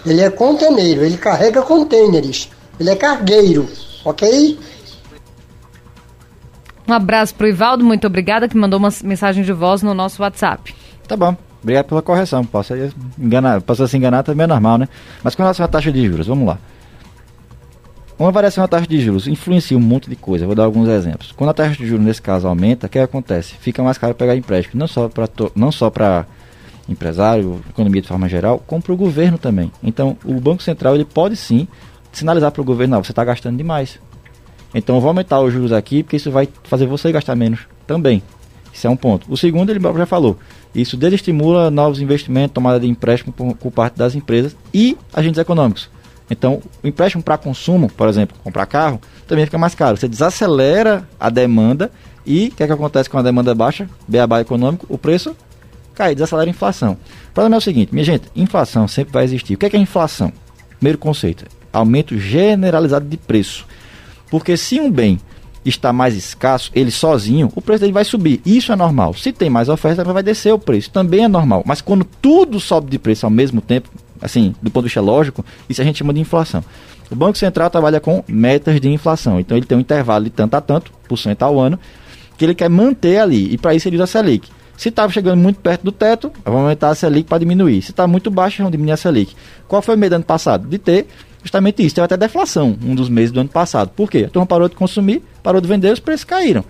ele 0.06 0.22
é 0.22 0.30
conteneiro, 0.30 1.04
ele 1.04 1.18
carrega 1.18 1.62
contêineres, 1.62 2.50
ele 2.80 2.90
é 2.90 2.96
cargueiro, 2.96 3.68
ok? 4.04 4.58
Um 6.88 6.94
abraço 6.94 7.36
para 7.36 7.46
o 7.46 7.50
Ivaldo, 7.50 7.84
muito 7.84 8.08
obrigada, 8.08 8.48
que 8.48 8.56
mandou 8.56 8.80
uma 8.80 8.90
mensagem 9.04 9.44
de 9.44 9.52
voz 9.52 9.82
no 9.82 9.94
nosso 9.94 10.22
WhatsApp. 10.22 10.74
Tá 11.08 11.18
bom. 11.18 11.36
Obrigado 11.62 11.88
pela 11.88 12.02
correção. 12.02 12.46
Posso 12.46 12.74
enganar, 13.20 13.62
posso 13.62 13.86
se 13.88 13.98
enganar 13.98 14.24
também 14.24 14.46
é 14.46 14.48
normal, 14.48 14.78
né? 14.78 14.88
Mas 15.22 15.36
com 15.36 15.42
relação 15.42 15.66
à 15.66 15.68
taxa 15.68 15.92
de 15.92 16.06
juros, 16.06 16.28
vamos 16.28 16.48
lá. 16.48 16.58
Uma 18.20 18.32
variação 18.32 18.64
na 18.64 18.68
taxa 18.68 18.88
de 18.88 19.00
juros 19.00 19.28
influencia 19.28 19.78
um 19.78 19.82
monte 19.82 20.10
de 20.10 20.16
coisa. 20.16 20.48
Vou 20.48 20.56
dar 20.56 20.64
alguns 20.64 20.90
exemplos. 20.90 21.32
Quando 21.32 21.52
a 21.52 21.54
taxa 21.54 21.76
de 21.78 21.86
juros 21.86 22.04
nesse 22.04 22.22
caso 22.22 22.48
aumenta, 22.48 22.88
o 22.88 22.90
que 22.90 22.98
acontece? 22.98 23.54
Fica 23.60 23.84
mais 23.84 24.00
caro 24.00 24.16
pegar 24.16 24.36
empréstimo, 24.36 24.80
não 24.80 24.88
só 24.88 25.08
para 25.08 25.30
não 25.56 25.72
só 25.72 25.92
para 25.92 26.26
empresário, 26.90 27.62
economia 27.70 28.02
de 28.02 28.08
forma 28.08 28.28
geral, 28.28 28.64
como 28.66 28.82
para 28.82 28.94
o 28.94 28.98
governo 28.98 29.38
também. 29.38 29.72
Então, 29.84 30.18
o 30.26 30.34
Banco 30.40 30.64
Central 30.64 30.96
ele 30.96 31.06
pode 31.06 31.36
sim 31.36 31.68
sinalizar 32.12 32.52
para 32.52 32.62
o 32.62 32.66
governo, 32.66 32.96
não, 32.96 33.04
você 33.04 33.12
está 33.12 33.24
gastando 33.24 33.58
demais. 33.58 34.00
Então, 34.74 34.96
eu 34.96 35.02
vou 35.02 35.10
aumentar 35.10 35.40
os 35.42 35.54
juros 35.54 35.72
aqui, 35.72 36.02
porque 36.02 36.16
isso 36.16 36.32
vai 36.32 36.48
fazer 36.64 36.88
você 36.88 37.12
gastar 37.12 37.36
menos 37.36 37.68
também. 37.86 38.24
Isso 38.74 38.88
é 38.88 38.90
um 38.90 38.96
ponto. 38.96 39.32
O 39.32 39.38
segundo, 39.38 39.70
ele 39.70 39.80
já 39.80 40.06
falou, 40.06 40.40
isso 40.74 40.98
desestimula 40.98 41.70
novos 41.70 42.00
investimentos, 42.00 42.54
tomada 42.54 42.80
de 42.80 42.88
empréstimo 42.88 43.34
por, 43.34 43.56
por 43.56 43.72
parte 43.72 43.98
das 43.98 44.16
empresas 44.16 44.56
e 44.74 44.98
agentes 45.14 45.40
econômicos. 45.40 45.90
Então, 46.30 46.62
o 46.84 46.88
empréstimo 46.88 47.24
para 47.24 47.38
consumo, 47.38 47.90
por 47.90 48.08
exemplo, 48.08 48.38
comprar 48.44 48.66
carro, 48.66 49.00
também 49.28 49.46
fica 49.46 49.58
mais 49.58 49.74
caro. 49.74 49.98
Você 49.98 50.08
desacelera 50.08 51.08
a 51.20 51.30
demanda 51.30 51.92
e 52.26 52.48
o 52.48 52.52
que, 52.52 52.64
é 52.64 52.68
que 52.68 52.74
acontece 52.74 53.10
com 53.10 53.18
a 53.18 53.22
demanda 53.22 53.56
baixa, 53.56 53.90
beabá 54.08 54.42
econômico, 54.42 54.86
o 54.90 54.98
preço 54.98 55.36
cai, 55.96 56.14
desacelera 56.14 56.50
a 56.50 56.52
inflação. 56.52 56.98
O 57.30 57.34
problema 57.34 57.56
é 57.56 57.60
o 57.60 57.62
seguinte, 57.62 57.94
minha 57.94 58.04
gente, 58.04 58.30
inflação 58.36 58.88
sempre 58.88 59.14
vai 59.14 59.24
existir. 59.24 59.56
O 59.56 59.58
que 59.58 59.66
é, 59.66 59.70
que 59.70 59.78
é 59.78 59.80
inflação? 59.80 60.32
Primeiro 60.78 60.98
conceito, 60.98 61.46
aumento 61.72 62.18
generalizado 62.18 63.08
de 63.08 63.18
preço. 63.18 63.66
Porque 64.30 64.58
se 64.58 64.80
um 64.80 64.92
bem 64.92 65.20
está 65.66 65.92
mais 65.92 66.16
escasso, 66.16 66.72
ele 66.74 66.92
sozinho, 66.92 67.52
o 67.56 67.62
preço 67.62 67.82
dele 67.82 67.94
vai 67.94 68.06
subir. 68.06 68.42
Isso 68.46 68.72
é 68.72 68.76
normal. 68.76 69.14
Se 69.14 69.32
tem 69.32 69.50
mais 69.50 69.70
oferta, 69.70 70.04
vai 70.04 70.24
descer 70.24 70.54
o 70.54 70.60
preço. 70.60 70.90
Também 70.92 71.26
é 71.26 71.28
normal. 71.28 71.64
Mas 71.66 71.82
quando 71.82 72.06
tudo 72.06 72.60
sobe 72.60 72.90
de 72.90 73.00
preço 73.00 73.26
ao 73.26 73.30
mesmo 73.30 73.60
tempo, 73.60 73.90
assim, 74.22 74.56
do 74.62 74.70
ponto 74.70 74.84
de 74.84 74.90
vista 74.90 75.02
lógico, 75.02 75.46
isso 75.70 75.82
a 75.82 75.86
gente 75.86 75.98
chama 75.98 76.14
de 76.14 76.20
inflação. 76.20 76.64
O 77.10 77.16
Banco 77.16 77.38
Central 77.38 77.70
trabalha 77.70 78.00
com 78.00 78.24
metas 78.28 78.80
de 78.82 78.90
inflação. 78.90 79.40
Então 79.40 79.58
ele 79.58 79.66
tem 79.66 79.78
um 79.78 79.82
intervalo 79.82 80.26
de 80.26 80.32
tanto 80.32 80.56
a 80.56 80.62
tanto 80.62 80.92
por 81.08 81.18
cento 81.18 81.44
ao 81.44 81.60
ano. 81.60 81.80
que 82.38 82.46
ele 82.46 82.54
quer 82.54 82.70
manter 82.70 83.18
ali, 83.18 83.52
e 83.52 83.58
para 83.58 83.74
isso 83.74 83.88
ele 83.88 83.96
usa 83.96 84.04
a 84.04 84.08
Selic. 84.08 84.50
Se 84.78 84.90
estava 84.90 85.12
chegando 85.12 85.40
muito 85.40 85.60
perto 85.60 85.84
do 85.84 85.92
teto, 85.92 86.32
vamos 86.46 86.62
aumentar 86.62 86.90
a 86.90 86.96
Selic 86.96 87.28
para 87.28 87.40
diminuir. 87.40 87.82
Se 87.82 87.90
está 87.90 88.06
muito 88.06 88.30
baixo, 88.30 88.58
vamos 88.60 88.72
diminuir 88.72 88.94
a 88.94 88.98
Selic. 88.98 89.36
Qual 89.68 89.82
foi 89.82 89.96
o 89.96 89.98
medo 89.98 90.12
do 90.12 90.16
ano 90.18 90.24
passado? 90.24 90.68
De 90.68 90.78
ter 90.78 91.08
justamente 91.42 91.84
isso. 91.84 91.96
Teve 91.96 92.06
até 92.06 92.16
deflação 92.16 92.78
um 92.86 92.94
dos 92.94 93.10
meses 93.10 93.32
do 93.32 93.40
ano 93.40 93.50
passado. 93.50 93.90
Por 93.96 94.10
quê? 94.10 94.26
A 94.28 94.30
turma 94.30 94.46
parou 94.46 94.70
de 94.70 94.76
consumir, 94.76 95.24
parou 95.42 95.60
de 95.60 95.68
vender, 95.68 95.92
os 95.92 96.00
preços 96.00 96.24
caíram. 96.26 96.64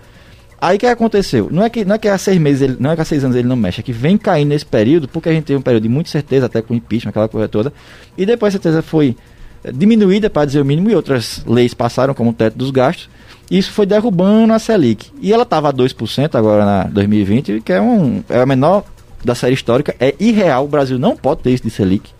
Aí 0.60 0.76
o 0.76 0.80
que 0.80 0.86
aconteceu? 0.86 1.48
Não 1.50 1.62
é 1.62 1.70
que, 1.70 1.84
não 1.84 1.94
é 1.94 1.98
que 1.98 2.08
há 2.08 2.18
seis 2.18 2.38
meses, 2.38 2.62
ele, 2.62 2.76
não 2.80 2.90
é 2.90 2.96
que 2.96 3.02
há 3.02 3.04
seis 3.04 3.22
anos 3.22 3.36
ele 3.36 3.46
não 3.46 3.54
mexe, 3.54 3.80
é 3.80 3.82
que 3.82 3.92
vem 3.92 4.18
caindo 4.18 4.48
nesse 4.48 4.66
período, 4.66 5.06
porque 5.06 5.28
a 5.28 5.32
gente 5.32 5.44
teve 5.44 5.58
um 5.58 5.62
período 5.62 5.84
de 5.84 5.88
muita 5.88 6.10
certeza, 6.10 6.46
até 6.46 6.60
com 6.60 6.74
impeachment, 6.74 7.10
aquela 7.10 7.28
coisa 7.28 7.48
toda, 7.48 7.72
e 8.16 8.26
depois 8.26 8.52
a 8.52 8.54
certeza 8.54 8.82
foi 8.82 9.16
eh, 9.62 9.70
diminuída, 9.70 10.28
para 10.28 10.44
dizer 10.44 10.60
o 10.60 10.64
mínimo, 10.64 10.90
e 10.90 10.96
outras 10.96 11.44
leis 11.46 11.74
passaram, 11.74 12.12
como 12.12 12.30
o 12.30 12.32
teto 12.32 12.58
dos 12.58 12.72
gastos, 12.72 13.08
isso 13.50 13.72
foi 13.72 13.86
derrubando 13.86 14.52
a 14.52 14.58
Selic. 14.58 15.10
E 15.22 15.32
ela 15.32 15.44
estava 15.44 15.70
a 15.70 15.72
2% 15.72 16.34
agora 16.34 16.64
na 16.64 16.84
2020, 16.84 17.60
que 17.60 17.72
é, 17.72 17.80
um, 17.80 18.22
é 18.28 18.40
a 18.40 18.46
menor 18.46 18.84
da 19.24 19.34
série 19.34 19.54
histórica. 19.54 19.94
É 19.98 20.14
irreal, 20.20 20.64
o 20.64 20.68
Brasil 20.68 20.98
não 20.98 21.16
pode 21.16 21.42
ter 21.42 21.50
isso 21.52 21.62
de 21.62 21.70
Selic. 21.70 22.10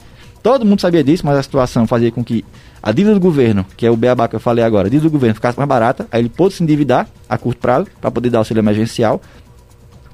Todo 0.42 0.64
mundo 0.64 0.80
sabia 0.80 1.04
disso, 1.04 1.26
mas 1.26 1.36
a 1.36 1.42
situação 1.42 1.86
fazia 1.86 2.10
com 2.10 2.24
que 2.24 2.44
a 2.82 2.92
dívida 2.92 3.14
do 3.14 3.20
governo, 3.20 3.64
que 3.76 3.86
é 3.86 3.90
o 3.90 3.96
beabá 3.96 4.28
que 4.28 4.36
eu 4.36 4.40
falei 4.40 4.64
agora, 4.64 4.86
a 4.86 4.90
dívida 4.90 5.08
do 5.08 5.12
governo 5.12 5.34
ficasse 5.34 5.58
mais 5.58 5.68
barata, 5.68 6.06
aí 6.10 6.20
ele 6.20 6.28
pôde 6.28 6.54
se 6.54 6.62
endividar 6.62 7.08
a 7.28 7.36
curto 7.36 7.58
prazo 7.60 7.86
para 8.00 8.10
poder 8.10 8.30
dar 8.30 8.38
auxílio 8.38 8.60
emergencial. 8.60 9.20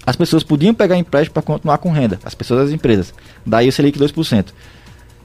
As 0.07 0.17
pessoas 0.17 0.43
podiam 0.43 0.75
pegar 0.75 0.97
empréstimo 0.97 1.35
para 1.35 1.43
continuar 1.43 1.79
com 1.79 1.91
renda, 1.91 2.19
as 2.25 2.35
pessoas 2.35 2.65
das 2.65 2.73
empresas. 2.73 3.15
Daí 3.45 3.69
o 3.69 3.73
Selic 3.73 3.99
2%. 3.99 4.47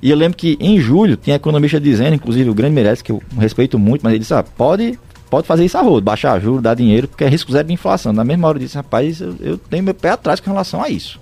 E 0.01 0.09
eu 0.09 0.15
lembro 0.15 0.37
que 0.37 0.57
em 0.59 0.79
julho 0.79 1.17
tinha 1.17 1.35
economista 1.35 1.79
dizendo, 1.79 2.15
inclusive 2.15 2.49
o 2.49 2.53
grande 2.53 2.73
merece, 2.73 3.03
que 3.03 3.11
eu 3.11 3.21
respeito 3.37 3.77
muito, 3.77 4.01
mas 4.01 4.11
ele 4.11 4.19
disse: 4.19 4.33
ah, 4.33 4.43
pode 4.43 4.97
pode 5.29 5.45
fazer 5.45 5.63
isso 5.63 5.77
a 5.77 5.81
rodo, 5.81 6.01
baixar 6.01 6.39
juros, 6.41 6.61
dar 6.61 6.73
dinheiro, 6.73 7.07
porque 7.07 7.23
é 7.23 7.29
risco 7.29 7.51
zero 7.51 7.67
de 7.67 7.73
inflação. 7.73 8.11
Na 8.11 8.23
mesma 8.23 8.47
hora 8.47 8.57
eu 8.57 8.61
disse, 8.61 8.75
rapaz, 8.75 9.21
eu, 9.21 9.35
eu, 9.39 9.57
tenho 9.57 9.83
meu 9.83 9.93
pé 9.93 10.09
atrás 10.09 10.39
com 10.39 10.49
relação 10.49 10.81
a 10.81 10.89
isso. 10.89 11.19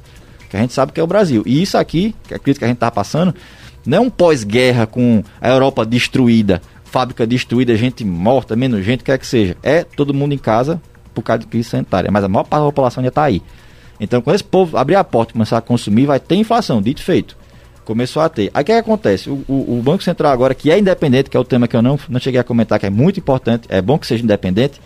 Que 0.49 0.55
a 0.55 0.61
gente 0.61 0.73
sabe 0.73 0.93
que 0.93 0.99
é 0.99 1.03
o 1.03 1.07
Brasil. 1.07 1.43
E 1.45 1.61
isso 1.61 1.77
aqui, 1.77 2.15
que 2.25 2.33
é 2.33 2.37
a 2.37 2.39
crise 2.39 2.57
que 2.57 2.63
a 2.63 2.67
gente 2.67 2.77
está 2.77 2.89
passando, 2.89 3.35
não 3.87 3.97
é 3.97 4.01
um 4.01 4.09
pós-guerra 4.09 4.85
com 4.85 5.23
a 5.39 5.47
Europa 5.47 5.85
destruída, 5.85 6.61
fábrica 6.83 7.25
destruída, 7.25 7.75
gente 7.77 8.03
morta, 8.03 8.53
menos 8.53 8.83
gente, 8.83 9.01
quer 9.01 9.17
que 9.17 9.25
seja. 9.25 9.55
É 9.63 9.83
todo 9.83 10.13
mundo 10.13 10.33
em 10.33 10.37
casa 10.37 10.81
por 11.13 11.21
causa 11.21 11.39
de 11.39 11.47
crise 11.47 11.69
sanitária. 11.69 12.11
Mas 12.11 12.21
a 12.23 12.27
maior 12.27 12.43
parte 12.43 12.63
da 12.63 12.67
população 12.67 13.01
já 13.01 13.07
está 13.07 13.23
aí. 13.23 13.41
Então, 13.97 14.21
quando 14.21 14.35
esse 14.35 14.43
povo 14.43 14.77
abrir 14.77 14.95
a 14.95 15.03
porta 15.05 15.31
e 15.31 15.33
começar 15.33 15.57
a 15.57 15.61
consumir, 15.61 16.05
vai 16.05 16.19
ter 16.19 16.35
inflação, 16.35 16.81
dito 16.81 17.01
feito. 17.01 17.37
Começou 17.85 18.21
a 18.21 18.27
ter. 18.27 18.51
Aí 18.53 18.61
o 18.61 18.65
que, 18.65 18.73
acontece? 18.73 19.29
O, 19.29 19.43
o, 19.47 19.79
o, 19.79 19.81
Banco 19.81 20.03
Central 20.03 20.33
agora, 20.33 20.53
que 20.53 20.69
é 20.69 20.77
independente, 20.77 21.29
que 21.29 21.37
é 21.37 21.39
o 21.39 21.45
tema 21.45 21.65
que 21.65 21.75
eu 21.75 21.81
não, 21.81 21.97
não 22.09 22.19
cheguei 22.19 22.41
a 22.41 22.43
comentar, 22.43 22.77
que 22.77 22.85
é 22.85 22.89
muito 22.89 23.21
importante, 23.21 23.67
é 23.69 23.81
bom 23.81 23.97
que 23.97 24.05
seja 24.05 24.21
independente, 24.21 24.81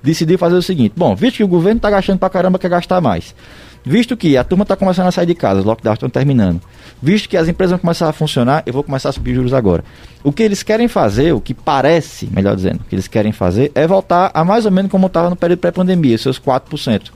decidiu 0.00 0.38
fazer 0.38 0.54
o 0.54 0.62
seguinte: 0.62 0.92
bom, 0.96 1.16
visto 1.16 1.38
que 1.38 1.44
o 1.44 1.48
governo 1.48 1.78
está 1.78 1.90
gastando 1.90 2.20
pra 2.20 2.30
caramba, 2.30 2.56
quer 2.56 2.70
gastar 2.70 3.00
mais. 3.00 3.34
Visto 3.86 4.16
que 4.16 4.34
a 4.36 4.42
turma 4.42 4.62
está 4.62 4.74
começando 4.74 5.08
a 5.08 5.12
sair 5.12 5.26
de 5.26 5.34
casa, 5.34 5.60
os 5.60 5.66
lockdowns 5.66 5.96
estão 5.96 6.08
terminando. 6.08 6.60
Visto 7.02 7.28
que 7.28 7.36
as 7.36 7.48
empresas 7.48 7.72
vão 7.72 7.80
começar 7.80 8.08
a 8.08 8.12
funcionar, 8.14 8.62
eu 8.64 8.72
vou 8.72 8.82
começar 8.82 9.10
a 9.10 9.12
subir 9.12 9.34
juros 9.34 9.52
agora. 9.52 9.84
O 10.22 10.32
que 10.32 10.42
eles 10.42 10.62
querem 10.62 10.88
fazer, 10.88 11.32
o 11.32 11.40
que 11.40 11.52
parece, 11.52 12.26
melhor 12.32 12.56
dizendo, 12.56 12.80
o 12.80 12.84
que 12.84 12.94
eles 12.94 13.06
querem 13.06 13.30
fazer 13.30 13.70
é 13.74 13.86
voltar 13.86 14.30
a 14.32 14.42
mais 14.42 14.64
ou 14.64 14.72
menos 14.72 14.90
como 14.90 15.06
estava 15.06 15.28
no 15.28 15.36
período 15.36 15.58
pré-pandemia, 15.58 16.16
seus 16.16 16.40
4%. 16.40 17.10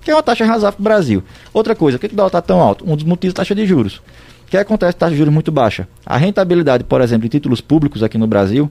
Que 0.00 0.10
é 0.10 0.14
uma 0.14 0.22
taxa 0.22 0.46
razoável 0.46 0.78
para 0.78 0.80
o 0.80 0.84
Brasil. 0.84 1.22
Outra 1.52 1.74
coisa, 1.74 1.98
por 1.98 2.02
que, 2.02 2.08
que 2.08 2.14
o 2.14 2.16
dólar 2.16 2.28
está 2.28 2.40
tão 2.40 2.60
alto? 2.60 2.90
Um 2.90 2.96
dos 2.96 3.04
motivos 3.04 3.32
é 3.32 3.36
a 3.36 3.42
taxa 3.42 3.54
de 3.54 3.66
juros. 3.66 3.96
O 3.96 4.48
que 4.48 4.56
acontece 4.56 4.94
com 4.94 5.00
taxa 5.00 5.12
de 5.12 5.18
juros 5.18 5.34
muito 5.34 5.52
baixa? 5.52 5.86
A 6.06 6.16
rentabilidade, 6.16 6.84
por 6.84 7.02
exemplo, 7.02 7.24
de 7.24 7.28
títulos 7.28 7.60
públicos 7.60 8.02
aqui 8.02 8.16
no 8.16 8.26
Brasil 8.26 8.70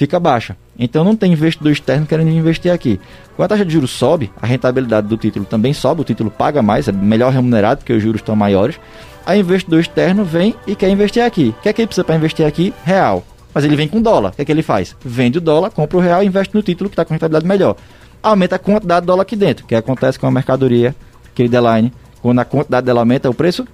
fica 0.00 0.18
baixa. 0.18 0.56
Então 0.78 1.04
não 1.04 1.14
tem 1.14 1.30
investidor 1.30 1.70
externo 1.70 2.06
querendo 2.06 2.30
investir 2.30 2.72
aqui. 2.72 2.98
Quando 3.36 3.44
a 3.44 3.48
taxa 3.48 3.66
de 3.66 3.72
juros 3.74 3.90
sobe, 3.90 4.32
a 4.40 4.46
rentabilidade 4.46 5.06
do 5.06 5.16
título 5.18 5.44
também 5.44 5.74
sobe, 5.74 6.00
o 6.00 6.04
título 6.04 6.30
paga 6.30 6.62
mais, 6.62 6.88
é 6.88 6.92
melhor 6.92 7.30
remunerado 7.30 7.80
porque 7.80 7.92
os 7.92 8.02
juros 8.02 8.22
estão 8.22 8.34
maiores. 8.34 8.80
Aí 9.26 9.40
investidor 9.40 9.78
externo 9.78 10.24
vem 10.24 10.54
e 10.66 10.74
quer 10.74 10.88
investir 10.88 11.22
aqui. 11.22 11.54
O 11.58 11.60
que 11.60 11.68
é 11.68 11.72
que 11.74 11.82
ele 11.82 11.86
precisa 11.86 12.02
para 12.02 12.16
investir 12.16 12.46
aqui? 12.46 12.72
Real. 12.82 13.22
Mas 13.52 13.62
ele 13.62 13.76
vem 13.76 13.86
com 13.86 14.00
dólar. 14.00 14.30
O 14.30 14.36
que 14.36 14.40
é 14.40 14.44
que 14.46 14.50
ele 14.50 14.62
faz? 14.62 14.96
Vende 15.04 15.36
o 15.36 15.40
dólar, 15.40 15.68
compra 15.68 15.98
o 15.98 16.00
real 16.00 16.22
e 16.22 16.26
investe 16.26 16.54
no 16.54 16.62
título 16.62 16.88
que 16.88 16.94
está 16.94 17.04
com 17.04 17.12
rentabilidade 17.12 17.46
melhor. 17.46 17.76
Aumenta 18.22 18.56
a 18.56 18.58
quantidade 18.58 19.02
de 19.02 19.06
dólar 19.06 19.22
aqui 19.22 19.36
dentro, 19.36 19.66
que 19.66 19.74
acontece 19.74 20.18
com 20.18 20.26
a 20.26 20.30
mercadoria, 20.30 20.96
aquele 21.30 21.50
deadline. 21.50 21.92
Quando 22.22 22.38
a 22.38 22.44
quantidade 22.46 22.86
dela 22.86 23.00
aumenta, 23.00 23.28
o 23.28 23.34
preço 23.34 23.68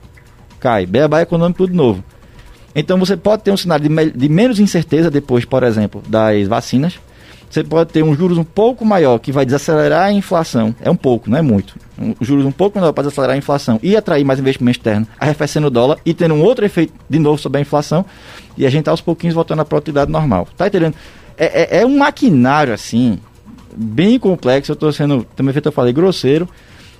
cai. 0.58 0.86
Beabá 0.86 1.22
econômico 1.22 1.58
tudo 1.58 1.72
novo. 1.72 2.02
Então 2.78 2.98
você 2.98 3.16
pode 3.16 3.42
ter 3.42 3.50
um 3.50 3.56
cenário 3.56 3.88
de, 3.88 4.10
de, 4.10 4.28
menos 4.28 4.60
incerteza 4.60 5.10
depois, 5.10 5.46
por 5.46 5.62
exemplo, 5.62 6.02
das 6.06 6.46
vacinas. 6.46 7.00
Você 7.48 7.64
pode 7.64 7.90
ter 7.90 8.02
um 8.02 8.14
juros 8.14 8.36
um 8.36 8.44
pouco 8.44 8.84
maior 8.84 9.18
que 9.18 9.32
vai 9.32 9.46
desacelerar 9.46 10.02
a 10.02 10.12
inflação. 10.12 10.74
É 10.82 10.90
um 10.90 10.96
pouco, 10.96 11.30
não 11.30 11.38
é 11.38 11.42
muito. 11.42 11.74
Um 11.98 12.14
juros 12.20 12.44
um 12.44 12.52
pouco 12.52 12.78
menor 12.78 12.92
para 12.92 13.04
desacelerar 13.04 13.34
a 13.34 13.38
inflação 13.38 13.80
e 13.82 13.96
atrair 13.96 14.24
mais 14.24 14.38
investimento 14.38 14.78
externo, 14.78 15.06
arrefecendo 15.18 15.68
o 15.68 15.70
dólar 15.70 15.96
e 16.04 16.12
tendo 16.12 16.34
um 16.34 16.42
outro 16.42 16.66
efeito 16.66 16.92
de 17.08 17.18
novo 17.18 17.40
sobre 17.40 17.58
a 17.58 17.62
inflação. 17.62 18.04
E 18.58 18.66
a 18.66 18.70
gente 18.70 18.90
aos 18.90 19.00
pouquinhos 19.00 19.34
voltando 19.34 19.62
à 19.62 19.64
produtividade 19.64 20.12
normal. 20.12 20.46
Tá 20.54 20.66
entendendo? 20.66 20.94
É, 21.38 21.78
é, 21.78 21.80
é 21.80 21.86
um 21.86 21.96
maquinário 21.96 22.74
assim, 22.74 23.18
bem 23.74 24.18
complexo. 24.18 24.72
Eu 24.72 24.74
estou 24.74 24.92
sendo, 24.92 25.24
também 25.34 25.54
feito 25.54 25.66
eu 25.66 25.72
falei, 25.72 25.94
grosseiro 25.94 26.46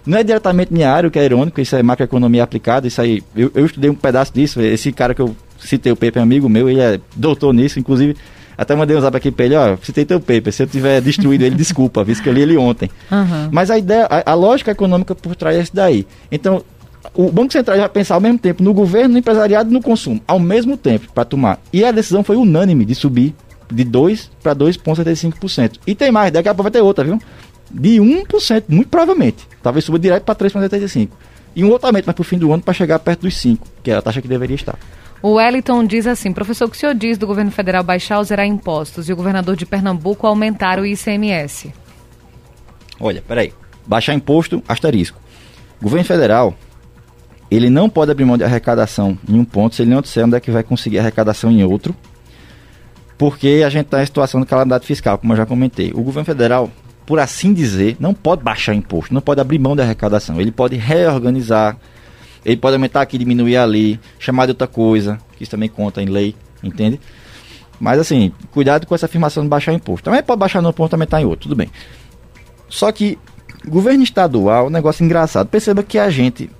não 0.06 0.18
é 0.18 0.22
diretamente 0.22 0.72
minha 0.72 0.90
área, 0.90 1.08
o 1.08 1.10
que 1.10 1.18
é 1.18 1.24
irônico, 1.24 1.60
isso 1.60 1.74
é 1.74 1.82
macroeconomia 1.82 2.42
aplicada, 2.42 2.86
isso 2.86 3.00
aí, 3.00 3.22
eu, 3.34 3.50
eu 3.54 3.66
estudei 3.66 3.90
um 3.90 3.94
pedaço 3.94 4.32
disso, 4.32 4.60
esse 4.60 4.92
cara 4.92 5.14
que 5.14 5.20
eu 5.20 5.36
citei, 5.58 5.90
o 5.90 5.96
Pepe, 5.96 6.18
é 6.18 6.22
amigo 6.22 6.48
meu, 6.48 6.68
ele 6.70 6.80
é 6.80 7.00
doutor 7.16 7.52
nisso, 7.52 7.78
inclusive, 7.78 8.16
até 8.56 8.74
mandei 8.74 8.96
um 8.96 9.00
zap 9.00 9.16
aqui 9.16 9.30
pra 9.30 9.44
ele, 9.44 9.56
ó, 9.56 9.76
citei 9.82 10.04
teu 10.04 10.20
paper, 10.20 10.52
se 10.52 10.62
eu 10.62 10.66
tiver 10.66 11.00
destruído 11.00 11.42
ele, 11.42 11.54
desculpa, 11.56 12.04
visto 12.04 12.22
que 12.22 12.28
eu 12.28 12.32
li 12.32 12.42
ele 12.42 12.56
ontem. 12.56 12.88
Uhum. 13.10 13.48
Mas 13.50 13.70
a 13.70 13.78
ideia, 13.78 14.06
a, 14.08 14.32
a, 14.32 14.34
lógica 14.34 14.70
econômica 14.70 15.14
por 15.14 15.34
trás 15.34 15.56
é 15.56 15.60
esse 15.60 15.74
daí. 15.74 16.06
Então, 16.30 16.62
o 17.14 17.30
Banco 17.30 17.52
Central 17.52 17.76
vai 17.78 17.88
pensar 17.88 18.14
ao 18.14 18.20
mesmo 18.20 18.38
tempo 18.38 18.62
no 18.62 18.72
governo, 18.72 19.12
no 19.12 19.18
empresariado 19.18 19.70
e 19.70 19.72
no 19.72 19.82
consumo, 19.82 20.20
ao 20.26 20.38
mesmo 20.38 20.76
tempo, 20.76 21.08
para 21.12 21.24
tomar. 21.24 21.58
E 21.72 21.84
a 21.84 21.92
decisão 21.92 22.22
foi 22.22 22.36
unânime 22.36 22.84
de 22.84 22.94
subir 22.94 23.34
de 23.72 23.84
2 23.84 24.30
para 24.42 24.54
2,75%. 24.54 25.78
E 25.86 25.94
tem 25.94 26.10
mais, 26.10 26.32
daqui 26.32 26.48
a 26.48 26.54
pouco 26.54 26.64
vai 26.64 26.72
ter 26.72 26.80
outra, 26.80 27.04
viu? 27.04 27.20
De 27.70 27.98
1%, 27.98 28.64
muito 28.68 28.88
provavelmente. 28.88 29.46
Talvez 29.62 29.84
suba 29.84 29.98
direto 29.98 30.24
para 30.24 30.34
3,75%. 30.34 31.08
E 31.54 31.64
um 31.64 31.70
outro 31.70 31.86
aumento 31.86 32.04
mas 32.06 32.14
para 32.14 32.22
o 32.22 32.24
fim 32.24 32.36
do 32.36 32.52
ano 32.52 32.62
para 32.62 32.74
chegar 32.74 32.98
perto 32.98 33.22
dos 33.22 33.34
5%, 33.34 33.58
que 33.82 33.90
é 33.90 33.94
a 33.94 34.02
taxa 34.02 34.20
que 34.20 34.28
deveria 34.28 34.54
estar. 34.54 34.78
O 35.22 35.34
Wellington 35.34 35.84
diz 35.84 36.06
assim, 36.06 36.32
professor, 36.32 36.66
o 36.66 36.70
que 36.70 36.76
o 36.76 36.80
senhor 36.80 36.94
diz 36.94 37.16
do 37.16 37.26
governo 37.26 37.50
federal 37.50 37.82
baixar 37.82 38.18
ou 38.18 38.24
zerar 38.24 38.46
impostos 38.46 39.08
e 39.08 39.12
o 39.12 39.16
governador 39.16 39.56
de 39.56 39.64
Pernambuco 39.64 40.26
aumentar 40.26 40.78
o 40.78 40.84
ICMS? 40.84 41.72
Olha, 43.00 43.22
peraí. 43.26 43.52
Baixar 43.86 44.14
imposto, 44.14 44.62
asterisco. 44.68 45.18
O 45.80 45.84
governo 45.84 46.04
federal, 46.04 46.54
ele 47.50 47.70
não 47.70 47.88
pode 47.88 48.10
abrir 48.10 48.24
mão 48.24 48.36
de 48.36 48.44
arrecadação 48.44 49.18
em 49.28 49.38
um 49.38 49.44
ponto 49.44 49.74
se 49.74 49.82
ele 49.82 49.90
não 49.90 50.02
disser 50.02 50.24
onde 50.24 50.36
é 50.36 50.40
que 50.40 50.50
vai 50.50 50.62
conseguir 50.62 50.98
arrecadação 50.98 51.50
em 51.50 51.64
outro, 51.64 51.94
porque 53.16 53.62
a 53.64 53.70
gente 53.70 53.86
está 53.86 54.02
em 54.02 54.06
situação 54.06 54.40
de 54.40 54.46
calamidade 54.46 54.86
fiscal, 54.86 55.16
como 55.16 55.32
eu 55.32 55.36
já 55.36 55.46
comentei. 55.46 55.90
O 55.94 56.02
governo 56.02 56.26
federal 56.26 56.70
por 57.06 57.20
assim 57.20 57.54
dizer, 57.54 57.96
não 58.00 58.12
pode 58.12 58.42
baixar 58.42 58.74
imposto, 58.74 59.14
não 59.14 59.20
pode 59.20 59.40
abrir 59.40 59.58
mão 59.58 59.76
da 59.76 59.84
arrecadação. 59.84 60.40
Ele 60.40 60.50
pode 60.50 60.76
reorganizar, 60.76 61.76
ele 62.44 62.56
pode 62.56 62.74
aumentar 62.74 63.00
aqui, 63.00 63.16
diminuir 63.16 63.56
ali, 63.56 64.00
chamar 64.18 64.46
de 64.46 64.50
outra 64.50 64.66
coisa, 64.66 65.18
que 65.36 65.44
isso 65.44 65.50
também 65.50 65.68
conta 65.68 66.02
em 66.02 66.06
lei, 66.06 66.34
entende? 66.62 67.00
Mas 67.78 68.00
assim, 68.00 68.32
cuidado 68.50 68.86
com 68.86 68.94
essa 68.94 69.06
afirmação 69.06 69.42
de 69.42 69.48
baixar 69.48 69.72
imposto. 69.72 70.04
Também 70.04 70.22
pode 70.22 70.40
baixar 70.40 70.60
num 70.60 70.72
ponto, 70.72 70.92
aumentar 70.94 71.20
em 71.20 71.24
outro, 71.24 71.44
tudo 71.44 71.54
bem. 71.54 71.70
Só 72.68 72.90
que 72.90 73.18
governo 73.66 74.02
estadual, 74.02 74.66
um 74.66 74.70
negócio 74.70 75.04
engraçado. 75.04 75.48
Perceba 75.48 75.82
que 75.82 75.98
a 75.98 76.10
gente 76.10 76.50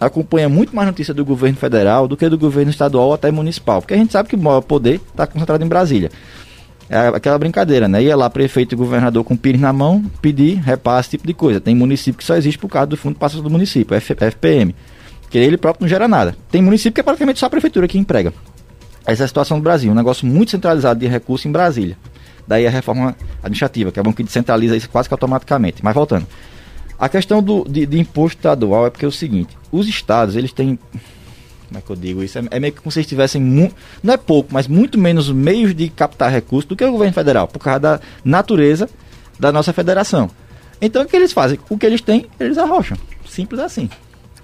acompanha 0.00 0.48
muito 0.48 0.74
mais 0.76 0.86
notícia 0.86 1.12
do 1.12 1.24
governo 1.24 1.56
federal 1.56 2.06
do 2.06 2.16
que 2.16 2.28
do 2.28 2.38
governo 2.38 2.70
estadual 2.70 3.08
ou 3.08 3.14
até 3.14 3.30
municipal, 3.30 3.80
porque 3.80 3.94
a 3.94 3.96
gente 3.96 4.12
sabe 4.12 4.28
que 4.28 4.36
o 4.36 4.38
maior 4.38 4.60
poder 4.60 5.00
está 5.10 5.26
concentrado 5.26 5.64
em 5.64 5.68
Brasília. 5.68 6.10
É 6.90 7.08
aquela 7.08 7.38
brincadeira, 7.38 7.86
né? 7.86 8.02
Ia 8.02 8.16
lá 8.16 8.30
prefeito 8.30 8.74
e 8.74 8.76
governador 8.76 9.22
com 9.22 9.36
pires 9.36 9.60
na 9.60 9.72
mão, 9.72 10.02
pedir 10.22 10.54
repasse, 10.54 11.10
tipo 11.10 11.26
de 11.26 11.34
coisa. 11.34 11.60
Tem 11.60 11.74
município 11.74 12.18
que 12.18 12.24
só 12.24 12.34
existe 12.34 12.58
por 12.58 12.68
causa 12.68 12.86
do 12.86 12.96
fundo 12.96 13.18
passa 13.18 13.40
do 13.42 13.50
município, 13.50 13.94
F, 13.94 14.14
FPM. 14.14 14.74
Que 15.28 15.36
ele 15.36 15.58
próprio 15.58 15.82
não 15.84 15.88
gera 15.88 16.08
nada. 16.08 16.34
Tem 16.50 16.62
município 16.62 16.92
que 16.92 17.00
é 17.00 17.04
praticamente 17.04 17.38
só 17.38 17.46
a 17.46 17.50
prefeitura 17.50 17.86
que 17.86 17.98
emprega. 17.98 18.32
Essa 19.06 19.22
é 19.22 19.26
a 19.26 19.28
situação 19.28 19.58
do 19.58 19.62
Brasil, 19.62 19.92
um 19.92 19.94
negócio 19.94 20.26
muito 20.26 20.50
centralizado 20.50 21.00
de 21.00 21.06
recursos 21.06 21.44
em 21.44 21.52
Brasília. 21.52 21.96
Daí 22.46 22.66
a 22.66 22.70
reforma 22.70 23.14
administrativa, 23.42 23.92
que 23.92 24.00
é 24.00 24.02
bom 24.02 24.12
que 24.12 24.22
descentraliza 24.22 24.74
isso 24.74 24.88
quase 24.88 25.08
que 25.08 25.14
automaticamente. 25.14 25.84
Mas 25.84 25.94
voltando. 25.94 26.26
A 26.98 27.08
questão 27.08 27.42
do, 27.42 27.64
de, 27.68 27.84
de 27.84 27.98
imposto 27.98 28.38
estadual 28.38 28.86
é 28.86 28.90
porque 28.90 29.04
é 29.04 29.08
o 29.08 29.12
seguinte, 29.12 29.56
os 29.70 29.86
estados, 29.86 30.34
eles 30.34 30.52
têm 30.52 30.78
como 31.68 31.78
é 31.78 31.82
que 31.82 31.90
eu 31.90 31.96
digo 31.96 32.22
isso? 32.22 32.38
É, 32.38 32.42
é 32.50 32.60
meio 32.60 32.72
que 32.72 32.80
como 32.80 32.90
se 32.90 32.98
eles 32.98 33.06
tivessem, 33.06 33.40
não 34.02 34.14
é 34.14 34.16
pouco, 34.16 34.48
mas 34.52 34.66
muito 34.66 34.98
menos 34.98 35.30
meios 35.30 35.74
de 35.74 35.88
captar 35.88 36.32
recursos 36.32 36.68
do 36.68 36.74
que 36.74 36.84
o 36.84 36.92
governo 36.92 37.12
federal, 37.12 37.46
por 37.46 37.58
causa 37.60 37.78
da 37.78 38.00
natureza 38.24 38.88
da 39.38 39.52
nossa 39.52 39.72
federação. 39.72 40.30
Então 40.80 41.02
o 41.02 41.06
que 41.06 41.16
eles 41.16 41.32
fazem? 41.32 41.58
O 41.68 41.76
que 41.76 41.86
eles 41.86 42.00
têm, 42.00 42.26
eles 42.40 42.58
arrocham. 42.58 42.96
Simples 43.28 43.60
assim. 43.60 43.88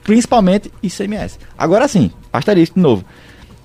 Principalmente 0.03 0.71
ICMS. 0.83 1.39
Agora 1.57 1.89
sim, 1.89 2.11
asterisco 2.33 2.75
de 2.75 2.83
novo. 2.83 3.05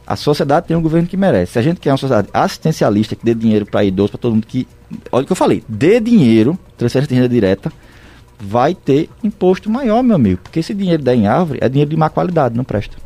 A 0.08 0.16
sociedade 0.16 0.68
tem 0.68 0.76
um 0.76 0.82
governo 0.82 1.08
que 1.08 1.18
merece. 1.18 1.54
Se 1.54 1.60
a 1.60 1.62
gente 1.62 1.80
quer 1.80 1.92
uma 1.92 1.98
sociedade 1.98 2.30
assistencialista, 2.34 3.16
que 3.16 3.24
dê 3.24 3.36
dinheiro 3.36 3.66
para 3.66 3.84
idosos, 3.84 4.12
para 4.12 4.20
todo 4.20 4.34
mundo 4.34 4.48
que. 4.48 4.68
Olha 5.12 5.24
o 5.24 5.26
que 5.26 5.32
eu 5.32 5.36
falei, 5.36 5.64
dê 5.68 6.00
dinheiro, 6.00 6.58
transferência 6.76 7.10
de 7.10 7.16
renda 7.16 7.30
direta, 7.30 7.72
vai 8.40 8.74
ter 8.74 9.08
imposto 9.24 9.70
maior, 9.70 10.02
meu 10.02 10.16
amigo. 10.16 10.42
Porque 10.42 10.62
esse 10.62 10.74
dinheiro 10.74 11.04
da 11.04 11.14
em 11.14 11.28
árvore 11.28 11.60
é 11.62 11.70
dinheiro 11.70 11.92
de 11.92 11.98
má 11.98 12.10
qualidade, 12.10 12.58
não 12.58 12.64
presta. 12.64 12.98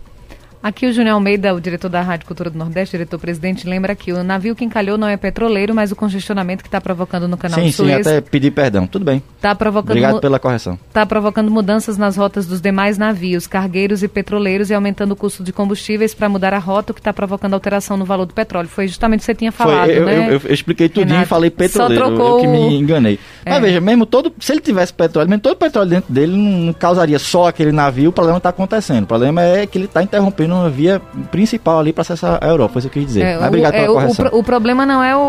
Aqui 0.64 0.88
o 0.88 0.94
Júnior 0.94 1.16
Almeida, 1.16 1.54
o 1.54 1.60
diretor 1.60 1.90
da 1.90 2.02
Rádio 2.02 2.26
Cultura 2.26 2.50
do 2.50 2.58
Nordeste, 2.58 2.96
diretor-presidente, 2.96 3.68
lembra 3.68 3.94
que 3.96 4.14
o 4.14 4.24
navio 4.24 4.56
que 4.56 4.64
encalhou 4.64 4.98
não 4.98 5.10
é 5.10 5.18
petroleiro, 5.18 5.76
mas 5.76 5.92
o 5.92 5.96
congestionamento 5.96 6.64
que 6.64 6.70
está 6.70 6.80
provocando 6.80 7.28
no 7.28 7.36
canal 7.36 7.60
sim, 7.60 7.70
Suez... 7.70 7.98
Sim, 7.98 8.04
sim, 8.04 8.10
até 8.10 8.22
pedir 8.22 8.50
perdão. 8.50 8.88
Tudo 8.88 9.04
bem. 9.04 9.22
Tá 9.42 9.54
provocando 9.54 9.92
Obrigado 9.92 10.22
pela 10.22 10.40
correção. 10.40 10.80
Está 10.88 11.06
provocando 11.06 11.52
mudanças 11.52 11.98
nas 11.98 12.16
rotas 12.16 12.46
dos 12.46 12.62
demais 12.62 12.98
navios, 12.98 13.46
cargueiros 13.46 14.04
e 14.04 14.08
petroleiros 14.08 14.70
e 14.70 14.74
aumentando 14.74 15.12
o 15.12 15.18
custo 15.18 15.44
de 15.44 15.52
combustíveis 15.52 16.14
para 16.14 16.30
mudar 16.30 16.54
a 16.54 16.60
rota, 16.60 16.94
o 16.94 16.96
que 16.96 17.02
está 17.02 17.12
provocando 17.12 17.56
alteração 17.56 17.98
no 17.98 18.06
valor 18.06 18.26
do 18.26 18.34
petróleo. 18.34 18.70
Foi 18.70 18.88
justamente 18.88 19.20
o 19.20 19.22
que 19.24 19.26
você 19.26 19.36
tinha 19.36 19.52
falado, 19.52 19.88
Foi, 19.88 19.98
eu, 19.98 20.06
né? 20.06 20.18
Eu, 20.18 20.32
eu, 20.32 20.42
eu 20.46 20.54
expliquei 20.54 20.88
tudinho 20.88 21.24
e 21.24 21.26
falei 21.26 21.50
petroleiro, 21.50 22.06
Só 22.06 22.10
trocou... 22.10 22.38
eu 22.38 22.42
que 22.42 22.48
me 22.48 22.80
enganei. 22.80 23.20
É. 23.44 23.50
Mas 23.50 23.62
veja, 23.64 23.82
mesmo 23.82 24.06
todo, 24.06 24.32
se 24.40 24.54
ele 24.54 24.62
tivesse 24.62 24.94
petróleo, 24.94 25.30
mesmo 25.30 25.42
todo 25.42 25.56
o 25.56 25.58
petróleo 25.58 25.90
dentro 25.90 26.14
dele 26.14 26.38
não 26.38 26.72
causaria 26.72 27.20
só 27.20 27.50
aquele 27.50 27.74
navio, 27.74 28.12
o 28.12 28.14
problema 28.14 28.38
está 28.38 28.48
acontecendo. 28.48 29.04
O 29.04 29.08
problema 29.08 29.42
é 29.42 29.68
que 29.68 29.78
ele 29.78 29.86
está 29.86 30.02
interrompendo 30.02 30.53
uma 30.54 30.70
via 30.70 31.02
principal 31.32 31.80
ali 31.80 31.94
para 31.94 32.02
acessar 32.02 32.40
a 32.42 32.48
Europa, 32.48 32.74
foi 32.74 32.80
isso 32.80 32.90
que 32.90 33.00
eu 33.00 33.04
quis 33.04 33.14
dizer. 33.14 33.26
É, 33.26 33.38
Mas 33.38 33.48
obrigado 33.48 33.74
o, 33.74 33.78
pela 33.78 33.86
é, 33.86 33.88
correção. 33.88 34.26
O, 34.32 34.40
o, 34.40 34.44
problema 34.44 34.86
não 34.86 35.04
é 35.04 35.16
o, 35.16 35.20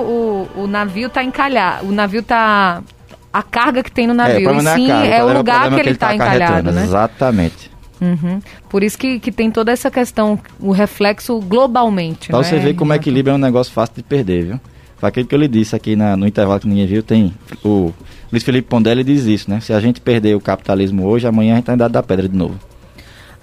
o, 0.57 0.63
o 0.63 0.67
navio 0.67 1.09
tá 1.09 1.23
encalhado, 1.23 1.89
o 1.89 1.93
navio 1.93 2.23
tá 2.23 2.83
a 3.33 3.43
carga 3.43 3.83
que 3.83 3.91
tem 3.91 4.07
no 4.07 4.15
navio, 4.15 4.49
é, 4.49 4.57
e 4.57 4.61
sim 4.75 4.91
é, 4.91 5.19
é 5.19 5.25
o 5.25 5.37
lugar 5.37 5.69
que, 5.69 5.75
que 5.75 5.81
ele 5.81 5.91
está 5.91 6.09
tá 6.09 6.15
encalhado, 6.15 6.71
né? 6.71 6.85
Exatamente. 6.85 7.71
Uhum. 8.01 8.41
Por 8.69 8.83
isso 8.83 8.99
que, 8.99 9.19
que 9.19 9.33
tem 9.33 9.51
toda 9.51 9.73
essa 9.73 9.91
questão, 9.91 10.39
o 10.61 10.73
reflexo 10.73 11.39
globalmente. 11.41 12.29
Pra 12.29 12.39
né? 12.39 12.45
você 12.45 12.59
ver 12.59 12.75
como 12.75 12.93
é 12.93 12.97
equilíbrio 12.97 13.33
é 13.33 13.35
um 13.35 13.39
negócio 13.39 13.73
fácil 13.73 13.95
de 13.97 14.03
perder, 14.03 14.45
viu? 14.45 14.61
Foi 14.97 15.09
aquilo 15.09 15.27
que 15.27 15.35
eu 15.35 15.39
lhe 15.39 15.49
disse 15.49 15.75
aqui 15.75 15.97
na, 15.97 16.17
no 16.17 16.27
intervalo 16.27 16.61
que 16.61 16.69
ninguém 16.69 16.87
viu, 16.87 17.03
tem 17.03 17.35
o 17.65 17.93
Luiz 18.35 18.43
Felipe 18.43 18.69
Pondelli 18.69 19.05
diz 19.05 19.27
isso, 19.27 19.49
né? 19.49 19.61
Se 19.61 19.73
a 19.73 19.79
gente 19.79 20.01
perder 20.01 20.35
o 20.35 20.41
capitalismo 20.41 21.07
hoje, 21.07 21.27
amanhã 21.27 21.53
a 21.53 21.57
gente 21.57 21.67
tá 21.67 21.75
andando 21.75 21.93
da 21.93 22.03
pedra 22.03 22.29
de 22.29 22.37
novo. 22.37 22.59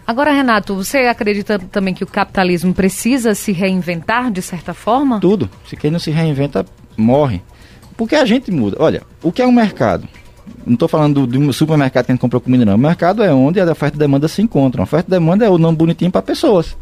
Agora, 0.05 0.31
Renato, 0.31 0.75
você 0.75 0.99
acredita 0.99 1.59
também 1.59 1.93
que 1.93 2.03
o 2.03 2.07
capitalismo 2.07 2.73
precisa 2.73 3.35
se 3.35 3.51
reinventar 3.51 4.31
de 4.31 4.41
certa 4.41 4.73
forma? 4.73 5.19
Tudo. 5.19 5.49
Se 5.67 5.75
quem 5.75 5.91
não 5.91 5.99
se 5.99 6.11
reinventa, 6.11 6.65
morre. 6.97 7.41
Porque 7.95 8.15
a 8.15 8.25
gente 8.25 8.51
muda. 8.51 8.77
Olha, 8.79 9.03
o 9.21 9.31
que 9.31 9.41
é 9.41 9.47
um 9.47 9.51
mercado? 9.51 10.07
Não 10.65 10.73
estou 10.73 10.87
falando 10.87 11.25
de 11.27 11.37
um 11.37 11.51
supermercado 11.53 12.05
que 12.05 12.11
a 12.11 12.15
gente 12.15 12.21
comprou 12.21 12.41
comida, 12.41 12.65
não. 12.65 12.75
O 12.75 12.77
mercado 12.77 13.23
é 13.23 13.33
onde 13.33 13.59
a 13.59 13.71
oferta 13.71 13.95
e 13.95 13.99
demanda 13.99 14.27
se 14.27 14.41
encontram. 14.41 14.81
A 14.81 14.85
oferta 14.85 15.09
e 15.09 15.11
demanda 15.11 15.45
é 15.45 15.49
o 15.49 15.57
nome 15.57 15.77
bonitinho 15.77 16.11
para 16.11 16.21
pessoas. 16.21 16.75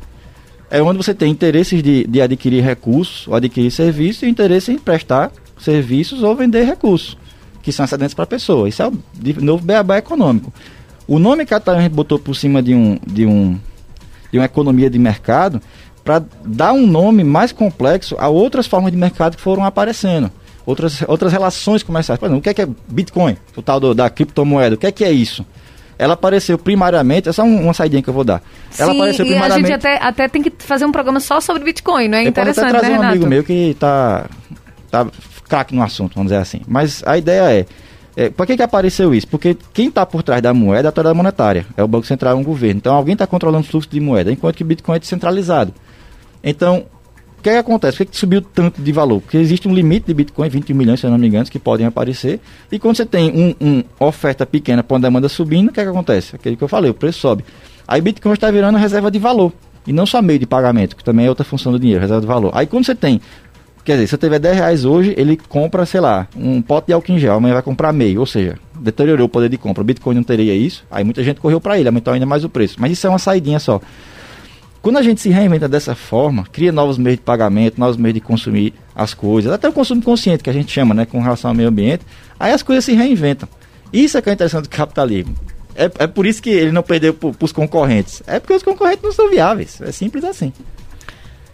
É 0.72 0.82
onde 0.82 0.98
você 0.98 1.14
tem 1.14 1.32
interesses 1.32 1.82
de, 1.82 2.06
de 2.06 2.22
adquirir 2.22 2.64
recursos, 2.64 3.28
ou 3.28 3.36
adquirir 3.36 3.72
serviços, 3.72 4.24
e 4.24 4.28
interesse 4.28 4.72
em 4.72 4.78
prestar 4.78 5.32
serviços 5.58 6.24
ou 6.24 6.36
vender 6.36 6.64
recursos, 6.64 7.18
que 7.62 7.72
são 7.72 7.84
excedentes 7.84 8.14
para 8.14 8.24
a 8.24 8.28
pessoa. 8.28 8.70
Isso 8.70 8.82
é 8.82 8.88
o 8.88 8.94
novo 9.42 9.64
beabá 9.64 9.98
econômico. 9.98 10.54
O 11.10 11.18
nome 11.18 11.44
que 11.44 11.56
a 11.56 11.60
gente 11.82 11.92
botou 11.92 12.20
por 12.20 12.36
cima 12.36 12.62
de 12.62 12.76
um 12.76 13.00
de 13.04 13.26
um 13.26 13.60
de 14.32 14.38
uma 14.38 14.46
economia 14.46 14.92
de 14.92 15.00
mercado 15.00 15.60
para 16.04 16.24
dar 16.46 16.72
um 16.72 16.86
nome 16.86 17.24
mais 17.24 17.52
complexo 17.52 18.16
a 18.20 18.30
outras 18.30 18.68
formas 18.68 18.92
de 18.92 18.98
mercado 18.98 19.36
que 19.36 19.42
foram 19.42 19.66
aparecendo. 19.66 20.32
Outras, 20.68 21.02
outras 21.08 21.32
relações 21.32 21.82
comerciais. 21.82 22.20
Por 22.20 22.28
exemplo, 22.28 22.40
o 22.40 22.44
que 22.44 22.50
é, 22.50 22.54
que 22.54 22.62
é 22.62 22.68
Bitcoin? 22.88 23.36
O 23.56 23.62
tal 23.64 23.80
do, 23.80 23.96
da 23.96 24.08
criptomoeda. 24.08 24.76
O 24.76 24.78
que 24.78 24.86
é 24.86 24.92
que 24.92 25.04
é 25.04 25.12
isso? 25.12 25.44
Ela 25.98 26.14
apareceu 26.14 26.60
primariamente, 26.60 27.28
é 27.28 27.42
uma 27.42 27.74
saidinha 27.74 28.04
que 28.04 28.10
eu 28.10 28.14
vou 28.14 28.24
dar. 28.24 28.44
Ela 28.78 28.92
Sim, 28.92 29.00
apareceu 29.00 29.26
primariamente. 29.26 29.66
a 29.66 29.76
gente 29.76 29.88
até, 29.88 29.98
até 29.98 30.28
tem 30.28 30.44
que 30.44 30.54
fazer 30.60 30.86
um 30.86 30.92
programa 30.92 31.20
só 31.20 31.42
sobre 31.42 31.64
Bitcoin, 31.64 32.08
não 32.08 32.20
é 32.20 32.24
eu 32.24 32.30
interessante, 32.30 32.66
posso 32.66 32.78
até 32.78 32.88
trazer 32.88 33.00
né, 33.00 33.08
um 33.08 33.10
amigo 33.10 33.28
meu 33.28 33.44
que 33.44 33.76
tá, 33.80 34.28
tá 34.92 35.08
craque 35.50 35.76
no 35.76 35.82
assunto, 35.82 36.14
vamos 36.14 36.32
dizer 36.32 36.42
assim. 36.42 36.62
Mas 36.68 37.04
a 37.04 37.18
ideia 37.18 37.52
é, 37.52 37.66
é, 38.16 38.30
por 38.30 38.46
que, 38.46 38.58
que 38.58 38.64
apareceu 38.64 39.14
isso? 39.14 39.28
Porque 39.28 39.56
quem 39.74 39.88
está 39.88 40.06
por 40.06 40.24
trás 40.24 40.42
da 40.42 40.54
moeda 40.54 40.82
é 40.82 40.88
a 40.88 40.90
autoridade 40.90 41.16
monetária, 41.16 41.66
é 41.78 41.84
o 41.84 41.88
Banco 41.88 42.06
Central, 42.06 42.34
é 42.34 42.36
um 42.36 42.44
governo. 42.44 42.78
Então 42.78 42.96
alguém 42.96 43.14
está 43.14 43.26
controlando 43.28 43.66
o 43.66 43.70
fluxo 43.70 43.90
de 43.90 44.00
moeda, 44.00 44.32
enquanto 44.32 44.56
que 44.56 44.64
o 44.64 44.66
Bitcoin 44.66 44.96
é 44.96 45.00
descentralizado. 45.00 45.74
Então, 46.44 46.86
o 47.40 47.42
que, 47.42 47.50
que 47.52 47.56
acontece? 47.56 47.98
Por 47.98 48.06
que, 48.06 48.12
que 48.12 48.18
subiu 48.18 48.42
tanto 48.42 48.82
de 48.82 48.92
valor? 48.92 49.22
Porque 49.22 49.38
existe 49.38 49.68
um 49.68 49.74
limite 49.74 50.08
de 50.08 50.14
Bitcoin, 50.14 50.50
21 50.50 50.76
milhões, 50.76 51.00
se 51.00 51.06
eu 51.06 51.10
não 51.10 51.18
me 51.18 51.28
engano, 51.28 51.46
que 51.46 51.58
podem 51.58 51.86
aparecer. 51.86 52.42
E 52.70 52.78
quando 52.78 52.98
você 52.98 53.06
tem 53.06 53.32
uma 53.32 53.56
um 53.62 53.84
oferta 54.00 54.46
pequena 54.46 54.84
para 54.84 54.96
uma 54.96 55.00
demanda 55.00 55.30
subindo, 55.30 55.70
o 55.70 55.72
que, 55.72 55.82
que 55.82 55.90
acontece? 55.90 56.36
Aquele 56.36 56.58
que 56.58 56.64
eu 56.64 56.68
falei, 56.68 56.92
o 56.92 56.94
preço 56.94 57.20
sobe. 57.20 57.46
Aí 57.88 58.02
Bitcoin 58.02 58.34
está 58.34 58.52
virando 58.52 58.78
reserva 58.78 59.10
de 59.10 59.20
valor. 59.20 59.54
E 59.88 59.94
não 59.94 60.06
só 60.06 60.22
meio 60.22 60.38
de 60.38 60.46
pagamento, 60.46 60.96
que 60.96 61.04
também 61.04 61.26
é 61.26 61.30
outra 61.30 61.46
função 61.46 61.72
do 61.72 61.80
dinheiro, 61.80 62.02
reserva 62.02 62.22
de 62.22 62.28
valor. 62.28 62.52
Aí 62.54 62.68
quando 62.68 62.86
você 62.86 62.94
tem 62.94 63.22
Quer 63.84 63.94
dizer, 63.94 64.08
se 64.08 64.16
eu 64.16 64.20
tiver 64.20 64.40
10 64.40 64.56
reais 64.56 64.86
hoje, 64.86 65.14
ele 65.18 65.38
compra, 65.38 65.86
sei 65.86 66.00
lá, 66.00 66.28
um 66.36 66.62
pote 66.62 66.88
de 66.88 66.94
álcool 66.94 67.14
em 67.14 67.20
gel, 67.20 67.36
amanhã 67.36 67.54
vai 67.54 67.64
comprar 67.64 67.92
meio. 67.92 68.20
Ou 68.20 68.26
seja, 68.26 68.58
deteriorou 68.80 69.26
o 69.26 69.30
poder 69.30 69.50
de 69.50 69.58
compra. 69.58 69.82
O 69.82 69.86
Bitcoin 69.86 70.16
não 70.16 70.24
teria 70.24 70.54
isso, 70.54 70.86
aí 70.92 71.04
muita 71.04 71.24
gente 71.24 71.40
correu 71.40 71.60
para 71.60 71.80
ele, 71.80 71.88
aumentou 71.88 72.14
ainda 72.14 72.26
mais 72.26 72.44
o 72.44 72.50
preço. 72.50 72.76
Mas 72.80 72.92
isso 72.92 73.08
é 73.08 73.10
uma 73.10 73.20
saidinha 73.20 73.60
só. 73.60 73.82
Quando 74.82 74.98
a 74.98 75.02
gente 75.02 75.20
se 75.20 75.30
reinventa 75.30 75.68
dessa 75.68 75.94
forma, 75.94 76.46
cria 76.52 76.72
novos 76.72 76.98
meios 76.98 77.18
de 77.18 77.24
pagamento, 77.24 77.80
novos 77.80 77.98
meios 77.98 78.14
de 78.14 78.22
consumir 78.22 78.74
as 78.96 79.14
coisas, 79.14 79.52
até 79.52 79.68
o 79.68 79.74
consumo 79.74 80.02
consciente 80.02 80.42
que 80.42 80.50
a 80.50 80.54
gente 80.54 80.72
chama, 80.72 80.94
né, 80.94 81.06
com 81.06 81.20
relação 81.22 81.52
ao 81.52 81.56
meio 81.56 81.68
ambiente, 81.68 82.06
aí 82.40 82.54
as 82.54 82.64
coisas 82.64 82.86
se 82.86 82.94
reinventam. 82.94 83.48
Isso 83.92 84.18
é 84.18 84.22
que 84.22 84.30
é 84.30 84.34
interessante 84.34 84.64
do 84.64 84.70
capitalismo. 84.70 85.36
É, 85.76 86.04
é 86.04 86.08
por 86.08 86.26
isso 86.26 86.42
que 86.42 86.50
ele 86.50 86.72
não 86.72 86.84
perdeu 86.84 87.14
para 87.14 87.34
os 87.42 87.52
concorrentes. 87.52 88.24
É 88.26 88.40
porque 88.40 88.54
os 88.54 88.64
concorrentes 88.64 89.04
não 89.04 89.12
são 89.12 89.30
viáveis. 89.30 89.82
É 89.82 89.92
simples 89.92 90.24
assim. 90.24 90.54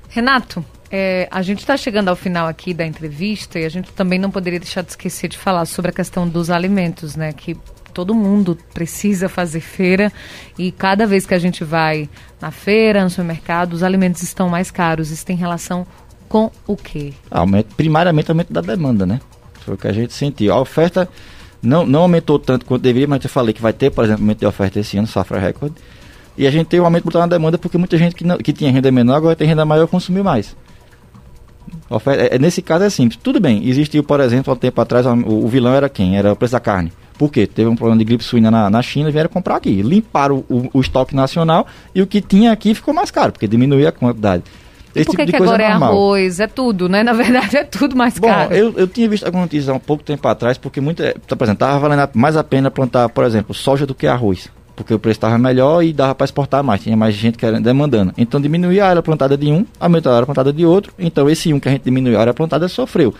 Renato, 0.10 0.64
é, 0.98 1.28
a 1.30 1.42
gente 1.42 1.60
está 1.60 1.76
chegando 1.76 2.08
ao 2.08 2.16
final 2.16 2.48
aqui 2.48 2.74
da 2.74 2.86
entrevista 2.86 3.60
e 3.60 3.66
a 3.66 3.70
gente 3.70 3.92
também 3.92 4.18
não 4.18 4.32
poderia 4.32 4.58
deixar 4.58 4.82
de 4.82 4.92
esquecer 4.92 5.28
de 5.28 5.38
falar 5.38 5.66
sobre 5.66 5.92
a 5.92 5.94
questão 5.94 6.26
dos 6.26 6.50
alimentos, 6.50 7.18
né? 7.18 7.34
Que 7.34 7.58
todo 7.94 8.16
mundo 8.16 8.58
precisa 8.74 9.28
fazer 9.28 9.60
feira 9.60 10.10
e 10.58 10.72
cada 10.72 11.06
vez 11.06 11.26
que 11.26 11.34
a 11.34 11.38
gente 11.38 11.66
vai 11.66 12.10
na 12.40 12.50
feira, 12.50 13.04
no 13.04 13.10
supermercado, 13.10 13.74
os 13.74 13.84
alimentos 13.84 14.24
estão 14.24 14.48
mais 14.48 14.72
caros. 14.72 15.12
Isso 15.12 15.26
tem 15.26 15.36
relação 15.36 15.86
com 16.30 16.50
o 16.66 16.78
quê? 16.78 17.12
Aumento, 17.30 17.76
primariamente 17.76 18.32
aumento 18.32 18.54
da 18.54 18.62
demanda, 18.62 19.06
né? 19.06 19.20
Foi 19.66 19.74
o 19.74 19.78
que 19.78 19.90
a 19.90 19.94
gente 19.94 20.14
sentiu. 20.14 20.54
A 20.54 20.62
oferta 20.62 21.10
não, 21.62 21.86
não 21.86 22.04
aumentou 22.04 22.40
tanto 22.40 22.66
quanto 22.66 22.84
deveria, 22.84 23.08
mas 23.08 23.22
eu 23.22 23.30
falei 23.30 23.54
que 23.54 23.62
vai 23.62 23.74
ter, 23.74 23.92
por 23.92 24.06
exemplo, 24.06 24.22
aumento 24.22 24.40
de 24.40 24.46
oferta 24.46 24.80
esse 24.80 24.98
ano, 24.98 25.08
safra 25.08 25.40
recorde. 25.40 25.76
E 26.38 26.48
a 26.48 26.52
gente 26.52 26.68
tem 26.68 26.80
um 26.80 26.86
aumento 26.86 27.04
brutal 27.04 27.24
na 27.24 27.28
demanda 27.28 27.58
porque 27.58 27.78
muita 27.78 27.98
gente 27.98 28.16
que, 28.16 28.24
não, 28.24 28.38
que 28.38 28.54
tinha 28.54 28.72
renda 28.72 28.90
menor 28.94 29.16
agora 29.16 29.36
tem 29.36 29.46
renda 29.46 29.66
maior 29.66 29.88
consumiu 29.88 30.24
mais. 30.24 30.56
É, 32.08 32.36
é, 32.36 32.40
nesse 32.40 32.62
caso 32.62 32.84
é 32.84 32.90
simples. 32.90 33.20
Tudo 33.22 33.40
bem, 33.40 33.68
existiu, 33.68 34.04
por 34.04 34.20
exemplo, 34.20 34.52
há 34.52 34.56
um 34.56 34.60
tempo 34.60 34.80
atrás, 34.82 35.06
o, 35.06 35.12
o, 35.12 35.48
vilão 35.48 35.74
era 35.74 35.90
quem? 35.90 36.18
Era 36.18 36.34
o 36.34 36.36
preço 36.36 36.54
da 36.54 36.60
carne. 36.60 36.92
Por 37.18 37.32
quê? 37.32 37.48
Teve 37.48 37.70
um 37.70 37.76
problema 37.76 37.98
de 37.98 38.06
gripe 38.06 38.24
suína 38.24 38.52
na, 38.52 38.70
na 38.70 38.82
China 38.82 39.10
e 39.10 39.12
vieram 39.12 39.30
comprar 39.30 39.56
aqui. 39.56 39.82
Limparam 39.82 40.44
o, 40.50 40.56
o, 40.56 40.70
o, 40.74 40.82
estoque 40.82 41.16
nacional 41.16 41.66
e 41.94 42.02
o 42.02 42.08
que 42.08 42.22
tinha 42.22 42.52
aqui 42.52 42.74
ficou 42.74 42.94
mais 42.94 43.10
caro, 43.10 43.32
porque 43.32 43.48
diminuiu 43.48 43.88
a 43.88 43.92
quantidade. 43.92 44.44
Esse 44.94 45.06
por 45.06 45.16
que, 45.18 45.26
tipo 45.26 45.38
que 45.38 45.44
agora 45.44 45.64
é, 45.64 45.66
é 45.66 45.72
arroz? 45.72 46.40
É 46.40 46.48
tudo, 46.48 46.88
né? 46.88 47.04
Na 47.04 47.14
verdade, 47.14 47.58
é 47.58 47.64
tudo 47.64 47.96
mais 47.96 48.18
Bom, 48.18 48.28
caro. 48.28 48.54
Eu, 48.54 48.74
eu 48.78 48.88
tinha 48.88 49.08
visto 49.10 49.26
alguma 49.26 49.44
notícia 49.44 49.72
há 49.72 49.76
um 49.76 49.80
pouco 49.80 50.04
tempo 50.04 50.26
atrás, 50.28 50.58
porque 50.58 50.80
muito, 50.80 51.04
por 51.04 51.44
exemplo, 51.44 51.54
estava 51.54 51.80
valendo 51.80 52.10
mais 52.14 52.38
a 52.38 52.44
pena 52.44 52.72
plantar, 52.72 53.10
por 53.10 53.24
exemplo, 53.24 53.54
soja 53.54 53.86
do 53.86 53.94
que 53.94 54.08
arroz 54.08 54.50
porque 54.76 54.94
o 54.94 55.00
preço 55.00 55.18
estava 55.18 55.38
melhor 55.38 55.84
e 55.84 55.94
dava 55.94 56.14
para 56.14 56.26
exportar 56.26 56.64
mais, 56.64 56.82
tinha 56.82 56.98
mais 56.98 57.16
gente 57.16 57.38
querendo, 57.38 57.64
demandando. 57.64 58.14
Então 58.18 58.42
diminuía 58.42 58.86
a 58.86 58.90
área 58.90 59.02
plantada 59.02 59.38
de 59.38 59.52
um, 59.52 59.66
aumentou 59.80 60.12
a 60.12 60.16
área 60.16 60.26
plantada 60.26 60.52
de 60.52 60.66
outro, 60.66 60.94
então 61.00 61.30
esse 61.30 61.54
um 61.54 61.60
que 61.60 61.68
a 61.68 61.72
gente 61.72 61.84
diminuiu 61.84 62.18
a 62.18 62.22
área 62.22 62.34
plantada 62.34 62.68
sofreu. 62.68 63.14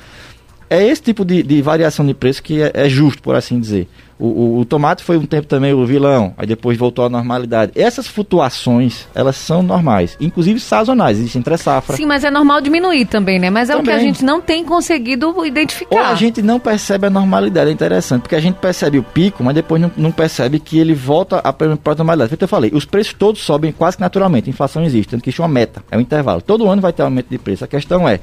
É 0.70 0.84
esse 0.84 1.02
tipo 1.02 1.24
de, 1.24 1.44
de 1.44 1.62
variação 1.62 2.06
de 2.06 2.14
preço 2.14 2.42
que 2.42 2.62
é, 2.62 2.72
é 2.74 2.90
justo, 2.90 3.22
por 3.22 3.36
assim 3.36 3.60
dizer. 3.60 3.88
O, 4.18 4.28
o, 4.28 4.60
o, 4.60 4.66
tomate 4.66 5.04
foi 5.04 5.18
um 5.18 5.26
tempo 5.26 5.46
também 5.46 5.74
o 5.74 5.86
vilão, 5.86 6.34
aí 6.38 6.48
depois 6.48 6.78
voltou 6.78 7.04
à 7.04 7.10
normalidade. 7.10 7.74
Essas 7.76 8.08
flutuações, 8.08 9.06
elas 9.14 9.36
são 9.36 9.62
normais, 9.62 10.16
inclusive 10.22 10.58
sazonais, 10.58 11.18
existem 11.18 11.42
entre 11.42 11.58
safra. 11.58 11.98
Sim, 11.98 12.06
mas 12.06 12.24
é 12.24 12.32
normal 12.32 12.62
diminuir 12.62 13.06
também, 13.06 13.38
né? 13.38 13.50
Mas 13.50 13.70
é 13.70 13.74
também. 13.74 13.84
o 13.84 13.86
que 13.86 13.92
a 13.92 14.00
gente 14.00 14.24
não 14.24 14.40
tem 14.40 14.64
conseguido 14.64 15.46
identificar. 15.46 15.94
Ou 15.94 16.02
a 16.02 16.16
gente 16.16 16.42
não 16.42 16.62
percebe 16.62 17.08
a 17.08 17.10
normalidade, 17.10 17.70
é 17.70 17.74
interessante, 17.74 18.22
porque 18.22 18.36
a 18.36 18.40
gente 18.40 18.56
percebe 18.56 18.98
o 18.98 19.04
pico, 19.04 19.44
mas 19.44 19.54
depois 19.54 19.82
não, 19.82 19.92
não 19.98 20.12
percebe 20.14 20.60
que 20.60 20.80
ele 20.80 20.96
volta 20.96 21.42
à 21.44 21.54
normalidade. 21.94 22.30
Feito 22.30 22.44
eu 22.44 22.48
falei, 22.48 22.72
os 22.74 22.86
preços 22.86 23.12
todos 23.12 23.42
sobem 23.42 23.74
quase 23.74 23.98
que 23.98 24.02
naturalmente, 24.02 24.50
a 24.50 24.52
inflação 24.52 24.82
existe, 24.86 25.10
tanto 25.10 25.24
que 25.24 25.30
isso 25.30 25.42
é 25.42 25.46
uma 25.46 25.52
meta, 25.52 25.84
é 25.92 25.98
um 25.98 26.02
intervalo. 26.02 26.42
Todo 26.42 26.70
ano 26.70 26.82
vai 26.82 26.94
ter 26.94 27.04
aumento 27.04 27.28
de 27.30 27.38
preço. 27.38 27.66
A 27.66 27.68
questão 27.68 28.08
é, 28.08 28.22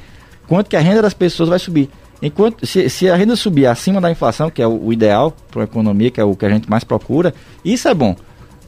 quanto 0.48 0.70
que 0.70 0.76
a 0.76 0.80
renda 0.80 1.02
das 1.02 1.12
pessoas 1.12 1.50
vai 1.50 1.58
subir. 1.58 1.90
Enquanto 2.22 2.64
se, 2.64 2.88
se, 2.88 3.10
a 3.10 3.16
renda 3.16 3.34
subir 3.34 3.66
acima 3.66 4.00
da 4.00 4.10
inflação, 4.10 4.48
que 4.48 4.62
é 4.62 4.66
o, 4.66 4.86
o 4.86 4.92
ideal 4.92 5.34
para 5.50 5.60
uma 5.60 5.64
economia, 5.64 6.10
que 6.10 6.20
é 6.20 6.24
o 6.24 6.36
que 6.36 6.46
a 6.46 6.48
gente 6.48 6.70
mais 6.70 6.84
procura, 6.84 7.34
isso 7.64 7.88
é 7.88 7.94
bom. 7.94 8.14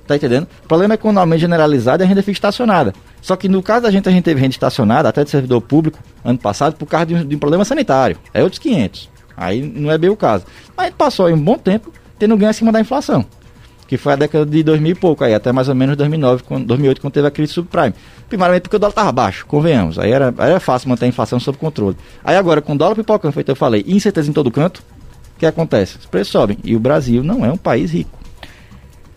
Tá 0.06 0.16
entendendo? 0.16 0.48
O 0.64 0.68
problema 0.68 0.94
é 0.94 0.96
quando 0.96 1.18
aumento 1.18 1.40
generalizado 1.40 2.02
a 2.02 2.06
renda 2.06 2.20
fica 2.20 2.32
estacionada. 2.32 2.92
Só 3.22 3.36
que 3.36 3.48
no 3.48 3.62
caso 3.62 3.84
da 3.84 3.90
gente, 3.90 4.08
a 4.08 4.12
gente 4.12 4.24
teve 4.24 4.40
renda 4.40 4.52
estacionada, 4.52 5.08
até 5.08 5.22
de 5.24 5.30
servidor 5.30 5.62
público, 5.62 5.98
ano 6.24 6.38
passado, 6.38 6.74
por 6.76 6.86
causa 6.86 7.06
de 7.06 7.14
um, 7.14 7.26
de 7.26 7.36
um 7.36 7.38
problema 7.38 7.64
sanitário. 7.64 8.18
É 8.34 8.42
outros 8.42 8.58
500. 8.58 9.08
Aí 9.36 9.62
não 9.62 9.90
é 9.90 9.96
bem 9.96 10.10
o 10.10 10.16
caso. 10.16 10.44
Mas 10.76 10.88
a 10.88 10.92
passou 10.92 11.26
aí 11.26 11.32
um 11.32 11.42
bom 11.42 11.56
tempo 11.56 11.92
tendo 12.18 12.36
ganho 12.36 12.50
acima 12.50 12.72
da 12.72 12.80
inflação 12.80 13.24
que 13.86 13.96
foi 13.96 14.12
a 14.14 14.16
década 14.16 14.46
de 14.46 14.62
2000 14.62 14.92
e 14.92 14.94
pouco, 14.94 15.24
aí 15.24 15.34
até 15.34 15.52
mais 15.52 15.68
ou 15.68 15.74
menos 15.74 15.96
2009, 15.96 16.42
quando, 16.42 16.66
2008, 16.66 17.00
quando 17.00 17.12
teve 17.12 17.26
a 17.26 17.30
crise 17.30 17.52
subprime. 17.52 17.94
Primeiramente 18.28 18.62
porque 18.62 18.76
o 18.76 18.78
dólar 18.78 18.92
estava 18.92 19.12
baixo, 19.12 19.46
convenhamos, 19.46 19.98
aí 19.98 20.10
era, 20.10 20.34
era 20.38 20.60
fácil 20.60 20.88
manter 20.88 21.04
a 21.04 21.08
inflação 21.08 21.38
sob 21.38 21.58
controle. 21.58 21.96
Aí 22.22 22.36
agora, 22.36 22.60
com 22.62 22.74
o 22.74 22.78
dólar 22.78 22.94
pipocando, 22.94 23.32
feito 23.32 23.50
eu 23.50 23.56
falei, 23.56 23.84
incerteza 23.86 24.30
em 24.30 24.32
todo 24.32 24.50
canto, 24.50 24.82
o 25.36 25.38
que 25.38 25.46
acontece? 25.46 25.98
Os 25.98 26.06
preços 26.06 26.32
sobem. 26.32 26.58
E 26.64 26.76
o 26.76 26.80
Brasil 26.80 27.22
não 27.22 27.44
é 27.44 27.52
um 27.52 27.56
país 27.56 27.92
rico. 27.92 28.23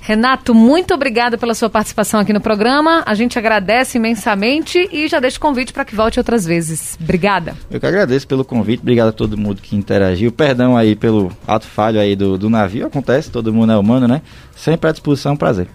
Renato, 0.07 0.55
muito 0.55 0.93
obrigada 0.93 1.38
pela 1.38 1.53
sua 1.53 1.69
participação 1.69 2.21
aqui 2.21 2.31
no 2.31 2.39
programa. 2.39 3.03
A 3.05 3.13
gente 3.13 3.38
agradece 3.38 3.97
imensamente 3.97 4.88
e 4.89 5.05
já 5.09 5.19
deixa 5.19 5.35
o 5.35 5.41
convite 5.41 5.73
para 5.73 5.84
que 5.84 5.93
volte 5.93 6.17
outras 6.17 6.45
vezes. 6.45 6.97
Obrigada. 6.97 7.53
Eu 7.69 7.77
que 7.77 7.85
agradeço 7.85 8.25
pelo 8.25 8.45
convite, 8.45 8.79
obrigado 8.79 9.09
a 9.09 9.11
todo 9.11 9.38
mundo 9.38 9.61
que 9.61 9.75
interagiu. 9.75 10.31
Perdão 10.31 10.77
aí 10.77 10.95
pelo 10.95 11.29
ato 11.45 11.67
falho 11.67 11.99
aí 11.99 12.15
do, 12.15 12.38
do 12.38 12.49
navio, 12.49 12.88
acontece, 12.88 13.29
todo 13.29 13.53
mundo 13.53 13.73
é 13.73 13.77
humano, 13.77 14.07
né? 14.07 14.21
Sempre 14.55 14.89
à 14.89 14.93
disposição, 14.93 15.35
prazer. 15.35 15.67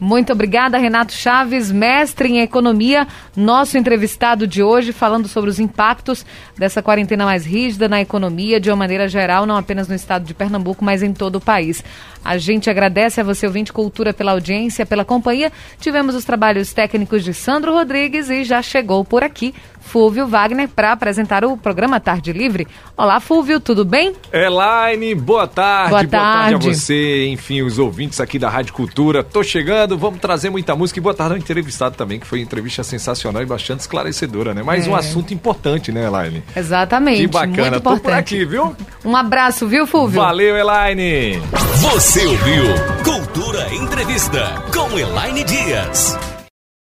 Muito 0.00 0.32
obrigada, 0.32 0.78
Renato 0.78 1.12
Chaves, 1.12 1.72
mestre 1.72 2.28
em 2.28 2.40
economia, 2.40 3.06
nosso 3.36 3.76
entrevistado 3.76 4.46
de 4.46 4.62
hoje, 4.62 4.92
falando 4.92 5.26
sobre 5.26 5.50
os 5.50 5.58
impactos 5.58 6.24
dessa 6.56 6.80
quarentena 6.80 7.24
mais 7.24 7.44
rígida 7.44 7.88
na 7.88 8.00
economia, 8.00 8.60
de 8.60 8.70
uma 8.70 8.76
maneira 8.76 9.08
geral, 9.08 9.44
não 9.44 9.56
apenas 9.56 9.88
no 9.88 9.94
estado 9.96 10.24
de 10.24 10.34
Pernambuco, 10.34 10.84
mas 10.84 11.02
em 11.02 11.12
todo 11.12 11.36
o 11.36 11.40
país. 11.40 11.82
A 12.24 12.38
gente 12.38 12.70
agradece 12.70 13.20
a 13.20 13.24
você, 13.24 13.46
ouvinte 13.46 13.72
Cultura, 13.72 14.12
pela 14.12 14.32
audiência, 14.32 14.86
pela 14.86 15.04
companhia. 15.04 15.50
Tivemos 15.80 16.14
os 16.14 16.24
trabalhos 16.24 16.72
técnicos 16.72 17.24
de 17.24 17.34
Sandro 17.34 17.72
Rodrigues 17.72 18.30
e 18.30 18.44
já 18.44 18.62
chegou 18.62 19.04
por 19.04 19.24
aqui 19.24 19.54
Fúvio 19.80 20.26
Wagner 20.26 20.68
para 20.68 20.92
apresentar 20.92 21.44
o 21.44 21.56
programa 21.56 21.98
Tarde 21.98 22.30
Livre. 22.32 22.68
Olá, 22.94 23.20
Fúvio, 23.20 23.58
tudo 23.58 23.86
bem? 23.86 24.12
Elaine, 24.30 25.14
boa 25.14 25.46
tarde. 25.46 25.90
Boa 25.90 26.06
tarde. 26.06 26.08
Boa 26.08 26.50
tarde 26.50 26.68
a 26.68 26.74
você, 26.74 27.26
enfim, 27.28 27.62
os 27.62 27.78
ouvintes 27.78 28.20
aqui 28.20 28.38
da 28.38 28.50
Rádio 28.50 28.74
Cultura. 28.74 29.24
Tô 29.24 29.42
chegando, 29.42 29.87
vamos 29.96 30.20
trazer 30.20 30.50
muita 30.50 30.74
música 30.74 30.98
e 30.98 31.02
boa 31.02 31.14
tarde 31.14 31.34
ao 31.34 31.38
entrevistado 31.38 31.96
também, 31.96 32.18
que 32.18 32.26
foi 32.26 32.40
uma 32.40 32.44
entrevista 32.44 32.82
sensacional 32.82 33.42
e 33.42 33.46
bastante 33.46 33.80
esclarecedora, 33.80 34.52
né? 34.52 34.62
Mais 34.62 34.86
é. 34.86 34.90
um 34.90 34.96
assunto 34.96 35.32
importante, 35.32 35.92
né, 35.92 36.06
Elaine? 36.06 36.42
Exatamente. 36.54 37.20
Que 37.20 37.26
bacana. 37.28 37.80
Tô 37.80 37.96
por 37.98 38.12
aqui, 38.12 38.44
viu? 38.44 38.74
Um 39.04 39.16
abraço, 39.16 39.66
viu, 39.66 39.86
Fúvio? 39.86 40.20
Valeu, 40.20 40.56
Elaine. 40.56 41.40
Você 41.80 42.26
ouviu 42.26 42.64
Cultura 43.04 43.74
Entrevista 43.74 44.62
com 44.72 44.98
Elaine 44.98 45.44
Dias. 45.44 46.37